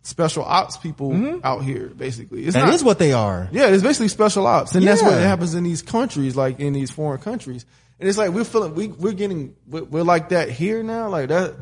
special 0.02 0.44
ops 0.44 0.76
people 0.76 1.40
out 1.44 1.64
here. 1.64 1.88
Basically, 1.88 2.44
it's 2.46 2.54
That 2.54 2.66
not, 2.66 2.74
is 2.74 2.84
what 2.84 2.98
they 2.98 3.12
are. 3.12 3.48
yeah, 3.52 3.66
it's 3.66 3.82
basically 3.82 4.08
special 4.08 4.46
ops, 4.46 4.74
and 4.74 4.86
that's 4.86 5.02
what 5.02 5.12
happens 5.14 5.54
in 5.54 5.64
these 5.64 5.82
countries, 5.82 6.36
like 6.36 6.60
in 6.60 6.72
these 6.72 6.90
foreign 6.90 7.20
countries. 7.20 7.66
And 7.98 8.08
it's 8.08 8.16
like 8.18 8.30
we're 8.30 8.44
feeling 8.44 8.74
we 8.74 8.88
we're 8.88 9.12
getting 9.12 9.56
we're, 9.66 9.82
we're 9.84 10.02
like 10.02 10.28
that 10.30 10.48
here 10.50 10.82
now, 10.82 11.08
like 11.08 11.28
that. 11.28 11.54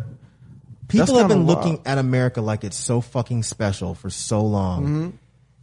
People 0.88 1.16
have 1.18 1.28
been 1.28 1.46
looking 1.46 1.80
at 1.86 1.96
America 1.98 2.40
like 2.42 2.62
it's 2.62 2.76
so 2.76 3.00
fucking 3.00 3.42
special 3.42 3.94
for 3.94 4.10
so 4.10 4.42
long. 4.42 4.82
Mm-hmm. 4.84 5.10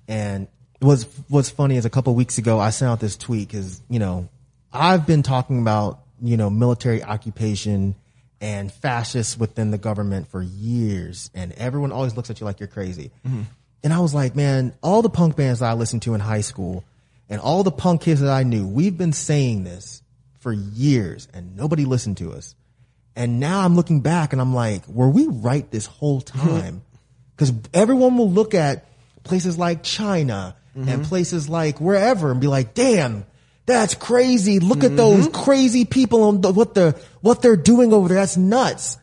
And 0.08 0.48
what's 0.80 1.04
what's 1.30 1.50
funny 1.50 1.78
is 1.78 1.86
a 1.86 1.90
couple 1.90 2.14
weeks 2.16 2.38
ago 2.38 2.60
I 2.60 2.72
sent 2.72 2.90
out 2.90 3.00
this 3.00 3.16
tweet 3.16 3.48
because 3.48 3.82
you 3.90 4.00
know 4.00 4.28
I've 4.74 5.06
been 5.06 5.22
talking 5.24 5.62
about 5.62 6.00
you 6.22 6.38
know 6.38 6.50
military 6.50 7.04
occupation 7.04 7.96
and 8.40 8.72
fascists 8.72 9.38
within 9.38 9.72
the 9.72 9.78
government 9.78 10.28
for 10.28 10.42
years, 10.42 11.30
and 11.34 11.52
everyone 11.54 11.92
always 11.92 12.16
looks 12.16 12.30
at 12.30 12.40
you 12.40 12.46
like 12.46 12.60
you're 12.60 12.68
crazy. 12.68 13.12
Mm-hmm. 13.26 13.44
And 13.84 13.94
I 13.94 14.00
was 14.00 14.14
like, 14.14 14.36
man, 14.36 14.74
all 14.82 15.02
the 15.02 15.10
punk 15.10 15.36
bands 15.36 15.60
that 15.60 15.70
I 15.70 15.74
listened 15.74 16.04
to 16.04 16.14
in 16.14 16.22
high 16.22 16.42
school, 16.42 16.84
and 17.30 17.40
all 17.42 17.64
the 17.64 17.72
punk 17.72 18.02
kids 18.02 18.22
that 18.22 18.32
I 18.32 18.44
knew, 18.44 18.68
we've 18.68 18.98
been 18.98 19.14
saying 19.14 19.64
this 19.64 20.02
for 20.40 20.52
years, 20.52 21.28
and 21.34 21.56
nobody 21.56 21.86
listened 21.86 22.18
to 22.18 22.34
us. 22.34 22.56
And 23.16 23.40
now 23.40 23.62
I'm 23.62 23.76
looking 23.76 24.02
back 24.02 24.32
and 24.32 24.42
I'm 24.42 24.56
like, 24.56 24.88
were 24.88 25.10
we 25.10 25.28
right 25.28 25.70
this 25.70 25.86
whole 25.86 26.22
time? 26.22 26.82
Because 27.36 27.54
everyone 27.74 28.18
will 28.18 28.32
look 28.32 28.54
at 28.54 28.86
places 29.24 29.58
like 29.58 29.84
China 29.84 30.56
and 30.74 31.04
places 31.04 31.50
like 31.50 31.82
wherever 31.82 32.32
and 32.32 32.40
be 32.40 32.48
like, 32.48 32.74
damn, 32.74 33.26
that's 33.66 33.94
crazy. 33.94 34.60
Look 34.60 34.84
at 34.84 34.98
those 34.98 35.28
crazy 35.30 35.86
people 35.86 36.24
on 36.24 36.42
the, 36.42 36.52
what 36.52 36.74
the 36.74 37.00
what 37.22 37.42
they're 37.42 37.56
doing 37.56 37.94
over 37.94 38.08
there. 38.08 38.18
That's 38.18 38.38
nuts. 38.38 38.98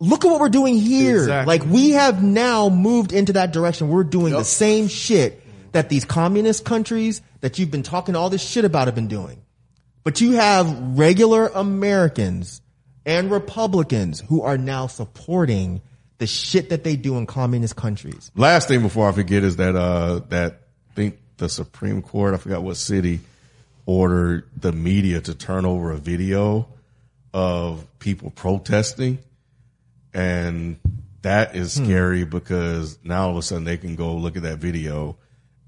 Look 0.00 0.24
at 0.24 0.28
what 0.28 0.40
we're 0.40 0.48
doing 0.48 0.76
here. 0.76 1.18
Exactly. 1.18 1.58
Like 1.58 1.68
we 1.68 1.90
have 1.90 2.22
now 2.22 2.68
moved 2.68 3.12
into 3.12 3.34
that 3.34 3.52
direction. 3.52 3.88
We're 3.88 4.04
doing 4.04 4.32
the 4.32 4.44
same 4.44 4.88
shit 4.88 5.42
that 5.72 5.88
these 5.88 6.04
communist 6.04 6.64
countries 6.64 7.20
that 7.40 7.58
you've 7.58 7.70
been 7.70 7.82
talking 7.82 8.16
all 8.16 8.30
this 8.30 8.42
shit 8.42 8.64
about 8.64 8.86
have 8.86 8.94
been 8.94 9.08
doing. 9.08 9.42
But 10.04 10.20
you 10.20 10.32
have 10.32 10.98
regular 10.98 11.48
Americans 11.48 12.62
and 13.04 13.30
Republicans 13.30 14.20
who 14.20 14.42
are 14.42 14.56
now 14.56 14.86
supporting 14.86 15.82
the 16.18 16.26
shit 16.26 16.70
that 16.70 16.84
they 16.84 16.96
do 16.96 17.16
in 17.16 17.26
communist 17.26 17.76
countries. 17.76 18.30
Last 18.34 18.68
thing 18.68 18.82
before 18.82 19.08
I 19.08 19.12
forget 19.12 19.44
is 19.44 19.56
that 19.56 19.76
uh 19.76 20.20
that 20.28 20.60
I 20.90 20.94
think 20.94 21.18
the 21.38 21.48
Supreme 21.48 22.02
Court, 22.02 22.34
I 22.34 22.36
forgot 22.36 22.62
what 22.62 22.76
city, 22.76 23.20
ordered 23.86 24.44
the 24.56 24.72
media 24.72 25.20
to 25.22 25.34
turn 25.34 25.64
over 25.64 25.92
a 25.92 25.96
video 25.96 26.68
of 27.32 27.86
people 27.98 28.30
protesting. 28.30 29.18
And 30.12 30.78
that 31.22 31.56
is 31.56 31.76
hmm. 31.76 31.84
scary 31.84 32.24
because 32.24 32.98
now 33.02 33.24
all 33.24 33.30
of 33.30 33.36
a 33.36 33.42
sudden 33.42 33.64
they 33.64 33.76
can 33.76 33.96
go 33.96 34.14
look 34.14 34.36
at 34.36 34.42
that 34.42 34.58
video 34.58 35.16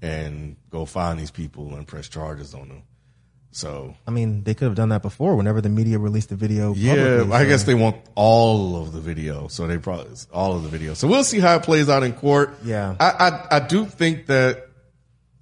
and 0.01 0.55
go 0.69 0.85
find 0.85 1.19
these 1.19 1.31
people 1.31 1.75
and 1.75 1.87
press 1.87 2.07
charges 2.07 2.53
on 2.53 2.69
them. 2.69 2.83
So 3.51 3.95
I 4.07 4.11
mean, 4.11 4.43
they 4.43 4.53
could 4.53 4.65
have 4.65 4.75
done 4.75 4.89
that 4.89 5.01
before 5.01 5.35
whenever 5.35 5.59
the 5.59 5.69
media 5.69 5.99
released 5.99 6.29
the 6.29 6.37
video. 6.37 6.73
yeah, 6.73 6.95
publicly, 7.19 7.33
I 7.33 7.45
guess 7.45 7.63
they 7.63 7.75
want 7.75 7.97
all 8.15 8.81
of 8.81 8.93
the 8.93 9.01
video, 9.01 9.49
so 9.49 9.67
they 9.67 9.77
probably 9.77 10.15
all 10.31 10.55
of 10.55 10.63
the 10.63 10.69
video. 10.69 10.93
So 10.93 11.07
we'll 11.07 11.25
see 11.25 11.39
how 11.39 11.55
it 11.57 11.63
plays 11.63 11.89
out 11.89 12.03
in 12.03 12.13
court. 12.13 12.53
Yeah. 12.63 12.95
I 12.99 13.09
I, 13.09 13.57
I 13.57 13.59
do 13.59 13.85
think 13.85 14.27
that. 14.27 14.69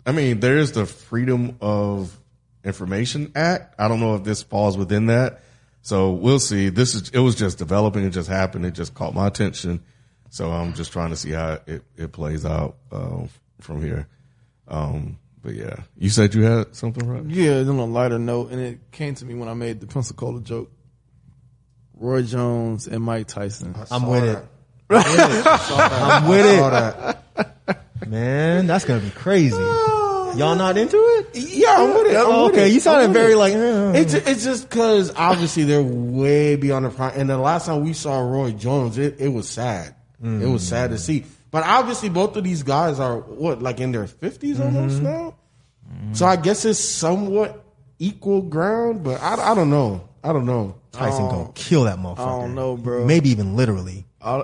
I 0.06 0.12
mean, 0.12 0.40
there 0.40 0.58
is 0.58 0.72
the 0.72 0.86
Freedom 0.86 1.58
of 1.62 2.18
Information 2.64 3.32
Act. 3.36 3.76
I 3.78 3.88
don't 3.88 4.00
know 4.00 4.16
if 4.16 4.24
this 4.24 4.42
falls 4.42 4.78
within 4.78 5.08
that. 5.08 5.42
So 5.82 6.12
we'll 6.12 6.40
see. 6.40 6.70
This 6.70 6.96
is 6.96 7.10
it 7.10 7.20
was 7.20 7.36
just 7.36 7.58
developing. 7.58 8.04
It 8.06 8.12
just 8.12 8.30
happened. 8.30 8.66
It 8.66 8.72
just 8.72 8.94
caught 8.94 9.14
my 9.14 9.28
attention. 9.28 9.82
So 10.30 10.52
I'm 10.52 10.74
just 10.74 10.92
trying 10.92 11.10
to 11.10 11.16
see 11.16 11.32
how 11.32 11.60
it, 11.66 11.84
it 11.96 12.12
plays 12.12 12.46
out 12.46 12.76
uh, 12.92 13.24
from 13.60 13.82
here. 13.82 14.08
Um, 14.68 15.18
but 15.42 15.56
yeah, 15.56 15.78
you 15.98 16.10
said 16.10 16.36
you 16.36 16.44
had 16.44 16.76
something, 16.76 17.08
right? 17.08 17.26
Yeah, 17.26 17.60
on 17.60 17.80
a 17.80 17.86
lighter 17.86 18.20
note, 18.20 18.52
and 18.52 18.60
it 18.60 18.92
came 18.92 19.16
to 19.16 19.26
me 19.26 19.34
when 19.34 19.48
I 19.48 19.54
made 19.54 19.80
the 19.80 19.88
Pensacola 19.88 20.42
joke. 20.42 20.72
Roy 21.96 22.22
Jones 22.22 22.88
and 22.88 23.04
Mike 23.04 23.28
Tyson. 23.28 23.76
I'm 23.92 24.08
with 24.08 24.26
that. 24.26 24.44
it. 24.90 25.46
I'm 25.72 26.28
with 26.28 26.46
it. 26.46 28.08
Man, 28.08 28.68
that's 28.68 28.86
gonna 28.86 29.02
be 29.02 29.12
crazy. 29.12 29.56
Y'all 30.38 30.56
not 30.56 30.78
into 30.78 30.98
it? 30.98 31.30
Yeah, 31.34 31.76
I'm 31.78 31.94
with 31.94 32.08
it. 32.12 32.16
I'm 32.18 32.26
Oh, 32.28 32.46
with 32.46 32.54
okay, 32.56 32.68
it. 32.70 32.74
you 32.74 32.80
sounded 32.80 33.12
very 33.14 33.34
it. 33.34 33.38
like. 33.38 33.54
eh. 33.54 33.92
It's 34.00 34.14
it's 34.14 34.44
just 34.44 34.70
because 34.70 35.14
obviously 35.16 35.64
they're 35.64 35.82
way 35.84 36.56
beyond 36.56 36.86
the 36.86 36.90
prime. 36.90 37.14
And 37.16 37.30
the 37.30 37.38
last 37.38 37.66
time 37.66 37.84
we 37.84 37.94
saw 37.94 38.20
Roy 38.20 38.52
Jones, 38.52 38.98
it, 38.98 39.20
it 39.20 39.30
was 39.30 39.48
sad. 39.48 39.96
It 40.24 40.48
was 40.48 40.68
sad 40.68 40.90
to 40.92 40.98
see. 40.98 41.24
But 41.52 41.64
obviously, 41.66 42.10
both 42.10 42.36
of 42.36 42.44
these 42.44 42.62
guys 42.64 43.00
are 43.00 43.18
what 43.20 43.62
like 43.62 43.80
in 43.80 43.92
their 43.92 44.06
50s 44.06 44.60
almost 44.60 45.02
now. 45.02 45.36
So 46.14 46.26
I 46.26 46.36
guess 46.36 46.66
it's 46.66 46.78
somewhat 46.80 47.64
equal 47.98 48.42
ground. 48.42 49.04
But 49.04 49.22
I, 49.22 49.52
I 49.52 49.56
don't 49.56 49.70
know. 49.70 50.08
I 50.24 50.34
don't 50.34 50.46
know. 50.46 50.76
Tyson 50.92 51.30
gonna 51.30 51.52
kill 51.56 51.86
that 51.86 51.98
motherfucker. 51.98 52.20
I 52.20 52.42
don't 52.42 52.56
know, 52.56 52.76
bro. 52.78 53.06
Maybe 53.06 53.30
even 53.30 53.56
literally. 53.56 54.06
I 54.22 54.44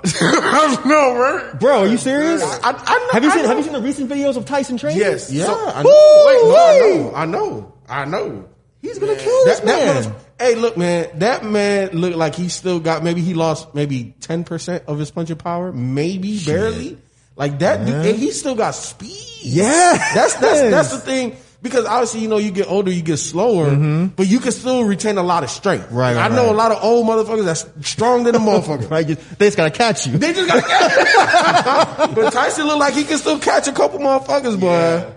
don't 0.73 0.85
know, 0.85 1.15
right? 1.17 1.59
Bro, 1.59 1.79
are 1.81 1.87
you 1.87 1.97
serious? 1.97 2.41
I, 2.41 2.71
I, 2.71 2.71
know- 2.99 3.09
have 3.11 3.23
you 3.23 3.29
I 3.29 3.35
seen. 3.35 3.45
Have 3.45 3.57
you 3.57 3.63
seen 3.63 3.73
the 3.73 3.81
recent 3.81 4.09
videos 4.09 4.37
of 4.37 4.45
Tyson 4.45 4.77
training? 4.77 4.99
Yes. 5.01 5.31
Yeah, 5.31 5.45
So- 5.45 5.67
I 5.67 5.83
know. 5.83 6.23
Wait, 6.27 6.43
no, 6.43 6.55
I 6.55 6.79
know. 6.79 7.13
I 7.15 7.25
know. 7.25 7.73
I 7.89 8.05
know. 8.05 8.49
He's 8.81 8.99
gonna 8.99 9.15
kill 9.15 9.45
this 9.45 9.59
That, 9.61 9.65
that 9.65 9.95
man. 9.95 10.03
motherf- 10.13 10.15
hey, 10.39 10.55
look, 10.55 10.77
man, 10.77 11.09
that 11.19 11.43
man 11.43 11.89
looked 11.93 12.15
like 12.17 12.35
he 12.35 12.49
still 12.49 12.79
got 12.79 13.03
maybe 13.03 13.21
he 13.21 13.33
lost 13.33 13.73
maybe 13.73 14.13
ten 14.21 14.43
percent 14.43 14.83
of 14.87 14.99
his 14.99 15.09
punching 15.11 15.37
power, 15.37 15.71
maybe 15.71 16.39
barely. 16.45 16.97
Like 17.35 17.59
that, 17.59 17.85
dude, 17.85 18.05
and 18.05 18.15
he 18.17 18.31
still 18.31 18.55
got 18.55 18.75
speed. 18.75 19.11
Yeah. 19.41 19.97
that's 20.13 20.35
that's 20.35 20.61
that's 20.61 20.91
the 20.91 20.99
thing. 20.99 21.35
Because 21.65 21.85
obviously, 21.85 22.19
you 22.21 22.27
know, 22.27 22.37
you 22.37 22.51
get 22.51 22.67
older, 22.69 22.91
you 22.91 23.01
get 23.01 23.17
slower, 23.17 23.75
but 24.15 24.27
you 24.27 24.39
can 24.39 24.51
still 24.51 24.85
retain 24.85 25.17
a 25.17 25.23
lot 25.23 25.43
of 25.43 25.49
strength. 25.49 25.87
Mm-hmm. 25.87 25.95
Right, 25.97 26.15
I 26.15 26.27
know 26.27 26.43
right. 26.43 26.53
a 26.53 26.55
lot 26.55 26.71
of 26.71 26.83
old 26.83 27.07
motherfuckers 27.07 27.43
that's 27.45 27.89
stronger 27.89 28.31
than 28.31 28.39
a 28.39 28.45
motherfucker. 28.45 28.87
right? 28.91 29.07
They 29.07 29.47
just 29.47 29.57
gotta 29.57 29.71
catch 29.71 30.05
you. 30.05 30.15
They 30.15 30.31
just 30.31 30.47
got 30.47 30.61
to 30.63 30.69
catch 30.69 32.09
you. 32.09 32.15
But 32.15 32.33
Tyson 32.33 32.67
look 32.67 32.77
like 32.77 32.93
he 32.93 33.03
can 33.03 33.17
still 33.17 33.39
catch 33.39 33.67
a 33.67 33.71
couple 33.71 33.97
motherfuckers, 33.97 34.59
boy. 34.59 35.11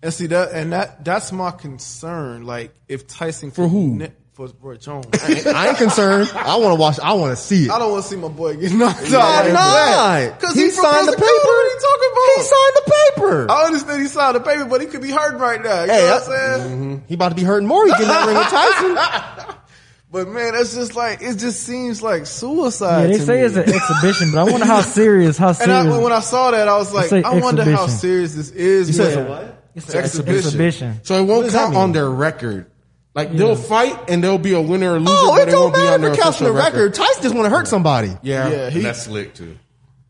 And 0.00 0.14
see 0.14 0.28
that, 0.28 0.52
and 0.52 0.72
that 0.72 1.04
that's 1.04 1.32
my 1.32 1.50
concern. 1.50 2.46
Like 2.46 2.72
if 2.86 3.08
Tyson 3.08 3.50
For 3.50 3.66
who? 3.66 3.96
ne- 3.96 4.12
for 4.48 4.68
Roy 4.68 4.76
Jones. 4.76 5.06
I 5.46 5.68
ain't 5.68 5.76
concerned. 5.76 6.30
I 6.34 6.56
want 6.56 6.72
to 6.72 6.80
watch. 6.80 6.98
I 7.00 7.12
want 7.12 7.36
to 7.36 7.36
see 7.42 7.64
it. 7.66 7.70
I 7.70 7.78
don't 7.78 7.90
want 7.92 8.04
to 8.04 8.08
see 8.08 8.16
my 8.16 8.28
boy 8.28 8.56
get 8.56 8.72
knocked 8.72 9.02
Why 9.02 9.16
out. 9.16 9.44
like 9.44 9.52
that. 9.52 10.30
not? 10.32 10.40
'Cause 10.40 10.54
he, 10.54 10.62
he 10.62 10.70
signed 10.70 11.08
the 11.08 11.12
paper. 11.12 11.24
Pensacola. 11.26 11.44
What 11.44 11.66
are 11.66 11.68
you 11.68 11.80
talking 11.80 12.10
about? 12.12 12.36
He 12.36 12.42
signed 12.42 12.74
the 12.74 12.92
paper. 13.14 13.50
I 13.50 13.64
understand 13.66 14.02
he 14.02 14.08
signed 14.08 14.36
the 14.36 14.40
paper, 14.40 14.64
but 14.64 14.80
he 14.80 14.86
could 14.86 15.02
be 15.02 15.10
hurting 15.10 15.38
right 15.40 15.62
now. 15.62 15.84
You 15.84 15.90
Hey, 15.90 15.98
know 16.06 16.14
what 16.14 16.22
uh, 16.28 16.32
I'm 16.32 16.32
I- 16.32 16.58
saying? 16.58 16.70
Mm-hmm. 16.70 17.06
He 17.08 17.14
about 17.14 17.28
to 17.30 17.34
be 17.34 17.42
hurting 17.44 17.68
more. 17.68 17.84
He 17.86 17.92
getting 17.92 18.08
that 18.08 18.26
ring 18.26 18.36
with 18.36 18.48
Tyson. 18.48 19.56
But 20.12 20.26
man, 20.28 20.54
it's 20.56 20.74
just 20.74 20.96
like 20.96 21.22
it 21.22 21.36
just 21.36 21.62
seems 21.62 22.02
like 22.02 22.22
Yeah, 22.22 22.24
suicide. 22.24 23.06
they 23.10 23.18
to 23.18 23.22
say 23.22 23.34
me. 23.36 23.42
it's 23.42 23.54
an 23.54 23.62
exhibition, 23.72 24.32
but 24.32 24.40
I 24.40 24.50
wonder 24.50 24.66
how 24.66 24.80
serious. 25.00 25.38
How 25.38 25.48
And 25.50 25.56
serious? 25.56 25.86
I, 25.86 25.98
when 25.98 26.12
I 26.12 26.18
saw 26.18 26.50
that, 26.50 26.66
I 26.66 26.76
was 26.78 26.92
like, 26.92 27.10
say 27.10 27.22
I 27.22 27.38
wonder 27.38 27.62
how 27.62 27.86
serious 27.86 28.34
this 28.34 28.50
is. 28.50 28.88
You 28.88 28.94
said 28.94 29.04
man. 29.04 29.10
it's 29.10 29.16
a 29.16 29.30
what? 29.30 29.62
it's 29.76 29.94
an 29.94 30.00
exhibition. 30.00 30.36
exhibition. 30.38 31.00
So 31.04 31.14
it 31.14 31.22
won't 31.26 31.52
count 31.52 31.76
on 31.76 31.92
their 31.92 32.10
record. 32.10 32.66
Like 33.14 33.32
they'll 33.32 33.56
fight 33.56 34.08
and 34.08 34.22
there'll 34.22 34.38
be 34.38 34.54
a 34.54 34.60
winner 34.60 34.94
or 34.94 35.00
loser, 35.00 35.12
Oh, 35.12 35.34
but 35.36 35.48
it 35.48 35.52
it 35.52 35.56
won't 35.56 35.74
don't 35.74 35.80
be 35.82 35.86
on 35.86 35.86
matter 35.86 36.02
their 36.02 36.12
if 36.12 36.18
it 36.18 36.22
counts 36.22 36.40
on 36.40 36.44
the 36.46 36.52
record. 36.52 36.94
Tyson 36.94 37.22
just 37.24 37.34
want 37.34 37.46
to 37.46 37.50
hurt 37.50 37.66
somebody. 37.66 38.16
Yeah, 38.22 38.48
Yeah, 38.48 38.70
he, 38.70 38.76
And 38.78 38.86
that's 38.86 39.02
slick 39.02 39.34
too. 39.34 39.58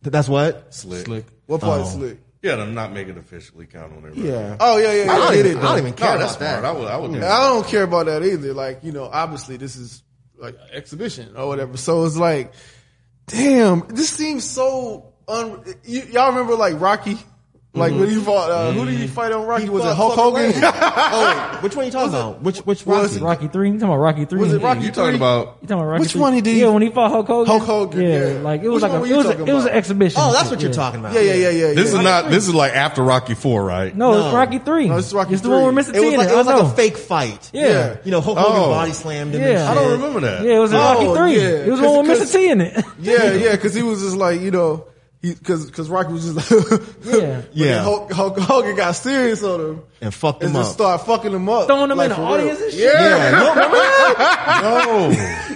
Th- 0.03 0.13
That's 0.13 0.29
what. 0.29 0.73
Slick. 0.75 1.07
Slick. 1.07 1.25
what 1.47 1.61
part 1.63 1.81
Oh. 1.81 1.85
is 1.85 1.93
slick? 1.93 2.19
Yeah, 2.43 2.57
I'm 2.57 2.75
not 2.75 2.93
making 2.93 3.17
it 3.17 3.19
officially 3.19 3.67
count 3.67 3.93
on 3.93 3.99
everybody. 3.99 4.29
Yeah. 4.29 4.57
Oh 4.61 4.79
yeah, 4.79 4.93
yeah, 4.93 5.05
yeah. 5.05 5.13
I 5.13 5.17
don't, 5.19 5.33
get 5.35 5.47
even, 5.47 5.59
it, 5.59 5.61
I 5.61 5.63
don't 5.69 5.79
even 5.79 5.93
care 5.95 6.13
No, 6.15 6.19
that's 6.19 6.37
about 6.37 6.49
smart. 6.49 6.63
that. 6.63 6.69
I 6.69 6.73
would, 6.73 6.89
I 6.89 6.97
would 6.97 7.11
do 7.13 7.17
I 7.19 7.21
that. 7.21 7.39
don't 7.41 7.67
care 7.67 7.83
about 7.83 8.07
that 8.07 8.23
either. 8.23 8.55
Like, 8.55 8.81
you 8.83 8.93
know, 8.93 9.05
obviously 9.05 9.57
this 9.59 9.77
is 9.77 10.03
like 10.39 10.55
an 10.55 10.69
exhibition 10.73 11.37
or 11.37 11.49
whatever. 11.49 11.77
So 11.77 12.05
it's 12.05 12.17
like, 12.17 12.53
damn, 13.27 13.87
this 13.89 14.11
seems 14.11 14.45
so 14.49 15.13
un, 15.29 15.63
you, 15.85 16.03
y'all 16.13 16.31
remember 16.31 16.55
like 16.55 16.81
Rocky? 16.81 17.19
Like 17.73 17.93
when 17.93 18.09
he 18.11 18.17
fought, 18.17 18.51
uh, 18.51 18.73
who 18.73 18.85
did 18.85 18.99
he 18.99 19.07
fight 19.07 19.31
on 19.31 19.47
Rocky? 19.47 19.69
was 19.69 19.85
it 19.85 19.95
Hulk 19.95 20.15
Hogan? 20.17 20.53
oh, 20.57 21.53
wait, 21.55 21.63
which 21.63 21.77
one 21.77 21.85
are 21.85 21.87
you 21.87 21.93
talking 21.93 22.09
about? 22.09 22.43
Which 22.43 22.59
which 22.67 22.85
Was 22.85 23.13
Rocky? 23.13 23.17
it- 23.17 23.23
Rocky 23.23 23.47
three. 23.49 23.69
You 23.71 23.75
talking 23.75 23.89
about 23.91 23.97
Rocky 23.99 24.25
three? 24.25 24.41
Was 24.41 24.53
it 24.53 24.61
Rocky 24.61 24.81
You 24.81 24.91
talking 24.91 25.11
three? 25.11 25.17
about? 25.17 25.59
You 25.63 25.69
talking 25.69 25.75
about 25.79 25.85
Rocky 25.85 26.01
Which 26.01 26.11
three? 26.13 26.21
one 26.21 26.33
he 26.33 26.41
did? 26.41 26.57
Yeah, 26.57 26.69
when 26.71 26.83
he 26.83 26.91
fought 26.91 27.13
Hulk 27.13 27.29
Hogan. 27.29 27.47
Hulk 27.47 27.63
Hogan, 27.63 28.01
yeah. 28.03 28.41
like 28.43 28.63
it 28.63 28.69
was 28.69 28.83
Which 28.83 28.91
like 28.91 29.01
a, 29.01 29.05
it 29.05 29.17
was 29.17 29.27
a, 29.27 29.45
it 29.45 29.53
was 29.53 29.65
an 29.67 29.71
exhibition. 29.71 30.21
Oh, 30.21 30.33
that's 30.33 30.51
what 30.51 30.61
you're 30.61 30.71
Yeah. 30.73 30.77
talking 30.77 30.99
about. 30.99 31.13
Yeah, 31.15 31.21
yeah, 31.21 31.35
yeah, 31.35 31.51
yeah. 31.51 31.67
This 31.75 31.93
yeah. 31.93 31.99
is 31.99 32.05
not. 32.05 32.31
This 32.33 32.49
is 32.49 32.55
like 32.55 32.75
after 32.75 33.05
Rocky 33.05 33.35
Four, 33.35 33.65
right? 33.65 33.95
No, 33.97 34.15
No. 34.15 34.27
it's 34.27 34.35
Rocky 34.35 34.59
three. 34.59 34.89
No, 34.89 34.97
it's 34.99 35.13
Rocky 35.13 35.35
It's 35.35 35.43
the 35.43 35.51
one 35.51 35.63
three. 35.63 35.75
with 35.77 35.87
Mr. 35.87 35.95
It 35.95 36.01
was 36.01 36.03
T 36.09 36.13
in 36.15 36.19
like 36.19 36.29
it. 36.29 36.33
it 36.33 36.37
was 36.37 36.47
like 36.49 36.63
a 36.63 36.69
fake 36.71 36.97
fight. 36.97 37.51
Yeah. 37.53 37.99
You 38.05 38.11
know, 38.11 38.21
Hulk 38.21 38.37
Hogan 38.37 38.63
Oh. 38.63 38.71
body 38.71 38.93
slammed 38.93 39.33
him. 39.33 39.43
Yeah. 39.43 39.71
I 39.71 39.75
don't 39.75 39.93
remember 39.93 40.19
that. 40.21 40.43
Yeah, 40.45 40.57
it 40.57 40.59
was 40.59 40.75
Oh, 40.75 40.79
Rocky 40.79 41.21
three. 41.37 41.41
yeah. 41.41 41.49
It 41.67 41.71
was 41.71 41.81
the 41.81 41.89
one 41.89 42.09
with 42.09 42.19
Cause- 42.19 42.31
Mr. 42.31 42.33
T 42.33 42.51
in 42.51 42.61
it. 42.63 42.85
Yeah, 42.99 43.33
yeah, 43.35 43.51
because 43.53 43.75
he 43.75 43.83
was 43.85 44.01
just 44.03 44.17
like 44.17 44.41
you 44.41 44.51
know, 44.51 44.87
he 44.89 44.90
because 45.23 45.67
because 45.67 45.89
Rocky 45.91 46.13
was 46.13 46.33
just 46.33 46.51
like, 46.71 46.81
Yeah. 47.05 47.43
Yeah. 47.53 47.83
Hulk, 47.83 48.11
Hulk 48.13 48.39
Hogan 48.39 48.75
got 48.77 48.93
serious 48.93 49.43
on 49.43 49.61
him 49.61 49.83
And 50.01 50.15
fucked 50.15 50.43
and 50.43 50.51
him 50.55 50.61
just 50.61 50.71
up. 50.71 50.75
start 50.75 51.07
fucking 51.07 51.33
him 51.33 51.49
up, 51.49 51.67
Throwing 51.67 51.91
him 51.91 51.99
like, 51.99 52.07
in 52.07 52.11
the 52.11 52.15
for 52.17 52.23
real. 52.23 52.31
audience 52.33 52.61
and 52.61 52.73
shit. 52.73 52.81
Yeah, 52.81 53.03
Yeah, 53.03 53.31
you 53.41 53.55
that? 54.17 54.61
No. 54.63 55.11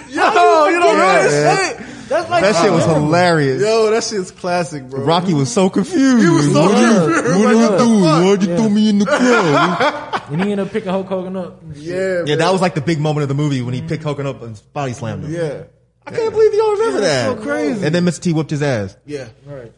yo, 0.09 0.67
you 0.67 0.79
don't 0.79 0.97
know 0.97 1.03
Yeah. 1.03 1.29
that 1.55 1.77
shit. 1.77 1.87
That's 2.07 2.29
like 2.29 2.43
That 2.43 2.61
shit 2.61 2.71
was 2.71 2.85
hilarious. 2.85 3.63
Yo, 3.63 3.89
that 3.89 4.03
shit's 4.03 4.29
classic, 4.29 4.87
bro. 4.87 5.03
Rocky 5.03 5.33
was 5.33 5.51
so 5.51 5.71
confused. 5.71 6.21
He 6.23 6.29
was 6.29 6.51
so 6.53 6.61
what 6.61 6.79
you, 6.79 6.87
confused. 6.87 7.39
what 7.39 7.45
Like, 7.45 7.55
you 7.55 7.61
what 7.61 7.71
the 7.71 7.77
doing? 7.79 8.01
Why'd 8.01 8.43
you 8.43 8.55
throw 8.57 8.69
me 8.69 8.89
in 8.89 8.99
the 8.99 9.05
crowd? 9.07 10.11
And 10.25 10.37
he 10.43 10.51
ended 10.51 10.65
up 10.65 10.73
picking 10.73 10.89
Hulk 10.89 11.05
Hogan 11.07 11.35
up. 11.35 11.61
Yeah, 11.75 11.95
yeah, 11.95 12.23
man. 12.25 12.37
that 12.39 12.51
was 12.51 12.59
like 12.59 12.73
the 12.73 12.81
big 12.81 12.99
moment 12.99 13.21
of 13.23 13.27
the 13.29 13.35
movie 13.35 13.61
when 13.61 13.75
he 13.75 13.83
picked 13.83 14.01
Hogan 14.03 14.25
up 14.25 14.41
and 14.41 14.59
body 14.73 14.93
slammed 14.93 15.23
him. 15.25 15.31
yeah, 15.33 15.63
I 16.07 16.11
can't 16.11 16.31
believe 16.31 16.53
you 16.53 16.59
don't 16.59 16.79
remember 16.79 17.01
Yeah, 17.01 17.07
that. 17.33 17.37
so 17.37 17.43
crazy. 17.43 17.85
And 17.85 17.95
then 17.95 18.05
Mr. 18.05 18.19
T 18.21 18.33
whipped 18.33 18.51
his 18.51 18.61
ass. 18.61 18.95
yeah. 19.05 19.27
Right. 19.45 19.71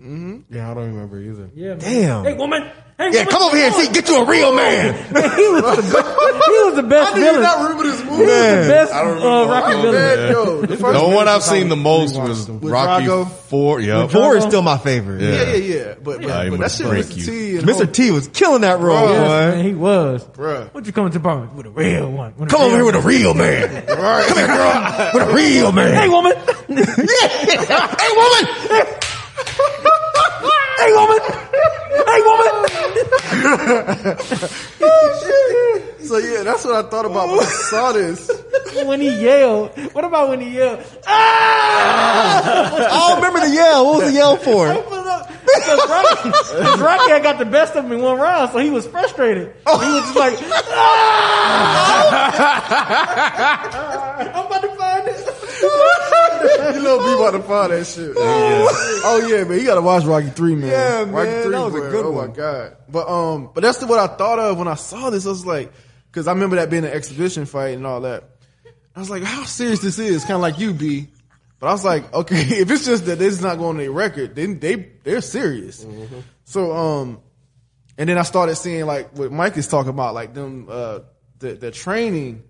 Mm-hmm. 0.00 0.54
Yeah, 0.54 0.70
I 0.70 0.74
don't 0.74 0.88
remember 0.94 1.18
either. 1.18 1.48
Yeah. 1.54 1.68
man. 1.70 1.78
Damn. 1.78 2.24
Hey, 2.24 2.34
woman. 2.34 2.70
Hey, 2.96 3.10
Yeah, 3.12 3.24
come 3.24 3.42
over 3.42 3.56
here 3.56 3.66
and 3.66 3.74
see, 3.74 3.92
get 3.92 4.08
you 4.08 4.22
a 4.22 4.24
real 4.24 4.54
man. 4.54 4.94
Man, 5.12 5.30
he 5.36 5.48
was 5.48 5.76
the 5.76 5.82
best. 5.82 6.46
He 6.46 6.52
was 6.62 6.74
the 6.76 6.82
best 6.88 7.10
I 7.12 7.14
did 7.16 7.24
villain. 7.24 7.42
not 7.42 7.62
remember 7.62 7.82
this 7.90 8.04
movie? 8.04 8.14
He 8.14 8.20
movie. 8.20 8.30
was 8.30 8.66
the 8.66 8.72
best 8.72 8.92
I 8.92 9.02
don't 9.02 9.10
uh, 9.10 9.14
remember 9.14 9.52
Rocky 9.52 9.74
all 9.74 9.82
villain. 9.82 9.94
Man, 9.94 10.30
yo, 10.30 10.60
the 10.62 10.76
The 10.76 11.14
one 11.16 11.26
I've 11.28 11.42
seen 11.42 11.68
the 11.70 11.76
most 11.76 12.16
was 12.16 12.46
them. 12.46 12.60
With 12.60 12.72
Rocky 12.72 13.06
Drago? 13.06 13.28
Four. 13.28 13.80
Yep. 13.80 14.10
Four 14.10 14.36
is 14.36 14.44
still 14.44 14.62
my 14.62 14.78
favorite. 14.78 15.22
Yeah. 15.22 15.28
Yeah, 15.30 15.54
yeah, 15.54 15.74
yeah. 15.74 15.94
But, 15.94 16.04
but, 16.04 16.22
Yeah, 16.22 16.44
he 16.44 16.50
but 16.50 16.60
that 16.60 16.70
shit 16.70 16.86
break 16.86 17.06
was 17.08 17.16
you. 17.28 17.58
T 17.60 17.66
Mr. 17.66 17.92
T 17.92 18.10
was 18.12 18.28
killing 18.28 18.60
that 18.60 18.78
role, 18.78 19.08
Yes, 19.08 19.28
man, 19.56 19.64
he 19.64 19.74
was. 19.74 20.24
Bruh. 20.28 20.72
What 20.72 20.86
you 20.86 20.92
coming 20.92 21.10
to 21.10 21.18
the 21.18 21.22
apartment 21.22 21.54
with 21.54 21.66
a 21.66 21.70
real 21.70 22.10
one? 22.12 22.34
A 22.38 22.46
Come 22.46 22.60
over 22.62 22.76
here 22.76 22.84
with 22.84 22.94
a 22.94 23.00
real 23.00 23.34
man. 23.34 23.86
Come 23.86 24.36
here, 24.36 24.46
girl. 24.46 25.10
With 25.14 25.22
a 25.30 25.34
real 25.34 25.72
man. 25.72 25.94
Hey, 25.94 26.08
woman. 26.08 26.32
hey, 26.36 26.74
woman. 28.14 28.46
hey, 30.78 30.92
woman. 30.92 31.18
Hey, 32.06 32.20
woman. 32.22 32.70
So 36.04 36.18
yeah, 36.18 36.42
that's 36.42 36.66
what 36.66 36.84
I 36.84 36.88
thought 36.90 37.06
about 37.06 37.30
when 37.30 37.40
I 37.40 37.44
saw 37.44 37.92
this. 37.92 38.30
when 38.84 39.00
he 39.00 39.08
yelled. 39.22 39.70
What 39.94 40.04
about 40.04 40.28
when 40.28 40.40
he 40.42 40.50
yelled? 40.50 40.84
Ah! 41.06 42.74
I 42.92 43.08
don't 43.08 43.16
remember 43.24 43.40
the 43.48 43.54
yell. 43.54 43.86
What 43.86 44.02
was 44.02 44.12
the 44.12 44.18
yell 44.18 44.36
for? 44.36 44.68
Because 44.68 45.80
Rocky, 45.88 46.30
'cause 46.30 46.78
Rocky 46.80 47.10
had 47.10 47.22
got 47.22 47.38
the 47.38 47.46
best 47.46 47.74
of 47.74 47.86
him 47.86 47.92
in 47.92 48.02
one 48.02 48.18
round, 48.18 48.50
so 48.52 48.58
he 48.58 48.68
was 48.68 48.86
frustrated. 48.86 49.54
Oh. 49.66 49.78
He 49.78 49.86
was 49.92 50.02
just 50.02 50.14
like, 50.16 50.34
ah! 50.74 51.94
I'm 54.34 54.46
about 54.46 54.60
to 54.60 54.68
find 54.76 55.08
it. 55.08 55.23
You 56.74 56.82
know, 56.82 56.98
be 56.98 57.12
about 57.12 57.30
to 57.32 57.42
find 57.42 57.72
that 57.72 57.86
shit. 57.86 58.12
Oh 58.16 59.26
yeah, 59.28 59.44
man, 59.44 59.58
you 59.58 59.66
gotta 59.66 59.82
watch 59.82 60.04
Rocky 60.04 60.30
Three, 60.30 60.54
man. 60.54 60.70
Yeah, 60.70 60.98
Rocky 61.00 61.42
Three, 61.42 61.52
that 61.52 61.64
was 61.64 61.74
a 61.74 61.90
good 61.90 62.06
oh 62.06 62.10
one. 62.12 62.28
my 62.28 62.34
god. 62.34 62.76
But 62.88 63.08
um, 63.08 63.50
but 63.54 63.62
that's 63.62 63.78
the, 63.78 63.86
what 63.86 63.98
I 63.98 64.14
thought 64.14 64.38
of 64.38 64.58
when 64.58 64.68
I 64.68 64.74
saw 64.74 65.10
this. 65.10 65.26
I 65.26 65.30
was 65.30 65.44
like, 65.44 65.72
because 66.10 66.26
I 66.26 66.32
remember 66.32 66.56
that 66.56 66.70
being 66.70 66.84
an 66.84 66.90
exhibition 66.90 67.44
fight 67.44 67.76
and 67.76 67.86
all 67.86 68.00
that. 68.02 68.24
I 68.96 69.00
was 69.00 69.10
like, 69.10 69.24
how 69.24 69.44
serious 69.44 69.80
this 69.80 69.98
is? 69.98 70.22
Kind 70.22 70.34
of 70.34 70.40
like 70.40 70.58
you, 70.58 70.72
B. 70.72 71.08
But 71.58 71.68
I 71.68 71.72
was 71.72 71.84
like, 71.84 72.12
okay, 72.12 72.36
if 72.60 72.70
it's 72.70 72.84
just 72.84 73.06
that 73.06 73.18
this 73.18 73.34
is 73.34 73.42
not 73.42 73.58
going 73.58 73.70
on 73.70 73.76
their 73.78 73.90
record, 73.90 74.34
then 74.34 74.58
they 74.58 74.74
they're 75.02 75.20
serious. 75.20 75.84
So 76.44 76.72
um, 76.76 77.20
and 77.98 78.08
then 78.08 78.18
I 78.18 78.22
started 78.22 78.56
seeing 78.56 78.86
like 78.86 79.16
what 79.16 79.32
Mike 79.32 79.56
is 79.56 79.68
talking 79.68 79.90
about, 79.90 80.14
like 80.14 80.34
them 80.34 80.68
uh 80.70 81.00
the 81.38 81.54
the 81.54 81.70
training. 81.70 82.44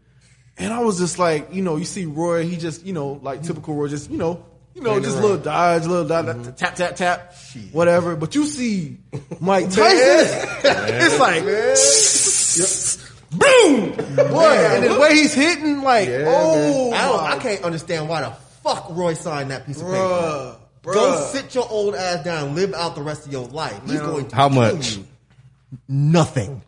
And 0.57 0.73
I 0.73 0.81
was 0.81 0.99
just 0.99 1.19
like, 1.19 1.53
you 1.53 1.63
know, 1.63 1.77
you 1.77 1.85
see 1.85 2.07
Roy, 2.07 2.45
he 2.45 2.57
just, 2.57 2.85
you 2.87 2.93
know, 2.93 3.21
like 3.23 3.43
typical 3.43 3.75
Roy, 3.75 3.89
just, 3.89 4.11
you 4.11 4.19
know, 4.19 4.45
you 4.75 4.83
know, 4.83 4.99
just 5.01 5.17
little 5.17 5.39
dodge, 5.39 5.87
little 5.87 6.07
dodge, 6.07 6.27
mm-hmm. 6.27 6.53
tap, 6.53 6.75
tap, 6.75 6.97
tap, 6.97 7.35
whatever. 7.73 8.17
But 8.17 8.35
you 8.35 8.45
see 8.47 8.99
Mike 9.41 9.65
Tyson, 9.71 10.49
it's 10.65 11.19
like, 11.19 11.43
boom, 13.41 13.91
boy, 14.17 14.43
and 14.43 14.85
the 14.85 14.99
way 15.01 15.15
he's 15.15 15.35
hitting, 15.35 15.83
like, 15.83 16.09
oh, 16.11 16.93
I, 16.93 17.03
don't, 17.03 17.21
I 17.21 17.39
can't 17.39 17.63
understand 17.63 18.09
why 18.09 18.23
the 18.23 18.31
fuck 18.63 18.89
Roy 18.91 19.15
signed 19.15 19.51
that 19.51 19.67
piece 19.67 19.81
of 19.81 19.87
paper. 19.87 20.57
bruh, 20.83 20.95
Go 20.95 21.21
sit 21.33 21.55
your 21.55 21.69
old 21.69 21.95
ass 21.95 22.25
down, 22.25 22.55
live 22.55 22.75
out 22.75 22.95
the 22.95 23.03
rest 23.03 23.27
of 23.27 23.33
your 23.33 23.47
life. 23.47 23.81
He's 23.87 24.01
going 24.01 24.29
to 24.29 24.37
How 24.37 24.49
much? 24.49 24.97
you. 24.97 25.07
Nothing. 25.89 26.63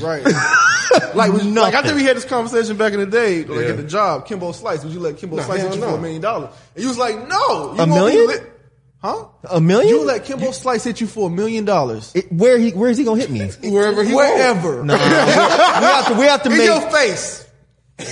Right. 0.00 0.24
like, 1.14 1.32
would 1.32 1.44
you- 1.44 1.50
like 1.52 1.74
I 1.74 1.82
think 1.82 1.96
we 1.96 2.04
had 2.04 2.16
this 2.16 2.24
conversation 2.24 2.76
back 2.76 2.92
in 2.92 3.00
the 3.00 3.06
day, 3.06 3.44
like 3.44 3.64
Yeah. 3.64 3.70
at 3.72 3.76
the 3.76 3.82
job. 3.82 4.26
Kimbo 4.26 4.52
Slice, 4.52 4.84
would 4.84 4.92
you 4.92 5.00
let 5.00 5.18
Kimbo 5.18 5.36
No, 5.36 5.42
Slice 5.42 5.60
hell 5.60 5.68
hit 5.70 5.74
you 5.76 5.80
no. 5.82 5.90
for 5.90 5.98
a 5.98 6.00
million 6.00 6.22
dollars? 6.22 6.50
And 6.74 6.82
you 6.82 6.88
was 6.88 6.98
like, 6.98 7.28
no. 7.28 7.74
You 7.74 7.74
A 7.74 7.76
gonna 7.76 7.86
be 7.86 7.92
million? 7.94 8.26
lit- 8.26 8.48
Huh? 9.02 9.24
A 9.50 9.60
million? 9.60 9.88
You 9.88 10.04
let 10.04 10.24
Kimbo 10.24 10.52
Slice 10.52 10.84
hit 10.84 11.00
you 11.00 11.06
for 11.08 11.26
a 11.28 11.30
million 11.30 11.64
dollars. 11.64 12.12
It- 12.14 12.32
where 12.32 12.56
he 12.58 12.70
where 12.70 12.88
is 12.88 12.98
he 12.98 13.04
gonna 13.04 13.20
hit 13.20 13.30
me? 13.30 13.40
Wherever 13.70 14.04
he 14.04 14.14
Wherever. 14.14 14.84
Nah, 14.84 14.94
we 14.94 15.00
have 15.00 16.06
to 16.08 16.14
we 16.14 16.24
have 16.26 16.42
to 16.44 16.50
In 16.52 16.58
make 16.58 16.66
your 16.66 16.80
face. 16.90 17.46
you 17.98 18.04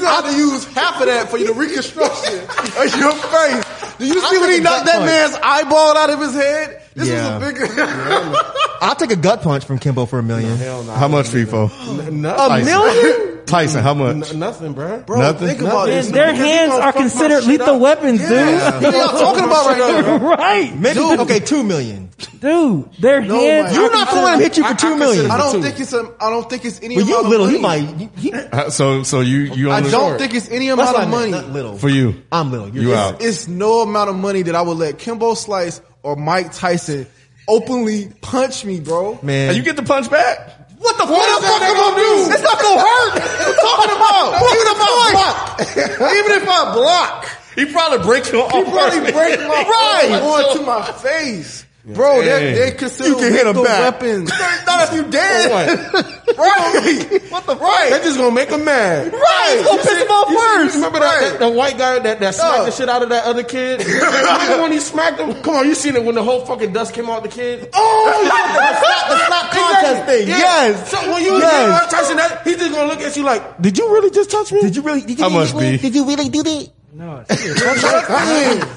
got 0.00 0.22
to 0.22 0.28
have 0.28 0.30
to 0.30 0.36
use 0.36 0.64
half 0.74 1.00
of 1.00 1.06
that 1.06 1.28
for 1.30 1.38
the 1.38 1.52
reconstruction 1.52 2.40
of 2.40 2.98
your 2.98 3.12
face. 3.12 3.64
Do 3.98 4.06
you 4.06 4.20
see 4.20 4.38
when 4.38 4.50
he 4.50 4.60
knocked 4.60 4.86
that 4.86 5.02
man's 5.04 5.34
eyeball 5.42 5.96
out 5.96 6.10
of 6.10 6.20
his 6.20 6.34
head? 6.34 6.79
This 6.94 7.08
Yeah. 7.08 7.38
was 7.38 7.48
a 7.48 7.52
bigger. 7.52 7.66
I'll 8.82 8.94
take 8.96 9.10
a 9.12 9.16
gut 9.16 9.42
punch 9.42 9.64
from 9.64 9.78
Kimbo 9.78 10.06
for 10.06 10.18
a 10.18 10.22
million. 10.22 10.56
Hell 10.56 10.82
no. 10.84 10.92
How 10.92 11.08
much, 11.08 11.26
Feefo? 11.26 11.70
N- 11.88 12.00
A 12.06 12.10
nothing. 12.10 12.64
million? 12.64 13.26
Tyson, 13.46 13.82
how 13.82 13.94
much? 13.94 14.30
N- 14.32 14.38
nothing, 14.38 14.72
bro. 14.74 15.00
Bro, 15.00 15.18
Nothing? 15.18 15.48
think 15.48 15.60
about 15.60 15.88
Nothing. 15.88 15.94
this. 15.96 16.08
Their 16.10 16.26
Because 16.32 16.44
he 16.44 16.50
hands 16.50 16.70
gonna 16.70 16.82
are 16.82 16.92
fuck 16.92 16.94
my 16.94 17.00
considered 17.02 17.40
shit 17.42 17.48
lethal 17.48 17.74
up. 17.74 17.80
weapons, 17.80 18.20
What 18.22 18.32
are 18.32 18.80
y'all 18.92 19.08
talking 19.08 19.44
about 19.44 19.66
right 19.66 19.78
now? 19.78 20.18
dude. 20.18 20.22
right, 20.38 20.76
Maybe 20.78 20.94
Dude. 21.00 21.20
okay, 21.20 21.40
two 21.40 21.62
million. 21.64 22.10
dude. 22.40 22.92
Their 23.00 23.20
No, 23.22 23.40
hands. 23.40 23.64
man. 23.72 23.72
are 23.72 23.74
You're 23.82 23.90
not 23.92 24.08
gonna 24.08 24.20
let 24.22 24.34
him 24.34 24.40
hit 24.40 24.56
you 24.56 24.62
for 24.62 24.68
I- 24.68 24.72
I 24.72 24.74
two 24.74 24.96
million. 24.96 25.26
consider- 25.26 25.32
I 25.32 25.36
don't 25.38 25.52
Two. 25.54 25.62
think 25.62 25.80
it's 25.80 25.92
a. 25.92 26.12
I 26.20 26.30
don't 26.30 26.48
think 26.50 26.64
it's 26.64 26.80
any 26.80 26.94
But 26.94 27.06
you 27.06 27.14
amount 27.16 27.28
little, 27.28 27.46
of 27.46 27.52
he 27.52 27.58
money. 27.58 27.82
might. 27.82 28.10
He, 28.16 28.30
he, 28.30 28.32
Uh, 28.32 28.70
So, 28.70 29.02
so 29.02 29.20
you, 29.20 29.38
you 29.38 29.70
I 29.72 29.78
only 29.78 29.90
don't 29.90 30.16
think 30.18 30.32
it's 30.34 30.48
any 30.48 30.68
amount 30.68 30.86
that's 30.94 31.04
of 31.04 31.10
what 31.10 31.18
I 31.18 31.20
meant, 31.20 31.30
money. 31.32 31.44
Not 31.46 31.52
little. 31.52 31.76
for 31.76 31.88
you. 31.88 32.22
I'm 32.30 32.52
little. 32.52 32.68
You're 32.68 32.82
You 32.84 32.88
big. 32.90 32.98
out. 32.98 33.20
It's 33.22 33.48
no 33.48 33.80
amount 33.80 34.10
of 34.10 34.16
money 34.16 34.42
that 34.42 34.54
I 34.54 34.62
would 34.62 34.76
let 34.78 34.98
Kimbo 34.98 35.34
Slice 35.34 35.80
or 36.02 36.16
Mike 36.16 36.52
Tyson 36.52 37.06
openly 37.48 38.12
punch 38.20 38.64
me, 38.64 38.80
bro. 38.80 39.18
Man, 39.22 39.48
And 39.48 39.56
you 39.56 39.62
get 39.62 39.76
the 39.76 39.82
punch 39.82 40.10
back. 40.10 40.38
what 40.78 40.96
the 40.98 41.04
What 41.06 41.40
the 41.40 41.46
fuck 41.46 41.62
am 41.62 41.76
I 41.76 41.94
do? 41.96 42.32
It's 42.32 42.42
not 42.42 42.60
gonna 42.60 42.80
hurt. 42.80 43.14
What 43.14 43.42
are 43.42 43.48
you 43.48 43.54
talking 43.64 43.96
about? 43.96 44.40
Even 44.50 44.66
if 44.66 44.78
I 44.80 45.12
block, 45.12 46.16
even 46.16 46.32
if 46.42 46.48
I 46.48 46.74
block, 46.74 47.28
He 47.56 47.64
probably 47.66 47.98
breaks 48.06 48.30
your 48.32 48.44
arm. 48.52 48.64
he 48.64 48.70
probably 48.70 49.12
break 49.12 49.40
my 49.40 49.46
Right. 50.08 50.20
arm 50.22 50.56
to 50.58 50.62
my 50.64 50.92
face. 50.92 51.64
Bro, 51.94 52.22
they're, 52.22 52.40
Dang. 52.40 52.54
they're 52.54 52.70
considered 52.72 53.08
You 53.08 53.16
can 53.16 53.32
hit 53.32 53.40
'em 53.46 53.46
lethal 53.48 53.64
back. 53.64 54.00
weapons. 54.00 54.30
Not 54.66 54.88
if 54.88 54.94
you 54.94 55.10
dead. 55.10 55.50
right. 56.38 57.22
What 57.30 57.46
the 57.46 57.56
Right. 57.56 57.88
That's 57.90 58.04
just 58.04 58.18
gonna 58.18 58.34
make 58.34 58.48
him 58.50 58.64
mad. 58.64 59.12
Right. 59.12 59.56
It's 59.58 59.66
gonna 59.68 59.82
piss 59.82 60.02
him 60.02 60.08
off 60.10 60.30
You 60.30 60.38
see- 60.38 60.44
first. 60.46 60.74
Remember 60.76 60.98
that, 61.00 61.20
that 61.20 61.38
the 61.40 61.48
white 61.50 61.76
guy 61.78 61.98
that, 61.98 62.20
that 62.20 62.34
smacked 62.34 62.58
No. 62.58 62.64
the 62.66 62.70
shit 62.70 62.88
out 62.88 63.02
of 63.02 63.08
that 63.10 63.24
other 63.24 63.42
kid? 63.42 63.84
Remember 63.86 64.62
when 64.62 64.72
he 64.72 64.78
smacked 64.80 65.18
him? 65.20 65.34
Come 65.42 65.54
on, 65.56 65.66
you 65.66 65.74
seen 65.74 65.96
it 65.96 66.04
when 66.04 66.14
the 66.14 66.22
whole 66.22 66.44
fucking 66.46 66.72
dust 66.72 66.94
came 66.94 67.08
out 67.10 67.22
the 67.22 67.28
kid? 67.28 67.68
Oh, 67.72 68.22
the 68.22 69.18
slap 69.26 69.50
contest 69.50 70.06
thing. 70.06 70.28
Yeah. 70.28 70.38
Yes. 70.38 70.90
So 70.90 71.12
when 71.12 71.22
you 71.22 71.38
Yes. 71.38 71.82
Mike 71.82 71.90
Tyson, 71.90 72.16
that, 72.16 72.42
he's 72.44 72.56
just 72.56 72.72
gonna 72.72 72.88
look 72.88 73.00
at 73.00 73.16
you 73.16 73.22
like, 73.24 73.60
did 73.60 73.76
you 73.78 73.92
really 73.92 74.10
just 74.10 74.30
touch 74.30 74.52
me? 74.52 74.60
Did 74.62 74.76
you 74.76 74.82
really? 74.82 75.00
Did 75.02 75.18
you 75.18 75.24
How 75.24 75.28
much, 75.30 75.52
really, 75.52 75.72
B? 75.72 75.78
Did 75.78 75.94
you 75.94 76.04
really 76.06 76.28
do 76.28 76.42
that? 76.42 76.68
No, 76.92 77.24
shit. 77.30 77.56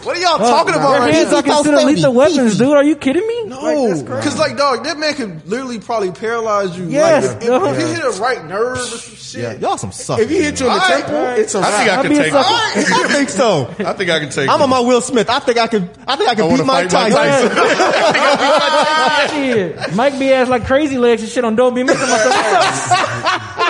What 0.06 0.16
are 0.16 0.20
y'all 0.20 0.36
oh, 0.36 0.38
talking 0.38 0.76
about 0.76 0.92
Their 0.92 1.00
right 1.00 1.14
hands 1.16 1.32
now? 1.32 1.38
are 1.38 1.42
considered 1.42 1.84
lethal 1.84 2.14
weapons, 2.14 2.60
dude. 2.60 2.68
Are 2.70 2.84
you 2.84 2.96
kidding 2.96 3.26
me? 3.28 3.46
No, 3.46 4.04
because 4.04 4.38
like 4.38 4.56
dog, 4.56 4.84
that 4.84 5.00
man 5.00 5.16
could 5.16 5.48
literally 5.48 5.80
probably 5.80 6.12
paralyze 6.12 6.78
you. 6.78 6.90
Yes, 6.90 7.28
like, 7.34 7.42
if, 7.42 7.50
no. 7.50 7.66
if, 7.66 7.80
if 7.80 7.88
he 7.88 7.94
hit 7.96 8.04
a 8.04 8.12
right 8.22 8.46
nerve 8.46 8.78
or 8.78 8.82
some 8.86 9.16
shit. 9.16 9.42
yeah, 9.42 9.54
Y'all 9.54 9.78
some 9.80 9.92
suckers. 9.92 10.26
if 10.26 10.30
he 10.30 10.44
hit 10.44 10.60
you 10.60 10.68
in 10.68 10.74
the 10.74 10.80
All 10.80 10.90
right. 10.90 11.00
temple, 11.06 11.24
it's 11.42 11.56
a 11.56 11.58
I 11.58 11.62
wrap. 11.62 11.74
think 11.74 11.90
I 11.90 11.96
I'll 11.96 12.02
can 12.04 12.12
be 12.12 12.18
a 12.18 12.22
take. 12.22 12.34
sucker. 12.34 12.50
I 12.50 13.04
I 13.04 13.08
think 13.08 13.30
so. 13.30 13.76
I 13.80 13.94
think 13.94 14.10
I 14.12 14.20
can 14.20 14.30
take. 14.30 14.50
I'm 14.50 14.62
on 14.62 14.70
my 14.70 14.80
Will 14.80 15.02
Smith. 15.02 15.30
I 15.32 15.40
think 15.40 15.58
I 15.58 15.66
can. 15.68 15.90
I 16.08 16.16
think 16.16 16.30
I 16.30 16.34
I 16.34 16.36
beat 16.36 16.66
Mike 16.66 16.92
fight 16.92 17.12
Mike 17.14 17.14
Tyson. 17.14 17.50
Tyson. 17.50 19.34
Shit. 19.34 19.96
Mike 19.96 20.20
be 20.20 20.32
ass 20.32 20.50
like 20.50 20.68
crazy 20.68 21.00
legs 21.00 21.24
and 21.24 21.32
shit 21.32 21.44
on 21.44 21.56
Don't 21.56 21.74
Be 21.74 21.82
Missing 21.82 22.10
myself. 22.10 23.60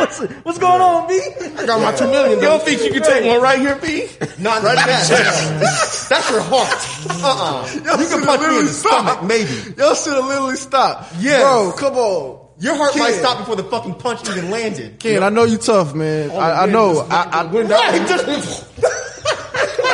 What's 0.00 0.18
what's, 0.44 0.58
going 0.58 0.80
on, 0.80 1.08
B? 1.08 1.20
I 1.58 1.66
got 1.66 1.80
my 1.80 1.92
two 1.92 2.06
million. 2.06 2.38
You 2.38 2.44
don't 2.46 2.62
think 2.62 2.82
you 2.82 2.90
can 2.90 3.02
take 3.02 3.24
one 3.26 3.42
right 3.42 3.58
here, 3.58 3.76
B? 3.76 4.08
Not 4.38 4.62
right 4.62 4.76
that. 4.76 6.06
That's 6.08 6.30
your 6.30 6.40
heart. 6.40 6.68
Uh-uh. 7.22 8.00
You 8.00 8.08
can 8.08 8.24
punch 8.24 8.40
me 8.40 8.58
in 8.60 8.64
the 8.64 8.72
stomach, 8.72 9.22
maybe. 9.22 9.50
Y'all 9.76 9.94
should 9.94 10.14
have 10.14 10.24
literally 10.24 10.56
stopped. 10.56 11.14
Yeah. 11.18 11.40
Bro, 11.40 11.74
come 11.76 11.94
on. 11.96 12.40
Your 12.60 12.76
heart 12.76 12.96
might 12.96 13.12
Kid. 13.12 13.20
stop 13.20 13.38
before 13.38 13.56
the 13.56 13.64
fucking 13.64 13.94
punch 13.94 14.28
even 14.28 14.50
landed. 14.50 14.98
Ken, 14.98 15.22
I 15.22 15.30
know 15.30 15.44
you're 15.44 15.58
tough, 15.58 15.94
man. 15.94 16.30
Oh, 16.30 16.38
I, 16.38 16.64
I 16.64 16.66
know. 16.66 17.06
I, 17.10 17.22
I, 17.32 17.44
When 17.44 17.68
that 17.68 18.99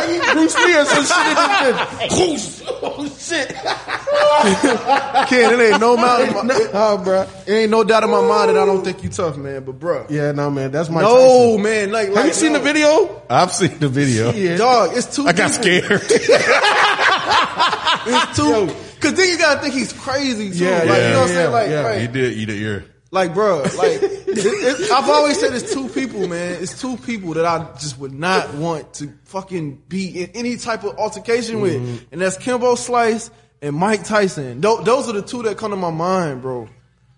just 0.06 0.32
Bruce 0.32 0.56
Lee 0.56 0.76
or 0.76 0.84
some 0.84 1.04
shit 1.04 1.26
in 1.26 1.34
this. 2.38 2.62
Oh 2.68 3.08
shit. 3.18 3.48
Ken, 5.28 5.52
it 5.58 5.72
ain't 5.72 5.80
no 5.80 5.94
amount 5.94 6.22
of 6.28 6.44
my, 6.46 6.54
it, 6.54 6.70
Oh, 6.72 6.98
bro. 6.98 7.22
it 7.46 7.52
ain't 7.52 7.70
no 7.70 7.84
doubt 7.84 8.04
in 8.04 8.10
my 8.10 8.20
mind 8.22 8.50
that 8.50 8.56
I 8.58 8.64
don't 8.66 8.84
think 8.84 9.02
you 9.02 9.08
tough, 9.10 9.36
man. 9.36 9.64
But 9.64 9.78
bro, 9.78 10.06
Yeah, 10.08 10.32
no, 10.32 10.50
man. 10.50 10.70
That's 10.70 10.88
my 10.88 11.00
no, 11.02 11.14
Tyson. 11.56 11.62
man. 11.62 11.92
Like, 11.92 12.06
Have 12.08 12.16
like, 12.16 12.26
you 12.26 12.32
seen 12.32 12.52
no. 12.52 12.58
the 12.58 12.64
video? 12.64 13.22
I've 13.28 13.52
seen 13.52 13.78
the 13.78 13.88
video. 13.88 14.32
Yeah. 14.32 14.56
Dog, 14.56 14.90
it's 14.96 15.14
too. 15.14 15.26
I 15.26 15.32
got 15.32 15.50
people. 15.62 15.98
scared. 15.98 16.02
It's 18.08 18.36
two. 18.36 18.68
Cause 19.00 19.14
then 19.14 19.28
you 19.28 19.36
gotta 19.38 19.60
think 19.60 19.74
he's 19.74 19.92
crazy 19.92 20.50
too. 20.56 20.64
Yeah, 20.64 20.78
like, 20.78 20.86
yeah, 20.88 20.94
you 21.08 21.12
know 21.14 21.20
what 21.20 21.22
I'm 21.22 21.28
saying? 21.28 21.40
yeah, 21.40 21.48
Like, 21.56 21.68
yeah. 21.70 21.80
right. 21.82 22.00
he 22.02 22.06
did 22.06 22.32
eat 22.34 22.48
an 22.50 22.56
ear. 22.56 22.84
Like, 23.10 23.34
bro, 23.34 23.62
like 23.76 24.00
it, 24.44 24.80
it, 24.80 24.90
I've 24.90 25.08
always 25.08 25.38
said, 25.38 25.54
it's 25.54 25.72
two 25.72 25.88
people, 25.88 26.26
man. 26.28 26.62
It's 26.62 26.80
two 26.80 26.96
people 26.98 27.34
that 27.34 27.46
I 27.46 27.72
just 27.78 27.98
would 27.98 28.12
not 28.12 28.52
want 28.54 28.92
to 28.94 29.12
fucking 29.24 29.82
be 29.88 30.22
in 30.22 30.30
any 30.34 30.56
type 30.56 30.84
of 30.84 30.96
altercation 30.98 31.60
with, 31.60 32.06
and 32.12 32.20
that's 32.20 32.36
Kimbo 32.36 32.74
Slice 32.74 33.30
and 33.62 33.74
Mike 33.76 34.04
Tyson. 34.04 34.60
Tho- 34.60 34.82
those 34.82 35.08
are 35.08 35.12
the 35.12 35.22
two 35.22 35.42
that 35.44 35.56
come 35.56 35.70
to 35.70 35.76
my 35.76 35.90
mind, 35.90 36.42
bro. 36.42 36.68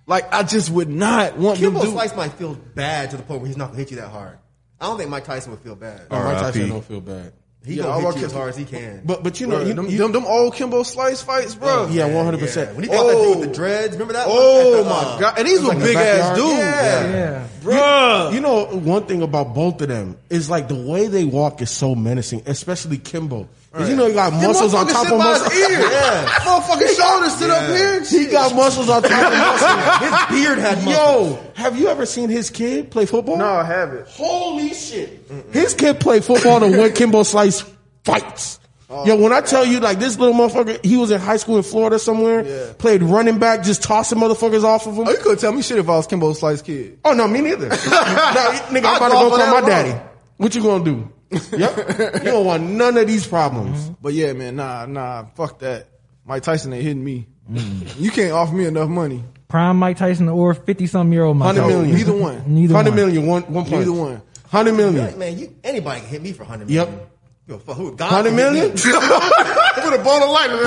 Like, 0.06 0.32
I 0.32 0.42
just 0.42 0.70
would 0.70 0.88
not 0.88 1.36
want 1.36 1.58
Kimbo 1.58 1.80
them 1.80 1.80
to. 1.80 1.86
Kimbo 1.92 2.00
Slice 2.06 2.16
might 2.16 2.32
feel 2.32 2.54
bad 2.54 3.10
to 3.10 3.16
the 3.16 3.22
point 3.22 3.40
where 3.40 3.48
he's 3.48 3.56
not 3.58 3.66
gonna 3.68 3.78
hit 3.78 3.90
you 3.90 3.96
that 3.98 4.08
hard. 4.08 4.38
I 4.80 4.86
don't 4.86 4.96
think 4.96 5.10
Mike 5.10 5.24
Tyson 5.24 5.50
would 5.50 5.60
feel 5.60 5.74
bad. 5.74 6.08
Mike 6.10 6.20
R.I.P. 6.20 6.40
Tyson 6.40 6.68
don't 6.68 6.84
feel 6.84 7.00
bad. 7.00 7.32
He 7.68 7.74
Yeah, 7.74 7.84
gonna 7.84 8.06
I'll 8.06 8.12
hit 8.12 8.20
you 8.20 8.26
as 8.26 8.32
hard 8.32 8.48
as 8.50 8.56
he 8.56 8.64
can. 8.64 9.02
But 9.04 9.22
but 9.22 9.40
you 9.40 9.46
know, 9.46 9.58
Bro, 9.58 9.66
you, 9.66 9.74
them, 9.74 9.86
you- 9.90 9.98
them, 9.98 10.12
them 10.12 10.24
old 10.26 10.54
Kimbo 10.54 10.82
Slice 10.82 11.22
fights, 11.22 11.54
bro. 11.54 11.86
yeah, 11.88 12.06
one 12.06 12.24
hundred 12.24 12.40
percent. 12.40 12.74
When 12.74 12.84
he 12.84 12.90
fought 12.90 13.06
that 13.06 13.12
dude 13.14 13.28
with 13.30 13.38
Oh. 13.38 13.50
the 13.50 13.54
dreads, 13.54 13.92
remember 13.92 14.14
that? 14.14 14.26
Oh 14.28 14.78
one? 14.82 14.88
My 14.88 14.94
uh, 14.96 15.18
god, 15.20 15.38
and 15.38 15.46
these 15.46 15.60
were 15.60 15.68
like 15.68 15.76
a 15.76 15.80
big 15.80 15.96
ass 15.96 16.18
backyard? 16.18 16.36
dudes, 16.36 16.58
Yeah. 16.58 17.12
Yeah. 17.12 17.46
bro. 17.62 18.30
You 18.32 18.40
know, 18.40 18.64
one 18.66 19.04
thing 19.06 19.22
about 19.22 19.54
both 19.54 19.80
of 19.82 19.88
them 19.88 20.16
is 20.30 20.48
like 20.50 20.68
the 20.68 20.74
way 20.74 21.06
they 21.08 21.24
walk 21.24 21.60
is 21.62 21.70
so 21.70 21.94
menacing, 21.94 22.42
especially 22.46 22.98
Kimbo. 22.98 23.48
'Cause 23.78 23.88
You 23.88 23.96
know, 23.96 24.06
he 24.06 24.12
got 24.22 24.32
muscles 24.32 24.74
on 24.74 24.86
top 24.88 25.10
of 25.10 25.18
muscles. 25.18 25.52
His 25.52 25.70
ear. 25.70 25.80
Yeah. 25.80 26.24
Motherfucking 26.26 26.96
shoulders 26.96 27.34
sit 27.36 27.50
up 27.50 27.66
here. 27.76 27.96
and 27.98 28.06
He 28.06 28.26
got 28.26 28.54
muscles 28.54 28.88
on 28.88 29.02
top 29.02 29.32
of 29.32 29.38
muscles. 29.38 30.28
His 30.30 30.42
beard 30.44 30.58
had 30.58 30.84
muscles. 30.84 31.30
Yo, 31.32 31.38
have 31.54 31.78
you 31.78 31.88
ever 31.88 32.04
seen 32.06 32.28
his 32.28 32.50
kid 32.50 32.90
play 32.90 33.06
football? 33.06 33.36
No, 33.38 33.46
I 33.46 33.64
haven't. 33.64 34.08
Holy 34.08 34.74
shit. 34.74 35.26
His 35.52 35.74
kid 35.74 36.00
played 36.00 36.24
football 36.24 36.60
to 36.60 36.66
win 36.66 36.92
Kimbo 36.92 37.22
Slice 37.22 37.64
fights. 38.04 38.58
Oh, 38.90 39.04
Yo, 39.06 39.16
when 39.16 39.34
I 39.34 39.42
tell 39.42 39.66
you, 39.66 39.80
like, 39.80 39.98
this 39.98 40.18
little 40.18 40.32
motherfucker, 40.34 40.82
he 40.82 40.96
was 40.96 41.10
in 41.10 41.20
high 41.20 41.36
school 41.36 41.58
in 41.58 41.62
Florida 41.62 41.98
somewhere, 41.98 42.42
Yeah. 42.42 42.72
played 42.78 43.02
running 43.02 43.38
back, 43.38 43.62
just 43.62 43.82
tossing 43.82 44.18
motherfuckers 44.18 44.64
off 44.64 44.86
of 44.86 44.94
him. 44.96 45.06
Oh, 45.06 45.10
you 45.10 45.18
could 45.18 45.38
tell 45.38 45.52
me 45.52 45.60
shit 45.60 45.76
if 45.76 45.86
I 45.90 45.96
was 45.98 46.06
Kimbo 46.06 46.32
Slice 46.32 46.62
kid. 46.62 46.98
Oh, 47.04 47.12
no, 47.12 47.28
me 47.28 47.42
neither. 47.42 47.68
no, 47.68 47.76
nigga, 47.76 48.84
I'm 48.86 48.96
about 48.96 49.08
to 49.08 49.12
go 49.14 49.28
go 49.28 49.36
call 49.36 49.46
my 49.54 49.60
that 49.60 49.66
daddy. 49.66 49.94
What 50.38 50.54
you 50.54 50.62
gonna 50.62 50.84
do? 50.84 51.12
Yep. 51.30 52.22
You 52.24 52.30
don't 52.30 52.46
want 52.46 52.62
none 52.62 52.96
of 52.96 53.06
these 53.06 53.26
problems. 53.26 53.78
Mm-hmm. 53.82 53.94
But 54.00 54.14
yeah, 54.14 54.32
man, 54.32 54.56
nah, 54.56 54.86
nah, 54.86 55.26
fuck 55.34 55.58
that. 55.60 55.88
Mike 56.24 56.42
Tyson 56.42 56.72
ain't 56.72 56.82
hitting 56.82 57.04
me. 57.04 57.26
Mm. 57.50 57.98
You 57.98 58.10
can't 58.10 58.32
offer 58.32 58.54
me 58.54 58.66
enough 58.66 58.88
money. 58.88 59.24
Prime 59.48 59.78
Mike 59.78 59.96
Tyson 59.96 60.28
or 60.28 60.52
fifty 60.54 60.86
something 60.86 61.12
year 61.12 61.24
old 61.24 61.38
Mike 61.38 61.56
100 61.56 61.72
Tyson. 61.72 61.94
Neither 61.94 62.12
one. 62.16 62.42
Neither 62.54 62.74
Hundred 62.74 62.90
one. 62.90 62.96
million, 62.96 63.26
one, 63.26 63.42
one 63.44 63.64
punch. 63.64 63.76
Neither 63.78 63.92
one. 63.92 64.22
Hundred 64.50 64.72
like, 64.72 65.16
man, 65.18 65.38
you 65.38 65.54
anybody 65.62 66.00
can 66.00 66.08
hit 66.08 66.22
me 66.22 66.32
for 66.32 66.44
hundred 66.44 66.68
million. 66.68 66.86
Yep. 66.86 66.88
million. 66.88 67.10
Yo, 67.48 67.58
fuck, 67.58 67.76
who? 67.76 67.94
God 67.96 68.10
Hundred 68.10 68.30
can 68.30 68.36
million? 68.36 68.74
me. 68.74 68.80
Put 69.82 69.94
a 69.94 70.02
ball 70.04 70.22
of 70.22 70.30
light 70.30 70.50
in 70.50 70.58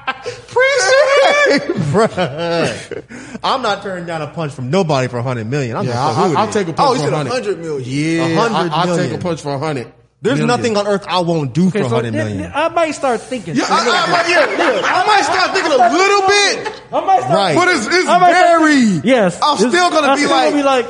Bruh. 1.91 3.39
I'm 3.43 3.61
not 3.61 3.83
turning 3.83 4.05
down 4.05 4.21
a 4.21 4.27
punch 4.27 4.53
from 4.53 4.69
nobody 4.69 5.07
for 5.07 5.21
hundred 5.21 5.47
million. 5.47 5.75
I'm 5.77 5.85
Yeah, 5.85 5.93
just 5.93 6.37
I, 6.37 6.45
will 6.45 6.51
take 6.51 6.67
a 6.67 6.73
punch 6.73 6.99
Oh, 6.99 7.01
for 7.03 7.09
a 7.09 7.11
a 7.11 7.15
hundred. 7.15 7.31
hundred 7.31 7.59
million. 7.59 7.83
Yeah, 7.89 8.25
A 8.27 8.35
hundred 8.49 8.71
I, 8.73 8.85
will 8.85 8.97
take 8.97 9.13
a 9.13 9.17
punch 9.17 9.41
for 9.41 9.53
a 9.53 9.59
hundred. 9.59 9.93
There's 10.19 10.39
Million. 10.39 10.47
nothing 10.47 10.77
on 10.77 10.87
earth 10.87 11.05
I 11.07 11.19
won't 11.19 11.53
do 11.53 11.69
for 11.69 11.77
Okay, 11.77 11.85
a 11.85 11.89
so 11.89 11.95
hundred 11.95 12.13
then- 12.15 12.37
million. 12.37 12.51
I 12.53 12.69
might 12.69 12.91
start 12.91 13.21
thinking. 13.21 13.55
Yeah, 13.55 13.65
I, 13.69 13.81
I, 13.81 14.11
might- 14.11 14.29
yeah, 14.29 14.49
yeah. 14.49 14.81
I 14.83 15.05
might 15.05 15.21
start 15.23 15.51
thinking 15.53 15.71
a 15.71 15.91
little 15.93 16.21
bit, 16.27 16.81
I 16.91 17.05
might 17.05 17.19
start 17.19 17.33
Right. 17.35 17.55
but 17.55 17.67
it's, 17.67 17.85
it's 17.85 18.07
I 18.09 18.17
might 18.17 18.31
start- 18.33 19.05
Yes, 19.05 19.39
I'm 19.43 19.57
still 19.57 19.89
gonna 19.91 20.07
I'm 20.07 20.17
be 20.17 20.23
still 20.23 20.31
like, 20.35 20.49
gonna 20.49 20.57
be 20.57 20.63
like, 20.63 20.87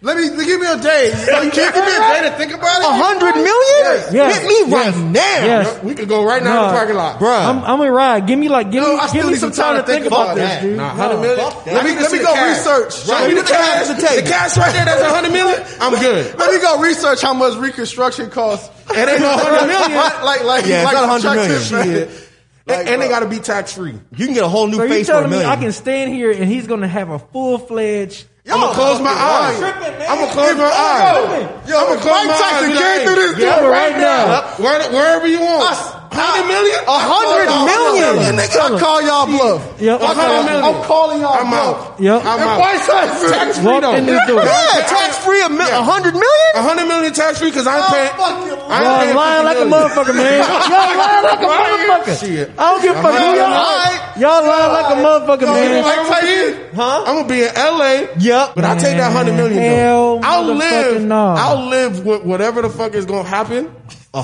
let 0.00 0.16
me 0.16 0.28
give 0.44 0.60
me 0.60 0.66
a 0.70 0.78
day. 0.78 1.10
Like, 1.10 1.26
can 1.52 1.66
you 1.66 1.72
give 1.72 1.84
me 1.84 1.96
a 1.96 1.98
day 1.98 2.20
to 2.30 2.36
think 2.36 2.52
about 2.54 2.80
it? 2.80 2.86
A 2.86 2.92
hundred 2.94 3.34
million? 3.34 4.14
Yes. 4.14 4.38
Hit 4.38 4.46
me 4.46 4.72
right 4.72 4.94
now, 4.96 5.44
yes. 5.44 5.82
We 5.82 5.94
could 5.94 6.08
go 6.08 6.24
right 6.24 6.42
now 6.42 6.66
in 6.66 6.68
the 6.70 6.78
parking 6.78 6.94
lot. 6.96 7.18
bruh. 7.18 7.46
I'm, 7.46 7.58
I'm 7.64 7.78
gonna 7.78 7.90
ride. 7.90 8.26
Give 8.28 8.38
me 8.38 8.48
like, 8.48 8.70
give 8.70 8.82
No, 8.84 8.96
me, 8.96 9.02
give 9.12 9.26
me 9.26 9.34
some 9.34 9.52
some 9.52 9.74
time 9.74 9.76
to 9.76 9.82
think 9.90 10.06
about 10.06 10.36
this, 10.36 10.44
that. 10.48 10.62
dude. 10.62 10.76
Nah, 10.76 10.94
No. 10.94 11.02
hundred 11.02 11.20
million. 11.22 11.50
fuck. 11.50 11.66
Let 11.66 11.84
me, 11.84 11.94
let 11.96 12.12
me 12.12 12.18
go 12.18 12.34
cash. 12.34 12.58
research. 12.58 13.06
Show 13.06 13.12
me 13.28 13.34
Right. 13.34 13.34
the 13.36 13.42
cash. 13.50 13.88
The 13.88 13.94
table. 13.94 14.22
The 14.22 14.30
cash 14.30 14.56
right 14.56 14.72
there. 14.72 14.84
That's 14.84 15.02
a 15.02 15.10
hundred 15.10 15.32
million. 15.32 15.62
I'm 15.80 16.00
good. 16.00 16.38
Let 16.38 16.52
me 16.52 16.60
go 16.60 16.80
research 16.80 17.20
how 17.20 17.34
much 17.34 17.56
reconstruction 17.58 18.30
costs. 18.30 18.70
It 18.90 19.08
ain't 19.08 19.20
no 19.20 19.30
hundred 19.36 19.66
million. 19.72 19.96
like, 20.24 20.44
like, 20.44 20.66
Yeah, 20.66 20.82
it's 20.82 20.84
like 20.84 20.94
not 20.94 21.04
a 21.04 21.06
hundred 21.08 21.28
subtractive 21.48 21.72
million. 21.86 22.08
math. 22.08 22.24
Like, 22.68 22.78
and, 22.80 22.88
and 22.88 23.02
they 23.02 23.08
got 23.08 23.20
to 23.20 23.28
be 23.28 23.38
tax 23.40 23.72
free. 23.72 23.98
You 24.14 24.26
can 24.26 24.34
get 24.34 24.44
a 24.44 24.48
whole 24.48 24.66
new 24.68 24.76
So 24.76 24.82
you 24.84 24.88
face 24.90 25.06
for 25.06 25.12
a 25.12 25.14
telling 25.16 25.30
me 25.30 25.36
million. 25.38 25.50
I 25.50 25.56
can 25.56 25.72
stand 25.72 26.12
here 26.12 26.30
and 26.30 26.44
he's 26.44 26.66
gonna 26.66 26.86
have 26.86 27.08
a 27.10 27.18
full 27.18 27.58
fledged? 27.58 28.26
I'm 28.50 28.60
gonna 28.60 28.74
close 28.74 29.00
my 29.00 29.10
eyes. 29.10 29.62
I'm 29.62 30.18
gonna 30.20 30.32
close 30.32 30.56
my 30.56 30.64
eyes. 30.64 31.68
Yo, 31.68 31.78
I'm 31.78 31.86
gonna 31.88 32.00
close 32.00 32.26
my 32.26 32.32
eyes. 32.32 32.38
Mike 32.38 32.38
Tyson 32.38 32.72
came 32.76 33.06
through 33.06 33.14
this 33.16 33.34
door 33.44 33.70
right 33.70 33.96
now, 33.96 34.42
wherever 34.90 35.26
you 35.26 35.40
want. 35.40 35.97
Hundred 36.18 36.46
million? 36.50 36.78
A 36.86 36.98
hundred 36.98 37.48
million. 37.48 38.34
Nigga, 38.36 38.58
I 38.58 38.80
call 38.80 38.98
y'all 39.02 39.26
bluff. 39.26 39.62
Yep. 39.80 40.00
A 40.00 40.06
hundred 40.06 40.42
million. 40.50 40.64
I'm 40.64 40.82
calling 40.84 41.20
y'all 41.22 41.34
I'm 41.38 41.48
bluff. 41.50 41.94
out. 41.94 42.00
Yep. 42.00 42.20
I'm 42.26 42.40
And 42.40 42.50
out. 42.50 42.58
Mike 42.58 42.82
Tax 42.88 43.58
free 43.58 43.80
though. 43.80 43.94
in 43.94 44.06
this 44.06 44.22
door. 44.26 44.42
Yeah, 44.42 44.86
tax 44.88 45.18
free 45.24 45.42
a 45.42 45.48
mil- 45.48 45.62
a 45.68 45.82
hundred 45.82 46.14
million. 46.14 46.50
A 46.54 46.62
hundred 46.62 46.86
million 46.88 47.12
tax 47.12 47.38
free 47.38 47.50
because 47.50 47.66
I 47.66 47.76
ain't 47.78 47.86
Oh, 47.88 47.94
paying. 47.94 48.12
fuck 48.18 48.36
you. 48.46 48.54
I 48.68 48.78
ain't 48.82 49.00
paying 49.02 49.16
lying 49.16 49.46
50 49.46 49.48
like 49.48 49.60
a 49.62 49.68
motherfucker, 49.70 50.14
man. 50.16 50.38
Y'all 50.68 50.96
lying 50.98 51.24
like 51.24 51.40
a 51.40 51.48
motherfucker. 51.48 52.20
Shit. 52.20 52.46
I 52.58 52.62
don't 52.72 52.82
give 52.82 52.96
a 52.96 53.02
fuck. 53.02 53.14
Who. 53.14 53.24
Y'all, 53.38 53.52
Alright. 53.52 54.00
y'all 54.18 54.42
lying 54.46 54.72
like 54.72 54.90
a 54.92 54.98
motherfucker, 55.02 55.46
man. 55.52 55.84
I'm 55.84 56.06
gonna 56.08 56.22
be? 56.22 56.76
Huh? 56.76 57.04
I'm 57.06 57.14
gonna 57.16 57.28
be 57.28 57.42
in 57.42 57.50
LA. 57.54 57.92
Yep. 58.18 58.54
But 58.54 58.64
I'll 58.64 58.78
take 58.80 58.96
that 58.98 59.12
hundred 59.12 59.34
million 59.34 59.62
Hell 59.62 60.18
though. 60.20 60.28
I'll 60.28 60.44
live. 60.44 61.10
I'll 61.12 61.66
live 61.68 62.04
with 62.04 62.24
whatever 62.24 62.62
the 62.62 62.70
fuck 62.70 62.94
is 62.94 63.06
gonna 63.06 63.28
happen. 63.28 63.70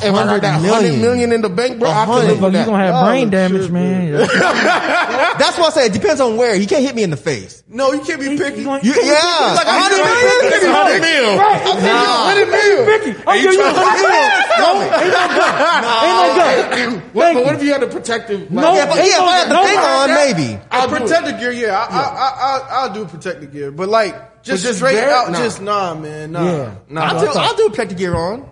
A 0.02 0.08
If 0.08 0.14
I 0.14 0.24
got 0.26 0.42
that 0.42 0.60
million. 0.62 0.74
hundred 0.84 1.00
million 1.00 1.32
in 1.32 1.40
the 1.42 1.48
bank, 1.48 1.78
bro, 1.78 1.88
A 1.88 1.92
I 1.92 2.04
can 2.04 2.14
hundred. 2.14 2.28
live 2.28 2.40
with 2.42 2.52
Motherfucker, 2.54 2.58
you 2.60 2.64
gonna 2.66 2.84
have 2.84 2.94
Y'all 2.94 3.06
brain 3.06 3.26
oh, 3.26 3.30
damage, 3.30 3.58
tripping. 3.68 3.74
man. 3.74 4.12
That's 5.38 5.58
why 5.58 5.66
I 5.66 5.70
say 5.70 5.86
it 5.86 5.92
depends 5.92 6.20
on 6.20 6.36
where. 6.36 6.54
He 6.56 6.66
can't 6.66 6.82
hit 6.84 6.94
me 6.94 7.02
in 7.02 7.10
the 7.10 7.16
face. 7.16 7.62
No, 7.68 7.92
you 7.92 8.00
can't 8.00 8.20
be 8.20 8.36
picky. 8.38 8.62
You 8.62 8.70
yeah, 8.70 9.54
Like 9.54 9.66
a 9.66 9.70
a 9.70 9.78
hundred 9.78 10.00
hundred 10.04 10.40
million. 10.50 10.74
Hundred 10.74 11.00
million. 11.00 11.36
Nah. 11.36 12.24
Hundred 12.30 12.48
million. 12.50 12.84
Picky. 12.86 13.22
I'll 13.26 13.42
give 13.42 13.52
you 13.52 13.60
a 13.62 13.72
hundred 13.72 14.02
million. 14.08 14.40
No, 14.54 14.80
ain't 14.80 14.90
no 14.90 15.26
gut. 15.34 15.58
Ain't 16.04 16.16
no 16.16 16.96
gut. 16.96 17.04
What, 17.14 17.22
Thank 17.24 17.36
but 17.38 17.44
what 17.44 17.54
if 17.56 17.62
you 17.62 17.72
had 17.72 17.82
a 17.82 17.86
protective? 17.88 18.50
No, 18.50 18.74
Yeah, 18.74 18.86
yeah, 18.94 19.02
if 19.02 19.20
I 19.20 19.36
had 19.38 19.48
the 19.50 19.54
thing 19.66 19.78
on, 19.78 20.08
maybe. 20.10 20.60
I'll 20.70 20.88
do 20.88 20.94
it. 20.94 21.00
Protective 21.00 21.40
gear, 21.40 21.52
yeah, 21.52 21.78
I, 21.78 21.84
I, 21.84 22.02
I, 22.02 22.28
I, 22.38 22.82
I'll 22.82 22.92
do 22.94 23.04
protective 23.06 23.52
gear, 23.52 23.70
but 23.72 23.88
like 23.88 24.42
just, 24.42 24.62
just 24.62 24.78
straight 24.78 24.98
out, 24.98 25.30
nah. 25.32 25.38
just 25.38 25.60
nah, 25.62 25.94
man, 25.94 26.32
nah, 26.32 26.44
Yeah. 26.44 26.74
nah. 26.88 27.00
I'll 27.02 27.20
do, 27.20 27.26
I'll 27.38 27.56
do 27.56 27.68
protective 27.70 27.98
gear 27.98 28.14
on. 28.14 28.48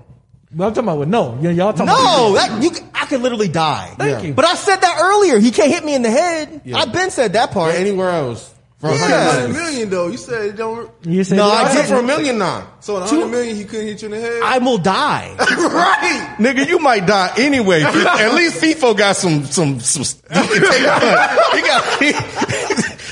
But 0.55 0.67
I'm 0.67 0.75
talking 0.75 0.89
about 0.89 0.99
with 0.99 1.09
no. 1.09 1.39
Yeah, 1.41 1.51
y'all 1.51 1.73
talking 1.73 1.87
No, 1.87 2.33
about 2.35 2.49
that 2.51 2.63
you, 2.63 2.75
c- 2.75 2.85
I 2.95 3.07
could 3.07 3.23
literally 3.23 3.49
die. 3.49 3.95
Thank 3.99 4.25
you. 4.25 4.35
But 4.35 4.45
I 4.45 4.55
said 4.55 4.77
that 4.77 4.99
earlier. 5.01 5.39
He 5.39 5.51
can't 5.51 5.71
hit 5.71 5.85
me 5.85 5.95
in 5.95 6.03
the 6.03 6.11
head. 6.11 6.61
I've 6.75 6.93
been 6.93 7.11
said 7.11 7.33
that 7.35 7.51
or 7.51 7.53
part. 7.53 7.75
anywhere 7.75 8.11
else 8.11 8.53
for 8.79 8.91
a 8.91 8.93
Yeah. 8.95 8.99
hundred 8.99 9.15
hundred 9.15 9.49
million. 9.49 9.53
million 9.65 9.91
though. 9.91 10.09
You 10.09 10.17
said 10.19 10.45
it 10.47 10.57
don't. 10.57 10.91
You 11.03 11.25
said 11.25 11.37
No. 11.37 11.49
I 11.51 11.63
I 11.63 11.75
said 11.75 11.87
for 11.87 11.97
a 11.97 12.03
million 12.03 12.37
now. 12.39 12.69
So 12.81 12.97
in 12.99 13.03
a 13.03 13.07
hundred 13.07 13.29
million, 13.29 13.57
he 13.57 13.65
couldn't 13.65 13.87
hit 13.87 14.03
you 14.03 14.07
in 14.13 14.13
the 14.13 14.21
head. 14.21 14.43
I 14.43 14.59
will 14.59 14.79
die. 14.79 15.35
right. 15.39 16.37
Nigga, 16.39 16.69
you 16.69 16.79
might 16.79 17.07
die 17.07 17.33
anyway. 17.39 17.83
At 17.87 18.35
least 18.35 18.61
Feefo 18.63 18.95
got 18.97 19.17
some, 19.17 19.45
some, 19.47 19.81
some, 19.81 20.03
you 20.35 20.61
can 20.61 20.71
take 20.71 20.83
a 20.85 21.01
punch. 21.01 21.55
He 21.55 21.63
got, 21.63 22.03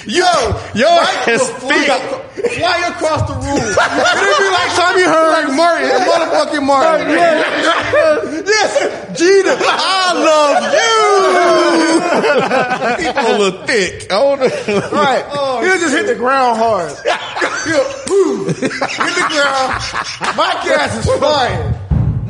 he, 0.07 0.19
yo, 0.19 0.27
yo, 0.75 0.89
ass 0.89 1.49
Fly, 1.51 1.69
thick. 1.71 2.30
Fly 2.49 2.79
across 2.89 3.29
the 3.29 3.35
room. 3.35 3.59
It'd 3.61 4.39
be 4.39 4.49
like 4.51 4.73
Tommy 4.77 5.05
Hearn, 5.05 5.31
like 5.33 5.51
Martin, 5.57 5.89
motherfucking 5.89 6.65
Martin. 6.67 7.09
yes, 8.47 9.19
Gina, 9.19 9.57
I 9.59 10.13
love 10.17 10.63
you. 10.73 11.01
A 13.21 13.39
little 13.39 13.67
thick. 13.67 14.11
I 14.11 14.15
Right. 14.93 15.25
Oh, 15.31 15.61
He'll 15.63 15.79
just 15.79 15.95
hit 15.95 16.07
the 16.07 16.15
ground 16.15 16.59
hard. 16.59 16.93
He'll 17.65 17.85
boom, 18.07 18.47
hit 18.47 18.57
the 18.57 19.27
ground. 19.29 19.83
My 20.37 20.53
ass 20.65 20.97
is 20.97 21.19
flying. 21.19 21.80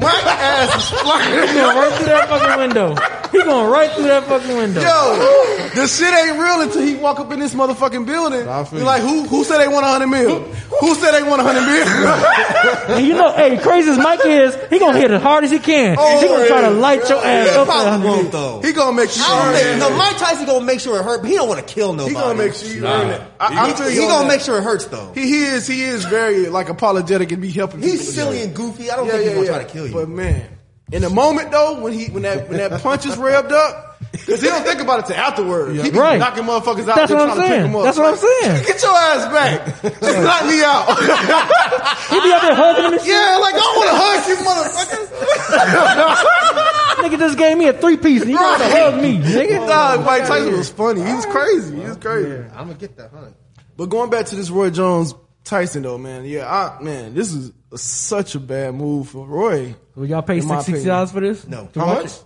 Mike 0.01 0.25
ass 0.27 0.77
is 0.93 1.01
flying. 1.01 1.49
He 1.49 1.55
going 1.55 1.77
right 1.77 1.93
through 1.95 2.07
that 2.07 2.29
fucking 2.29 2.59
window. 2.61 2.95
He 3.31 3.39
going 3.45 3.71
right 3.71 3.91
through 3.93 4.05
that 4.05 4.25
fucking 4.25 4.57
window. 4.57 4.81
Yo, 4.81 5.71
the 5.75 5.87
shit 5.87 6.13
ain't 6.13 6.37
real 6.39 6.63
until 6.63 6.83
he 6.83 6.97
walk 6.97 7.21
up 7.21 7.31
in 7.33 7.39
this 7.39 7.55
motherfucking 7.55 8.05
building. 8.05 8.49
I 8.49 8.65
feel 8.65 8.79
You're 8.81 8.87
like, 8.87 9.03
who 9.03 9.23
who 9.29 9.45
said 9.45 9.59
they 9.59 9.69
want 9.69 9.85
a 9.87 9.89
hundred 9.89 10.09
mil? 10.09 10.41
Who 10.81 10.95
said 10.97 11.13
they 11.13 11.23
want 11.23 11.41
a 11.41 11.45
hundred 11.45 11.67
mil? 11.67 12.41
And 12.97 13.07
you 13.07 13.15
know, 13.15 13.33
hey, 13.33 13.57
crazy 13.59 13.91
as 13.91 13.99
Mike 13.99 14.21
is, 14.25 14.57
he 14.69 14.79
gonna 14.81 14.99
hit 14.99 15.11
as 15.11 15.23
hard 15.23 15.45
as 15.45 15.51
he 15.51 15.59
can. 15.61 15.97
Oh, 15.99 16.21
he 16.21 16.27
gonna 16.27 16.47
try 16.49 16.63
to 16.63 16.71
light 16.71 17.09
your 17.09 17.25
ass 17.25 17.49
He 17.51 17.55
up. 17.57 17.67
probably 17.67 17.87
at 17.93 18.01
won't 18.17 18.33
though. 18.33 18.61
he 18.63 18.73
gonna 18.73 18.97
make 18.97 19.11
sure. 19.11 19.25
I 19.25 19.29
don't 19.45 19.53
you 19.53 19.59
think, 19.61 19.83
earn 19.85 19.91
no. 19.93 19.97
Mike 19.97 20.19
Tyson 20.19 20.47
gonna 20.47 20.65
make 20.65 20.81
sure 20.81 20.99
it 20.99 21.05
hurt, 21.05 21.21
but 21.23 21.31
he 21.31 21.37
don't 21.37 21.49
want 21.49 21.65
to 21.67 21.73
kill 21.75 21.93
nobody. 21.93 22.15
He 22.15 22.21
gonna 22.21 22.35
make 22.35 22.55
sure 22.55 22.69
you 22.69 22.87
earn 22.87 23.11
it. 23.11 23.23
I, 23.39 23.71
I 23.71 23.73
feel 23.75 23.89
He 23.89 23.95
you 23.97 24.03
on 24.03 24.09
gonna 24.09 24.23
that. 24.29 24.35
make 24.35 24.41
sure 24.41 24.59
it 24.59 24.65
hurts 24.65 24.87
though. 24.87 25.13
He, 25.15 25.23
he 25.23 25.45
is 25.45 25.67
he 25.69 25.83
is 25.83 26.05
very 26.05 26.49
like 26.49 26.69
apologetic 26.69 27.31
and 27.33 27.41
be 27.41 27.51
helping. 27.51 27.81
He's 27.81 28.05
to 28.07 28.13
silly 28.13 28.39
get 28.39 28.47
and 28.49 28.57
goofy. 28.57 28.91
I 28.91 28.97
don't 28.97 29.07
Yeah, 29.07 29.13
think 29.13 29.25
yeah, 29.25 29.29
he's 29.31 29.35
gonna 29.37 29.47
yeah. 29.47 29.53
try 29.55 29.65
to 29.65 29.71
kill 29.73 29.87
you. 29.87 29.90
But 29.93 30.09
man, 30.09 30.59
in 30.93 31.03
the 31.03 31.11
moment 31.11 31.51
though, 31.51 31.81
when 31.81 31.93
he 31.93 32.07
when 32.07 32.23
that 32.25 32.49
when 32.49 32.59
that 32.59 32.81
punch 32.83 33.07
is 33.07 33.17
revved 33.17 33.53
up, 33.53 33.87
because 34.13 34.41
he 34.43 34.49
don't 34.49 34.65
think 34.65 34.81
about 34.81 35.01
it 35.01 35.07
till 35.07 35.17
afterwards. 35.17 35.83
He 35.83 35.91
be 35.91 35.99
Right. 35.99 36.19
knocking 36.19 36.45
motherfuckers 36.45 36.89
out. 36.89 36.97
That's 36.97 37.13
what 37.13 37.21
I'm 37.21 37.37
trying 37.37 37.37
to 37.37 37.43
pick 37.43 37.51
saying. 37.51 37.75
up. 37.77 37.83
That's 37.85 37.99
what 37.99 38.07
I'm 38.09 38.17
saying. 38.17 38.65
Get 38.67 38.83
your 38.83 38.97
ass 38.97 39.27
back. 39.33 39.83
Just 40.01 40.21
knock 40.23 40.45
me 40.47 40.63
out. 40.65 40.87
He 42.11 42.19
be 42.21 42.33
out 42.33 42.43
there 42.43 42.55
hugging 42.57 42.99
him 42.99 43.07
yeah, 43.07 43.37
like 43.41 43.55
I 43.55 43.59
want 43.59 43.89
to 43.89 43.95
hug 43.95 44.29
you, 44.29 44.37
motherfuckers. 44.43 45.09
Nigga 47.05 47.19
just 47.19 47.39
gave 47.39 47.57
me 47.57 47.69
a 47.69 47.73
three 47.73 47.97
piece 47.97 48.23
and 48.23 48.31
you 48.31 48.37
want 48.37 48.61
to 48.61 48.69
hug 48.69 49.01
me, 49.01 49.19
nigga. 49.19 49.67
Nah, 49.67 50.03
Mike 50.05 50.27
Tyson 50.27 50.53
was 50.57 50.71
funny. 50.71 51.03
He 51.05 51.13
was 51.15 51.25
crazy. 51.27 51.77
He 51.77 51.83
was 51.87 51.97
crazy. 51.99 52.33
I'm 52.53 52.67
gonna 52.67 52.75
get 52.75 52.97
that 52.97 53.11
hundred. 53.13 53.35
But 53.77 53.87
going 53.87 54.11
back 54.11 54.27
to 54.27 54.35
this 54.37 54.51
Roy 54.51 54.71
Jones 54.71 55.15
Tyson 55.51 55.83
though, 55.83 55.99
man. 55.99 56.25
Yeah, 56.25 56.49
I, 56.51 56.83
man, 56.83 57.13
this 57.15 57.33
is 57.33 57.53
a, 57.73 57.77
such 57.79 58.35
a 58.37 58.41
bad 58.41 58.75
move 58.75 59.09
for 59.09 59.27
Roy. 59.27 59.75
Will 59.95 60.07
y'all 60.07 60.23
pay 60.23 60.41
sixty 60.41 60.85
dollars 60.85 61.11
for 61.13 61.21
this? 61.21 61.47
No. 61.47 61.67
To 61.73 61.81
How 61.81 61.87
watch 61.87 62.03
much? 62.05 62.13
it? 62.13 62.25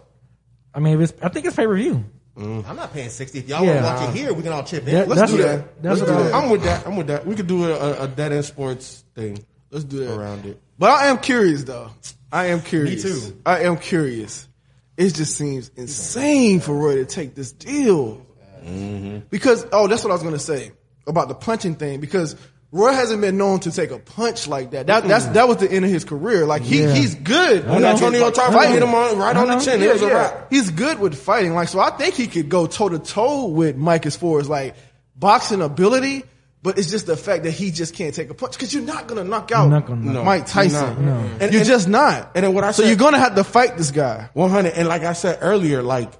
I 0.74 0.80
mean, 0.80 1.00
if 1.00 1.10
it's, 1.10 1.22
I 1.22 1.28
think 1.30 1.46
it's 1.46 1.56
pay 1.56 1.66
per 1.66 1.74
view. 1.76 2.04
Mm. 2.36 2.68
I'm 2.68 2.76
not 2.76 2.92
paying 2.92 3.08
sixty. 3.10 3.38
If 3.38 3.48
y'all 3.48 3.64
Yeah. 3.64 3.82
want 3.82 3.98
to 4.00 4.04
watch 4.06 4.14
it 4.14 4.18
here, 4.18 4.32
we 4.34 4.42
can 4.42 4.52
all 4.52 4.62
chip 4.64 4.86
in. 4.86 4.94
That- 4.94 5.08
Let's 5.08 5.30
do 5.32 5.38
that. 5.38 5.82
That's 5.82 6.00
Let's 6.00 6.10
do 6.12 6.16
I- 6.18 6.22
that. 6.24 6.34
I'm 6.34 6.50
with 6.50 6.62
that. 6.64 6.86
I'm 6.86 6.96
with 6.96 7.06
that. 7.06 7.26
We 7.26 7.34
could 7.34 7.46
do 7.46 7.64
a, 7.64 7.74
a, 7.74 8.02
a 8.04 8.08
dead 8.08 8.32
end 8.32 8.44
sports 8.44 9.04
thing 9.14 9.38
Let's 9.70 9.84
do 9.84 9.98
that. 10.04 10.14
around 10.14 10.44
it. 10.46 10.60
But 10.78 10.90
I 10.90 11.06
am 11.06 11.18
curious 11.18 11.64
though. 11.64 11.90
I 12.32 12.46
am 12.46 12.60
curious. 12.60 13.04
Me 13.04 13.10
too. 13.10 13.40
I 13.46 13.60
am 13.60 13.76
curious. 13.78 14.48
It 14.96 15.14
just 15.14 15.36
seems 15.36 15.70
insane 15.76 16.60
for 16.60 16.74
Roy 16.76 16.96
to 16.96 17.06
take 17.06 17.34
this 17.34 17.52
deal. 17.52 18.26
Mm-hmm. 18.64 19.26
Because 19.30 19.66
oh, 19.72 19.86
that's 19.88 20.02
what 20.04 20.10
I 20.10 20.14
was 20.14 20.22
gonna 20.22 20.38
say 20.38 20.72
about 21.06 21.28
the 21.28 21.34
punching 21.34 21.76
thing. 21.76 22.00
Because 22.00 22.36
Roy 22.74 22.90
hasn't 22.92 23.20
been 23.20 23.36
known 23.36 23.60
to 23.60 23.70
take 23.70 23.92
a 23.92 24.00
punch 24.00 24.48
like 24.48 24.72
that. 24.72 24.88
That 24.88 25.04
that's 25.04 25.26
that 25.26 25.46
was 25.46 25.58
the 25.58 25.70
end 25.70 25.84
of 25.84 25.92
his 25.92 26.04
career. 26.04 26.44
Like 26.44 26.62
he 26.62 26.82
Yeah. 26.82 26.92
he's 26.92 27.14
good. 27.14 27.64
Know. 27.64 27.74
Antonio 27.74 28.32
Tarver 28.32 28.66
hit 28.66 28.82
him 28.82 28.92
on, 28.92 29.16
right 29.16 29.36
on 29.36 29.46
the 29.46 29.52
uh-huh. 29.54 29.64
chin. 29.64 29.80
Yeah, 29.80 29.90
it 29.90 29.92
was 29.92 30.02
a 30.02 30.08
wrap. 30.08 30.50
He's 30.50 30.70
good 30.70 30.98
with 30.98 31.14
fighting. 31.14 31.54
Like 31.54 31.68
so, 31.68 31.78
I 31.78 31.90
think 31.90 32.16
he 32.16 32.26
could 32.26 32.48
go 32.48 32.66
toe 32.66 32.88
to 32.88 32.98
toe 32.98 33.46
with 33.46 33.76
Mike 33.76 34.06
as 34.06 34.16
far 34.16 34.40
as 34.40 34.48
like 34.48 34.74
boxing 35.14 35.62
ability. 35.62 36.24
But 36.64 36.76
it's 36.76 36.90
just 36.90 37.06
the 37.06 37.16
fact 37.16 37.44
that 37.44 37.52
he 37.52 37.70
just 37.70 37.94
can't 37.94 38.12
take 38.12 38.28
a 38.30 38.34
punch 38.34 38.54
because 38.54 38.74
you're 38.74 38.82
not 38.82 39.06
gonna 39.06 39.22
knock 39.22 39.52
out 39.52 39.68
not 39.68 39.86
gonna 39.86 40.12
knock 40.12 40.24
Mike. 40.24 40.46
Tyson. 40.46 41.06
No. 41.06 41.12
And- 41.38 41.52
you're 41.52 41.60
and- 41.60 41.68
just 41.68 41.86
not. 41.86 42.32
and 42.34 42.44
then 42.44 42.54
what 42.54 42.64
I 42.64 42.72
so 42.72 42.82
you're 42.82 42.96
gonna 42.96 43.20
have 43.20 43.36
to 43.36 43.44
fight 43.44 43.76
this 43.76 43.92
guy. 43.92 44.30
100. 44.32 44.72
And 44.74 44.88
like 44.88 45.04
I 45.04 45.12
said 45.12 45.38
earlier, 45.42 45.80
like, 45.80 46.10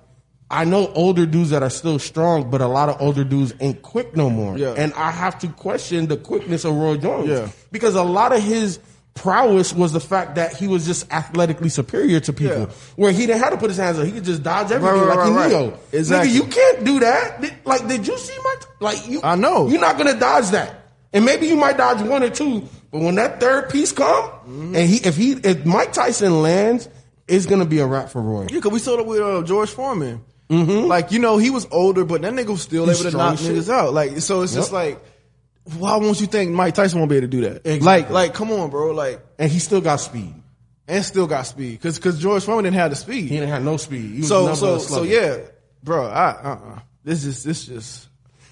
I 0.54 0.64
know 0.64 0.92
older 0.94 1.26
dudes 1.26 1.50
that 1.50 1.62
are 1.64 1.70
still 1.70 1.98
strong, 1.98 2.48
but 2.50 2.60
a 2.60 2.68
lot 2.68 2.88
of 2.88 3.00
older 3.02 3.24
dudes 3.24 3.52
ain't 3.60 3.82
quick 3.82 4.14
no 4.16 4.30
more. 4.30 4.56
Yeah. 4.56 4.74
And 4.76 4.92
I 4.94 5.10
have 5.10 5.38
to 5.40 5.48
question 5.48 6.06
the 6.06 6.16
quickness 6.16 6.64
of 6.64 6.74
Roy 6.76 6.96
Jones. 6.96 7.28
Yeah. 7.28 7.48
Because 7.72 7.96
a 7.96 8.04
lot 8.04 8.32
of 8.32 8.40
his 8.42 8.78
prowess 9.14 9.72
was 9.72 9.92
the 9.92 10.00
fact 10.00 10.36
that 10.36 10.54
he 10.56 10.66
was 10.68 10.86
just 10.86 11.12
athletically 11.12 11.68
superior 11.68 12.20
to 12.20 12.32
people. 12.32 12.56
Yeah. 12.60 12.66
Where 12.96 13.12
he 13.12 13.26
didn't 13.26 13.42
have 13.42 13.50
to 13.52 13.56
put 13.58 13.70
his 13.70 13.78
hands 13.78 13.98
up. 13.98 14.06
He 14.06 14.12
could 14.12 14.24
just 14.24 14.42
dodge 14.44 14.70
everything 14.70 15.00
right, 15.00 15.08
like 15.08 15.18
right, 15.18 15.28
he 15.28 15.34
right. 15.34 15.48
Neo. 15.50 15.78
Exactly. 15.92 16.30
Nigga, 16.30 16.34
you 16.34 16.44
can't 16.44 16.84
do 16.84 17.00
that. 17.00 17.66
Like, 17.66 17.86
did 17.88 18.06
you 18.06 18.16
see 18.16 18.36
my, 18.44 18.54
like, 18.80 19.08
you, 19.08 19.20
I 19.24 19.34
know. 19.36 19.66
You're 19.68 19.80
not 19.80 19.98
gonna 19.98 20.18
dodge 20.18 20.50
that. 20.50 20.82
And 21.12 21.24
maybe 21.24 21.46
you 21.46 21.56
might 21.56 21.76
dodge 21.76 22.00
one 22.02 22.22
or 22.24 22.30
two, 22.30 22.68
but 22.90 23.02
when 23.02 23.14
that 23.16 23.40
third 23.40 23.70
piece 23.70 23.92
come, 23.92 24.30
Mm-hmm. 24.44 24.76
and 24.76 24.88
he, 24.90 24.96
if 24.98 25.16
he, 25.16 25.32
if 25.32 25.64
Mike 25.64 25.92
Tyson 25.94 26.42
lands, 26.42 26.88
it's 27.26 27.46
gonna 27.46 27.64
be 27.64 27.78
a 27.78 27.86
wrap 27.86 28.10
for 28.10 28.20
Roy. 28.20 28.46
Yeah, 28.50 28.60
cause 28.60 28.72
we 28.72 28.78
saw 28.78 28.98
it 28.98 29.06
with 29.06 29.20
uh, 29.20 29.42
George 29.42 29.70
Foreman. 29.70 30.22
Like 30.48 31.10
you 31.12 31.18
know, 31.18 31.38
he 31.38 31.50
was 31.50 31.66
older, 31.70 32.04
but 32.04 32.22
that 32.22 32.32
nigga 32.32 32.48
was 32.48 32.62
still 32.62 32.86
He's 32.86 33.00
able 33.00 33.10
to 33.12 33.16
knock 33.16 33.38
shit. 33.38 33.52
niggas 33.56 33.68
out. 33.72 33.92
Like 33.94 34.18
so, 34.20 34.42
it's 34.42 34.54
just 34.54 34.72
like, 34.72 35.02
why 35.78 35.96
won't 35.96 36.20
you 36.20 36.26
think 36.26 36.50
Mike 36.52 36.74
Tyson 36.74 36.98
won't 36.98 37.08
be 37.10 37.16
able 37.16 37.24
to 37.28 37.30
do 37.30 37.40
that? 37.42 37.66
Exactly. 37.66 37.80
Like, 37.82 38.10
like, 38.10 38.34
come 38.34 38.50
on, 38.52 38.70
bro. 38.70 38.92
Like, 38.92 39.20
and 39.38 39.50
he 39.50 39.58
still 39.58 39.80
got 39.80 39.96
speed. 39.96 40.34
and 40.86 41.02
still 41.04 41.26
got 41.26 41.42
speed, 41.46 41.80
cause 41.80 41.98
cause 41.98 42.18
George 42.20 42.44
Foreman 42.44 42.64
didn't 42.64 42.76
have 42.76 42.90
the 42.90 42.96
speed. 42.96 43.22
He 43.22 43.28
didn't 43.30 43.48
have 43.48 43.64
no 43.64 43.78
speed. 43.78 44.10
He 44.12 44.18
was 44.20 44.28
so 44.28 44.54
so 44.54 44.78
so 44.78 45.02
yeah, 45.02 45.38
bro. 45.82 46.06
I 46.06 46.28
uh 46.30 46.58
uh 46.74 46.78
this 47.04 47.24
is 47.24 47.42
this 47.42 47.64
just 47.66 48.08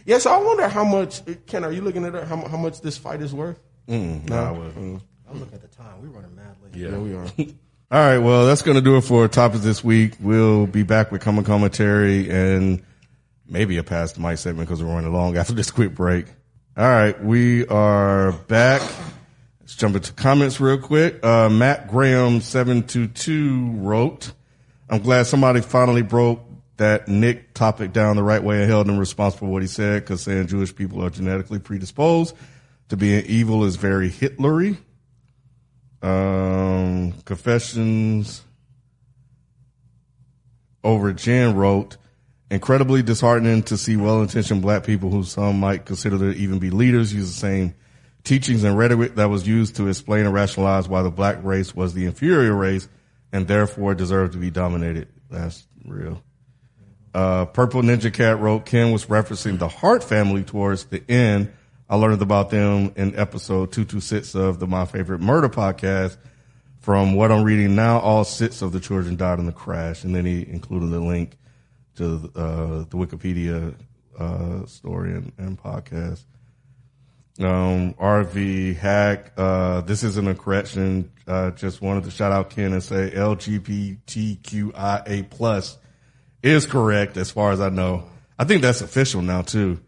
yeah. 0.07 0.19
So 0.19 0.33
I 0.33 0.39
wonder 0.43 0.67
how 0.69 0.85
much. 0.85 1.21
Ken, 1.47 1.63
are 1.65 1.71
you 1.73 1.83
looking 1.83 2.05
at? 2.07 2.15
How, 2.27 2.37
how 2.49 2.57
much 2.57 2.81
this 2.81 2.97
fight 2.97 3.21
is 3.21 3.35
worth? 3.35 3.61
Mm, 3.89 4.29
No. 4.31 4.37
nah, 4.37 4.49
I 4.49 4.53
wouldn't. 4.53 5.03
I'm 5.31 5.39
looking 5.41 5.55
at 5.55 5.63
the 5.63 5.69
time. 5.69 6.01
We're 6.03 6.09
running 6.09 6.35
mad 6.35 6.57
late. 6.65 6.75
Yeah. 6.75 6.89
Yeah, 6.91 6.99
we 6.99 7.15
are. 7.15 7.27
All 7.93 7.99
right, 7.99 8.17
well, 8.17 8.47
that's 8.47 8.63
going 8.63 8.77
to 8.77 8.81
do 8.81 8.97
it 8.97 9.03
for 9.03 9.29
topics 9.29 9.63
this 9.63 9.85
week. 9.85 10.15
We'll 10.19 10.67
be 10.67 10.83
back 10.83 11.13
with 11.13 11.21
common 11.21 11.45
commentary 11.45 12.31
and 12.31 12.83
maybe 13.47 13.77
a 13.77 13.85
past 13.85 14.19
Mike 14.19 14.39
segment 14.39 14.67
because 14.67 14.83
we're 14.83 14.95
running 14.95 15.13
long 15.13 15.37
after 15.37 15.53
this 15.53 15.71
quick 15.71 15.95
break. 15.95 16.25
All 16.75 16.89
right, 16.89 17.23
we 17.23 17.67
are 17.67 18.33
back. 18.33 18.81
Let's 19.61 19.77
jump 19.77 19.95
into 19.95 20.11
comments 20.15 20.59
real 20.59 20.79
quick. 20.79 21.23
Uh, 21.23 21.51
Matt 21.51 21.91
Graham 21.91 22.41
seven 22.41 22.85
two 22.85 23.09
two 23.09 23.73
wrote, 23.73 24.33
"I'm 24.89 25.03
glad 25.03 25.27
somebody 25.27 25.61
finally 25.61 26.01
broke 26.01 26.41
that 26.79 27.09
Nick 27.09 27.53
topic 27.53 27.93
down 27.93 28.17
the 28.17 28.23
right 28.23 28.43
way 28.43 28.63
and 28.63 28.71
held 28.71 28.89
him 28.89 28.97
responsible 28.97 29.49
for 29.49 29.53
what 29.53 29.61
he 29.61 29.69
said 29.69 30.03
because 30.03 30.23
saying 30.23 30.47
Jewish 30.47 30.75
people 30.75 31.05
are 31.05 31.11
genetically 31.11 31.59
predisposed 31.59 32.35
to 32.89 32.97
being 32.97 33.27
evil 33.27 33.65
is 33.65 33.77
very 33.77 34.09
Hitlery. 34.09 34.79
Um, 36.03 37.13
Confessions 37.25 38.43
over 40.85 41.13
Jen 41.13 41.55
wrote, 41.55 41.97
incredibly 42.51 43.03
disheartening 43.03 43.63
to 43.63 43.77
see 43.79 43.97
well-intentioned 43.97 44.61
black 44.61 44.85
people 44.85 45.11
who 45.11 45.23
some 45.23 45.59
might 45.59 45.87
consider 45.87 46.19
to 46.19 46.33
even 46.33 46.59
be 46.59 46.71
leaders 46.71 47.15
use 47.15 47.29
the 47.29 47.39
same 47.39 47.75
teachings 48.25 48.63
and 48.65 48.77
rhetoric 48.77 49.15
that 49.15 49.31
was 49.31 49.47
used 49.47 49.77
to 49.77 49.89
explain 49.89 50.27
and 50.27 50.35
rationalize 50.35 50.89
why 50.89 51.03
the 51.03 51.11
black 51.11 51.39
race 51.43 51.75
was 51.75 51.95
the 51.95 52.05
inferior 52.05 52.55
race 52.55 52.89
and 53.33 53.49
therefore 53.49 53.95
deserved 53.95 54.33
to 54.33 54.39
be 54.39 54.51
dominated. 54.51 55.09
That's 55.31 55.67
real. 55.85 56.23
Uh, 57.15 57.47
Purple 57.47 57.83
Ninja 57.83 58.13
Cat 58.13 58.39
wrote, 58.39 58.67
Ken 58.67 58.93
was 58.93 59.07
referencing 59.07 59.59
the 59.59 59.69
Hart 59.69 60.05
family 60.05 60.43
towards 60.43 60.85
the 60.85 61.03
end. 61.11 61.53
I 61.93 61.97
learned 61.97 62.23
about 62.23 62.49
them 62.49 62.95
in 62.97 63.19
episode 63.19 63.71
226 63.73 64.35
of 64.35 64.59
the 64.59 64.67
My 64.67 64.87
Favorite 64.87 65.21
Murder 65.21 65.51
podcast. 65.51 66.17
From 66.81 67.15
what 67.15 67.31
I'm 67.31 67.43
reading 67.43 67.75
now, 67.75 67.99
all 67.99 68.25
six 68.25 68.63
of 68.63 68.73
the 68.73 68.81
children 68.81 69.17
died 69.17 69.39
in 69.39 69.45
the 69.45 69.53
crash. 69.53 70.03
And 70.03 70.15
then 70.15 70.25
he 70.25 70.41
included 70.41 70.89
the 70.89 71.01
link 71.01 71.37
to 71.97 72.33
uh, 72.35 72.85
the 72.89 72.97
Wikipedia 72.97 73.75
uh, 74.19 74.65
story 74.65 75.13
and, 75.13 75.33
and 75.37 75.63
podcast. 75.63 76.25
Um, 77.39 77.93
RV 77.93 78.79
Hack, 78.79 79.35
uh, 79.37 79.83
this 79.83 80.03
isn't 80.03 80.27
a 80.27 80.35
correction. 80.35 81.13
Uh, 81.27 81.51
just 81.51 81.83
wanted 81.83 82.05
to 82.05 82.11
shout 82.11 82.33
out 82.33 82.49
Ken 82.49 82.73
and 82.73 82.83
say 82.83 83.13
LGBTQIA 83.15 85.29
plus 85.29 85.77
is 86.43 86.65
correct 86.65 87.19
as 87.19 87.31
far 87.31 87.53
as 87.53 87.61
I 87.61 87.69
know. 87.69 88.05
I 88.39 88.45
think 88.45 88.63
that's 88.63 88.81
official 88.81 89.21
now 89.21 89.43
too. 89.43 89.79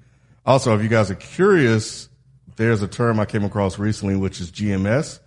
Also, 0.47 0.75
if 0.77 0.83
you 0.83 0.89
guys 0.89 1.11
are 1.11 1.15
curious, 1.17 2.09
there's 2.57 2.83
a 2.83 2.89
term 2.89 3.19
I 3.19 3.25
came 3.25 3.45
across 3.45 3.79
recently, 3.79 4.17
which 4.17 4.41
is 4.41 4.51
GMS, 4.51 5.21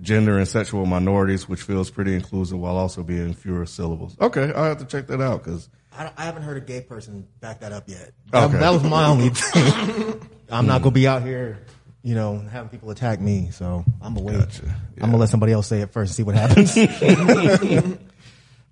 gender 0.00 0.38
and 0.38 0.48
sexual 0.48 0.86
minorities, 0.86 1.46
which 1.48 1.60
feels 1.62 1.90
pretty 1.90 2.14
inclusive 2.14 2.58
while 2.58 2.76
also 2.78 3.02
being 3.02 3.34
fewer 3.34 3.66
syllables. 3.66 4.16
Okay. 4.20 4.50
I'll 4.54 4.64
have 4.64 4.78
to 4.78 4.86
check 4.86 5.06
that 5.08 5.20
out 5.20 5.44
because 5.44 5.68
I, 5.92 6.10
I 6.16 6.24
haven't 6.24 6.42
heard 6.44 6.56
a 6.56 6.60
gay 6.60 6.80
person 6.80 7.26
back 7.40 7.60
that 7.60 7.72
up 7.72 7.84
yet. 7.86 8.12
That, 8.30 8.44
Okay. 8.44 8.58
that 8.58 8.70
was 8.70 8.82
my 8.82 9.04
only 9.06 9.28
thing. 9.28 10.26
I'm 10.50 10.66
not 10.66 10.80
gonna 10.80 10.92
be 10.94 11.06
out 11.06 11.22
here, 11.22 11.58
you 12.02 12.14
know, 12.14 12.38
having 12.38 12.70
people 12.70 12.90
attack 12.90 13.20
me. 13.20 13.50
So 13.52 13.84
I'm 14.00 14.14
gonna 14.14 14.26
wait. 14.26 14.38
Gotcha. 14.38 14.74
I'm 15.02 15.10
gonna 15.10 15.18
let 15.18 15.28
somebody 15.28 15.52
else 15.52 15.66
say 15.66 15.82
it 15.82 15.90
first 15.92 16.10
and 16.10 16.16
see 16.16 16.22
what 16.22 16.34
happens. 16.34 17.98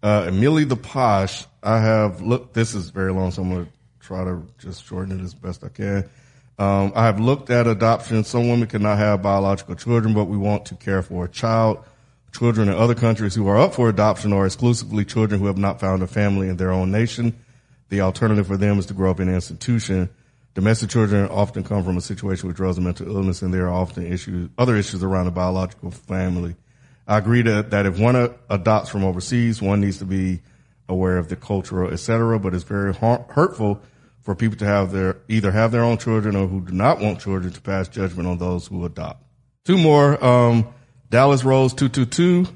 Uh, 0.00 0.26
Emily 0.28 0.62
the 0.62 0.76
Posh, 0.76 1.44
I 1.60 1.80
have 1.80 2.20
looked, 2.22 2.54
this 2.54 2.72
is 2.72 2.90
very 2.90 3.12
long, 3.12 3.32
so 3.32 3.42
I'm 3.42 3.50
going 3.50 3.66
to 3.66 3.72
try 4.08 4.24
to 4.24 4.42
just 4.58 4.86
shorten 4.86 5.20
it 5.20 5.22
as 5.22 5.34
best 5.34 5.62
I 5.62 5.68
can. 5.68 6.08
Um, 6.58 6.92
I 6.96 7.04
have 7.04 7.20
looked 7.20 7.50
at 7.50 7.66
adoption. 7.66 8.24
Some 8.24 8.48
women 8.48 8.66
cannot 8.66 8.96
have 8.96 9.22
biological 9.22 9.74
children, 9.74 10.14
but 10.14 10.24
we 10.24 10.38
want 10.38 10.64
to 10.66 10.74
care 10.76 11.02
for 11.02 11.26
a 11.26 11.28
child. 11.28 11.84
Children 12.32 12.68
in 12.68 12.74
other 12.74 12.94
countries 12.94 13.34
who 13.34 13.46
are 13.48 13.58
up 13.58 13.74
for 13.74 13.88
adoption 13.90 14.32
are 14.32 14.46
exclusively 14.46 15.04
children 15.04 15.38
who 15.40 15.46
have 15.46 15.58
not 15.58 15.78
found 15.78 16.02
a 16.02 16.06
family 16.06 16.48
in 16.48 16.56
their 16.56 16.72
own 16.72 16.90
nation. 16.90 17.34
The 17.90 18.00
alternative 18.00 18.46
for 18.46 18.56
them 18.56 18.78
is 18.78 18.86
to 18.86 18.94
grow 18.94 19.10
up 19.10 19.20
in 19.20 19.28
an 19.28 19.34
institution. 19.34 20.08
Domestic 20.54 20.88
children 20.88 21.28
often 21.28 21.62
come 21.62 21.84
from 21.84 21.98
a 21.98 22.00
situation 22.00 22.48
with 22.48 22.56
drugs 22.56 22.78
and 22.78 22.86
mental 22.86 23.14
illness, 23.14 23.42
and 23.42 23.52
there 23.52 23.66
are 23.66 23.74
often 23.74 24.10
issues, 24.10 24.48
other 24.56 24.74
issues 24.74 25.04
around 25.04 25.26
the 25.26 25.30
biological 25.30 25.90
family. 25.90 26.56
I 27.06 27.18
agree 27.18 27.42
that, 27.42 27.70
that 27.70 27.84
if 27.84 27.98
one 27.98 28.16
uh, 28.16 28.32
adopts 28.48 28.88
from 28.88 29.04
overseas, 29.04 29.60
one 29.60 29.82
needs 29.82 29.98
to 29.98 30.06
be 30.06 30.40
aware 30.88 31.18
of 31.18 31.28
the 31.28 31.36
cultural, 31.36 31.92
et 31.92 31.98
cetera, 31.98 32.38
but 32.40 32.54
it's 32.54 32.64
very 32.64 32.94
hurtful 32.94 33.80
for 34.28 34.34
people 34.34 34.58
to 34.58 34.66
have 34.66 34.92
their, 34.92 35.16
either 35.28 35.50
have 35.50 35.72
their 35.72 35.82
own 35.82 35.96
children 35.96 36.36
or 36.36 36.46
who 36.46 36.60
do 36.60 36.70
not 36.70 37.00
want 37.00 37.18
children 37.18 37.50
to 37.50 37.60
pass 37.62 37.88
judgment 37.88 38.28
on 38.28 38.36
those 38.36 38.66
who 38.66 38.84
adopt. 38.84 39.24
Two 39.64 39.78
more, 39.78 40.22
um, 40.22 40.68
Dallas 41.08 41.44
Rose 41.44 41.72
222, 41.72 42.46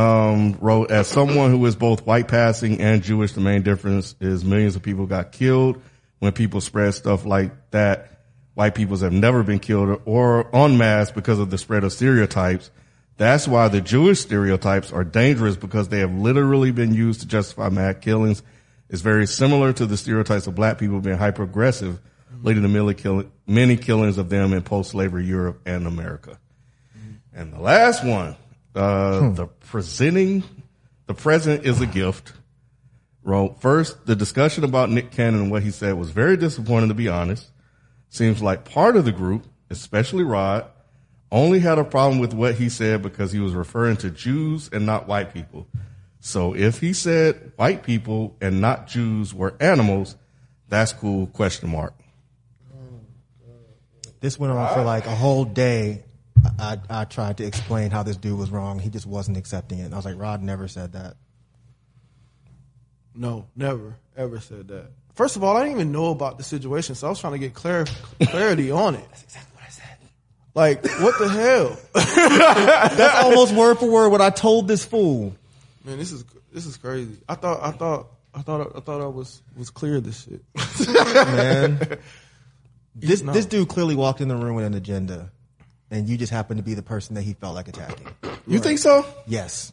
um, 0.00 0.56
wrote, 0.60 0.92
as 0.92 1.08
someone 1.08 1.50
who 1.50 1.66
is 1.66 1.74
both 1.74 2.06
white 2.06 2.28
passing 2.28 2.80
and 2.80 3.02
Jewish, 3.02 3.32
the 3.32 3.40
main 3.40 3.62
difference 3.62 4.14
is 4.20 4.44
millions 4.44 4.76
of 4.76 4.82
people 4.84 5.06
got 5.06 5.32
killed 5.32 5.82
when 6.20 6.30
people 6.30 6.60
spread 6.60 6.94
stuff 6.94 7.24
like 7.24 7.72
that. 7.72 8.22
White 8.54 8.76
peoples 8.76 9.00
have 9.00 9.12
never 9.12 9.42
been 9.42 9.58
killed 9.58 10.00
or 10.04 10.54
en 10.54 10.78
masse 10.78 11.10
because 11.10 11.40
of 11.40 11.50
the 11.50 11.58
spread 11.58 11.82
of 11.82 11.92
stereotypes. 11.92 12.70
That's 13.16 13.48
why 13.48 13.66
the 13.66 13.80
Jewish 13.80 14.20
stereotypes 14.20 14.92
are 14.92 15.02
dangerous 15.02 15.56
because 15.56 15.88
they 15.88 15.98
have 15.98 16.14
literally 16.14 16.70
been 16.70 16.94
used 16.94 17.22
to 17.22 17.26
justify 17.26 17.68
mass 17.68 17.96
killings. 18.00 18.44
It's 18.88 19.02
very 19.02 19.26
similar 19.26 19.72
to 19.74 19.86
the 19.86 19.96
stereotypes 19.96 20.46
of 20.46 20.54
black 20.54 20.78
people 20.78 21.00
being 21.00 21.18
hyper 21.18 21.42
aggressive, 21.42 22.00
leading 22.42 22.62
to 22.62 22.68
many, 22.68 22.94
kill- 22.94 23.30
many 23.46 23.76
killings 23.76 24.18
of 24.18 24.30
them 24.30 24.52
in 24.52 24.62
post-slavery 24.62 25.26
Europe 25.26 25.60
and 25.66 25.86
America. 25.86 26.38
And 27.34 27.52
the 27.52 27.60
last 27.60 28.04
one, 28.04 28.36
uh, 28.74 29.30
the 29.30 29.46
presenting, 29.46 30.42
the 31.06 31.14
present 31.14 31.64
is 31.64 31.80
a 31.80 31.86
gift. 31.86 32.32
Wrote 33.22 33.60
first, 33.60 34.06
the 34.06 34.16
discussion 34.16 34.64
about 34.64 34.90
Nick 34.90 35.10
Cannon 35.10 35.42
and 35.42 35.50
what 35.50 35.62
he 35.62 35.70
said 35.70 35.94
was 35.94 36.10
very 36.10 36.36
disappointing 36.36 36.88
to 36.88 36.94
be 36.94 37.08
honest. 37.08 37.50
Seems 38.08 38.42
like 38.42 38.64
part 38.64 38.96
of 38.96 39.04
the 39.04 39.12
group, 39.12 39.46
especially 39.68 40.24
Rod, 40.24 40.64
only 41.30 41.58
had 41.58 41.78
a 41.78 41.84
problem 41.84 42.20
with 42.20 42.32
what 42.32 42.54
he 42.54 42.70
said 42.70 43.02
because 43.02 43.32
he 43.32 43.38
was 43.38 43.52
referring 43.52 43.98
to 43.98 44.10
Jews 44.10 44.70
and 44.72 44.86
not 44.86 45.06
white 45.06 45.34
people. 45.34 45.68
So 46.20 46.54
if 46.54 46.80
he 46.80 46.92
said 46.92 47.52
white 47.56 47.82
people 47.82 48.36
and 48.40 48.60
not 48.60 48.88
Jews 48.88 49.32
were 49.32 49.54
animals, 49.60 50.16
that's 50.68 50.92
cool, 50.92 51.26
question 51.28 51.70
mark. 51.70 51.94
this 54.20 54.38
went 54.38 54.52
on 54.52 54.74
for 54.74 54.82
like 54.82 55.06
a 55.06 55.14
whole 55.14 55.44
day. 55.44 56.02
I, 56.58 56.78
I, 56.90 57.00
I 57.00 57.04
tried 57.04 57.38
to 57.38 57.44
explain 57.44 57.90
how 57.90 58.02
this 58.02 58.16
dude 58.16 58.38
was 58.38 58.50
wrong. 58.50 58.78
He 58.78 58.90
just 58.90 59.06
wasn't 59.06 59.36
accepting 59.36 59.78
it. 59.78 59.84
And 59.84 59.94
I 59.94 59.96
was 59.96 60.04
like, 60.04 60.18
Rod 60.18 60.42
never 60.42 60.68
said 60.68 60.92
that. 60.92 61.16
No, 63.14 63.46
never, 63.56 63.96
ever 64.16 64.38
said 64.40 64.68
that. 64.68 64.90
First 65.14 65.34
of 65.34 65.42
all, 65.42 65.56
I 65.56 65.64
didn't 65.64 65.74
even 65.74 65.90
know 65.90 66.12
about 66.12 66.38
the 66.38 66.44
situation, 66.44 66.94
so 66.94 67.08
I 67.08 67.10
was 67.10 67.20
trying 67.20 67.32
to 67.32 67.38
get 67.40 67.52
clar- 67.52 67.86
clarity 68.22 68.70
on 68.70 68.94
it. 68.94 69.04
That's 69.08 69.24
exactly 69.24 69.56
what 69.56 69.64
I 69.64 69.70
said. 69.70 69.98
Like, 70.54 71.00
what 71.00 71.18
the 71.18 71.28
hell? 71.28 71.76
That's 72.96 73.24
almost 73.24 73.52
word 73.52 73.78
for 73.78 73.90
word 73.90 74.10
what 74.10 74.20
I 74.20 74.30
told 74.30 74.68
this 74.68 74.84
fool. 74.84 75.34
Man, 75.88 75.96
this 75.96 76.12
is 76.12 76.24
this 76.52 76.66
is 76.66 76.76
crazy. 76.76 77.16
I 77.28 77.34
thought 77.34 77.60
I 77.62 77.70
thought 77.70 78.08
I 78.34 78.42
thought 78.42 78.72
I 78.76 78.80
thought 78.80 79.00
I 79.00 79.06
was 79.06 79.40
was 79.56 79.70
clear 79.70 79.96
of 79.96 80.04
this 80.04 80.24
shit. 80.24 80.44
man. 81.26 81.98
this 82.94 83.22
No. 83.22 83.32
this 83.32 83.46
dude 83.46 83.68
clearly 83.68 83.94
walked 83.94 84.20
in 84.20 84.28
the 84.28 84.36
room 84.36 84.54
with 84.54 84.66
an 84.66 84.74
agenda, 84.74 85.32
and 85.90 86.06
you 86.06 86.18
just 86.18 86.30
happened 86.30 86.58
to 86.58 86.64
be 86.64 86.74
the 86.74 86.82
person 86.82 87.14
that 87.14 87.22
he 87.22 87.32
felt 87.32 87.54
like 87.54 87.68
attacking. 87.68 88.06
You 88.46 88.58
think 88.58 88.78
so? 88.80 89.06
Yes, 89.26 89.72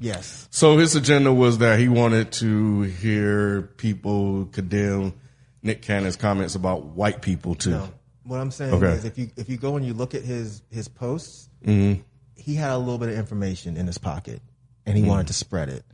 yes. 0.00 0.48
So 0.50 0.78
his 0.78 0.96
agenda 0.96 1.32
was 1.34 1.58
that 1.58 1.78
he 1.78 1.88
wanted 1.88 2.32
to 2.32 2.82
hear 2.82 3.62
people 3.76 4.46
condemn 4.52 5.12
Nick 5.62 5.82
Cannon's 5.82 6.16
comments 6.16 6.54
about 6.54 6.84
white 6.86 7.20
people 7.20 7.54
too. 7.54 7.72
No, 7.72 7.88
what 8.24 8.40
I'm 8.40 8.50
saying 8.50 8.72
Okay. 8.74 8.92
is 8.92 9.04
if 9.04 9.18
you 9.18 9.30
if 9.36 9.50
you 9.50 9.58
go 9.58 9.76
and 9.76 9.84
you 9.84 9.92
look 9.92 10.14
at 10.14 10.22
his 10.22 10.62
his 10.70 10.88
posts, 10.88 11.50
Mm-hmm. 11.64 12.00
he 12.36 12.54
had 12.54 12.70
a 12.72 12.78
little 12.78 12.98
bit 12.98 13.08
of 13.10 13.16
information 13.16 13.76
in 13.76 13.86
his 13.86 13.96
pocket, 13.98 14.42
and 14.86 14.96
he 14.96 15.02
hmm. 15.02 15.08
wanted 15.08 15.26
to 15.28 15.32
spread 15.32 15.68
it. 15.68 15.84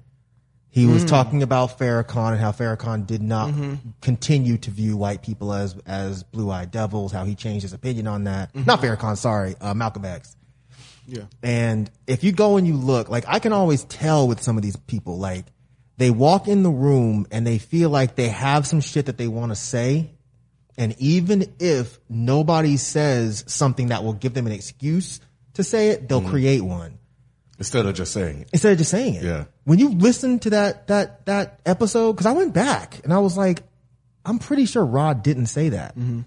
He 0.73 0.87
was 0.87 1.03
hmm. 1.03 1.09
talking 1.09 1.43
about 1.43 1.79
Farrakhan 1.79 2.33
and 2.33 2.41
how 2.41 2.53
Farrakhan 2.53 3.05
did 3.05 3.23
not 3.23 3.51
mm-hmm. 3.51 3.75
continue 4.01 4.57
to 4.59 4.71
view 4.71 4.97
white 4.97 5.21
people 5.21 5.53
as 5.53 5.77
as 5.85 6.23
blue 6.23 6.49
eyed 6.49 6.71
devils. 6.71 7.11
How 7.11 7.25
he 7.25 7.35
changed 7.35 7.63
his 7.63 7.73
opinion 7.73 8.07
on 8.07 8.25
that. 8.25 8.53
Mm-hmm. 8.53 8.67
Not 8.67 8.81
Farrakhan, 8.81 9.17
sorry, 9.17 9.57
uh, 9.61 9.75
Malcolm 9.75 10.05
X. 10.05 10.37
yeah. 11.09 11.25
And 11.43 11.91
if 12.07 12.23
you 12.23 12.31
go 12.31 12.57
and 12.57 12.69
you 12.69 12.77
look, 12.77 13.09
like 13.09 13.25
I 13.27 13.41
can 13.41 13.53
always 13.53 13.83
tell 13.85 14.29
with 14.29 14.43
some 14.43 14.57
of 14.57 14.63
these 14.63 14.77
people, 14.77 15.19
like 15.19 15.45
they 15.97 16.11
walk 16.11 16.47
in 16.47 16.63
the 16.63 16.71
room 16.71 17.27
and 17.33 17.45
they 17.45 17.59
feel 17.59 17.91
like 17.91 18.15
they 18.15 18.29
have 18.29 18.65
some 18.65 18.81
shit 18.81 19.07
that 19.07 19.19
they 19.19 19.29
want 19.29 19.51
to 19.51 19.57
say. 19.57 20.13
And 20.79 20.95
even 20.99 21.53
if 21.59 21.99
nobody 22.09 22.77
says 22.77 23.43
something 23.49 23.89
that 23.89 24.05
will 24.05 24.13
give 24.13 24.35
them 24.35 24.47
an 24.47 24.53
excuse 24.53 25.21
to 25.55 25.65
say 25.65 25.89
it, 25.89 26.09
they'll 26.09 26.21
mm-hmm. 26.21 26.31
create 26.31 26.63
one 26.63 27.00
Instead 27.61 27.85
of 27.85 27.95
just 27.95 28.13
saying 28.13 28.41
it. 28.41 28.49
instead 28.53 28.73
of 28.73 28.79
just 28.79 28.91
saying 28.91 29.15
it. 29.15 29.23
Yeah. 29.23 29.45
When 29.65 29.79
you 29.79 29.91
listen 29.91 30.39
to 30.41 30.51
that 30.51 30.89
that 30.89 31.27
that 31.27 31.61
episode, 31.67 32.13
because 32.15 32.25
I 32.25 32.33
went 32.33 32.55
back 32.55 33.01
and 33.05 33.13
I 33.13 33.19
was 33.19 33.37
like, 33.37 33.63
I'm 34.25 34.39
pretty 34.39 34.65
sure 34.65 34.85
Rod 34.85 35.23
didn't 35.23 35.47
say 35.47 35.69
that, 35.69 35.97
mm-hmm. 35.97 36.23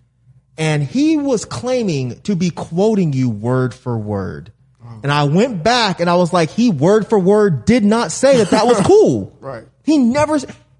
and 0.60 0.84
he 0.84 1.18
was 1.18 1.44
claiming 1.44 2.22
to 2.22 2.36
be 2.36 2.52
quoting 2.52 3.14
you 3.14 3.32
word 3.32 3.74
for 3.74 3.98
word. 3.98 4.54
Oh. 4.86 5.00
And 5.02 5.12
I 5.12 5.24
went 5.24 5.64
back 5.64 6.00
and 6.00 6.10
I 6.10 6.16
was 6.16 6.32
like, 6.32 6.52
he 6.52 6.70
word 6.70 7.08
for 7.08 7.18
word 7.18 7.66
did 7.66 7.84
not 7.84 8.12
say 8.12 8.38
that 8.38 8.52
that 8.52 8.66
was 8.66 8.80
cool. 8.86 9.36
Right. 9.40 9.66
He 9.84 9.98
never, 9.98 10.38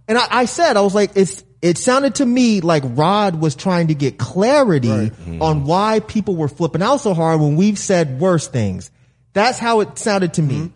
and 0.08 0.18
I, 0.18 0.28
I 0.30 0.46
said, 0.46 0.78
I 0.78 0.82
was 0.82 0.96
like, 0.96 1.12
it's, 1.16 1.44
it 1.62 1.78
sounded 1.78 2.16
to 2.16 2.26
me 2.26 2.62
like 2.62 2.84
Rod 2.86 3.40
was 3.40 3.56
trying 3.56 3.88
to 3.88 3.96
get 3.96 4.18
clarity 4.18 4.92
on 4.92 5.10
mm-hmm. 5.10 5.66
why 5.66 6.02
people 6.02 6.36
were 6.36 6.50
flipping 6.50 6.82
out 6.82 6.98
so 6.98 7.14
hard 7.14 7.40
when 7.40 7.56
we've 7.56 7.80
said 7.80 8.20
worse 8.20 8.48
things. 8.48 8.92
That's 9.34 9.60
how 9.60 9.82
it 9.82 9.98
sounded 9.98 10.36
to 10.36 10.42
me. 10.42 10.72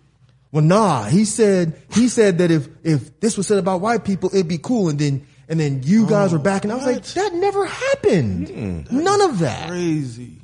When 0.49 0.69
well, 0.69 1.03
nah, 1.03 1.03
he 1.05 1.25
said, 1.25 1.81
he 1.93 2.07
said 2.07 2.39
that 2.39 2.51
if, 2.51 2.67
if 2.84 3.19
this 3.19 3.38
was 3.38 3.47
said 3.47 3.57
about 3.57 3.81
white 3.81 4.03
people, 4.03 4.29
it'd 4.34 4.47
be 4.47 4.57
cool. 4.57 4.89
And 4.89 4.97
then, 4.97 5.27
and 5.47 5.59
then 5.59 5.81
you 5.84 6.07
guys 6.07 6.34
were 6.34 6.39
back 6.39 6.63
and 6.63 6.71
I 6.71 6.75
was 6.75 6.85
like, 6.85 7.03
that 7.03 7.34
never 7.34 7.65
happened. 7.65 8.91
None 8.91 9.21
of 9.21 9.39
that. 9.39 9.69
Crazy. 9.69 10.38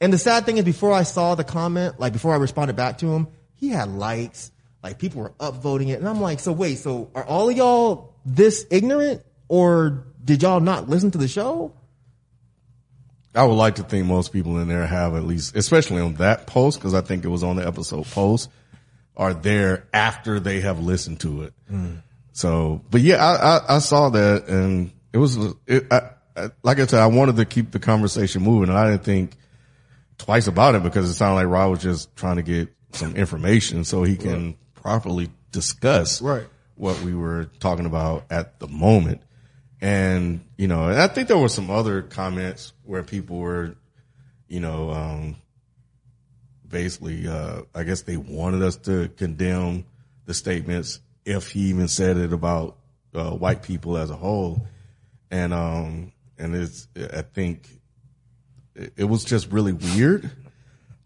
And 0.00 0.12
the 0.12 0.18
sad 0.18 0.44
thing 0.44 0.58
is, 0.58 0.64
before 0.64 0.92
I 0.92 1.04
saw 1.04 1.34
the 1.34 1.44
comment, 1.44 1.98
like 1.98 2.12
before 2.12 2.34
I 2.34 2.36
responded 2.36 2.76
back 2.76 2.98
to 2.98 3.06
him, 3.06 3.28
he 3.54 3.70
had 3.70 3.88
likes, 3.88 4.50
like 4.82 4.98
people 4.98 5.22
were 5.22 5.32
upvoting 5.40 5.88
it, 5.88 5.98
and 5.98 6.06
I'm 6.06 6.20
like, 6.20 6.40
so 6.40 6.52
wait, 6.52 6.76
so 6.76 7.10
are 7.14 7.24
all 7.24 7.48
of 7.48 7.56
y'all 7.56 8.14
this 8.26 8.66
ignorant, 8.70 9.22
or 9.48 10.04
did 10.22 10.42
y'all 10.42 10.60
not 10.60 10.88
listen 10.88 11.10
to 11.12 11.18
the 11.18 11.28
show? 11.28 11.72
I 13.34 13.44
would 13.44 13.54
like 13.54 13.76
to 13.76 13.82
think 13.82 14.06
most 14.06 14.32
people 14.32 14.58
in 14.60 14.68
there 14.68 14.86
have 14.86 15.14
at 15.14 15.24
least, 15.24 15.56
especially 15.56 16.00
on 16.00 16.14
that 16.14 16.46
post, 16.46 16.78
because 16.78 16.94
I 16.94 17.00
think 17.00 17.24
it 17.24 17.28
was 17.28 17.42
on 17.42 17.56
the 17.56 17.66
episode 17.66 18.06
post, 18.06 18.48
are 19.16 19.34
there 19.34 19.86
after 19.92 20.38
they 20.40 20.60
have 20.60 20.80
listened 20.80 21.20
to 21.20 21.42
it. 21.42 21.54
Mm. 21.70 22.02
So, 22.32 22.82
but 22.90 23.00
yeah, 23.00 23.24
I, 23.24 23.34
I, 23.56 23.76
I 23.76 23.78
saw 23.78 24.08
that 24.10 24.48
and 24.48 24.92
it 25.12 25.18
was, 25.18 25.36
it, 25.66 25.86
I, 25.92 26.10
I, 26.36 26.48
like 26.62 26.78
I 26.80 26.86
said, 26.86 27.00
I 27.00 27.06
wanted 27.06 27.36
to 27.36 27.44
keep 27.44 27.70
the 27.70 27.78
conversation 27.78 28.42
moving 28.42 28.68
and 28.68 28.78
I 28.78 28.90
didn't 28.90 29.04
think 29.04 29.36
twice 30.18 30.46
about 30.46 30.74
it 30.74 30.82
because 30.82 31.08
it 31.08 31.14
sounded 31.14 31.36
like 31.36 31.46
Rod 31.46 31.70
was 31.70 31.82
just 31.82 32.14
trying 32.16 32.36
to 32.36 32.42
get 32.42 32.68
some 32.92 33.16
information 33.16 33.84
so 33.84 34.02
he 34.04 34.16
can 34.16 34.56
properly 34.74 35.28
discuss 35.50 36.20
Right. 36.22 36.46
what 36.76 37.00
we 37.02 37.14
were 37.14 37.46
talking 37.60 37.86
about 37.86 38.24
at 38.30 38.58
the 38.60 38.68
moment. 38.68 39.22
And, 39.80 40.40
you 40.56 40.66
know, 40.68 40.88
and 40.88 41.00
I 41.00 41.08
think 41.08 41.28
there 41.28 41.36
were 41.38 41.48
some 41.48 41.70
other 41.70 42.02
comments 42.02 42.72
where 42.84 43.02
people 43.02 43.36
were, 43.38 43.76
you 44.48 44.60
know, 44.60 44.90
um, 44.90 45.36
basically, 46.66 47.28
uh, 47.28 47.62
I 47.74 47.84
guess 47.84 48.02
they 48.02 48.16
wanted 48.16 48.62
us 48.62 48.76
to 48.78 49.08
condemn 49.16 49.84
the 50.26 50.34
statements 50.34 51.00
if 51.24 51.50
he 51.50 51.60
even 51.68 51.88
said 51.88 52.16
it 52.16 52.32
about, 52.32 52.76
uh, 53.14 53.30
white 53.30 53.62
people 53.62 53.96
as 53.96 54.10
a 54.10 54.16
whole. 54.16 54.66
And, 55.30 55.52
um, 55.52 56.12
and 56.38 56.54
it's, 56.54 56.88
I 56.96 57.22
think 57.22 57.68
it, 58.74 58.92
it 58.96 59.04
was 59.04 59.24
just 59.24 59.50
really 59.52 59.72
weird. 59.72 60.30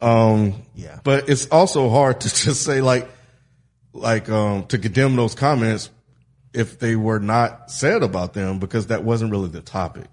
Um, 0.00 0.62
Yeah. 0.76 1.00
but 1.02 1.28
it's 1.28 1.46
also 1.48 1.90
hard 1.90 2.20
to 2.20 2.28
just 2.34 2.62
say 2.62 2.80
like, 2.80 3.08
like, 3.92 4.28
um, 4.28 4.66
to 4.66 4.78
condemn 4.78 5.16
those 5.16 5.34
comments 5.34 5.90
if 6.59 6.80
they 6.80 6.97
were 6.97 7.20
not 7.20 7.70
said 7.70 8.02
about 8.02 8.35
them 8.35 8.59
because 8.59 8.89
that 8.89 9.05
wasn't 9.05 9.30
really 9.30 9.48
the 9.48 9.60
topic. 9.60 10.06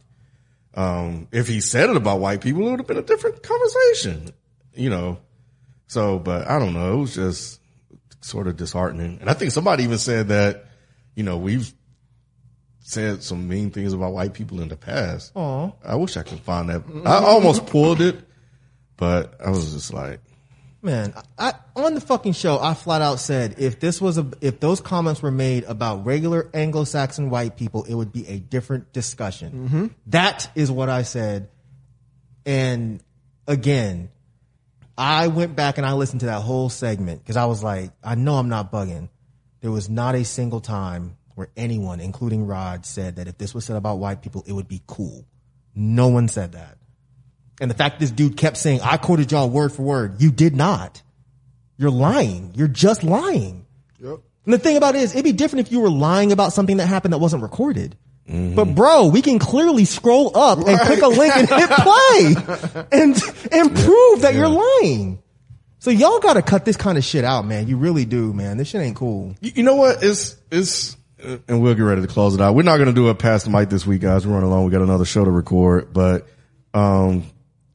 Um, 0.76 1.28
if 1.32 1.48
he 1.48 1.60
said 1.60 1.90
it 1.90 1.96
about 1.96 2.20
white 2.20 2.42
people, 2.42 2.68
it 2.68 2.72
would 2.72 2.80
have 2.82 2.88
been 2.88 2.98
a 2.98 3.02
different 3.02 3.42
conversation, 3.42 4.30
you 4.76 4.92
know. 4.92 5.18
So, 5.88 6.20
but 6.20 6.48
I 6.48 6.60
don't 6.60 6.74
know. 6.74 6.94
It 6.94 6.98
was 6.98 7.16
just 7.16 7.60
sort 8.22 8.48
of 8.48 8.58
disheartening. 8.58 9.18
And 9.22 9.30
I 9.30 9.34
think 9.34 9.54
somebody 9.54 9.86
even 9.86 9.98
said 9.98 10.28
that, 10.28 10.66
you 11.16 11.24
know, 11.24 11.38
we've 11.38 11.74
said 12.80 13.24
some 13.24 13.48
mean 13.48 13.72
things 13.72 13.94
about 13.94 14.14
white 14.14 14.34
people 14.36 14.62
in 14.62 14.68
the 14.68 14.78
past. 14.78 15.32
Aw. 15.36 15.72
I 15.84 15.96
wish 15.96 16.16
I 16.16 16.24
could 16.24 16.42
find 16.42 16.70
that. 16.70 16.84
I 17.06 17.24
almost 17.24 17.66
pulled 17.66 18.02
it, 18.02 18.20
but 18.98 19.34
I 19.44 19.50
was 19.50 19.74
just 19.74 19.94
like, 19.94 20.20
Man, 20.86 21.16
I, 21.40 21.54
on 21.76 21.96
the 21.96 22.00
fucking 22.00 22.34
show, 22.34 22.60
I 22.62 22.76
flat 22.76 23.02
out 23.02 23.20
said 23.20 23.56
if 23.58 23.80
this 23.80 24.00
was 24.00 24.20
a, 24.20 24.30
if 24.40 24.60
those 24.60 24.82
comments 24.82 25.20
were 25.20 25.32
made 25.32 25.64
about 25.64 26.06
regular 26.06 26.48
Anglo-Saxon 26.54 27.32
white 27.32 27.58
people, 27.58 27.86
it 27.86 27.96
would 27.96 28.12
be 28.12 28.28
a 28.28 28.38
different 28.38 28.94
discussion. 28.94 29.52
Mm-hmm. 29.52 29.88
That 30.12 30.48
is 30.54 30.70
what 30.70 30.90
I 30.90 31.02
said. 31.02 31.50
And 32.46 33.02
again, 33.48 34.12
I 34.96 35.26
went 35.26 35.56
back 35.56 35.80
and 35.80 35.88
I 35.88 35.94
listened 35.94 36.20
to 36.20 36.28
that 36.28 36.42
whole 36.42 36.70
segment 36.70 37.24
because 37.24 37.36
I 37.36 37.46
was 37.46 37.64
like, 37.64 37.90
I 38.04 38.14
know 38.14 38.36
I'm 38.36 38.50
not 38.50 38.72
bugging. 38.72 39.10
There 39.62 39.72
was 39.72 39.90
not 39.90 40.14
a 40.14 40.24
single 40.24 40.62
time 40.62 41.18
where 41.34 41.50
anyone, 41.58 42.00
including 42.00 42.46
Rod, 42.46 42.86
said 42.86 43.16
that 43.16 43.28
if 43.28 43.40
this 43.40 43.56
was 43.56 43.66
said 43.66 43.76
about 43.76 43.98
white 43.98 44.22
people, 44.22 44.44
it 44.46 44.54
would 44.54 44.68
be 44.68 44.84
cool. 44.86 45.26
No 45.74 46.10
one 46.10 46.28
said 46.28 46.52
that. 46.52 46.78
And 47.62 47.72
the 47.72 47.76
fact 47.76 48.00
this 48.00 48.12
dude 48.12 48.38
kept 48.38 48.58
saying, 48.58 48.82
I 48.82 48.98
quoted 48.98 49.32
y'all 49.32 49.50
word 49.50 49.72
for 49.72 49.84
word. 49.84 50.22
You 50.22 50.32
did 50.32 50.56
not. 50.56 51.02
You're 51.78 51.92
lying. 51.92 52.54
You're 52.56 52.68
just 52.68 53.04
lying. 53.04 53.66
Yep. 54.00 54.20
And 54.46 54.54
the 54.54 54.60
thing 54.60 54.78
about 54.78 54.96
it 54.96 55.02
is, 55.02 55.14
it'd 55.14 55.24
be 55.24 55.32
different 55.32 55.68
if 55.68 55.72
you 55.72 55.80
were 55.80 55.90
lying 55.90 56.32
about 56.32 56.54
something 56.54 56.78
that 56.78 56.88
happened 56.88 57.14
that 57.14 57.20
wasn't 57.20 57.44
recorded. 57.44 57.98
But 58.28 58.74
bro, 58.74 59.06
we 59.08 59.22
can 59.22 59.38
clearly 59.38 59.86
scroll 59.86 60.36
up 60.36 60.58
and 60.58 60.80
click 60.80 61.04
a 61.04 61.08
link 61.08 61.36
and 61.36 61.48
hit 61.48 61.70
play 61.70 62.86
and, 62.92 63.16
and 63.52 63.76
prove 63.76 64.22
that 64.22 64.34
you're 64.34 64.50
lying. 64.50 65.22
So 65.78 65.92
y'all 65.92 66.20
gotta 66.20 66.42
cut 66.42 66.66
this 66.66 66.76
kind 66.76 66.98
of 66.98 67.04
shit 67.04 67.24
out, 67.24 67.46
man. 67.46 67.68
You 67.68 67.78
really 67.78 68.06
do, 68.06 68.34
man. 68.34 68.58
This 68.58 68.70
shit 68.70 68.82
ain't 68.82 68.96
cool. 68.96 69.36
You, 69.42 69.52
you 69.58 69.64
know 69.64 69.76
what? 69.76 70.04
It's 70.04 70.36
it's 70.50 70.98
uh, 71.24 71.38
and 71.48 71.62
we'll 71.62 71.76
get 71.76 71.84
ready 71.84 72.02
to 72.02 72.08
close 72.08 72.34
it 72.34 72.42
out. 72.42 72.56
We're 72.56 72.64
not 72.64 72.78
going 72.78 72.88
to 72.88 72.94
do 72.94 73.10
a 73.10 73.14
past 73.14 73.46
the 73.46 73.52
mic 73.52 73.70
this 73.70 73.86
week, 73.86 74.02
guys. 74.02 74.26
We're 74.26 74.34
running 74.34 74.50
along. 74.50 74.66
We 74.66 74.72
got 74.72 74.82
another 74.82 75.06
show 75.06 75.24
to 75.24 75.30
record, 75.30 75.94
but 75.94 76.28
um, 76.74 77.26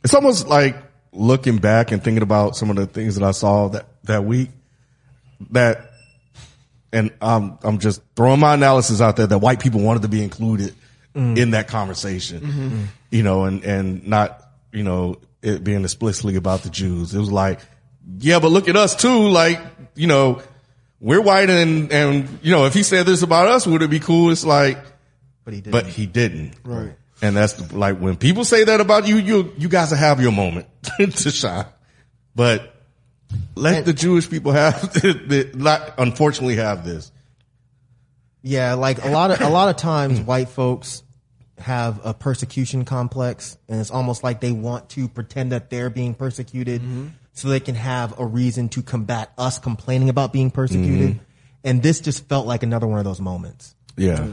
it's 0.02 0.14
almost 0.14 0.48
like 0.48 0.76
looking 1.12 1.58
back 1.58 1.90
and 1.90 2.02
thinking 2.02 2.22
about 2.22 2.56
some 2.56 2.70
of 2.70 2.76
the 2.76 2.86
things 2.86 3.16
that 3.16 3.26
I 3.26 3.32
saw 3.32 3.68
that 3.68 3.86
that 4.04 4.24
week. 4.24 4.50
That 5.50 5.90
and 6.92 7.10
I'm 7.20 7.58
I'm 7.62 7.78
just 7.78 8.02
throwing 8.16 8.40
my 8.40 8.54
analysis 8.54 9.00
out 9.00 9.16
there 9.16 9.26
that 9.26 9.38
white 9.38 9.60
people 9.60 9.80
wanted 9.80 10.02
to 10.02 10.08
be 10.08 10.22
included 10.22 10.74
mm. 11.14 11.36
in 11.36 11.52
that 11.52 11.68
conversation, 11.68 12.40
mm-hmm. 12.40 12.84
you 13.10 13.22
know, 13.22 13.44
and 13.44 13.64
and 13.64 14.06
not 14.06 14.42
you 14.72 14.82
know 14.82 15.16
it 15.42 15.64
being 15.64 15.82
explicitly 15.82 16.36
about 16.36 16.62
the 16.62 16.70
Jews. 16.70 17.14
It 17.14 17.18
was 17.18 17.32
like, 17.32 17.60
yeah, 18.18 18.38
but 18.38 18.50
look 18.50 18.68
at 18.68 18.76
us 18.76 18.94
too, 18.94 19.28
like 19.28 19.60
you 19.94 20.06
know, 20.06 20.42
we're 21.00 21.20
white 21.20 21.50
and 21.50 21.92
and 21.92 22.38
you 22.42 22.50
know 22.50 22.66
if 22.66 22.74
he 22.74 22.82
said 22.82 23.06
this 23.06 23.22
about 23.22 23.48
us, 23.48 23.66
would 23.66 23.82
it 23.82 23.90
be 23.90 24.00
cool? 24.00 24.30
It's 24.30 24.44
like, 24.44 24.78
But 25.44 25.54
he 25.54 25.60
didn't. 25.60 25.72
but 25.72 25.86
he 25.86 26.06
didn't, 26.06 26.54
right? 26.64 26.92
And 27.22 27.36
that's 27.36 27.54
the, 27.54 27.76
like 27.76 27.98
when 27.98 28.16
people 28.16 28.44
say 28.44 28.64
that 28.64 28.80
about 28.80 29.06
you, 29.06 29.16
you 29.16 29.52
you 29.58 29.68
guys 29.68 29.90
will 29.90 29.98
have 29.98 30.20
your 30.20 30.32
moment 30.32 30.66
to 30.98 31.30
shine, 31.30 31.66
but 32.34 32.74
let 33.54 33.78
And- 33.78 33.86
the 33.86 33.92
Jewish 33.92 34.28
people 34.28 34.52
have 34.52 34.92
the, 34.94 35.12
the, 35.12 35.58
not 35.58 35.94
unfortunately 35.98 36.56
have 36.56 36.84
this. 36.84 37.12
Yeah, 38.42 38.74
like 38.74 39.04
a 39.04 39.08
lot 39.08 39.30
of 39.30 39.40
a 39.40 39.50
lot 39.50 39.68
of 39.68 39.76
times 39.76 40.20
white 40.22 40.48
folks 40.48 41.02
have 41.58 42.00
a 42.04 42.14
persecution 42.14 42.86
complex 42.86 43.58
and 43.68 43.78
it's 43.80 43.90
almost 43.90 44.24
like 44.24 44.40
they 44.40 44.52
want 44.52 44.88
to 44.88 45.08
pretend 45.08 45.52
that 45.52 45.68
they're 45.68 45.90
being 45.90 46.14
persecuted 46.14 46.80
mm-hmm. 46.80 47.08
so 47.34 47.48
they 47.48 47.60
can 47.60 47.74
have 47.74 48.18
a 48.18 48.24
reason 48.24 48.70
to 48.70 48.82
combat 48.82 49.30
us 49.36 49.58
complaining 49.58 50.08
about 50.08 50.32
being 50.32 50.50
persecuted. 50.50 51.10
Mm-hmm. 51.10 51.24
And 51.62 51.82
this 51.82 52.00
just 52.00 52.26
felt 52.28 52.46
like 52.46 52.62
another 52.62 52.86
one 52.86 52.98
of 52.98 53.04
those 53.04 53.20
moments. 53.20 53.74
Yeah, 53.94 54.28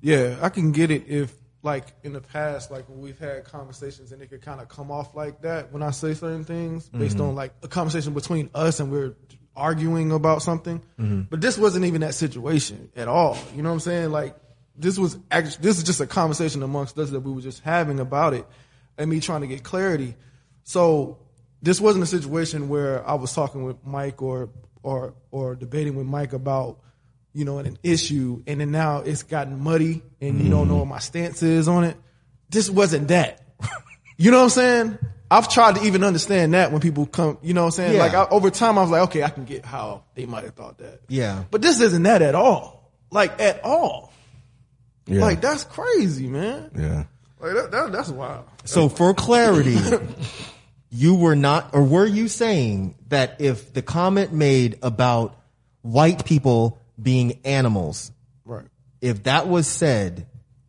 Yeah, 0.00 0.36
I 0.42 0.48
can 0.48 0.72
get 0.72 0.90
it 0.90 1.06
if 1.06 1.32
like 1.64 1.86
in 2.02 2.12
the 2.12 2.20
past, 2.20 2.70
like 2.70 2.88
when 2.88 3.00
we've 3.00 3.18
had 3.18 3.44
conversations 3.44 4.12
and 4.12 4.20
it 4.20 4.28
could 4.28 4.42
kind 4.42 4.60
of 4.60 4.68
come 4.68 4.90
off 4.90 5.14
like 5.14 5.40
that 5.42 5.72
when 5.72 5.82
I 5.82 5.90
say 5.90 6.14
certain 6.14 6.44
things 6.44 6.88
based 6.88 7.16
mm-hmm. 7.16 7.28
on 7.28 7.34
like 7.34 7.52
a 7.62 7.68
conversation 7.68 8.12
between 8.12 8.50
us 8.54 8.80
and 8.80 8.92
we're 8.92 9.16
arguing 9.56 10.12
about 10.12 10.42
something. 10.42 10.78
Mm-hmm. 11.00 11.22
But 11.22 11.40
this 11.40 11.56
wasn't 11.56 11.86
even 11.86 12.02
that 12.02 12.14
situation 12.14 12.90
at 12.94 13.08
all. 13.08 13.38
You 13.56 13.62
know 13.62 13.70
what 13.70 13.74
I'm 13.74 13.80
saying? 13.80 14.10
Like 14.10 14.36
this 14.76 14.98
was 14.98 15.18
actually 15.30 15.62
this 15.62 15.78
is 15.78 15.84
just 15.84 16.00
a 16.00 16.06
conversation 16.06 16.62
amongst 16.62 16.98
us 16.98 17.10
that 17.10 17.20
we 17.20 17.32
were 17.32 17.40
just 17.40 17.62
having 17.62 17.98
about 17.98 18.34
it 18.34 18.46
and 18.98 19.08
me 19.08 19.20
trying 19.20 19.40
to 19.40 19.46
get 19.46 19.62
clarity. 19.62 20.16
So 20.64 21.18
this 21.62 21.80
wasn't 21.80 22.04
a 22.04 22.06
situation 22.06 22.68
where 22.68 23.06
I 23.08 23.14
was 23.14 23.32
talking 23.32 23.64
with 23.64 23.84
Myke 23.86 24.20
or 24.20 24.50
or 24.82 25.14
or 25.30 25.54
debating 25.54 25.94
with 25.96 26.06
Myke 26.06 26.34
about 26.34 26.80
you 27.34 27.44
know 27.44 27.58
an 27.58 27.76
issue 27.82 28.42
and 28.46 28.60
then 28.60 28.70
now 28.70 28.98
it's 28.98 29.24
gotten 29.24 29.60
muddy 29.60 30.02
and 30.20 30.40
you 30.40 30.48
don't 30.48 30.68
know 30.68 30.76
what 30.76 30.86
my 30.86 31.00
stance 31.00 31.42
is 31.42 31.68
on 31.68 31.84
it. 31.84 31.96
This 32.48 32.70
wasn't 32.70 33.08
that. 33.08 33.42
you 34.16 34.30
know 34.30 34.38
what 34.38 34.44
I'm 34.44 34.50
saying? 34.50 34.98
I've 35.30 35.48
tried 35.48 35.76
to 35.76 35.84
even 35.84 36.04
understand 36.04 36.54
that 36.54 36.70
when 36.70 36.80
people 36.80 37.06
come, 37.06 37.38
you 37.42 37.54
know 37.54 37.62
what 37.62 37.66
I'm 37.66 37.72
saying? 37.72 37.94
Yeah. 37.94 37.98
Like 37.98 38.14
I, 38.14 38.26
over 38.30 38.50
time 38.50 38.78
I 38.78 38.82
was 38.82 38.90
like, 38.90 39.02
okay, 39.08 39.24
I 39.24 39.30
can 39.30 39.44
get 39.44 39.64
how 39.64 40.04
they 40.14 40.26
might 40.26 40.44
have 40.44 40.54
thought 40.54 40.78
that. 40.78 41.00
Yeah. 41.08 41.44
But 41.50 41.60
this 41.60 41.80
isn't 41.80 42.04
that 42.04 42.22
at 42.22 42.36
all. 42.36 42.92
Like 43.10 43.40
at 43.40 43.64
all. 43.64 44.12
yeah, 45.06 45.20
Like 45.20 45.40
that's 45.40 45.64
crazy, 45.64 46.28
man. 46.28 46.70
yeah. 46.76 47.04
Like 47.40 47.54
that, 47.54 47.70
that 47.72 47.92
that's 47.92 48.08
wild. 48.10 48.44
So 48.64 48.88
for 48.88 49.12
clarity, 49.12 49.76
you 50.90 51.16
were 51.16 51.34
not, 51.36 51.70
or 51.74 51.82
were 51.82 52.06
you 52.06 52.28
saying 52.28 52.94
that 53.08 53.40
if 53.40 53.72
the 53.72 53.82
comment 53.82 54.32
made 54.32 54.78
about 54.82 55.36
white 55.82 56.24
people 56.24 56.78
being 57.00 57.40
animals, 57.44 58.12
Right. 58.44 58.66
if 59.00 59.24
that 59.24 59.48
was 59.48 59.66
said, 59.66 60.26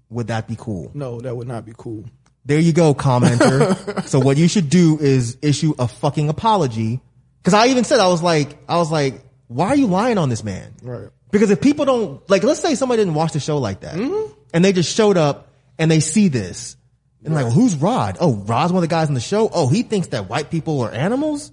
would 0.10 0.28
that 0.28 0.48
be 0.48 0.56
cool? 0.58 0.92
No, 0.94 1.20
that 1.22 1.36
would 1.36 1.48
not 1.48 1.66
be 1.66 1.74
cool. 1.76 2.06
There 2.46 2.60
you 2.60 2.74
go, 2.74 2.94
commenter. 2.94 4.04
so 4.08 4.20
what 4.20 4.38
you 4.38 4.48
should 4.48 4.70
do 4.70 5.00
is 5.00 5.38
issue 5.42 5.74
a 5.80 5.88
fucking 5.88 6.30
apology. 6.30 7.02
Cause 7.44 7.54
I 7.54 7.68
even 7.68 7.84
said, 7.84 8.00
I 8.00 8.08
was 8.08 8.22
like, 8.22 8.58
I 8.68 8.78
was 8.78 8.92
like, 8.92 9.22
why 9.48 9.68
are 9.68 9.76
you 9.76 9.88
lying 9.88 10.18
on 10.18 10.30
this 10.30 10.44
man? 10.44 10.74
Right. 10.82 11.10
Because 11.32 11.52
if 11.52 11.62
people 11.62 11.86
don't, 11.86 12.30
like, 12.30 12.44
let's 12.44 12.60
say 12.60 12.76
somebody 12.76 13.02
didn't 13.02 13.14
watch 13.14 13.34
the 13.34 13.40
show 13.40 13.58
like 13.58 13.82
that 13.82 13.96
mm-hmm. 13.96 14.34
and 14.54 14.64
they 14.64 14.74
just 14.74 14.96
showed 14.96 15.18
up 15.18 15.50
and 15.78 15.92
they 15.92 16.00
see 16.00 16.28
this 16.28 16.78
and 17.26 17.34
like, 17.34 17.46
well, 17.46 17.54
who's 17.54 17.76
Rod? 17.76 18.18
Oh, 18.20 18.36
Rod's 18.36 18.72
one 18.72 18.84
of 18.84 18.88
the 18.88 18.94
guys 18.94 19.08
in 19.08 19.16
the 19.16 19.20
show. 19.20 19.50
Oh, 19.52 19.68
he 19.68 19.84
thinks 19.84 20.10
that 20.10 20.30
white 20.30 20.52
people 20.52 20.82
are 20.82 20.92
animals 20.92 21.52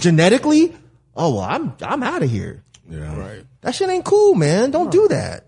genetically. 0.00 0.74
oh 1.14 1.34
well, 1.34 1.44
I'm 1.44 1.74
I'm 1.82 2.02
out 2.02 2.22
of 2.22 2.30
here. 2.30 2.64
Yeah. 2.88 3.16
Right. 3.16 3.44
That 3.68 3.74
shit 3.74 3.90
ain't 3.90 4.06
cool, 4.06 4.34
man. 4.34 4.70
Don't 4.70 4.90
do 4.90 5.08
that. 5.08 5.44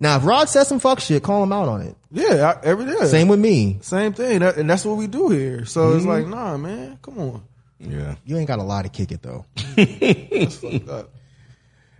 Now, 0.00 0.16
if 0.16 0.24
Rod 0.24 0.48
says 0.48 0.68
some 0.68 0.80
fuck 0.80 1.00
shit, 1.00 1.22
call 1.22 1.42
him 1.42 1.52
out 1.52 1.68
on 1.68 1.82
it. 1.82 1.94
Yeah, 2.10 2.54
I, 2.56 2.64
every 2.66 2.86
day. 2.86 3.04
Same 3.04 3.28
with 3.28 3.38
me. 3.38 3.76
Same 3.82 4.14
thing. 4.14 4.38
That, 4.38 4.56
and 4.56 4.70
that's 4.70 4.86
what 4.86 4.96
we 4.96 5.06
do 5.06 5.28
here. 5.28 5.66
So 5.66 5.92
it's 5.92 6.06
Mm-hmm. 6.06 6.08
like, 6.08 6.26
nah, 6.28 6.56
man, 6.56 6.98
come 7.02 7.18
on. 7.18 7.42
Yeah. 7.78 8.14
You 8.24 8.38
ain't 8.38 8.48
got 8.48 8.58
a 8.58 8.62
lot 8.62 8.84
to 8.84 8.88
kick 8.88 9.12
it 9.12 9.20
though. 9.20 9.44
That's 9.76 10.56
fucked 10.56 10.88
up. 10.88 11.10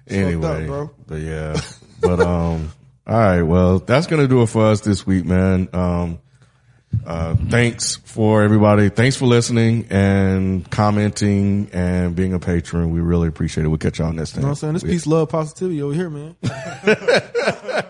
Anyway, 0.08 0.62
up, 0.62 0.66
bro. 0.66 0.90
but 1.06 1.16
yeah, 1.16 1.60
but 2.00 2.18
um, 2.20 2.72
all 3.06 3.18
right. 3.18 3.42
Well, 3.42 3.78
that's 3.80 4.06
gonna 4.06 4.26
do 4.26 4.40
it 4.40 4.46
for 4.46 4.64
us 4.68 4.80
this 4.80 5.06
week, 5.06 5.26
man. 5.26 5.68
Um, 5.74 6.18
uh, 7.06 7.34
thanks 7.48 7.96
for 7.96 8.42
everybody. 8.42 8.88
Thanks 8.88 9.16
for 9.16 9.26
listening 9.26 9.86
and 9.90 10.68
commenting 10.70 11.70
and 11.72 12.14
being 12.14 12.34
a 12.34 12.38
patron. 12.38 12.90
We 12.90 13.00
really 13.00 13.28
appreciate 13.28 13.64
it. 13.64 13.68
We'll 13.68 13.78
catch 13.78 13.98
y'all 13.98 14.12
next 14.12 14.32
time. 14.32 14.40
You 14.40 14.42
know 14.42 14.48
what 14.48 14.50
I'm 14.50 14.56
saying? 14.56 14.72
This 14.74 14.82
peace, 14.84 15.06
love, 15.06 15.28
positivity 15.28 15.82
over 15.82 15.94
here, 15.94 16.10
man. 16.10 16.36